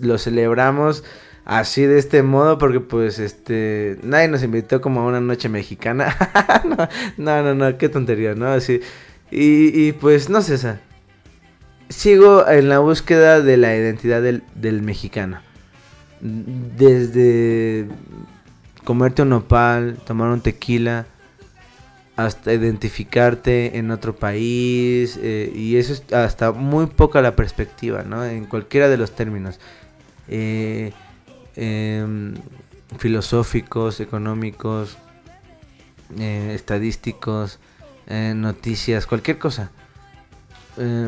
[0.00, 1.04] lo celebramos
[1.44, 6.16] así de este modo porque pues este nadie nos invitó como a una noche mexicana.
[7.16, 8.46] no, no, no, qué tontería, ¿no?
[8.48, 8.80] Así
[9.30, 10.80] y, pues no sé, o sea,
[11.88, 15.40] sigo en la búsqueda de la identidad del, del mexicano.
[16.20, 17.86] Desde
[18.84, 21.06] comerte un nopal, tomar un tequila,
[22.18, 25.18] hasta identificarte en otro país.
[25.22, 28.24] eh, y eso es hasta muy poca la perspectiva, ¿no?
[28.24, 29.60] En cualquiera de los términos.
[30.26, 30.92] Eh,
[31.54, 32.34] em,
[32.98, 34.98] filosóficos, económicos,
[36.18, 37.60] eh, estadísticos,
[38.08, 39.70] eh, noticias, cualquier cosa.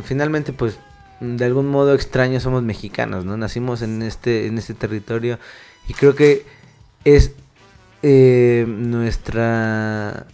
[0.05, 0.79] Finalmente, pues,
[1.21, 3.37] de algún modo extraño somos mexicanos, ¿no?
[3.37, 5.39] Nacimos en este, en este territorio
[5.89, 6.45] y creo que
[7.05, 7.33] es
[8.67, 10.27] nuestra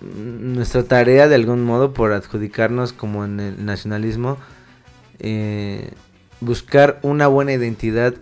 [0.00, 4.38] nuestra tarea de algún modo por adjudicarnos como en el nacionalismo
[5.18, 5.90] eh,
[6.40, 8.14] buscar una buena identidad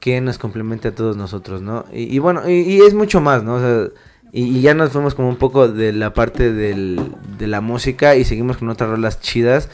[0.00, 1.86] que nos complemente a todos nosotros, ¿no?
[1.92, 3.54] Y, y bueno, y, y es mucho más, ¿no?
[3.54, 3.88] O sea,
[4.32, 7.00] y, y ya nos fuimos como un poco de la parte del,
[7.38, 9.70] de la música y seguimos con otras rolas chidas.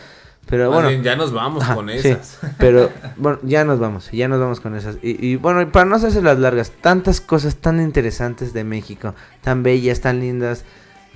[0.46, 2.38] Pero Más bueno, bien, ya nos vamos con sí, esas.
[2.58, 4.96] pero bueno, ya nos vamos, ya nos vamos con esas.
[5.00, 9.14] Y, y bueno, y para no hacerse las largas, tantas cosas tan interesantes de México,
[9.42, 10.64] tan bellas, tan lindas,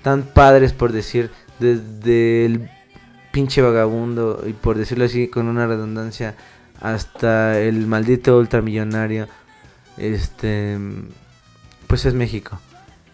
[0.04, 2.70] tan padres por decir, desde el
[3.32, 6.36] pinche vagabundo, y por decirlo así con una redundancia,
[6.80, 9.26] hasta el maldito ultramillonario,
[9.96, 10.78] este,
[11.88, 12.60] pues es México.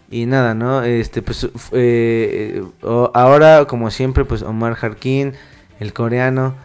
[0.09, 0.83] Y nada, ¿no?
[0.83, 5.33] Este, pues eh, o- ahora, como siempre, pues Omar Jarquín,
[5.79, 6.55] el coreano,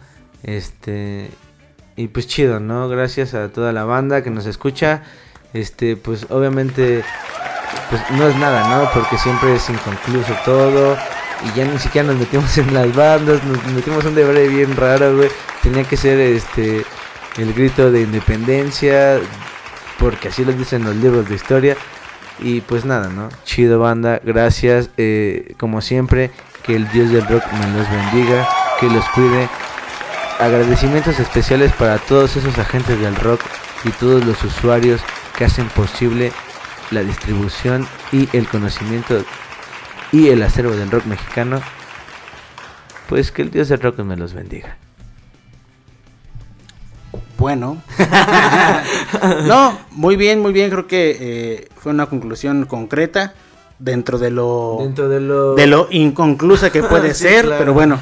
[0.43, 1.29] este,
[1.95, 2.89] y pues chido, ¿no?
[2.89, 5.03] Gracias a toda la banda que nos escucha.
[5.53, 7.03] Este, pues obviamente,
[7.89, 8.89] pues no es nada, ¿no?
[8.91, 10.97] Porque siempre es inconcluso todo.
[11.45, 15.15] Y ya ni siquiera nos metimos en las bandas, nos metimos un deber bien raro,
[15.15, 15.29] güey.
[15.61, 16.85] Tenía que ser este
[17.37, 19.19] el grito de independencia,
[19.99, 21.77] porque así lo dicen los libros de historia.
[22.39, 23.29] Y pues nada, ¿no?
[23.45, 24.89] Chido banda, gracias.
[24.97, 26.31] eh, como siempre,
[26.63, 28.47] que el Dios del rock me los bendiga,
[28.79, 29.49] que los cuide.
[30.39, 33.41] Agradecimientos especiales para todos esos agentes del rock
[33.83, 35.01] y todos los usuarios
[35.35, 36.31] que hacen posible
[36.91, 39.23] la distribución y el conocimiento
[40.11, 41.61] y el acervo del rock mexicano.
[43.09, 44.75] Pues que el Dios del rock me los bendiga.
[47.37, 47.81] Bueno.
[49.47, 50.69] no, muy bien, muy bien.
[50.69, 53.33] Creo que eh, fue una conclusión concreta
[53.79, 57.59] dentro de lo Dentro de lo- de lo inconclusa que puede Sí, ser, claro.
[57.59, 57.99] pero bueno.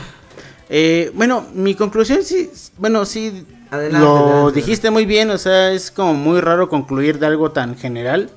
[0.69, 4.59] Eh, bueno, mi conclusión sí, bueno, sí Adelante, lo adelante.
[4.59, 8.31] dijiste muy bien, o sea, es como muy raro concluir de algo tan general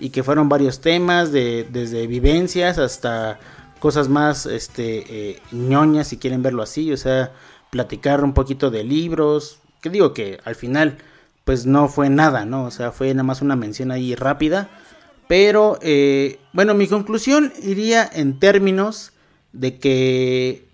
[0.00, 3.38] y que fueron varios temas, de, desde vivencias hasta
[3.78, 7.32] cosas más este, eh, ñoñas, si quieren verlo así, o sea,
[7.70, 10.98] platicar un poquito de libros, que digo que al final
[11.44, 12.64] pues no fue nada, ¿no?
[12.64, 14.68] O sea, fue nada más una mención ahí rápida,
[15.26, 19.12] pero eh, bueno, mi conclusión iría en términos
[19.52, 20.68] de que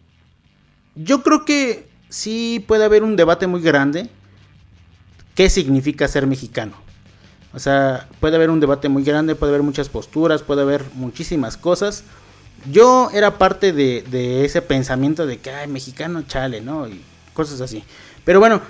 [0.94, 4.08] yo creo que sí puede haber un debate muy grande.
[5.34, 6.85] ¿Qué significa ser mexicano?
[7.56, 11.56] O sea, puede haber un debate muy grande, puede haber muchas posturas, puede haber muchísimas
[11.56, 12.04] cosas.
[12.70, 16.86] Yo era parte de, ese pensamiento de que, ay, mexicano, chale, ¿no?
[16.86, 17.00] Y
[17.32, 17.82] cosas así.
[18.26, 18.60] Pero bueno,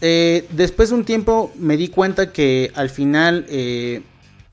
[0.00, 4.02] eh, después de un tiempo me di cuenta que al final eh,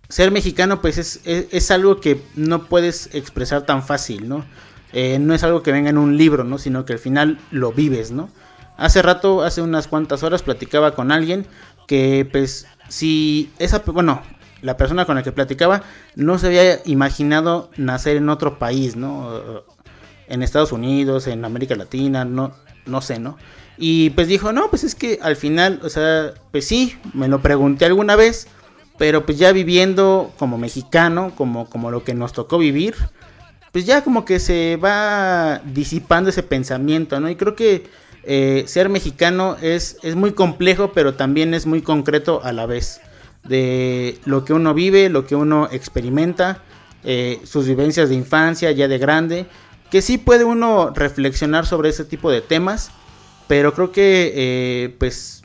[0.09, 4.43] ser mexicano pues es, es- es algo que no puedes expresar tan fácil, ¿no?
[4.91, 6.57] Eh, no es algo que venga en un libro, ¿no?
[6.57, 8.29] Sino que al final lo vives, ¿no?
[8.77, 11.45] Hace rato, hace unas cuantas horas, platicaba con alguien
[11.87, 14.21] que, pues, si esa, bueno,
[14.61, 15.83] la persona con la que platicaba
[16.15, 19.63] no se había imaginado nacer en otro país, ¿no?
[20.27, 22.53] En Estados Unidos, en América Latina, no,
[22.85, 23.37] no sé, ¿no?
[23.77, 27.41] Y pues dijo, no, pues es que al final, o sea, pues sí, me lo
[27.41, 28.47] pregunté alguna vez,
[28.97, 32.95] pero pues ya viviendo como mexicano, como, como lo que nos tocó vivir,
[33.71, 37.29] pues ya como que se va disipando ese pensamiento, ¿no?
[37.29, 37.87] Y creo que
[38.23, 43.01] eh, ser mexicano es, es muy complejo, pero también es muy concreto a la vez.
[43.43, 46.61] De lo que uno vive, lo que uno experimenta,
[47.03, 49.45] eh, sus vivencias de infancia, ya de grande,
[49.91, 52.91] que sí puede uno reflexionar sobre ese tipo de temas,
[53.47, 55.43] pero creo que eh, pues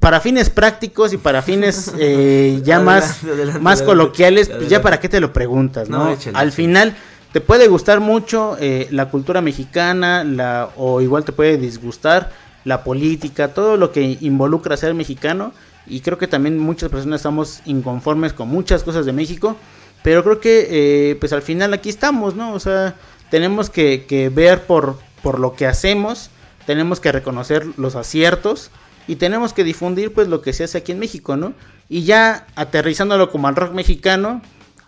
[0.00, 3.84] para fines prácticos y para fines eh, ya más, Adelante, más adelante.
[3.84, 6.04] coloquiales, pues ya para qué te lo preguntas, ¿no?
[6.04, 6.94] No, échale, Al échale.
[7.34, 12.30] Te puede gustar mucho eh, la cultura mexicana, la, o igual te puede disgustar
[12.64, 15.52] la política, todo lo que involucra ser mexicano.
[15.88, 19.56] Y creo que también muchas personas estamos inconformes con muchas cosas de México.
[20.04, 22.52] Pero creo que eh, pues al final aquí estamos, ¿no?
[22.54, 22.94] O sea,
[23.32, 26.30] tenemos que, que ver por, por lo que hacemos,
[26.66, 28.70] tenemos que reconocer los aciertos
[29.08, 31.52] y tenemos que difundir pues lo que se hace aquí en México, ¿no?
[31.88, 34.40] Y ya aterrizándolo como al rock mexicano,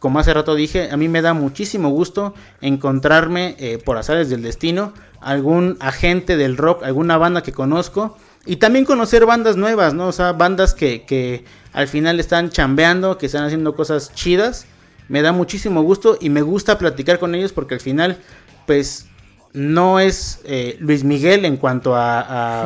[0.06, 4.40] como hace rato dije, a mí me da muchísimo gusto encontrarme eh, por azares del
[4.40, 10.06] destino algún agente del rock, alguna banda que conozco y también conocer bandas nuevas, ¿no?
[10.06, 14.66] O sea, bandas que, que al final están chambeando, que están haciendo cosas chidas.
[15.08, 18.18] Me da muchísimo gusto y me gusta platicar con ellos porque al final,
[18.64, 19.08] pues,
[19.54, 22.20] no es eh, Luis Miguel en cuanto a,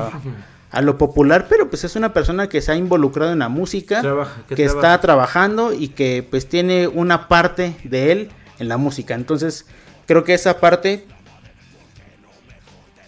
[0.09, 0.21] a,
[0.71, 4.01] a lo popular, pero pues es una persona que se ha involucrado en la música,
[4.01, 5.01] Trabaja, que, que está trabaja.
[5.01, 9.15] trabajando y que pues tiene una parte de él en la música.
[9.15, 9.67] Entonces,
[10.07, 11.07] creo que esa parte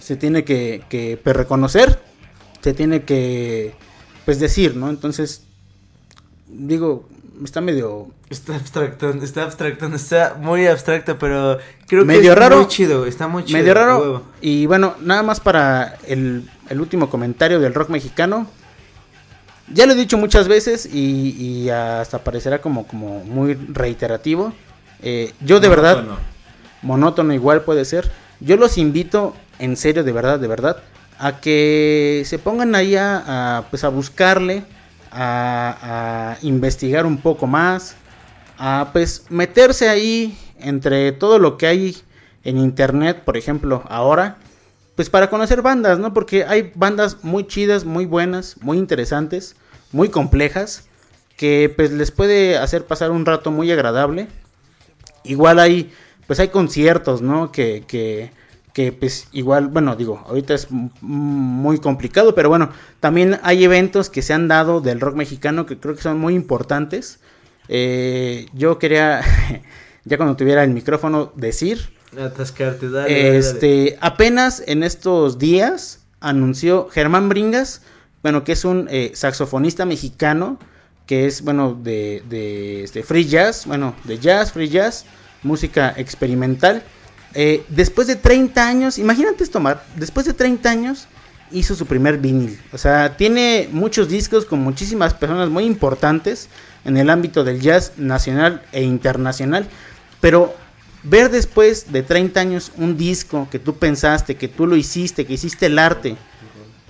[0.01, 2.01] se tiene que, que pues, reconocer,
[2.61, 3.75] se tiene que
[4.25, 4.91] pues decir, ¿no?
[4.91, 5.45] Entonces,
[6.49, 7.09] digo,
[7.45, 12.57] está medio Está abstractando, está abstractando, está muy abstracto, pero creo medio que es raro.
[12.59, 13.59] muy chido, está muy chido.
[13.59, 13.99] Medio raro.
[13.99, 14.23] huevo.
[14.41, 18.47] Y bueno, nada más para el, el último comentario del rock mexicano.
[19.73, 24.53] Ya lo he dicho muchas veces y, y hasta parecerá como, como muy reiterativo.
[25.03, 26.19] Eh, yo de verdad, Monótono.
[26.83, 28.11] monótono igual puede ser.
[28.41, 30.79] Yo los invito, en serio, de verdad, de verdad,
[31.19, 34.65] a que se pongan ahí a, a, pues a buscarle,
[35.13, 37.97] a, a investigar un poco más,
[38.59, 41.97] a pues meterse ahí entre todo lo que hay
[42.45, 44.39] en internet, por ejemplo, ahora,
[44.97, 46.13] pues para conocer bandas, ¿no?
[46.13, 49.57] Porque hay bandas muy chidas, muy buenas, muy interesantes,
[49.93, 50.85] muy complejas,
[51.37, 54.29] que pues les puede hacer pasar un rato muy agradable.
[55.25, 55.93] Igual hay,
[56.27, 57.53] pues hay conciertos, ¿no?
[57.53, 58.31] Que, que,
[58.73, 62.71] que pues igual, bueno, digo, ahorita es muy complicado, pero bueno,
[63.01, 66.35] también hay eventos que se han dado del rock mexicano que creo que son muy
[66.35, 67.21] importantes.
[67.69, 69.21] Eh, yo quería,
[70.05, 73.13] ya cuando tuviera el micrófono, decir Atascarte, dale.
[73.13, 73.39] dale, dale.
[73.39, 77.83] este, apenas en estos días anunció Germán Bringas,
[78.23, 80.59] bueno, que es un eh, saxofonista mexicano,
[81.07, 85.05] que es, bueno, de, de, este, free jazz, bueno, de jazz, free jazz,
[85.43, 86.83] música experimental.
[87.35, 91.09] Eh, después de 30 años, imagínate esto, Mar, después de 30 años
[91.51, 92.59] hizo su primer vinil.
[92.73, 96.49] O sea, tiene muchos discos con muchísimas personas muy importantes
[96.85, 99.69] en el ámbito del jazz nacional e internacional,
[100.21, 100.55] pero
[101.03, 105.35] ver después de 30 años un disco que tú pensaste, que tú lo hiciste, que
[105.35, 106.17] hiciste el arte,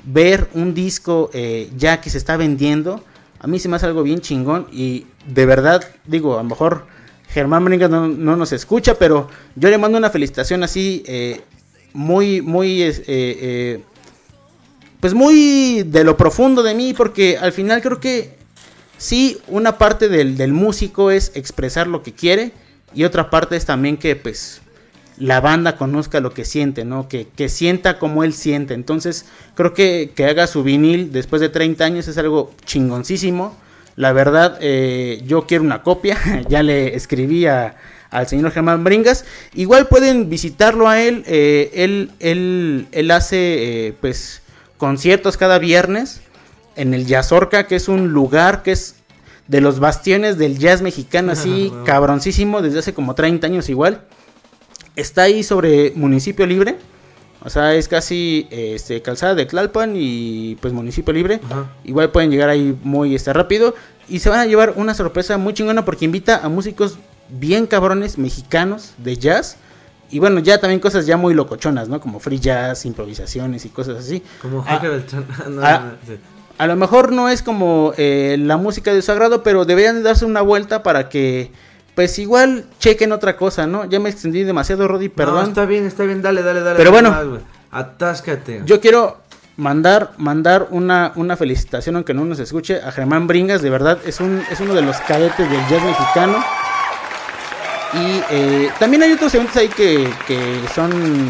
[0.04, 3.04] ver un disco eh, ya que se está vendiendo,
[3.38, 6.86] a mí se me hace algo bien chingón y de verdad, digo, a lo mejor
[7.32, 11.40] Germán Bringas no, no nos escucha, pero yo le mando una felicitación así, eh,
[11.92, 13.80] muy, muy, es- eh, eh,
[15.00, 18.36] pues muy de lo profundo de mí, porque al final creo que
[18.98, 22.52] sí, una parte del, del músico es expresar lo que quiere
[22.94, 24.60] y otra parte es también que pues
[25.18, 27.08] la banda conozca lo que siente, ¿no?
[27.08, 28.74] Que, que sienta como él siente.
[28.74, 33.56] Entonces creo que, que haga su vinil después de 30 años es algo chingoncísimo.
[33.96, 37.76] La verdad, eh, yo quiero una copia, ya le escribí a-
[38.10, 39.24] al señor Germán Bringas.
[39.54, 44.42] Igual pueden visitarlo a él, eh, él, él, él hace eh, pues
[44.76, 46.20] conciertos cada viernes
[46.76, 48.96] en el Yazorca, que es un lugar que es
[49.48, 54.02] de los bastiones del jazz mexicano, así cabroncísimo, desde hace como 30 años igual.
[54.96, 56.76] Está ahí sobre municipio libre,
[57.44, 61.40] o sea, es casi este, calzada de Tlalpan y pues municipio libre.
[61.84, 63.74] Igual pueden llegar ahí muy este, rápido
[64.08, 66.98] y se van a llevar una sorpresa muy chingona porque invita a músicos
[67.28, 69.56] bien cabrones mexicanos de jazz.
[70.10, 71.98] Y bueno, ya también cosas ya muy locochonas, ¿no?
[72.00, 74.22] Como free jazz, improvisaciones y cosas así.
[74.42, 75.26] Como Ah, Jorge Beltrán.
[75.50, 76.20] No, ah, no, no, sí.
[76.58, 80.02] a lo mejor no es como eh, la música de su agrado, pero deberían de
[80.02, 81.50] darse una vuelta para que,
[81.94, 83.84] pues igual chequen otra cosa, ¿no?
[83.84, 85.48] Ya me extendí demasiado, Roddy, No, perdón.
[85.48, 86.76] está bien, está bien, dale, dale, dale.
[86.76, 87.32] Pero dale bueno.
[87.32, 87.42] más.
[87.70, 88.62] Atáscate.
[88.64, 89.18] Yo quiero
[89.56, 94.20] mandar, mandar una, una felicitación, aunque no nos escuche, a Germán Bringas, de verdad, es,
[94.20, 96.42] un, es uno de los cadetes del jazz mexicano.
[97.94, 101.28] Y eh, también hay otros eventos ahí que, que son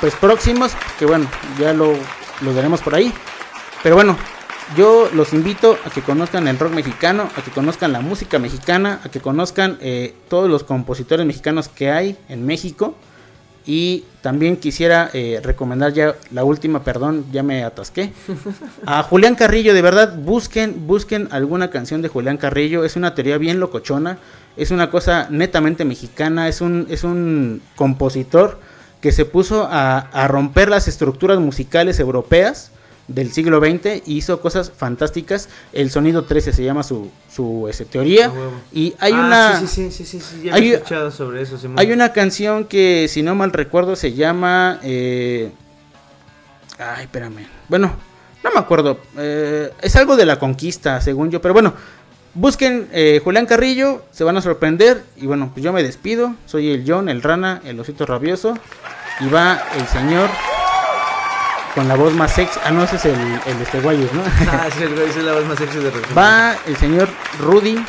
[0.00, 1.26] pues próximos, que bueno,
[1.58, 1.92] ya lo,
[2.40, 3.12] los veremos por ahí.
[3.82, 4.16] Pero bueno,
[4.76, 9.00] yo los invito a que conozcan el rock mexicano, a que conozcan la música mexicana,
[9.04, 12.94] a que conozcan eh, todos los compositores mexicanos que hay en México.
[13.66, 18.12] Y también quisiera eh, recomendar ya la última, perdón, ya me atasqué.
[18.86, 22.84] A Julián Carrillo, de verdad, busquen, busquen alguna canción de Julián Carrillo.
[22.84, 24.18] Es una teoría bien locochona.
[24.58, 26.46] Es una cosa netamente mexicana.
[26.48, 28.60] Es un, es un compositor
[29.00, 32.70] que se puso a, a romper las estructuras musicales europeas
[33.06, 35.48] del siglo XX y hizo cosas fantásticas.
[35.72, 38.32] El sonido 13 se llama su, su este, teoría.
[38.34, 39.60] Ah, y hay Ah, una.
[39.60, 41.58] Sí, sí, sí, sí, sí, ya hay- he escuchado sobre eso.
[41.76, 44.78] Hay una canción que, si no mal recuerdo, se llama.
[44.82, 45.50] eh,
[46.78, 47.46] Ay, espérame.
[47.68, 47.94] Bueno,
[48.42, 48.98] no me acuerdo.
[49.18, 51.40] eh, es algo de la conquista, según yo.
[51.40, 51.74] Pero bueno,
[52.34, 55.04] busquen eh, Julián Carrillo, se van a sorprender.
[55.16, 56.34] Y bueno, pues yo me despido.
[56.46, 58.58] Soy el John, el Rana, el Osito Rabioso.
[59.20, 60.28] Y va el señor
[61.74, 62.58] con la voz más sexy.
[62.64, 64.22] Ah, no, ese es el, el este Guayos, ¿no?
[64.50, 66.04] Ah, sí, el es la voz más sexy de rock.
[66.16, 67.08] va el señor
[67.40, 67.84] Rudy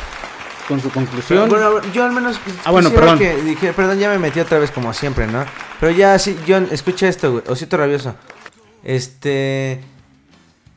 [0.68, 1.48] con su conclusión.
[1.48, 3.18] Bueno, yo al menos Ah, bueno, perdón.
[3.18, 5.44] que dije, perdón, ya me metí otra vez como siempre, ¿no?
[5.78, 8.14] Pero ya sí, John, escucha esto, güey, Osito Rabioso.
[8.82, 9.80] Este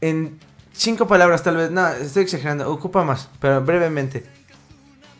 [0.01, 0.39] en
[0.73, 4.25] cinco palabras tal vez, no, estoy exagerando, ocupa más, pero brevemente.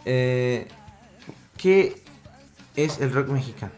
[0.06, 0.68] Eh,
[1.58, 2.02] ¿qué
[2.76, 3.72] es el rock mexicano?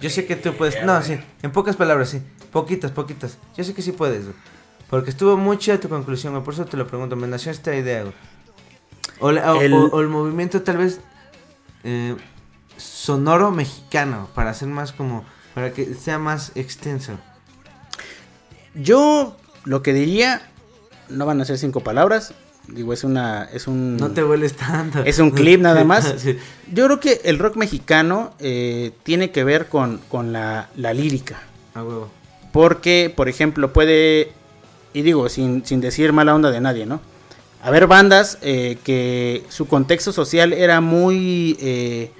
[0.00, 2.22] Yo sé que tú puedes, no, sí, en pocas palabras, sí,
[2.52, 3.38] poquitas, poquitas.
[3.56, 4.36] Yo sé que sí puedes, güey.
[4.90, 7.74] Porque estuvo muy chida tu conclusión, güey, por eso te lo pregunto, me nació esta
[7.74, 8.14] idea, güey.
[9.20, 11.00] O, la- o- El- o- o el movimiento tal vez
[11.84, 12.14] eh,
[12.76, 15.24] sonoro mexicano, para hacer más como,
[15.54, 17.18] para que sea más extenso.
[18.74, 20.42] Yo lo que diría,
[21.08, 22.34] no van a ser cinco palabras.
[22.68, 23.44] Digo, es una.
[23.52, 23.96] Es un.
[23.96, 25.02] No te vueles tanto.
[25.04, 26.14] Es un clip nada más.
[26.18, 26.38] Sí.
[26.72, 31.42] Yo creo que el rock mexicano eh, tiene que ver con, con la, la lírica.
[31.74, 32.08] A huevo.
[32.52, 34.32] Porque, por ejemplo, puede.
[34.92, 37.00] Y digo, sin, sin decir mala onda de nadie, ¿no?
[37.62, 41.56] Haber bandas eh, que su contexto social era muy.
[41.60, 42.10] eh,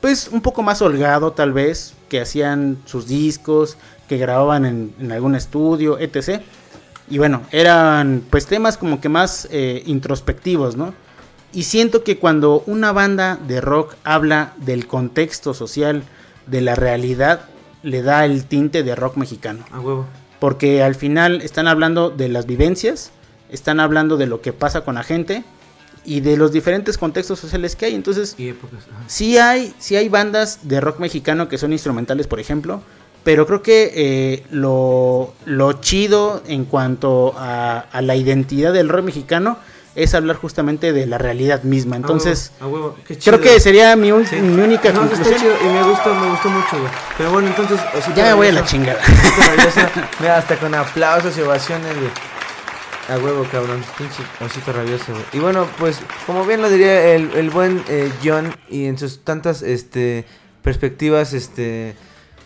[0.00, 1.94] pues un poco más holgado, tal vez.
[2.08, 3.76] Que hacían sus discos.
[4.08, 6.42] que grababan en, algún estudio, etc.
[7.10, 10.94] Y bueno, eran pues temas como que más eh, introspectivos, ¿no?
[11.52, 16.02] Y siento que cuando una banda de rock habla del contexto social,
[16.46, 17.42] de la realidad,
[17.88, 19.64] le da el tinte de rock mexicano.
[19.72, 20.06] A huevo.
[20.40, 23.10] Porque al final están hablando de las vivencias,
[23.50, 25.42] están hablando de lo que pasa con la gente
[26.04, 27.94] y de los diferentes contextos sociales que hay.
[27.94, 28.84] Entonces, Y épocas.
[29.08, 32.82] sí hay, sí hay bandas de rock mexicano que son instrumentales, por ejemplo.
[33.24, 39.04] Pero creo que eh, lo, lo chido en cuanto a, a la identidad del rock
[39.04, 39.58] mexicano
[40.02, 41.96] es hablar justamente de la realidad misma.
[41.96, 44.36] Entonces, A huevo, a huevo, qué creo que sería mi, ul- Sí.
[44.36, 45.40] mi única No, está conclusión.
[45.40, 46.90] chido y me gustó, me gustó mucho, güey.
[47.16, 47.80] Pero bueno, entonces.
[48.14, 49.00] Ya me voy a la chingada.
[50.20, 52.10] Mira, hasta con aplausos y ovaciones, güey.
[53.08, 53.82] A huevo, cabrón.
[53.96, 55.24] Pinche osito rabioso, güey.
[55.32, 59.24] Y bueno, pues, como bien lo diría el, el buen eh, John, y en sus
[59.24, 60.26] tantas este
[60.62, 61.94] perspectivas, este.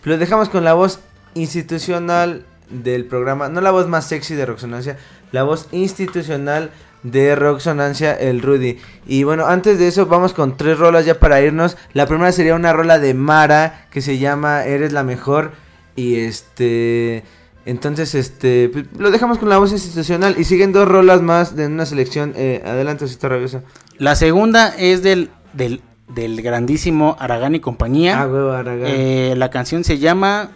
[0.05, 1.01] Lo dejamos con la voz
[1.35, 3.49] institucional del programa.
[3.49, 4.97] No la voz más sexy de Roxonancia,
[5.33, 6.71] la voz institucional
[7.03, 8.79] de Roxonancia, el Rudy.
[9.07, 11.77] Y bueno, antes de eso, vamos con tres rolas ya para irnos.
[11.93, 15.53] La primera sería una rola de Mara que se llama Eres la mejor.
[15.97, 17.25] Y este.
[17.65, 18.71] Entonces, este.
[18.73, 20.37] pues, lo dejamos con la voz institucional.
[20.39, 22.35] Y siguen dos rolas más de una selección.
[22.37, 23.63] Eh, adelante, Osito Rabioso.
[23.99, 28.21] La segunda es del, del, del grandísimo Aragán y compañía.
[28.21, 28.87] Ah, huevo, Aragán.
[28.87, 30.53] Eh, la canción se llama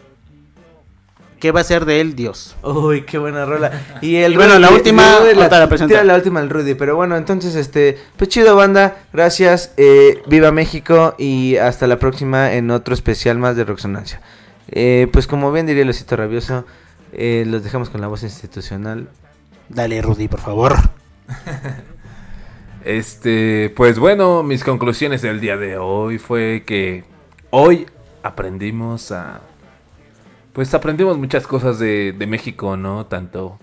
[1.41, 2.57] ¿Qué va a ser de él Dios?
[2.63, 3.71] Uy, qué buena rola.
[4.01, 7.55] Y el Bueno, la última, Rudy la tira la última el Rudy, pero bueno, entonces
[7.57, 13.39] este, pues chido banda, gracias, eh, viva México y hasta la próxima en otro especial
[13.39, 14.21] más de Roxonancia.
[14.69, 16.65] Eh, pues como bien diría el osito rabioso,
[17.13, 19.09] eh, los dejamos con la voz institucional.
[19.69, 20.77] Dale Rudy, por favor.
[22.87, 27.03] Este, pues bueno, mis conclusiones del día de hoy fue que
[27.51, 27.87] hoy
[28.23, 29.41] aprendimos a...
[30.57, 33.05] Pues aprendimos muchas cosas de, México, ¿no?
[33.05, 33.59] Tanto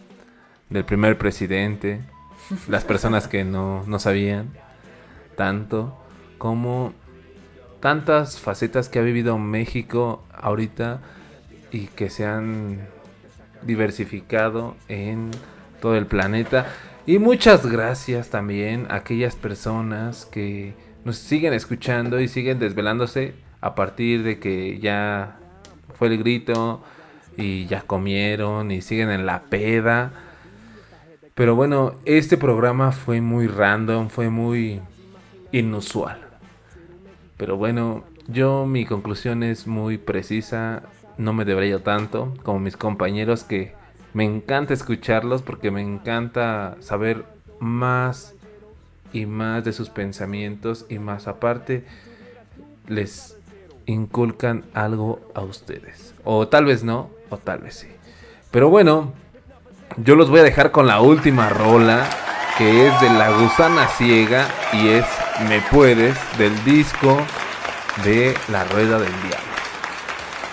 [0.70, 2.02] del primer presidente,
[2.68, 4.52] las personas que no, no sabían
[5.36, 5.98] tanto,
[6.38, 6.94] como
[7.80, 11.02] tantas facetas que ha vivido México ahorita
[11.72, 12.88] y que se han
[13.64, 15.32] diversificado en
[15.82, 16.68] todo el planeta.
[17.08, 23.74] Y muchas gracias también a aquellas personas que nos siguen escuchando y siguen desvelándose a
[23.74, 25.40] partir de que ya
[25.96, 26.84] fue el grito
[27.38, 30.12] y ya comieron y siguen en la peda.
[31.36, 34.82] Pero bueno, este programa fue muy random, fue muy
[35.52, 36.20] inusual.
[37.38, 40.84] Pero bueno, yo mi conclusión es muy precisa,
[41.18, 43.74] no me debería tanto como mis compañeros que
[44.14, 47.26] me encanta escucharlos porque me encanta saber
[47.60, 48.36] más
[49.12, 51.86] y más de sus pensamientos y más aparte
[52.88, 53.38] les
[53.86, 56.14] inculcan algo a ustedes.
[56.24, 57.88] O tal vez no, o tal vez sí.
[58.52, 59.14] Pero bueno,
[59.98, 62.08] yo los voy a dejar con la última rola
[62.58, 65.06] que es de La Gusana Ciega y es
[65.50, 67.18] Me Puedes del disco
[68.04, 69.54] de La Rueda del Diablo.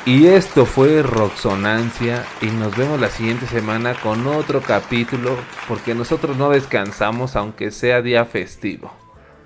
[0.07, 5.37] Y esto fue Roxonancia y nos vemos la siguiente semana con otro capítulo
[5.69, 8.91] porque nosotros no descansamos aunque sea día festivo.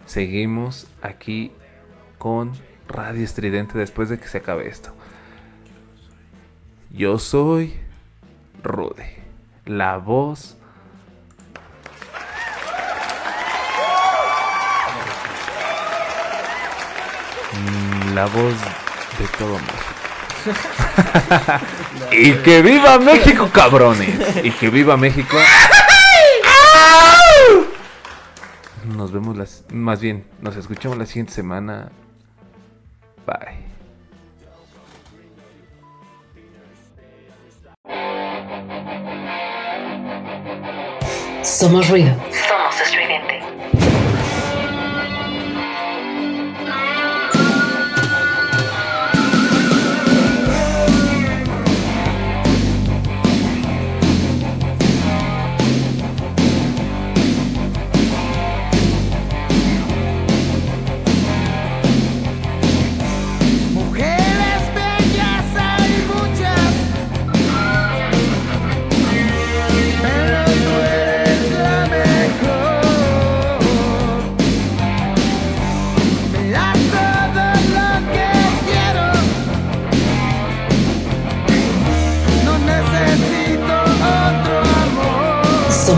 [0.06, 1.50] Seguimos aquí
[2.18, 2.52] con
[2.88, 4.94] Radio Estridente después de que se acabe esto.
[6.90, 7.74] Yo soy
[8.62, 9.22] Rude,
[9.66, 10.56] la voz
[17.54, 18.54] Mm, la voz
[19.18, 19.84] de todo México.
[22.12, 24.44] y que viva México, cabrones.
[24.44, 25.36] Y que viva México.
[28.96, 31.90] Nos vemos las, más bien, nos escuchamos la siguiente semana.
[33.26, 33.64] Bye.
[41.42, 42.10] Somos ruido.
[42.48, 43.53] Somos estridente.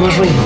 [0.07, 0.46] Amor.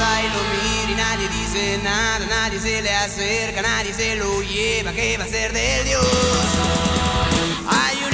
[0.00, 4.92] y lo mira y nadie dice nada, nadie se le acerca, nadie se lo lleva,
[4.92, 6.04] ¿qué va a ser del Dios?
[7.68, 8.09] Hay un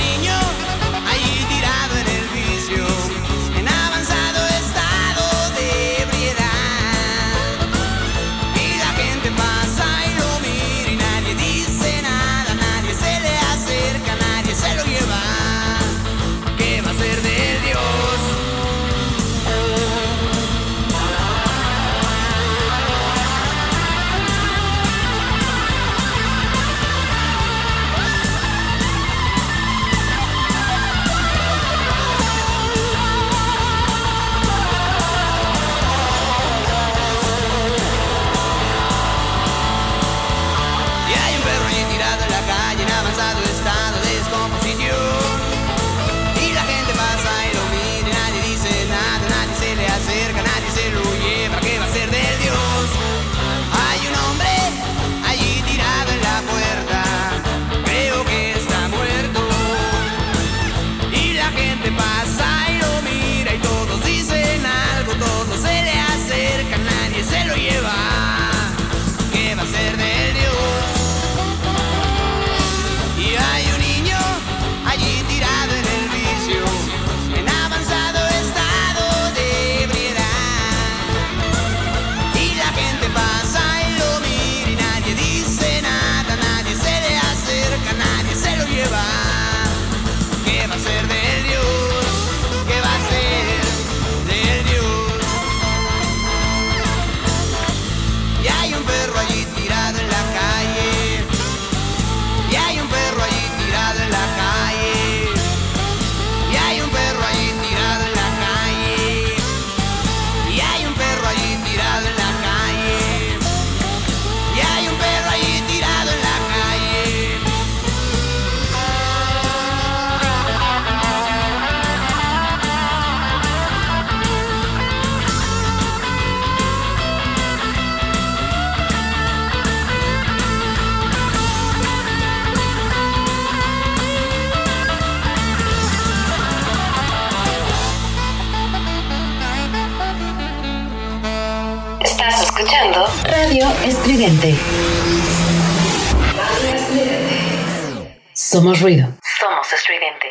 [148.57, 149.07] Somos ruido.
[149.39, 150.28] Somos estridente.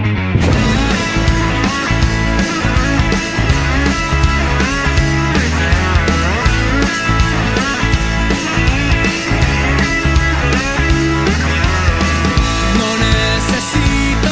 [12.80, 14.28] No necesito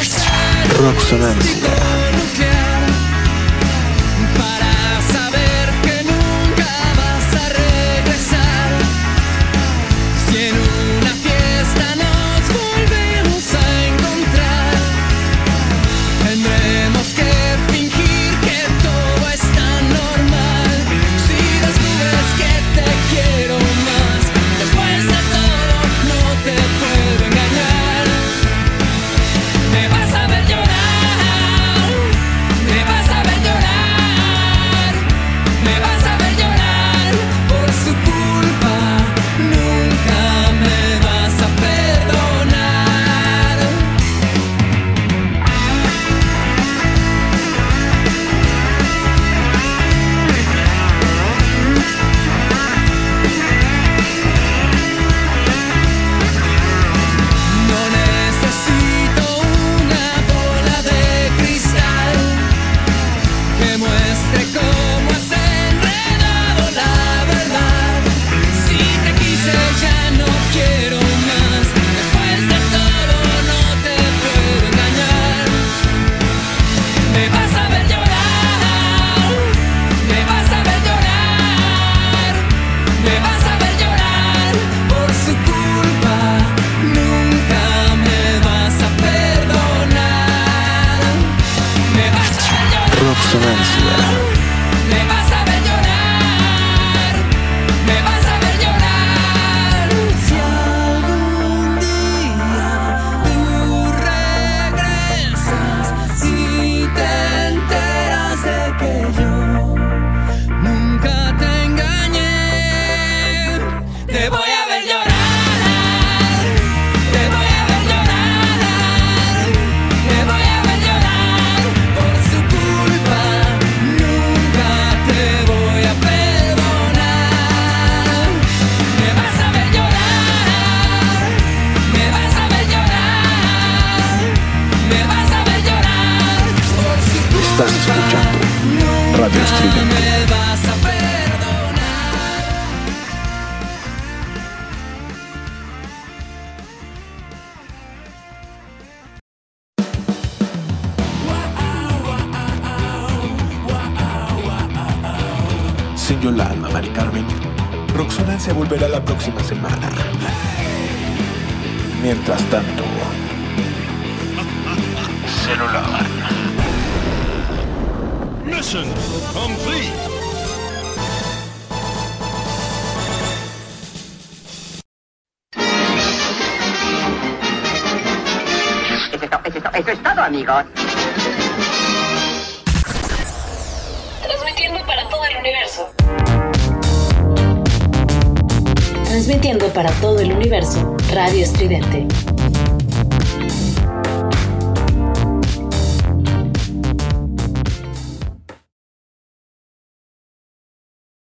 [0.82, 1.93] Rock Sonancia.